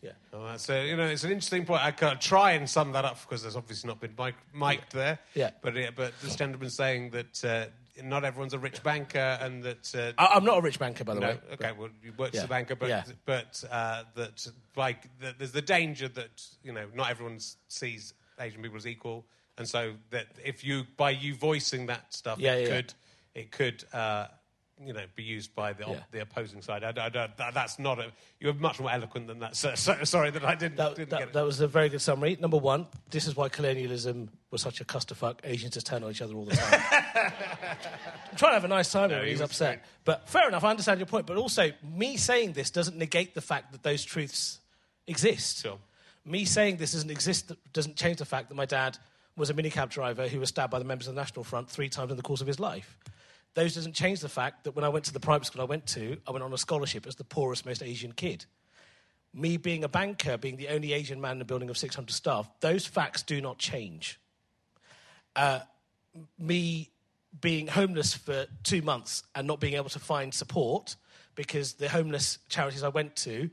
Yeah. 0.00 0.10
All 0.32 0.40
right, 0.40 0.58
so 0.60 0.80
you 0.82 0.96
know, 0.96 1.04
it's 1.06 1.22
an 1.24 1.30
interesting 1.30 1.64
point. 1.66 1.84
I 1.84 1.90
can 1.92 2.18
try 2.18 2.52
and 2.52 2.68
sum 2.68 2.92
that 2.92 3.04
up 3.04 3.20
because 3.20 3.42
there's 3.42 3.56
obviously 3.56 3.88
not 3.88 4.00
been 4.00 4.14
mic- 4.18 4.34
mic'd 4.54 4.92
there. 4.92 5.18
Yeah. 5.34 5.50
But 5.60 5.76
yeah, 5.76 5.90
but 5.94 6.12
this 6.22 6.34
gentleman's 6.34 6.74
saying 6.74 7.10
that 7.10 7.44
uh, 7.44 8.02
not 8.02 8.24
everyone's 8.24 8.54
a 8.54 8.58
rich 8.58 8.82
banker, 8.82 9.38
and 9.40 9.62
that 9.62 9.94
uh, 9.94 10.12
I, 10.20 10.34
I'm 10.34 10.44
not 10.44 10.58
a 10.58 10.62
rich 10.62 10.78
banker, 10.78 11.04
by 11.04 11.14
the 11.14 11.20
no, 11.20 11.28
way. 11.28 11.38
okay, 11.52 11.72
well, 11.78 11.90
you 12.02 12.12
work 12.16 12.34
as 12.34 12.42
a 12.44 12.48
banker, 12.48 12.74
but 12.74 12.88
Yeah. 12.88 13.04
but 13.26 13.62
uh, 13.70 14.04
that 14.16 14.46
like 14.76 15.08
that 15.20 15.38
there's 15.38 15.52
the 15.52 15.62
danger 15.62 16.08
that 16.08 16.42
you 16.64 16.72
know 16.72 16.86
not 16.94 17.10
everyone 17.10 17.38
sees 17.68 18.14
Asian 18.40 18.62
people 18.62 18.78
as 18.78 18.86
equal, 18.86 19.24
and 19.62 19.68
so 19.68 19.94
that 20.10 20.26
if 20.44 20.62
you 20.64 20.84
by 20.96 21.10
you 21.10 21.34
voicing 21.34 21.86
that 21.86 22.12
stuff, 22.12 22.38
Yeah, 22.38 22.54
it 22.54 22.62
yeah, 22.62 22.68
yeah. 22.68 22.74
could 22.82 22.94
it 23.34 23.50
could. 23.50 23.84
Uh, 23.92 24.26
you 24.84 24.92
know, 24.92 25.04
be 25.14 25.22
used 25.22 25.54
by 25.54 25.72
the 25.72 25.84
Yeah. 25.86 26.00
the 26.10 26.22
opposing 26.22 26.60
side. 26.60 26.82
I, 26.82 26.88
I, 26.88 27.08
don't- 27.08 27.36
that's 27.36 27.78
not 27.78 28.00
a. 28.00 28.10
You're 28.40 28.54
much 28.54 28.80
more 28.80 28.90
eloquent 28.90 29.28
than 29.28 29.38
that. 29.38 29.54
So, 29.54 29.74
so, 29.76 30.02
sorry 30.02 30.30
that 30.30 30.44
I 30.44 30.56
didn't, 30.56 30.76
That, 30.76 30.96
didn't 30.96 31.10
that, 31.10 31.32
that 31.34 31.44
was 31.44 31.60
a 31.60 31.68
very 31.68 31.88
good 31.88 32.00
summary. 32.02 32.36
Number 32.40 32.56
one, 32.56 32.88
this 33.10 33.28
is 33.28 33.36
why 33.36 33.48
colonialism 33.48 34.28
was 34.50 34.60
such 34.60 34.80
a 34.80 34.84
clusterfuck. 34.84 35.38
Asians 35.44 35.74
just 35.74 35.86
turn 35.86 36.02
on 36.02 36.10
each 36.10 36.20
other 36.20 36.34
all 36.34 36.46
the 36.46 36.56
time. 36.56 36.82
I'm 38.30 38.36
trying 38.36 38.50
to 38.50 38.54
have 38.54 38.64
a 38.64 38.68
nice 38.68 38.90
time 38.90 39.10
No, 39.10 39.22
he 39.22 39.30
He's 39.30 39.40
upset. 39.40 39.74
great. 39.76 39.86
But 40.04 40.28
fair 40.28 40.48
enough, 40.48 40.64
I 40.64 40.70
understand 40.70 40.98
your 40.98 41.06
point. 41.06 41.26
But 41.26 41.36
also, 41.36 41.70
me 41.96 42.16
saying 42.16 42.54
this 42.54 42.70
doesn't 42.70 42.96
negate 42.96 43.34
the 43.34 43.40
fact 43.40 43.70
that 43.72 43.84
those 43.84 44.02
truths 44.04 44.58
exist. 45.06 45.62
Sure. 45.62 45.78
Me 46.24 46.44
saying 46.44 46.78
this 46.78 46.92
doesn't 46.92 47.10
exist 47.10 47.52
doesn't 47.72 47.94
change 47.96 48.16
the 48.18 48.24
fact 48.24 48.48
that 48.48 48.54
my 48.56 48.66
dad 48.66 48.98
was 49.42 49.50
a 49.50 49.54
minicab 49.54 49.88
driver 49.88 50.28
who 50.28 50.38
was 50.38 50.50
stabbed 50.50 50.70
by 50.70 50.78
the 50.78 50.84
members 50.84 51.08
of 51.08 51.16
the 51.16 51.20
National 51.20 51.42
Front 51.42 51.68
three 51.68 51.88
times 51.88 52.12
in 52.12 52.16
the 52.16 52.22
course 52.22 52.40
of 52.40 52.46
his 52.46 52.60
life. 52.60 52.96
Those 53.54 53.74
doesn't 53.74 53.94
change 53.96 54.20
the 54.20 54.28
fact 54.28 54.62
that 54.62 54.76
when 54.76 54.84
I 54.84 54.88
went 54.88 55.06
to 55.06 55.12
the 55.12 55.18
private 55.18 55.46
school 55.46 55.62
I 55.62 55.64
went 55.64 55.84
to, 55.88 56.16
I 56.28 56.30
went 56.30 56.44
on 56.44 56.52
a 56.52 56.56
scholarship 56.56 57.08
as 57.08 57.16
the 57.16 57.24
poorest, 57.24 57.66
most 57.66 57.82
Asian 57.82 58.12
kid. 58.12 58.44
Me 59.34 59.56
being 59.56 59.82
a 59.82 59.88
banker, 59.88 60.38
being 60.38 60.58
the 60.58 60.68
only 60.68 60.92
Asian 60.92 61.20
man 61.20 61.38
in 61.38 61.42
a 61.42 61.44
building 61.44 61.70
of 61.70 61.76
600 61.76 62.14
staff, 62.14 62.48
those 62.60 62.86
facts 62.86 63.24
do 63.24 63.40
not 63.40 63.58
change. 63.58 64.20
Uh, 65.34 65.58
me 66.38 66.90
being 67.40 67.66
homeless 67.66 68.14
for 68.14 68.46
two 68.62 68.80
months 68.80 69.24
and 69.34 69.48
not 69.48 69.58
being 69.58 69.74
able 69.74 69.90
to 69.90 69.98
find 69.98 70.32
support 70.32 70.94
because 71.34 71.72
the 71.72 71.88
homeless 71.88 72.38
charities 72.48 72.84
I 72.84 72.90
went 72.90 73.16
to 73.16 73.50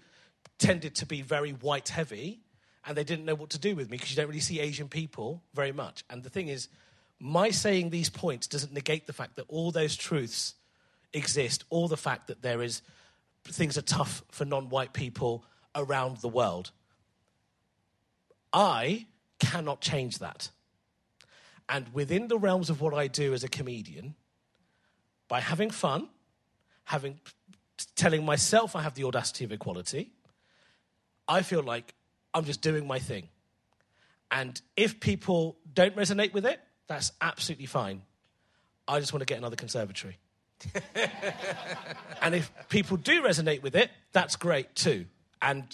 tended 0.59 0.93
to 0.97 1.07
be 1.07 1.23
very 1.23 1.53
white 1.53 1.89
heavy 1.89 2.41
and 2.89 2.97
they 2.97 3.03
didn't 3.03 3.23
know 3.23 3.35
what 3.35 3.51
to 3.51 3.59
do 3.59 3.75
with 3.75 3.91
me 3.91 3.97
because 3.97 4.09
you 4.09 4.15
don't 4.15 4.27
really 4.27 4.39
see 4.39 4.59
Asian 4.59 4.89
people 4.89 5.43
very 5.53 5.71
much. 5.71 6.03
And 6.09 6.23
the 6.23 6.29
thing 6.29 6.47
is, 6.47 6.69
my 7.19 7.51
saying 7.51 7.91
these 7.91 8.09
points 8.09 8.47
doesn't 8.47 8.73
negate 8.73 9.05
the 9.05 9.13
fact 9.13 9.35
that 9.35 9.45
all 9.47 9.69
those 9.69 9.95
truths 9.95 10.55
exist, 11.13 11.65
or 11.69 11.87
the 11.87 11.95
fact 11.95 12.25
that 12.27 12.41
there 12.41 12.63
is 12.63 12.81
things 13.43 13.77
are 13.77 13.83
tough 13.83 14.23
for 14.31 14.43
non-white 14.43 14.93
people 14.93 15.45
around 15.75 16.17
the 16.17 16.27
world. 16.27 16.71
I 18.51 19.05
cannot 19.37 19.81
change 19.81 20.17
that. 20.17 20.49
And 21.67 21.93
within 21.93 22.27
the 22.27 22.39
realms 22.39 22.71
of 22.71 22.81
what 22.81 22.95
I 22.95 23.05
do 23.05 23.35
as 23.35 23.43
a 23.43 23.49
comedian, 23.49 24.15
by 25.27 25.41
having 25.41 25.69
fun, 25.69 26.09
having 26.85 27.19
telling 27.95 28.25
myself 28.25 28.75
I 28.75 28.81
have 28.81 28.95
the 28.95 29.03
audacity 29.03 29.45
of 29.45 29.51
equality, 29.51 30.11
I 31.27 31.43
feel 31.43 31.61
like 31.61 31.93
I'm 32.33 32.45
just 32.45 32.61
doing 32.61 32.85
my 32.87 32.99
thing. 32.99 33.27
And 34.31 34.61
if 34.77 34.99
people 34.99 35.57
don't 35.73 35.95
resonate 35.95 36.33
with 36.33 36.45
it, 36.45 36.59
that's 36.87 37.11
absolutely 37.21 37.65
fine. 37.65 38.03
I 38.87 38.99
just 38.99 39.13
want 39.13 39.21
to 39.21 39.25
get 39.25 39.37
another 39.37 39.55
conservatory. 39.55 40.17
and 42.21 42.35
if 42.35 42.51
people 42.69 42.97
do 42.97 43.21
resonate 43.21 43.61
with 43.61 43.75
it, 43.75 43.89
that's 44.11 44.35
great 44.35 44.75
too. 44.75 45.05
And 45.41 45.65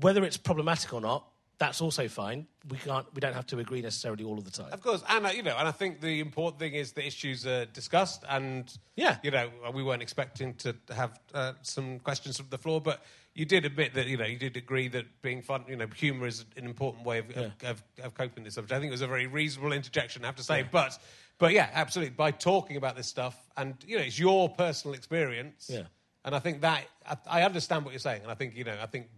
whether 0.00 0.24
it's 0.24 0.36
problematic 0.36 0.92
or 0.92 1.00
not, 1.00 1.28
that's 1.58 1.80
also 1.80 2.08
fine. 2.08 2.46
We 2.68 2.76
can't. 2.78 3.06
We 3.14 3.20
don't 3.20 3.34
have 3.34 3.46
to 3.48 3.58
agree 3.60 3.82
necessarily 3.82 4.24
all 4.24 4.36
of 4.36 4.44
the 4.44 4.50
time. 4.50 4.72
Of 4.72 4.82
course, 4.82 5.04
and 5.08 5.26
uh, 5.26 5.30
you 5.30 5.44
know, 5.44 5.54
and 5.56 5.68
I 5.68 5.70
think 5.70 6.00
the 6.00 6.18
important 6.18 6.58
thing 6.58 6.74
is 6.74 6.92
the 6.92 7.06
issues 7.06 7.46
are 7.46 7.66
discussed, 7.66 8.24
and 8.28 8.72
Yeah. 8.96 9.18
you 9.22 9.30
know, 9.30 9.48
we 9.72 9.82
weren't 9.84 10.02
expecting 10.02 10.54
to 10.54 10.74
have 10.92 11.20
uh, 11.32 11.52
some 11.62 12.00
questions 12.00 12.36
from 12.38 12.46
the 12.50 12.58
floor, 12.58 12.80
but 12.80 13.04
you 13.34 13.44
did 13.44 13.64
admit 13.64 13.94
that 13.94 14.06
you 14.06 14.16
know 14.16 14.24
you 14.26 14.38
did 14.38 14.56
agree 14.56 14.88
that 14.88 15.06
being 15.22 15.42
fun, 15.42 15.64
you 15.68 15.76
know, 15.76 15.86
humour 15.94 16.26
is 16.26 16.44
an 16.56 16.64
important 16.66 17.04
way 17.06 17.18
of, 17.18 17.30
of, 17.36 17.52
of, 17.64 17.82
of 18.04 18.14
coping 18.14 18.42
with 18.42 18.44
this 18.44 18.54
subject. 18.54 18.72
I 18.72 18.78
think 18.80 18.88
it 18.88 18.92
was 18.92 19.00
a 19.02 19.06
very 19.06 19.26
reasonable 19.26 19.72
interjection, 19.72 20.22
I 20.22 20.26
have 20.26 20.36
to 20.36 20.42
say, 20.42 20.64
but 20.70 20.98
but 21.38 21.52
yeah, 21.52 21.70
absolutely. 21.72 22.14
By 22.14 22.30
talking 22.30 22.76
about 22.76 22.94
this 22.96 23.06
stuff, 23.08 23.36
and 23.56 23.74
you 23.86 23.96
know, 23.98 24.04
it's 24.04 24.18
your 24.18 24.48
personal 24.50 24.94
experience, 24.94 25.68
Yeah. 25.72 25.82
and 26.24 26.34
I 26.34 26.38
think 26.38 26.60
that 26.60 26.84
I, 27.08 27.16
I 27.40 27.42
understand 27.42 27.84
what 27.84 27.92
you're 27.92 27.98
saying, 28.00 28.22
and 28.22 28.30
I 28.30 28.34
think 28.34 28.54
you 28.56 28.64
know, 28.64 28.76
I 28.80 28.86
think 28.86 29.08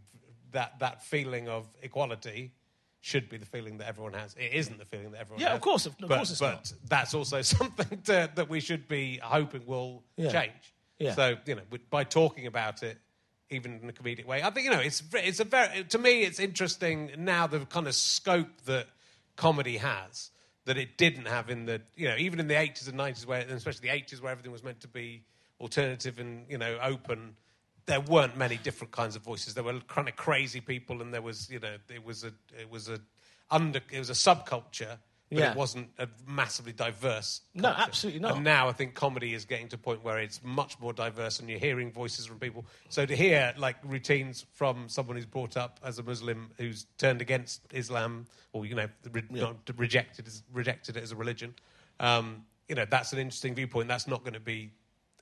that 0.52 0.78
that 0.78 1.02
feeling 1.04 1.48
of 1.48 1.66
equality 1.82 2.52
should 3.00 3.28
be 3.28 3.36
the 3.36 3.44
feeling 3.44 3.76
that 3.78 3.88
everyone 3.88 4.14
has. 4.14 4.34
It 4.38 4.52
isn't 4.54 4.78
the 4.78 4.84
feeling 4.86 5.10
that 5.10 5.20
everyone 5.20 5.40
Yeah, 5.40 5.48
has. 5.48 5.52
Yeah, 5.52 5.56
of 5.56 5.60
course, 5.60 5.84
of- 5.86 5.92
of 6.00 6.08
but, 6.08 6.16
course 6.16 6.30
it's 6.30 6.40
but 6.40 6.52
not. 6.54 6.72
that's 6.88 7.12
also 7.14 7.42
something 7.58 8.00
to, 8.02 8.30
that 8.34 8.48
we 8.48 8.60
should 8.60 8.86
be 8.88 9.18
hoping 9.22 9.66
will 9.66 10.04
Yeah. 10.16 10.30
change. 10.30 10.74
Yeah. 10.98 11.14
So 11.14 11.36
you 11.44 11.56
know, 11.56 11.62
by 11.90 12.04
talking 12.04 12.46
about 12.46 12.82
it, 12.84 12.96
even 13.51 13.80
in 13.82 13.88
a 13.88 13.92
comedic 13.92 14.26
way, 14.26 14.42
I 14.42 14.51
think 14.51 14.64
you 14.64 14.70
know 14.70 14.80
it's 14.80 15.03
it's 15.12 15.40
a 15.40 15.45
very 15.45 15.84
to 15.84 15.99
me 15.99 16.22
it's 16.22 16.38
interesting 16.38 17.12
now 17.18 17.47
the 17.47 17.61
kind 17.61 17.86
of 17.86 17.95
scope 17.95 18.62
that 18.66 18.86
comedy 19.36 19.76
has 19.78 20.30
that 20.64 20.78
it 20.78 20.97
didn't 20.97 21.26
have 21.26 21.51
in 21.51 21.66
the 21.66 21.82
you 21.97 22.09
know 22.09 22.16
even 22.16 22.40
in 22.40 22.49
the 22.49 22.59
eighties 22.59 22.88
and 22.88 22.97
nineties 22.97 23.26
where 23.26 23.40
and 23.40 23.51
especially 23.53 23.88
the 23.88 23.95
eighties 23.95 24.20
where 24.20 24.32
everything 24.32 24.53
was 24.53 24.62
meant 24.62 24.80
to 24.80 24.88
be 24.88 25.22
alternative 25.61 26.18
and 26.18 26.47
you 26.49 26.59
know 26.59 26.78
open. 26.82 27.36
There 27.86 28.01
weren't 28.01 28.38
many 28.38 28.57
different 28.57 28.92
kinds 28.92 29.14
of 29.14 29.22
voices. 29.22 29.53
There 29.53 29.62
were 29.62 29.78
kind 29.80 30.09
of 30.09 30.16
crazy 30.16 30.62
people, 30.62 31.03
and 31.03 31.12
there 31.12 31.20
was, 31.20 31.51
you 31.51 31.59
know, 31.61 31.76
it 31.90 32.03
was 32.03 32.24
a, 32.24 32.32
it 32.59 32.70
was 32.70 32.88
a 32.88 32.99
under, 33.51 33.80
it 33.92 33.99
was 33.99 34.09
a 34.09 34.14
subculture, 34.14 34.97
but 35.35 35.41
Yeah. 35.41 35.51
it 35.53 35.57
wasn't 35.57 35.91
a 35.99 36.09
massively 36.26 36.72
diverse. 36.72 37.41
No, 37.55 37.68
absolutely 37.68 38.20
not. 38.20 38.37
And 38.37 38.45
now 38.45 38.68
I 38.68 38.72
think 38.72 38.95
comedy 38.95 39.35
is 39.35 39.45
getting 39.45 39.68
to 39.68 39.76
a 39.76 39.78
point 39.78 40.03
where 40.05 40.18
it's 40.18 40.41
much 40.43 40.78
more 40.80 40.93
diverse, 40.93 41.41
and 41.41 41.49
you're 41.49 41.59
hearing 41.59 41.91
voices 41.93 42.26
from 42.26 42.39
people. 42.39 42.64
So 42.89 43.05
to 43.07 43.16
hear 43.16 43.55
like 43.59 43.76
routines 43.85 44.47
from 44.53 44.89
someone 44.89 45.16
who's 45.16 45.26
brought 45.26 45.57
up 45.57 45.80
as 45.85 45.99
a 45.99 46.03
Muslim 46.03 46.51
who's 46.59 46.87
turned 46.99 47.20
against 47.20 47.62
Islam, 47.72 48.26
or 48.53 48.66
you 48.66 48.74
know, 48.74 48.89
re- 49.12 49.22
not 49.30 49.57
rejected 49.76 50.28
rejected 50.53 50.97
it 50.97 51.03
as 51.03 51.12
a 51.12 51.16
religion, 51.16 51.55
um, 52.01 52.45
you 52.68 52.74
know, 52.74 52.87
that's 52.89 53.12
an 53.12 53.18
interesting 53.18 53.55
viewpoint. 53.55 53.89
That's 53.89 54.07
not 54.07 54.20
going 54.24 54.35
to 54.35 54.41
be 54.41 54.70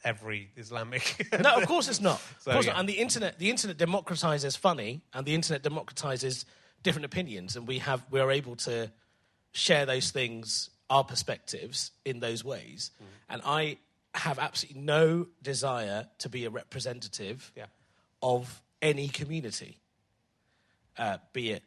every 0.05 0.51
Islamic. 0.57 1.27
no, 1.41 1.55
of 1.57 1.67
course 1.67 1.89
it's 1.89 2.01
not. 2.01 2.21
So, 2.41 2.51
of 2.51 2.55
course 2.57 2.67
yeah. 2.67 2.73
not. 2.73 2.81
And 2.81 2.89
the 2.89 2.99
internet, 2.99 3.39
the 3.39 3.51
internet 3.51 3.77
democratizes 3.79 4.57
funny, 4.59 5.03
and 5.15 5.25
the 5.27 5.35
internet 5.35 5.63
democratizes 5.63 6.45
different 6.83 7.05
opinions, 7.05 7.55
and 7.57 7.69
we 7.69 7.79
have 7.79 8.05
we 8.11 8.19
are 8.21 8.31
able 8.33 8.57
to 8.57 8.91
share 9.53 9.87
those 9.87 10.11
things, 10.11 10.71
our 10.91 11.05
perspectives, 11.05 11.91
in 12.05 12.21
those 12.21 12.45
ways. 12.45 12.91
Mm. 13.01 13.07
And 13.35 13.43
I 13.45 13.79
have 14.15 14.39
absolutely 14.39 14.83
no 14.83 15.27
desire 15.43 16.07
to 16.19 16.29
be 16.29 16.45
a 16.45 16.51
representative 16.51 17.53
Yeah. 17.57 17.67
of 18.23 18.63
any 18.83 19.09
community, 19.09 19.79
uh, 20.99 21.19
be 21.33 21.51
it 21.53 21.63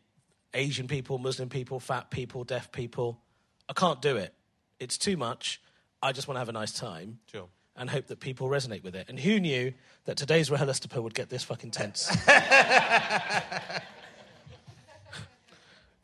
Asian 0.53 0.87
people, 0.87 1.17
Muslim 1.17 1.49
people, 1.49 1.79
fat 1.79 2.09
people, 2.11 2.43
deaf 2.43 2.71
people. 2.71 3.19
I 3.67 3.73
can't 3.73 4.01
do 4.01 4.15
it. 4.17 4.33
It's 4.79 4.97
too 4.97 5.17
much. 5.17 5.59
I 6.01 6.11
just 6.11 6.27
want 6.27 6.35
to 6.35 6.39
have 6.39 6.49
a 6.49 6.53
nice 6.53 6.71
time 6.71 7.19
Sure. 7.31 7.49
and 7.75 7.89
hope 7.89 8.07
that 8.07 8.19
people 8.19 8.47
resonate 8.47 8.83
with 8.83 8.95
it. 8.95 9.09
And 9.09 9.19
who 9.19 9.39
knew 9.39 9.73
that 10.05 10.17
today's 10.17 10.49
Rahel 10.51 10.67
RHLSTP 10.67 11.01
would 11.01 11.13
get 11.15 11.29
this 11.29 11.43
fucking 11.43 11.71
tense? 11.71 12.09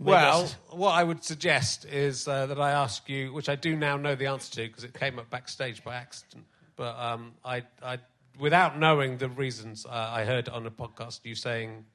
Well, 0.03 0.49
what 0.71 0.91
I 0.91 1.03
would 1.03 1.23
suggest 1.23 1.85
is 1.85 2.27
uh, 2.27 2.47
that 2.47 2.59
I 2.59 2.71
ask 2.71 3.07
you, 3.07 3.31
which 3.33 3.49
I 3.49 3.55
do 3.55 3.75
now 3.75 3.97
know 3.97 4.15
the 4.15 4.25
answer 4.27 4.51
to 4.55 4.67
because 4.67 4.83
it 4.83 4.93
came 4.93 5.19
up 5.19 5.29
backstage 5.29 5.83
by 5.83 5.95
accident, 5.95 6.45
but 6.75 6.97
um, 6.99 7.33
I, 7.45 7.63
I, 7.83 7.99
without 8.39 8.79
knowing 8.79 9.17
the 9.17 9.29
reasons, 9.29 9.85
uh, 9.85 9.89
I 10.11 10.25
heard 10.25 10.49
on 10.49 10.65
a 10.65 10.71
podcast 10.71 11.19
you 11.23 11.35
saying 11.35 11.85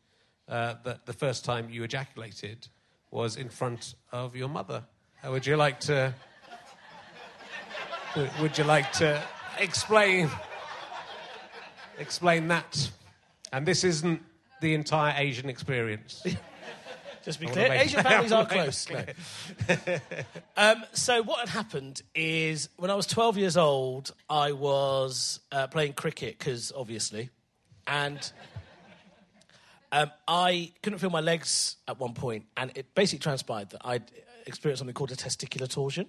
uh, 0.48 0.74
that 0.84 1.04
the 1.06 1.12
first 1.12 1.44
time 1.44 1.68
you 1.68 1.82
ejaculated 1.82 2.68
was 3.10 3.36
in 3.36 3.48
front 3.48 3.94
of 4.12 4.36
your 4.36 4.48
mother. 4.48 4.84
Uh, 5.26 5.30
would 5.32 5.46
you 5.46 5.56
like 5.56 5.80
to? 5.80 6.14
would- 8.16 8.30
Would 8.40 8.56
you 8.58 8.64
like 8.64 8.92
to 8.92 9.20
explain 9.58 10.30
explain 11.98 12.48
that? 12.48 12.90
And 13.52 13.66
this 13.66 13.84
isn't 13.84 14.22
the 14.60 14.74
entire 14.74 15.14
Asian 15.16 15.48
experience. 15.48 16.22
Just 17.26 17.40
be 17.40 17.46
clear, 17.48 17.72
Asian 17.72 18.02
families 18.04 18.30
are 18.30 18.46
close. 18.46 18.86
No. 18.88 19.04
um, 20.56 20.84
so 20.92 21.24
what 21.24 21.40
had 21.40 21.48
happened 21.48 22.00
is 22.14 22.68
when 22.76 22.88
I 22.88 22.94
was 22.94 23.04
12 23.08 23.36
years 23.36 23.56
old, 23.56 24.12
I 24.30 24.52
was 24.52 25.40
uh, 25.50 25.66
playing 25.66 25.94
cricket 25.94 26.38
because 26.38 26.70
obviously, 26.76 27.30
and 27.88 28.30
um, 29.90 30.12
I 30.28 30.70
couldn't 30.84 31.00
feel 31.00 31.10
my 31.10 31.20
legs 31.20 31.78
at 31.88 31.98
one 31.98 32.14
point, 32.14 32.44
and 32.56 32.70
it 32.76 32.94
basically 32.94 33.24
transpired 33.24 33.70
that 33.70 33.80
I'd 33.84 34.04
experienced 34.46 34.78
something 34.78 34.94
called 34.94 35.10
a 35.10 35.16
testicular 35.16 35.68
torsion, 35.68 36.06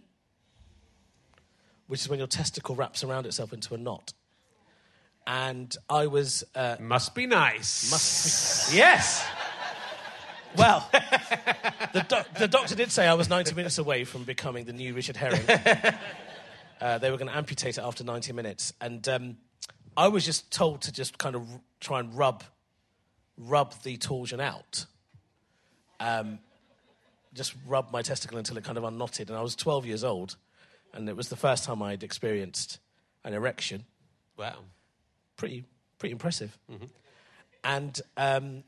which 1.88 2.02
is 2.02 2.10
when 2.10 2.20
your 2.20 2.28
testicle 2.28 2.76
wraps 2.76 3.04
around 3.04 3.26
itself 3.26 3.54
into 3.54 3.74
a 3.74 3.78
knot. 3.80 4.14
And 5.26 5.76
I 5.90 6.06
was 6.06 6.44
uh, 6.54 6.78
Must 6.80 7.16
be 7.16 7.26
nice. 7.26 7.90
must 7.90 8.72
be, 8.72 8.78
yes. 8.78 9.26
Well, 10.58 10.90
the, 11.94 12.06
doc- 12.08 12.34
the 12.38 12.48
doctor 12.48 12.76
did 12.76 12.92
say 12.92 13.08
I 13.08 13.14
was 13.14 13.30
90 13.30 13.54
minutes 13.56 13.78
away 13.78 14.04
from 14.04 14.24
becoming 14.24 14.66
the 14.66 14.74
new 14.74 14.94
Richard 14.94 15.18
Herring. 15.18 15.42
Uh, 16.80 17.00
they 17.00 17.10
were 17.10 17.18
going 17.18 17.28
to 17.28 17.36
amputate 17.36 17.80
it 17.80 17.82
after 17.84 18.04
90 18.04 18.34
minutes, 18.34 18.72
and 18.80 19.08
um, 19.08 19.38
I 19.98 20.10
was 20.10 20.24
just 20.24 20.52
told 20.52 20.84
to 20.84 20.92
just 20.92 21.18
kind 21.18 21.34
of 21.36 21.42
r- 21.52 21.60
try 21.80 22.00
and 22.00 22.16
rub, 22.16 22.44
rub 23.36 23.74
the 23.82 23.98
torsion 23.98 24.40
out. 24.40 24.86
Um, 26.00 26.38
just 27.34 27.56
rub 27.66 27.92
my 27.92 28.04
testicle 28.04 28.38
until 28.38 28.58
it 28.58 28.64
kind 28.64 28.78
of 28.78 28.84
unknotted, 28.84 29.28
and 29.32 29.36
I 29.40 29.42
was 29.42 29.56
12 29.56 29.88
years 29.88 30.04
old, 30.04 30.36
and 30.94 31.10
it 31.10 31.16
was 31.18 31.30
the 31.30 31.36
first 31.36 31.64
time 31.64 31.82
I'd 31.82 32.04
experienced 32.04 32.78
an 33.26 33.34
erection 33.34 33.86
Wow. 34.38 34.60
pretty 35.36 35.64
pretty 35.98 36.14
impressive. 36.14 36.56
And 37.64 38.00
um, 38.18 38.64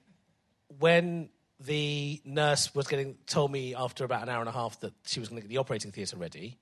when 0.80 1.30
the 1.60 2.22
nurse 2.24 2.74
was 2.74 2.88
getting 2.88 3.16
told 3.26 3.52
me 3.52 3.76
after 3.76 4.06
about 4.06 4.24
an 4.24 4.30
hour 4.30 4.40
and 4.40 4.50
a 4.50 4.54
half 4.54 4.80
that 4.80 4.94
she 5.06 5.20
was 5.20 5.30
going 5.30 5.42
to 5.42 5.48
get 5.48 5.50
the 5.50 5.58
operating 5.58 5.92
theatre 5.92 6.18
ready, 6.18 6.58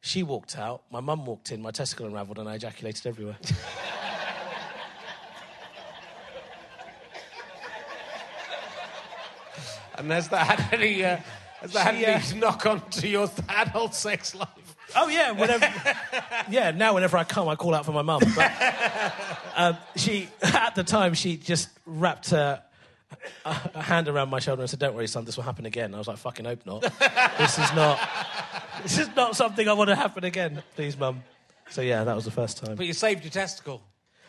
she 0.00 0.22
walked 0.22 0.58
out. 0.58 0.82
My 0.90 1.00
mum 1.00 1.26
walked 1.26 1.52
in. 1.52 1.62
My 1.62 1.70
testicle 1.70 2.06
unravelled, 2.06 2.38
and 2.38 2.48
I 2.48 2.54
ejaculated 2.54 3.06
everywhere. 3.06 3.36
And 9.94 10.10
has 10.10 10.28
that 10.28 10.46
had 10.46 10.80
any, 10.80 11.04
uh, 11.04 11.18
has 11.60 11.72
that 11.72 11.94
She, 11.94 12.02
had 12.02 12.22
uh, 12.22 12.26
any 12.26 12.40
knock 12.40 12.66
on 12.66 12.88
to 12.90 13.08
your 13.08 13.30
adult 13.48 13.94
sex 13.94 14.34
life? 14.34 14.48
Oh 14.96 15.08
yeah, 15.08 15.30
whenever. 15.32 15.72
yeah, 16.50 16.70
now 16.70 16.94
whenever 16.94 17.16
I 17.16 17.24
come, 17.24 17.48
I 17.48 17.56
call 17.56 17.74
out 17.74 17.86
for 17.86 17.92
my 17.92 18.02
mum. 18.02 18.20
But 18.34 18.52
um, 19.56 19.76
she, 19.96 20.28
at 20.42 20.74
the 20.74 20.84
time, 20.84 21.14
she 21.14 21.36
just 21.36 21.68
wrapped 21.86 22.30
her 22.30 22.62
a, 23.44 23.70
a 23.74 23.82
hand 23.82 24.08
around 24.08 24.30
my 24.30 24.38
shoulder 24.38 24.62
and 24.62 24.70
said, 24.70 24.78
"Don't 24.78 24.94
worry, 24.94 25.06
son, 25.06 25.24
this 25.24 25.36
will 25.36 25.44
happen 25.44 25.66
again." 25.66 25.94
I 25.94 25.98
was 25.98 26.08
like, 26.08 26.18
"Fucking 26.18 26.44
hope 26.44 26.64
not. 26.66 26.82
this 27.38 27.58
is 27.58 27.72
not. 27.74 27.98
This 28.82 28.98
is 28.98 29.14
not 29.14 29.36
something 29.36 29.68
I 29.68 29.74
want 29.74 29.90
to 29.90 29.94
happen 29.94 30.24
again, 30.24 30.62
please, 30.74 30.98
mum." 30.98 31.22
So 31.70 31.82
yeah, 31.82 32.04
that 32.04 32.16
was 32.16 32.24
the 32.24 32.30
first 32.30 32.64
time. 32.64 32.74
But 32.74 32.86
you 32.86 32.94
saved 32.94 33.22
your 33.22 33.30
testicle. 33.30 33.82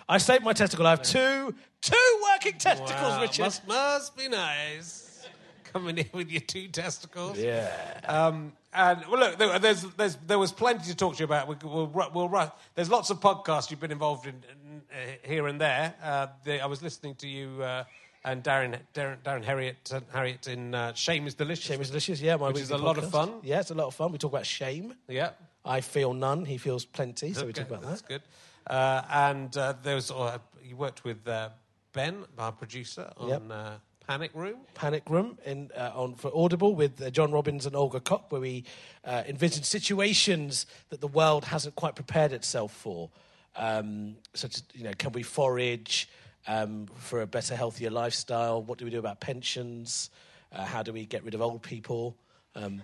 I 0.07 0.17
saved 0.17 0.43
my 0.43 0.53
testicle. 0.53 0.85
I 0.85 0.91
have 0.91 1.01
two, 1.01 1.55
two 1.81 2.21
working 2.31 2.57
testicles, 2.59 2.91
Wow, 2.91 3.21
Richard. 3.21 3.43
Must, 3.43 3.67
must 3.67 4.17
be 4.17 4.27
nice. 4.27 5.25
Coming 5.65 5.97
in 5.97 6.09
with 6.13 6.29
your 6.29 6.41
two 6.41 6.67
testicles. 6.67 7.39
Yeah. 7.39 7.71
Um, 8.07 8.53
and 8.73 9.01
well, 9.09 9.19
look, 9.19 9.37
there, 9.37 9.57
there's, 9.59 9.81
there's, 9.97 10.15
there 10.27 10.39
was 10.39 10.51
plenty 10.51 10.85
to 10.85 10.95
talk 10.95 11.15
to 11.15 11.19
you 11.19 11.25
about. 11.25 11.47
We, 11.47 11.55
we'll, 11.63 11.87
ru- 11.87 12.09
we'll, 12.13 12.53
there's 12.75 12.89
lots 12.89 13.09
of 13.09 13.19
podcasts 13.19 13.71
you've 13.71 13.79
been 13.79 13.91
involved 13.91 14.27
in, 14.27 14.35
in 14.35 14.81
uh, 14.91 14.95
here 15.23 15.47
and 15.47 15.59
there. 15.59 15.93
Uh, 16.03 16.27
the, 16.43 16.61
I 16.61 16.65
was 16.65 16.81
listening 16.81 17.15
to 17.15 17.27
you 17.27 17.61
uh, 17.61 17.83
and 18.25 18.43
Darren, 18.43 18.77
Darren, 18.93 19.17
Darren 19.23 19.43
Harriott, 19.43 19.91
Harriott 20.11 20.47
in 20.47 20.73
uh, 20.73 20.93
Shame 20.93 21.27
is 21.27 21.33
Delicious. 21.33 21.65
Shame 21.65 21.81
is 21.81 21.89
delicious. 21.89 22.21
Yeah, 22.21 22.37
my 22.37 22.47
which 22.47 22.61
is 22.61 22.71
a 22.71 22.75
weekly 22.75 22.87
lot 22.87 22.97
of 22.97 23.09
fun. 23.11 23.33
Yeah, 23.43 23.59
it's 23.59 23.71
a 23.71 23.75
lot 23.75 23.87
of 23.87 23.95
fun. 23.95 24.11
We 24.11 24.17
talk 24.17 24.31
about 24.31 24.45
shame. 24.45 24.93
Yeah. 25.07 25.31
I 25.65 25.81
feel 25.81 26.13
none. 26.13 26.45
He 26.45 26.57
feels 26.57 26.85
plenty. 26.85 27.33
So 27.33 27.45
we 27.45 27.53
talk 27.53 27.67
about 27.67 27.81
That's 27.81 28.01
that. 28.01 28.09
That's 28.09 28.23
good. 28.67 28.73
Uh, 28.75 29.01
and 29.09 29.57
uh, 29.57 29.73
there 29.83 29.95
was 29.95 30.11
uh, 30.11 30.37
you 30.63 30.75
worked 30.75 31.03
with 31.03 31.27
uh, 31.27 31.49
Ben, 31.93 32.25
our 32.37 32.51
producer, 32.51 33.11
on 33.17 33.29
Yep. 33.29 33.41
uh, 33.49 33.71
Panic 34.07 34.31
Room. 34.33 34.57
Panic 34.73 35.03
Room 35.09 35.37
in, 35.45 35.69
uh, 35.77 35.91
on 35.95 36.15
for 36.15 36.31
Audible 36.35 36.75
with 36.75 37.01
uh, 37.01 37.09
John 37.09 37.31
Robbins 37.31 37.65
and 37.65 37.75
Olga 37.75 37.99
Koch, 38.01 38.29
where 38.29 38.41
we 38.41 38.65
uh, 39.05 39.23
envision 39.27 39.63
situations 39.63 40.65
that 40.89 40.99
the 41.01 41.07
world 41.07 41.45
hasn't 41.45 41.75
quite 41.75 41.95
prepared 41.95 42.33
itself 42.33 42.73
for. 42.73 43.09
Um, 43.55 44.15
such 44.33 44.55
as, 44.55 44.63
you 44.73 44.83
know, 44.83 44.91
can 44.97 45.11
we 45.11 45.23
forage 45.23 46.09
um, 46.47 46.87
for 46.97 47.21
a 47.21 47.27
better, 47.27 47.55
healthier 47.55 47.89
lifestyle? 47.89 48.61
What 48.61 48.77
do 48.77 48.85
we 48.85 48.91
do 48.91 48.99
about 48.99 49.19
pensions? 49.19 50.09
Uh, 50.51 50.63
how 50.65 50.83
do 50.83 50.93
we 50.93 51.05
get 51.05 51.23
rid 51.23 51.33
of 51.33 51.41
old 51.41 51.61
people? 51.61 52.15
Um, 52.55 52.83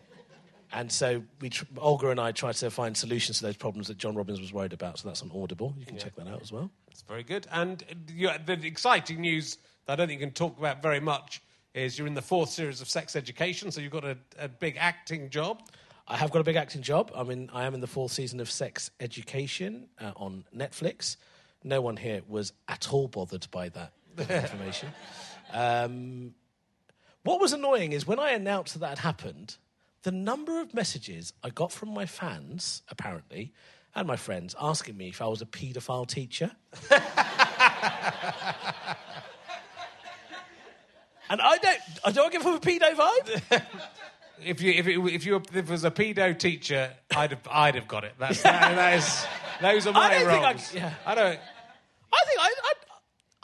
and 0.71 0.91
so 0.91 1.23
we, 1.41 1.49
tr- 1.49 1.65
Olga 1.77 2.09
and 2.09 2.19
I 2.19 2.31
try 2.31 2.51
to 2.51 2.69
find 2.69 2.95
solutions 2.95 3.39
to 3.39 3.45
those 3.45 3.57
problems 3.57 3.87
that 3.87 3.97
John 3.97 4.15
Robbins 4.15 4.39
was 4.39 4.53
worried 4.53 4.73
about. 4.73 4.99
So 4.99 5.07
that's 5.07 5.21
on 5.21 5.31
Audible. 5.33 5.73
You 5.79 5.85
can 5.85 5.97
check 5.97 6.15
that 6.15 6.27
out 6.27 6.41
as 6.41 6.51
well. 6.51 6.69
That's 6.87 7.01
very 7.01 7.23
good. 7.23 7.47
And 7.51 7.83
uh, 7.89 7.95
you, 8.13 8.29
the 8.45 8.67
exciting 8.67 9.21
news 9.21 9.57
that 9.85 9.93
I 9.93 9.95
don't 9.95 10.07
think 10.07 10.19
you 10.19 10.27
can 10.27 10.33
talk 10.33 10.57
about 10.57 10.81
very 10.81 10.99
much 10.99 11.41
is 11.73 11.97
you're 11.97 12.07
in 12.07 12.13
the 12.13 12.21
fourth 12.21 12.49
series 12.49 12.81
of 12.81 12.89
Sex 12.89 13.15
Education, 13.15 13.71
so 13.71 13.79
you've 13.79 13.91
got 13.91 14.03
a, 14.03 14.17
a 14.39 14.47
big 14.47 14.75
acting 14.79 15.29
job. 15.29 15.61
I 16.07 16.17
have 16.17 16.31
got 16.31 16.39
a 16.39 16.43
big 16.43 16.55
acting 16.55 16.81
job. 16.81 17.11
I 17.15 17.23
mean, 17.23 17.49
I 17.53 17.65
am 17.65 17.75
in 17.75 17.81
the 17.81 17.87
fourth 17.87 18.11
season 18.11 18.39
of 18.39 18.49
Sex 18.49 18.89
Education 18.99 19.87
uh, 20.01 20.11
on 20.15 20.43
Netflix. 20.55 21.17
No 21.63 21.81
one 21.81 21.97
here 21.97 22.21
was 22.27 22.53
at 22.67 22.91
all 22.93 23.07
bothered 23.07 23.47
by 23.51 23.69
that 23.69 23.91
information. 24.17 24.89
Um, 25.51 26.33
what 27.23 27.41
was 27.41 27.53
annoying 27.53 27.91
is 27.91 28.07
when 28.07 28.19
I 28.19 28.31
announced 28.31 28.73
that 28.73 28.79
that 28.79 28.89
had 28.89 28.99
happened, 28.99 29.57
the 30.03 30.11
number 30.11 30.61
of 30.61 30.73
messages 30.73 31.33
I 31.43 31.49
got 31.49 31.71
from 31.71 31.89
my 31.93 32.05
fans, 32.05 32.81
apparently, 32.89 33.53
and 33.93 34.07
my 34.07 34.15
friends 34.15 34.55
asking 34.59 34.95
me 34.95 35.09
if 35.09 35.21
I 35.21 35.27
was 35.27 35.41
a 35.41 35.45
paedophile 35.45 36.07
teacher. 36.07 36.51
and 41.29 41.41
I 41.41 41.57
don't, 41.57 41.79
I 42.05 42.11
don't 42.11 42.31
give 42.31 42.43
him 42.43 42.53
a 42.53 42.59
pedo 42.59 42.93
vibe. 42.93 43.65
If 44.45 44.61
you 44.61 44.71
if 44.73 44.87
it, 44.87 44.97
if 45.13 45.25
you 45.25 45.35
if 45.37 45.55
it 45.55 45.67
was 45.69 45.83
a 45.83 45.91
pedo 45.91 46.37
teacher, 46.37 46.91
I'd 47.15 47.31
have 47.31 47.41
I'd 47.51 47.75
have 47.75 47.87
got 47.87 48.03
it. 48.03 48.13
That's 48.19 48.41
that, 48.43 48.75
that 48.75 48.93
is 48.97 49.25
those 49.61 49.87
are 49.87 49.93
my 49.93 50.05
I 50.05 50.23
don't 50.23 50.27
think 50.29 50.43
I- 50.45 50.77
yeah. 50.77 50.93
I 51.05 51.15
don't. 51.15 51.39
I 52.11 52.25
think 52.25 52.39
I, 52.39 52.53
I, 52.63 52.73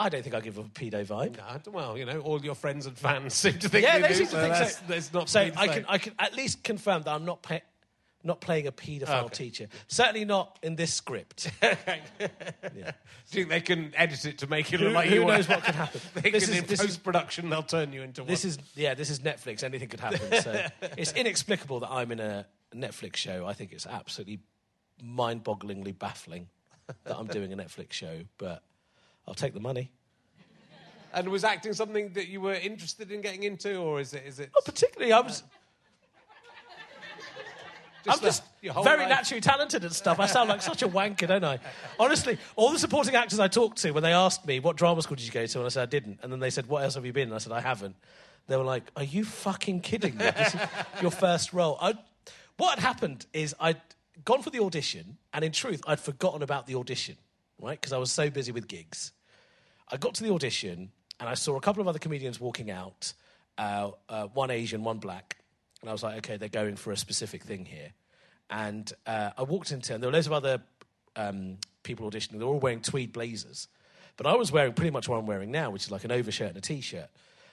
I 0.06 0.10
don't 0.10 0.24
think 0.24 0.36
I 0.36 0.40
give 0.42 0.58
a 0.58 0.64
pedo 0.64 1.06
vibe. 1.06 1.38
Don't- 1.64 1.74
Well, 1.74 1.98
you 1.98 2.06
know, 2.06 2.20
all 2.22 2.44
your 2.44 2.56
friends 2.56 2.86
and 2.86 2.98
fans 2.98 3.34
seem 3.36 3.60
to 3.60 3.70
think 3.70 3.84
yeah, 3.86 4.00
they, 4.00 4.08
do, 4.10 4.14
seem 4.16 4.26
to 4.28 4.32
so 4.32 4.42
think 4.42 4.56
so. 4.70 4.84
that's 4.88 5.14
not 5.14 5.30
so 5.30 5.46
to 5.46 5.52
be 5.52 5.56
the 5.56 5.60
I 5.62 5.68
can, 5.68 5.86
I 5.88 5.98
can 5.98 6.14
at 6.20 6.36
least 6.36 6.64
confirm 6.64 7.04
that 7.04 7.12
I'm 7.14 7.26
not 7.26 7.42
pa- 7.42 7.60
not 8.26 8.42
playing 8.42 8.68
a 8.68 8.72
paedophile 8.72 9.26
Okay. 9.26 9.46
teacher. 9.46 9.68
Certainly 9.88 10.26
not 10.26 10.60
in 10.64 10.76
this 10.76 10.94
script. 10.94 11.50
Do 11.62 11.70
you 12.80 12.92
think 13.30 13.50
they 13.50 13.62
can 13.62 13.94
edit 13.96 14.26
it 14.26 14.40
to 14.40 14.48
make 14.48 14.74
it 14.74 14.80
Who- 14.80 14.86
look 14.88 14.96
like 14.96 15.10
who 15.10 15.16
you 15.16 15.26
knows 15.26 15.48
what 15.48 15.64
could 15.64 15.76
happen? 15.76 16.02
They 16.22 16.32
This 16.32 16.46
can, 16.50 16.56
is- 16.66 16.72
in 16.72 16.78
post 16.88 17.04
production, 17.04 17.50
they'll 17.50 17.64
turn 17.64 17.94
you 17.94 18.02
into 18.02 18.24
this 18.24 18.44
one. 18.44 18.50
is 18.50 18.58
yeah, 18.76 18.94
this 18.96 19.10
is 19.10 19.20
Netflix. 19.20 19.64
Anything 19.64 19.88
could 19.90 20.00
happen. 20.00 20.42
So 20.42 20.66
it's 20.98 21.14
inexplicable 21.14 21.80
that 21.82 21.92
I'm 21.92 22.12
in 22.12 22.20
a 22.20 22.46
Netflix 22.74 23.18
show. 23.18 23.46
I 23.46 23.54
think 23.54 23.72
it's 23.72 23.86
absolutely 23.86 24.40
mind-bogglingly 25.04 25.98
baffling 25.98 26.48
that 27.04 27.16
I'm 27.18 27.28
doing 27.28 27.54
a 27.54 27.56
Netflix 27.58 27.94
show. 27.94 28.22
But 28.38 28.64
I'll 29.28 29.34
take 29.36 29.54
the 29.54 29.60
money. 29.60 29.92
And 31.14 31.30
was 31.30 31.46
acting 31.46 31.72
something 31.74 32.12
that 32.14 32.28
you 32.28 32.42
were 32.42 32.56
interested 32.56 33.10
in 33.10 33.22
getting 33.22 33.44
into, 33.44 33.78
or 33.78 34.02
is 34.02 34.14
it? 34.14 34.24
Is 34.26 34.40
it? 34.40 34.50
Not 34.54 34.66
particularly. 34.66 35.14
I 35.14 35.22
was. 35.22 35.44
I'm 38.08 38.20
just 38.20 38.44
very 38.62 39.00
life? 39.00 39.10
naturally 39.10 39.42
talented 39.42 39.84
and 39.84 39.94
stuff. 39.94 40.20
I 40.20 40.26
sound 40.28 40.50
like 40.50 40.62
such 40.62 40.82
a 40.82 40.88
wanker, 40.88 41.28
don't 41.28 41.44
I? 41.44 41.60
Honestly, 42.00 42.38
all 42.56 42.72
the 42.72 42.80
supporting 42.80 43.16
actors 43.16 43.40
I 43.40 43.48
talked 43.48 43.78
to 43.80 43.92
when 43.92 44.04
they 44.04 44.14
asked 44.14 44.46
me 44.46 44.60
what 44.60 44.76
drama 44.76 45.02
school 45.02 45.16
did 45.16 45.26
you 45.26 45.32
go 45.32 45.46
to, 45.46 45.58
and 45.60 45.66
I 45.66 45.70
said 45.70 45.84
I 45.84 45.86
didn't, 45.86 46.20
and 46.22 46.32
then 46.32 46.40
they 46.40 46.50
said 46.50 46.68
what 46.68 46.84
else 46.84 46.96
have 46.96 47.06
you 47.06 47.14
been, 47.14 47.30
and 47.30 47.36
I 47.36 47.40
said 47.40 47.52
I 47.52 47.62
haven't. 47.62 47.96
They 48.48 48.58
were 48.58 48.64
like, 48.64 48.84
"Are 48.96 49.04
you 49.04 49.26
fucking 49.26 49.82
kidding 49.82 50.18
me? 50.18 50.26
This 50.26 50.54
is 50.54 50.62
your 51.02 51.12
first 51.12 51.54
role." 51.54 51.78
I, 51.82 51.96
what 52.58 52.78
had 52.78 52.86
happened 52.86 53.26
is 53.34 53.56
I'd 53.60 53.82
gone 54.24 54.42
for 54.42 54.50
the 54.50 54.62
audition, 54.62 55.18
and 55.34 55.44
in 55.44 55.52
truth, 55.52 55.82
I'd 55.88 56.00
forgotten 56.00 56.44
about 56.44 56.68
the 56.68 56.76
audition, 56.76 57.18
right? 57.60 57.80
Because 57.80 57.94
I 57.94 57.98
was 57.98 58.12
so 58.12 58.30
busy 58.30 58.52
with 58.52 58.68
gigs. 58.68 59.12
I 59.92 59.98
got 59.98 60.16
to 60.16 60.24
the 60.24 60.34
audition 60.34 60.92
and 61.20 61.30
I 61.30 61.34
saw 61.36 61.56
a 61.56 61.62
couple 61.62 61.82
of 61.82 61.88
other 61.88 62.00
comedians 62.00 62.40
walking 62.40 62.72
out, 62.72 63.14
uh, 63.58 63.92
uh, 64.10 64.28
one 64.28 64.52
Asian, 64.52 64.84
one 64.84 64.98
black. 64.98 65.38
And 65.86 65.92
I 65.92 65.94
was 65.94 66.02
like, 66.02 66.18
okay, 66.18 66.38
they're 66.38 66.50
going 66.50 66.78
for 66.78 66.92
a 66.92 66.98
specific 66.98 67.44
thing 67.44 67.64
here. 67.64 67.92
And 68.50 68.92
uh, 69.06 69.30
I 69.38 69.44
walked 69.44 69.72
into, 69.72 69.94
and 69.94 70.02
there 70.02 70.10
were 70.10 70.16
loads 70.16 70.26
of 70.26 70.34
other 70.34 70.64
um, 71.16 71.58
people 71.84 72.10
auditioning. 72.10 72.40
They 72.40 72.44
were 72.44 72.54
all 72.54 72.60
wearing 72.60 72.82
tweed 72.82 73.14
blazers. 73.14 73.68
But 74.18 74.26
I 74.26 74.34
was 74.34 74.52
wearing 74.52 74.74
pretty 74.74 74.90
much 74.90 75.08
what 75.08 75.18
I'm 75.18 75.28
wearing 75.28 75.52
now, 75.52 75.70
which 75.70 75.84
is 75.84 75.92
like 75.92 76.04
an 76.04 76.12
overshirt 76.12 76.48
and 76.48 76.58
a 76.58 76.62
t 76.62 76.82
shirt. 76.82 77.08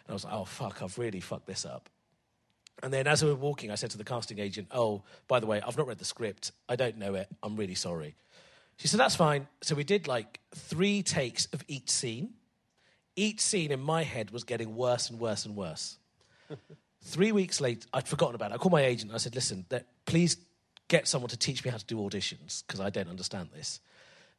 And 0.06 0.09
I 0.09 0.12
was 0.14 0.24
like, 0.24 0.32
oh, 0.32 0.46
fuck, 0.46 0.80
I've 0.82 0.96
really 0.96 1.20
fucked 1.20 1.46
this 1.46 1.66
up. 1.66 1.90
And 2.82 2.90
then 2.90 3.06
as 3.06 3.22
we 3.22 3.28
were 3.28 3.36
walking, 3.36 3.70
I 3.70 3.74
said 3.74 3.90
to 3.90 3.98
the 3.98 4.04
casting 4.04 4.38
agent, 4.38 4.68
oh, 4.70 5.02
by 5.28 5.38
the 5.38 5.46
way, 5.46 5.60
I've 5.60 5.76
not 5.76 5.86
read 5.86 5.98
the 5.98 6.06
script. 6.06 6.52
I 6.70 6.76
don't 6.76 6.96
know 6.96 7.14
it. 7.16 7.28
I'm 7.42 7.54
really 7.54 7.74
sorry. 7.74 8.16
She 8.78 8.88
said, 8.88 8.98
that's 8.98 9.14
fine. 9.14 9.46
So 9.60 9.74
we 9.74 9.84
did 9.84 10.09
like 10.09 10.40
three 10.54 11.02
takes 11.02 11.44
of 11.52 11.62
each 11.68 11.90
scene. 11.90 12.30
Each 13.14 13.42
scene 13.42 13.72
in 13.72 13.80
my 13.80 14.04
head 14.04 14.30
was 14.30 14.44
getting 14.44 14.74
worse 14.74 15.10
and 15.10 15.20
worse 15.20 15.44
and 15.44 15.54
worse. 15.54 15.98
Three 17.03 17.33
weeks 17.33 17.61
later, 17.61 17.87
I'd 17.93 18.09
forgotten 18.09 18.35
about 18.35 18.51
it. 18.51 18.55
I 18.55 18.57
called 18.59 18.73
my 18.73 18.85
agent 18.85 19.11
and 19.11 19.15
I 19.15 19.19
said, 19.19 19.35
listen, 19.35 19.66
please 20.07 20.37
get 20.89 21.09
someone 21.09 21.29
to 21.31 21.37
teach 21.37 21.65
me 21.65 21.70
how 21.70 21.77
to 21.77 21.85
do 21.85 21.97
auditions 21.97 22.65
because 22.66 22.81
I 22.81 22.91
don't 22.91 23.09
understand 23.09 23.51
this. 23.55 23.81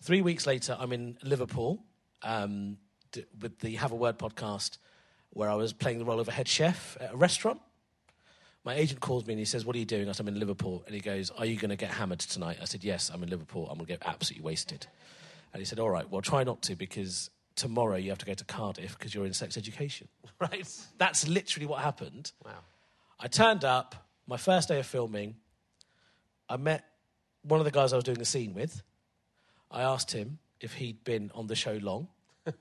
Three 0.02 0.22
weeks 0.22 0.46
later, 0.46 0.76
I'm 0.80 0.92
in 0.92 1.18
Liverpool 1.24 1.84
um, 2.22 2.78
d- 3.12 3.26
with 3.40 3.60
the 3.60 3.76
Have 3.76 3.92
a 3.92 3.96
Word 3.96 4.18
podcast 4.18 4.78
where 5.32 5.50
I 5.50 5.56
was 5.56 5.74
playing 5.74 6.00
the 6.00 6.06
role 6.06 6.20
of 6.20 6.28
a 6.28 6.32
head 6.32 6.48
chef 6.48 6.98
at 7.00 7.14
a 7.14 7.18
restaurant. 7.18 7.60
My 8.66 8.76
agent 8.76 9.00
calls 9.00 9.26
me 9.26 9.34
and 9.34 9.40
he 9.40 9.46
says, 9.46 9.66
What 9.66 9.76
are 9.76 9.80
you 9.80 9.86
doing? 9.86 10.08
I 10.08 10.12
said, 10.12 10.28
I'm 10.28 10.34
in 10.34 10.40
Liverpool. 10.40 10.84
And 10.86 10.96
he 10.96 11.02
goes, 11.02 11.32
Are 11.32 11.46
you 11.46 11.58
going 11.58 11.70
to 11.70 11.76
get 11.76 11.92
hammered 11.92 12.20
tonight? 12.20 12.58
I 12.62 12.66
said, 12.66 12.84
Yes, 12.84 13.12
I'm 13.14 13.24
in 13.24 13.30
Liverpool. 13.30 13.64
I'm 13.64 13.78
going 13.78 13.88
to 13.88 13.94
get 13.94 14.04
absolutely 14.06 14.46
wasted. 14.46 14.88
And 15.54 15.60
he 15.60 15.66
said, 15.66 15.80
All 15.80 15.90
right, 15.90 16.10
well, 16.10 16.22
try 16.22 16.44
not 16.44 16.62
to 16.64 16.76
because 16.76 17.30
tomorrow 17.56 17.96
you 17.96 18.10
have 18.10 18.20
to 18.20 18.26
go 18.26 18.34
to 18.34 18.46
Cardiff 18.46 18.98
because 18.98 19.14
you're 19.14 19.26
in 19.26 19.34
sex 19.34 19.58
education. 19.58 20.08
Right. 20.40 20.68
That's 20.98 21.26
literally 21.26 21.68
what 21.68 21.80
happened. 21.80 22.34
Wow. 22.44 22.52
I 23.18 23.28
turned 23.28 23.64
up, 23.64 23.96
my 24.28 24.36
first 24.36 24.68
day 24.68 24.78
of 24.80 24.86
filming. 24.86 25.36
I 26.50 26.58
met 26.58 26.84
one 27.44 27.62
of 27.62 27.66
the 27.66 27.72
guys 27.72 27.94
I 27.94 27.96
was 27.96 28.04
doing 28.04 28.18
the 28.18 28.26
scene 28.26 28.54
with. 28.54 28.82
I 29.72 29.84
asked 29.84 30.12
him 30.12 30.40
if 30.60 30.74
he'd 30.74 31.02
been 31.06 31.32
on 31.34 31.48
the 31.48 31.56
show 31.56 31.80
long. 31.82 32.10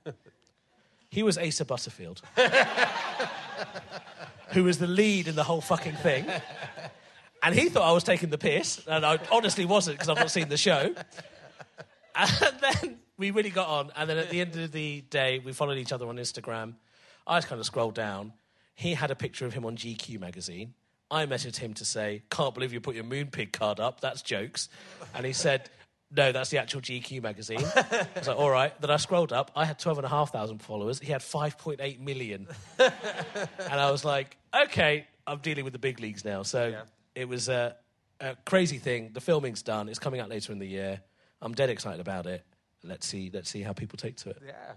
he 1.09 1.23
was 1.23 1.37
Asa 1.37 1.65
Butterfield, 1.65 2.21
who 4.49 4.63
was 4.63 4.77
the 4.77 4.87
lead 4.87 5.27
in 5.27 5.35
the 5.35 5.43
whole 5.43 5.61
fucking 5.61 5.95
thing. 5.95 6.25
And 7.41 7.53
he 7.53 7.67
thought 7.67 7.83
I 7.83 7.91
was 7.91 8.05
taking 8.05 8.29
the 8.29 8.37
piss, 8.37 8.81
and 8.87 9.05
I 9.05 9.19
honestly 9.29 9.65
wasn't 9.65 9.97
because 9.97 10.07
I've 10.09 10.17
not 10.17 10.31
seen 10.31 10.47
the 10.47 10.57
show. 10.57 10.95
And 12.15 12.57
then 12.61 12.99
we 13.17 13.31
really 13.31 13.49
got 13.49 13.67
on. 13.67 13.91
And 13.95 14.09
then 14.09 14.17
at 14.17 14.29
the 14.29 14.41
end 14.41 14.55
of 14.55 14.71
the 14.71 15.01
day, 15.01 15.39
we 15.39 15.53
followed 15.53 15.77
each 15.77 15.91
other 15.91 16.07
on 16.07 16.17
Instagram. 16.17 16.75
I 17.25 17.37
just 17.37 17.47
kind 17.47 17.59
of 17.59 17.65
scrolled 17.65 17.95
down. 17.95 18.33
He 18.75 18.93
had 18.93 19.11
a 19.11 19.15
picture 19.15 19.45
of 19.45 19.53
him 19.53 19.65
on 19.65 19.77
GQ 19.77 20.19
magazine. 20.19 20.73
I 21.11 21.25
messaged 21.25 21.57
him 21.57 21.73
to 21.75 21.85
say, 21.85 22.23
Can't 22.31 22.53
believe 22.53 22.73
you 22.73 22.81
put 22.81 22.95
your 22.95 23.03
Moonpig 23.03 23.51
card 23.51 23.79
up. 23.79 24.01
That's 24.01 24.21
jokes. 24.21 24.67
And 25.13 25.25
he 25.25 25.33
said, 25.33 25.69
no, 26.15 26.31
that's 26.31 26.49
the 26.49 26.59
actual 26.59 26.81
GQ 26.81 27.23
magazine. 27.23 27.63
I 27.75 28.07
was 28.15 28.27
like, 28.27 28.37
all 28.37 28.49
right. 28.49 28.79
Then 28.79 28.91
I 28.91 28.97
scrolled 28.97 29.33
up. 29.33 29.51
I 29.55 29.65
had 29.65 29.79
12,500 29.79 30.61
followers. 30.61 30.99
He 30.99 31.11
had 31.11 31.21
5.8 31.21 31.99
million. 31.99 32.47
and 32.77 32.93
I 33.79 33.89
was 33.89 34.05
like, 34.05 34.37
okay, 34.65 35.07
I'm 35.25 35.39
dealing 35.39 35.63
with 35.63 35.73
the 35.73 35.79
big 35.79 35.99
leagues 35.99 36.23
now. 36.23 36.43
So 36.43 36.75
it 37.15 37.27
was 37.27 37.49
a, 37.49 37.75
a 38.19 38.35
crazy 38.45 38.77
thing. 38.77 39.11
The 39.13 39.21
filming's 39.21 39.63
done. 39.63 39.89
It's 39.89 39.99
coming 39.99 40.19
out 40.19 40.29
later 40.29 40.51
in 40.51 40.59
the 40.59 40.67
year. 40.67 41.01
I'm 41.41 41.53
dead 41.53 41.69
excited 41.69 41.99
about 41.99 42.27
it. 42.27 42.43
Let's 42.83 43.07
see. 43.07 43.31
Let's 43.33 43.49
see 43.49 43.61
how 43.61 43.73
people 43.73 43.97
take 43.97 44.17
to 44.17 44.31
it. 44.31 44.41
Yeah. 44.45 44.73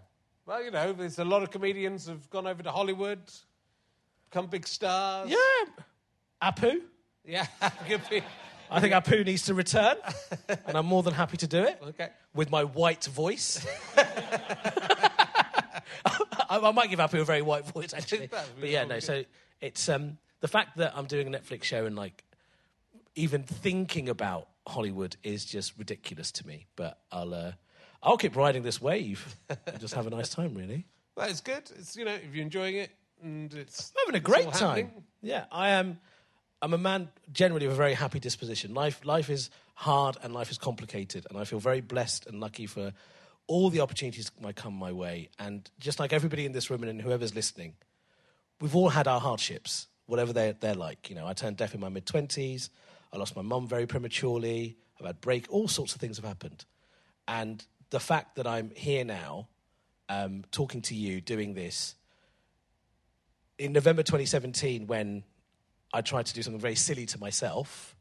Well, 0.47 0.63
you 0.63 0.71
know, 0.71 0.93
there's 0.93 1.19
a 1.19 1.25
lot 1.25 1.43
of 1.43 1.51
comedians 1.51 2.07
who've 2.07 2.31
gone 2.31 2.47
over 2.47 2.63
to 2.63 2.71
Hollywood, 2.71 3.21
become 4.31 4.47
big 4.47 4.67
stars. 4.67 5.29
Yeah. 5.29 5.37
Apu. 6.43 6.81
Yeah. 7.25 7.47
Be- 8.11 8.23
I 8.71 8.81
think 8.81 8.95
Apu 8.95 9.25
needs 9.25 9.45
to 9.45 9.55
return, 9.55 9.97
and 10.49 10.77
I'm 10.77 10.87
more 10.87 11.03
than 11.03 11.15
happy 11.15 11.37
to 11.39 11.47
do 11.47 11.63
it. 11.63 11.81
Okay. 11.89 12.09
With 12.35 12.51
my 12.51 12.65
white 12.65 13.05
voice. 13.05 13.65
I, 13.97 14.05
I 16.51 16.71
might 16.73 16.91
give 16.91 16.99
Apu 16.99 17.21
a 17.21 17.25
very 17.25 17.43
white 17.43 17.67
voice, 17.67 17.95
actually. 17.95 18.29
But 18.61 18.69
yeah, 18.69 18.85
no. 18.85 19.01
So 19.01 19.25
it's 19.61 19.89
um, 19.89 20.19
the 20.41 20.49
fact 20.49 20.77
that 20.79 20.93
I'm 20.97 21.07
doing 21.07 21.33
a 21.33 21.39
Netflix 21.39 21.65
show 21.65 21.87
and 21.87 21.97
like 21.97 22.25
even 23.15 23.43
thinking 23.43 24.09
about 24.09 24.49
Hollywood 24.67 25.17
is 25.23 25.45
just 25.45 25.79
ridiculous 25.79 26.33
to 26.33 26.47
me. 26.47 26.67
But 26.77 26.99
I'll 27.13 27.35
uh, 27.35 27.53
I'll 28.07 28.17
keep 28.17 28.37
riding 28.37 28.63
this 28.63 28.81
wave 28.81 29.37
and 29.49 29.81
just 29.81 29.95
have 29.95 30.07
a 30.07 30.11
nice 30.11 30.31
time, 30.31 30.55
really. 30.55 30.87
Well, 31.17 31.31
it's 31.31 31.41
good. 31.41 31.63
It's 31.79 31.97
you 31.97 32.05
know, 32.05 32.13
if 32.13 32.35
you're 32.35 32.45
enjoying 32.45 32.77
it, 32.77 32.91
and 33.23 33.53
it's 33.55 33.91
I'm 33.97 34.05
having 34.05 34.21
a 34.21 34.23
great 34.23 34.53
time. 34.53 34.69
happening. 34.69 34.91
Yeah, 35.23 35.47
I 35.51 35.71
am. 35.71 35.99
I'm 36.61 36.75
a 36.75 36.79
man 36.79 37.09
generally 37.33 37.65
of 37.65 37.73
a 37.73 37.75
very 37.75 37.95
happy 37.95 38.21
disposition. 38.21 38.75
Life, 38.75 39.01
life 39.03 39.31
is 39.31 39.49
hard 39.77 40.19
and 40.23 40.35
life 40.35 40.51
is 40.51 40.59
complicated, 40.59 41.27
and 41.31 41.39
I 41.39 41.45
feel 41.45 41.59
very 41.59 41.81
blessed 41.81 42.27
and 42.27 42.39
lucky 42.39 42.67
for 42.67 42.93
all 43.47 43.71
the 43.71 43.81
opportunities 43.81 44.27
that 44.29 44.43
might 44.43 44.57
come 44.57 44.75
my 44.75 44.93
way. 44.93 45.31
And 45.39 45.71
just 45.81 45.99
like 45.99 46.13
everybody 46.13 46.45
in 46.45 46.53
this 46.53 46.69
room 46.69 46.83
and 46.83 47.01
whoever's 47.01 47.35
listening, 47.35 47.77
we've 48.61 48.77
all 48.77 48.91
had 48.91 49.09
our 49.09 49.21
hardships, 49.21 49.87
whatever 50.05 50.35
they're, 50.35 50.53
they're 50.53 50.75
like. 50.75 51.09
You 51.09 51.17
know, 51.17 51.27
I 51.27 51.33
turned 51.33 51.57
deaf 51.57 51.73
in 51.75 51.81
my 51.81 51.89
mid 51.89 52.05
twenties. 52.05 52.69
I 53.11 53.17
lost 53.17 53.35
my 53.37 53.43
mum 53.43 53.67
very 53.67 53.87
prematurely. 53.87 54.77
I've 55.01 55.07
had 55.07 55.23
break. 55.23 55.47
All 55.49 55.67
sorts 55.67 55.95
of 55.95 56.01
things 56.03 56.19
have 56.19 56.27
happened, 56.27 56.67
and 57.27 57.65
the 57.91 58.01
fact 58.01 58.37
that 58.37 58.47
I'm 58.47 58.71
here 58.75 59.05
now, 59.05 59.49
um, 60.09 60.45
talking 60.51 60.83
to 60.83 60.95
you, 60.95 61.21
doing 61.21 61.55
this 61.55 61.95
in 63.59 63.73
November 63.73 64.03
2017, 64.03 64.87
when 64.87 65.25
I 65.93 66.03
tried 66.03 66.27
to 66.27 66.35
do 66.35 66.43
something 66.43 66.61
very 66.61 66.75
silly 66.75 67.07
to 67.07 67.19
myself, 67.19 67.97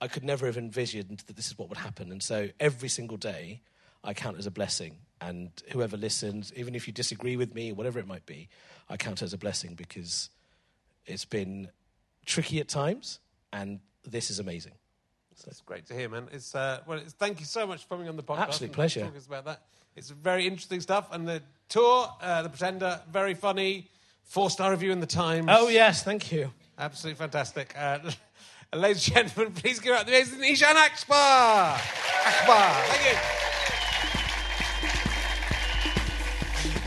I 0.00 0.08
could 0.08 0.24
never 0.24 0.46
have 0.46 0.58
envisioned 0.58 1.22
that 1.26 1.36
this 1.36 1.46
is 1.46 1.56
what 1.56 1.68
would 1.68 1.78
happen. 1.78 2.10
And 2.10 2.22
so 2.22 2.48
every 2.60 2.88
single 2.88 3.16
day, 3.16 3.62
I 4.04 4.14
count 4.14 4.38
as 4.38 4.46
a 4.46 4.50
blessing. 4.50 4.96
And 5.20 5.50
whoever 5.70 5.96
listens, 5.96 6.52
even 6.56 6.74
if 6.74 6.86
you 6.86 6.92
disagree 6.92 7.36
with 7.36 7.54
me, 7.54 7.72
whatever 7.72 8.00
it 8.00 8.06
might 8.06 8.26
be, 8.26 8.48
I 8.90 8.96
count 8.96 9.22
as 9.22 9.32
a 9.32 9.38
blessing 9.38 9.74
because 9.74 10.28
it's 11.06 11.24
been 11.24 11.68
tricky 12.26 12.60
at 12.60 12.68
times, 12.68 13.20
and 13.52 13.80
this 14.04 14.30
is 14.30 14.40
amazing. 14.40 14.72
It's 15.46 15.60
great 15.60 15.86
to 15.86 15.94
hear, 15.94 16.08
man. 16.08 16.28
It's 16.32 16.54
uh, 16.54 16.80
well, 16.86 16.98
it's, 16.98 17.12
thank 17.14 17.40
you 17.40 17.46
so 17.46 17.66
much 17.66 17.82
for 17.82 17.88
coming 17.88 18.08
on 18.08 18.16
the 18.16 18.22
podcast. 18.22 18.38
Absolute 18.40 18.72
pleasure. 18.72 19.00
Talking 19.00 19.20
about 19.26 19.44
that. 19.46 19.62
It's 19.96 20.10
very 20.10 20.46
interesting 20.46 20.80
stuff, 20.80 21.08
and 21.12 21.28
the 21.28 21.42
tour, 21.68 22.08
uh, 22.20 22.42
the 22.42 22.48
Pretender, 22.48 23.00
very 23.10 23.34
funny. 23.34 23.88
Four 24.24 24.50
star 24.50 24.70
review 24.70 24.92
in 24.92 25.00
the 25.00 25.06
Times. 25.06 25.48
Oh, 25.50 25.68
yes, 25.68 26.02
thank 26.02 26.32
you. 26.32 26.50
absolutely 26.78 27.18
fantastic. 27.18 27.74
Uh, 27.76 27.98
ladies 28.74 29.06
and 29.08 29.16
gentlemen, 29.16 29.52
please 29.62 29.78
give 29.78 29.94
out 29.94 30.06
the 30.06 30.12
amazing 30.12 30.40
Eshaan 30.40 30.74
Akbar. 30.76 31.78
Akbar, 32.26 32.74
thank 32.86 33.12
you. 33.12 33.42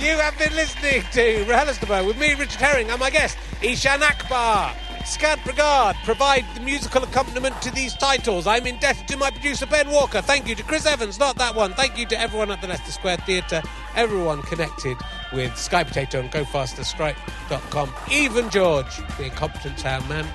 You 0.05 0.17
have 0.17 0.37
been 0.37 0.53
listening 0.55 1.03
to 1.13 1.45
RHLSTP 1.45 2.05
with 2.05 2.19
me, 2.19 2.33
Richard 2.33 2.61
Herring, 2.61 2.89
and 2.89 2.99
my 2.99 3.09
guest, 3.09 3.37
Eshaan 3.61 4.01
Akbar. 4.01 4.75
Scad 5.05 5.43
Brigade 5.43 5.95
provide 6.03 6.45
the 6.55 6.61
musical 6.61 7.03
accompaniment 7.03 7.61
to 7.61 7.71
these 7.71 7.93
titles. 7.93 8.47
I'm 8.47 8.65
indebted 8.65 9.07
to 9.07 9.17
my 9.17 9.29
producer, 9.29 9.67
Ben 9.67 9.89
Walker. 9.89 10.19
Thank 10.19 10.47
you 10.47 10.55
to 10.55 10.63
Chris 10.63 10.85
Evans, 10.87 11.19
not 11.19 11.35
that 11.37 11.53
one. 11.55 11.73
Thank 11.73 11.97
you 11.97 12.07
to 12.07 12.19
everyone 12.19 12.49
at 12.49 12.59
the 12.59 12.67
Leicester 12.67 12.91
Square 12.91 13.17
Theatre, 13.17 13.61
everyone 13.95 14.41
connected 14.41 14.97
with 15.31 15.55
Sky 15.57 15.83
Potato 15.83 16.19
and 16.19 16.31
GoFasterStripe.com. 16.31 17.93
Even 18.11 18.49
George, 18.49 18.97
the 19.17 19.25
incompetent 19.25 19.79
sound 19.79 20.09
man. 20.09 20.25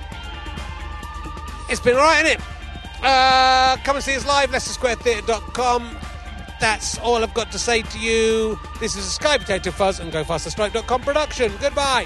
It's 1.69 1.81
been 1.81 1.95
alright, 1.95 2.25
isn't 2.25 2.39
it? 2.39 2.45
Uh, 3.03 3.75
come 3.83 3.97
and 3.97 4.05
see 4.05 4.15
us 4.15 4.25
live, 4.25 4.51
LeicesterSquareTheatre.com. 4.51 5.97
That's 6.61 6.97
all 6.99 7.23
I've 7.23 7.33
got 7.33 7.51
to 7.51 7.59
say 7.59 7.81
to 7.81 7.99
you. 7.99 8.57
This 8.79 8.95
is 8.95 9.05
a 9.05 9.09
Sky 9.09 9.37
Potato 9.37 9.71
Fuzz 9.71 9.99
and 9.99 10.13
GoFasterStripe.com 10.13 11.01
production. 11.01 11.51
Goodbye. 11.59 12.05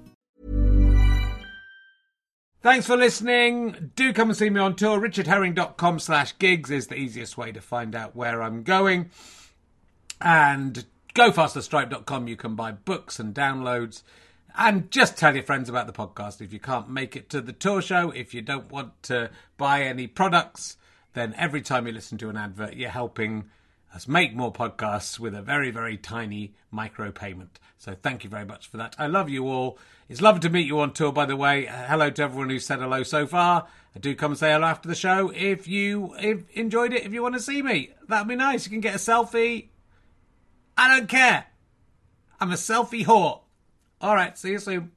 Thanks 2.61 2.85
for 2.85 2.95
listening. 2.95 3.91
Do 3.95 4.13
come 4.13 4.29
and 4.29 4.37
see 4.37 4.51
me 4.51 4.59
on 4.59 4.75
tour. 4.75 5.01
richardherring.com 5.01 5.97
slash 5.97 6.37
gigs 6.37 6.69
is 6.69 6.87
the 6.87 6.95
easiest 6.95 7.35
way 7.35 7.51
to 7.51 7.59
find 7.59 7.95
out 7.95 8.15
where 8.15 8.43
I'm 8.43 8.61
going. 8.61 9.09
And 10.21 10.85
gofasterstripe.com 11.15 12.27
you 12.27 12.35
can 12.35 12.55
buy 12.55 12.71
books 12.71 13.19
and 13.19 13.33
downloads. 13.33 14.03
And 14.55 14.91
just 14.91 15.17
tell 15.17 15.33
your 15.33 15.43
friends 15.43 15.69
about 15.69 15.87
the 15.87 15.93
podcast. 15.93 16.39
If 16.39 16.53
you 16.53 16.59
can't 16.59 16.87
make 16.87 17.15
it 17.15 17.31
to 17.31 17.41
the 17.41 17.51
tour 17.51 17.81
show, 17.81 18.11
if 18.11 18.31
you 18.35 18.43
don't 18.43 18.71
want 18.71 19.01
to 19.03 19.31
buy 19.57 19.81
any 19.81 20.05
products, 20.05 20.77
then 21.13 21.33
every 21.37 21.61
time 21.61 21.87
you 21.87 21.93
listen 21.93 22.19
to 22.19 22.29
an 22.29 22.37
advert, 22.37 22.75
you're 22.75 22.91
helping 22.91 23.45
us 23.93 24.07
make 24.07 24.35
more 24.35 24.53
podcasts 24.53 25.19
with 25.19 25.33
a 25.33 25.41
very, 25.41 25.71
very 25.71 25.97
tiny 25.97 26.53
micro 26.69 27.11
payment. 27.11 27.59
So 27.77 27.95
thank 27.99 28.23
you 28.23 28.29
very 28.29 28.45
much 28.45 28.67
for 28.67 28.77
that. 28.77 28.95
I 28.99 29.07
love 29.07 29.29
you 29.29 29.47
all. 29.47 29.79
It's 30.11 30.19
lovely 30.19 30.41
to 30.41 30.49
meet 30.49 30.67
you 30.67 30.77
on 30.81 30.91
tour, 30.91 31.13
by 31.13 31.25
the 31.25 31.37
way. 31.37 31.69
Uh, 31.69 31.85
hello 31.85 32.09
to 32.09 32.23
everyone 32.23 32.49
who's 32.49 32.65
said 32.65 32.79
hello 32.79 33.01
so 33.01 33.25
far. 33.25 33.67
Do 33.97 34.13
come 34.13 34.35
say 34.35 34.51
hello 34.51 34.67
after 34.67 34.89
the 34.89 34.93
show 34.93 35.31
if 35.33 35.69
you 35.69 36.13
if 36.19 36.49
enjoyed 36.51 36.91
it. 36.91 37.05
If 37.05 37.13
you 37.13 37.23
want 37.23 37.35
to 37.35 37.39
see 37.39 37.61
me, 37.61 37.91
that'd 38.09 38.27
be 38.27 38.35
nice. 38.35 38.65
You 38.65 38.71
can 38.71 38.81
get 38.81 38.93
a 38.93 38.97
selfie. 38.97 39.69
I 40.75 40.89
don't 40.89 41.07
care. 41.07 41.45
I'm 42.41 42.51
a 42.51 42.55
selfie 42.55 43.05
whore. 43.05 43.39
All 44.01 44.13
right, 44.13 44.37
see 44.37 44.51
you 44.51 44.59
soon. 44.59 44.91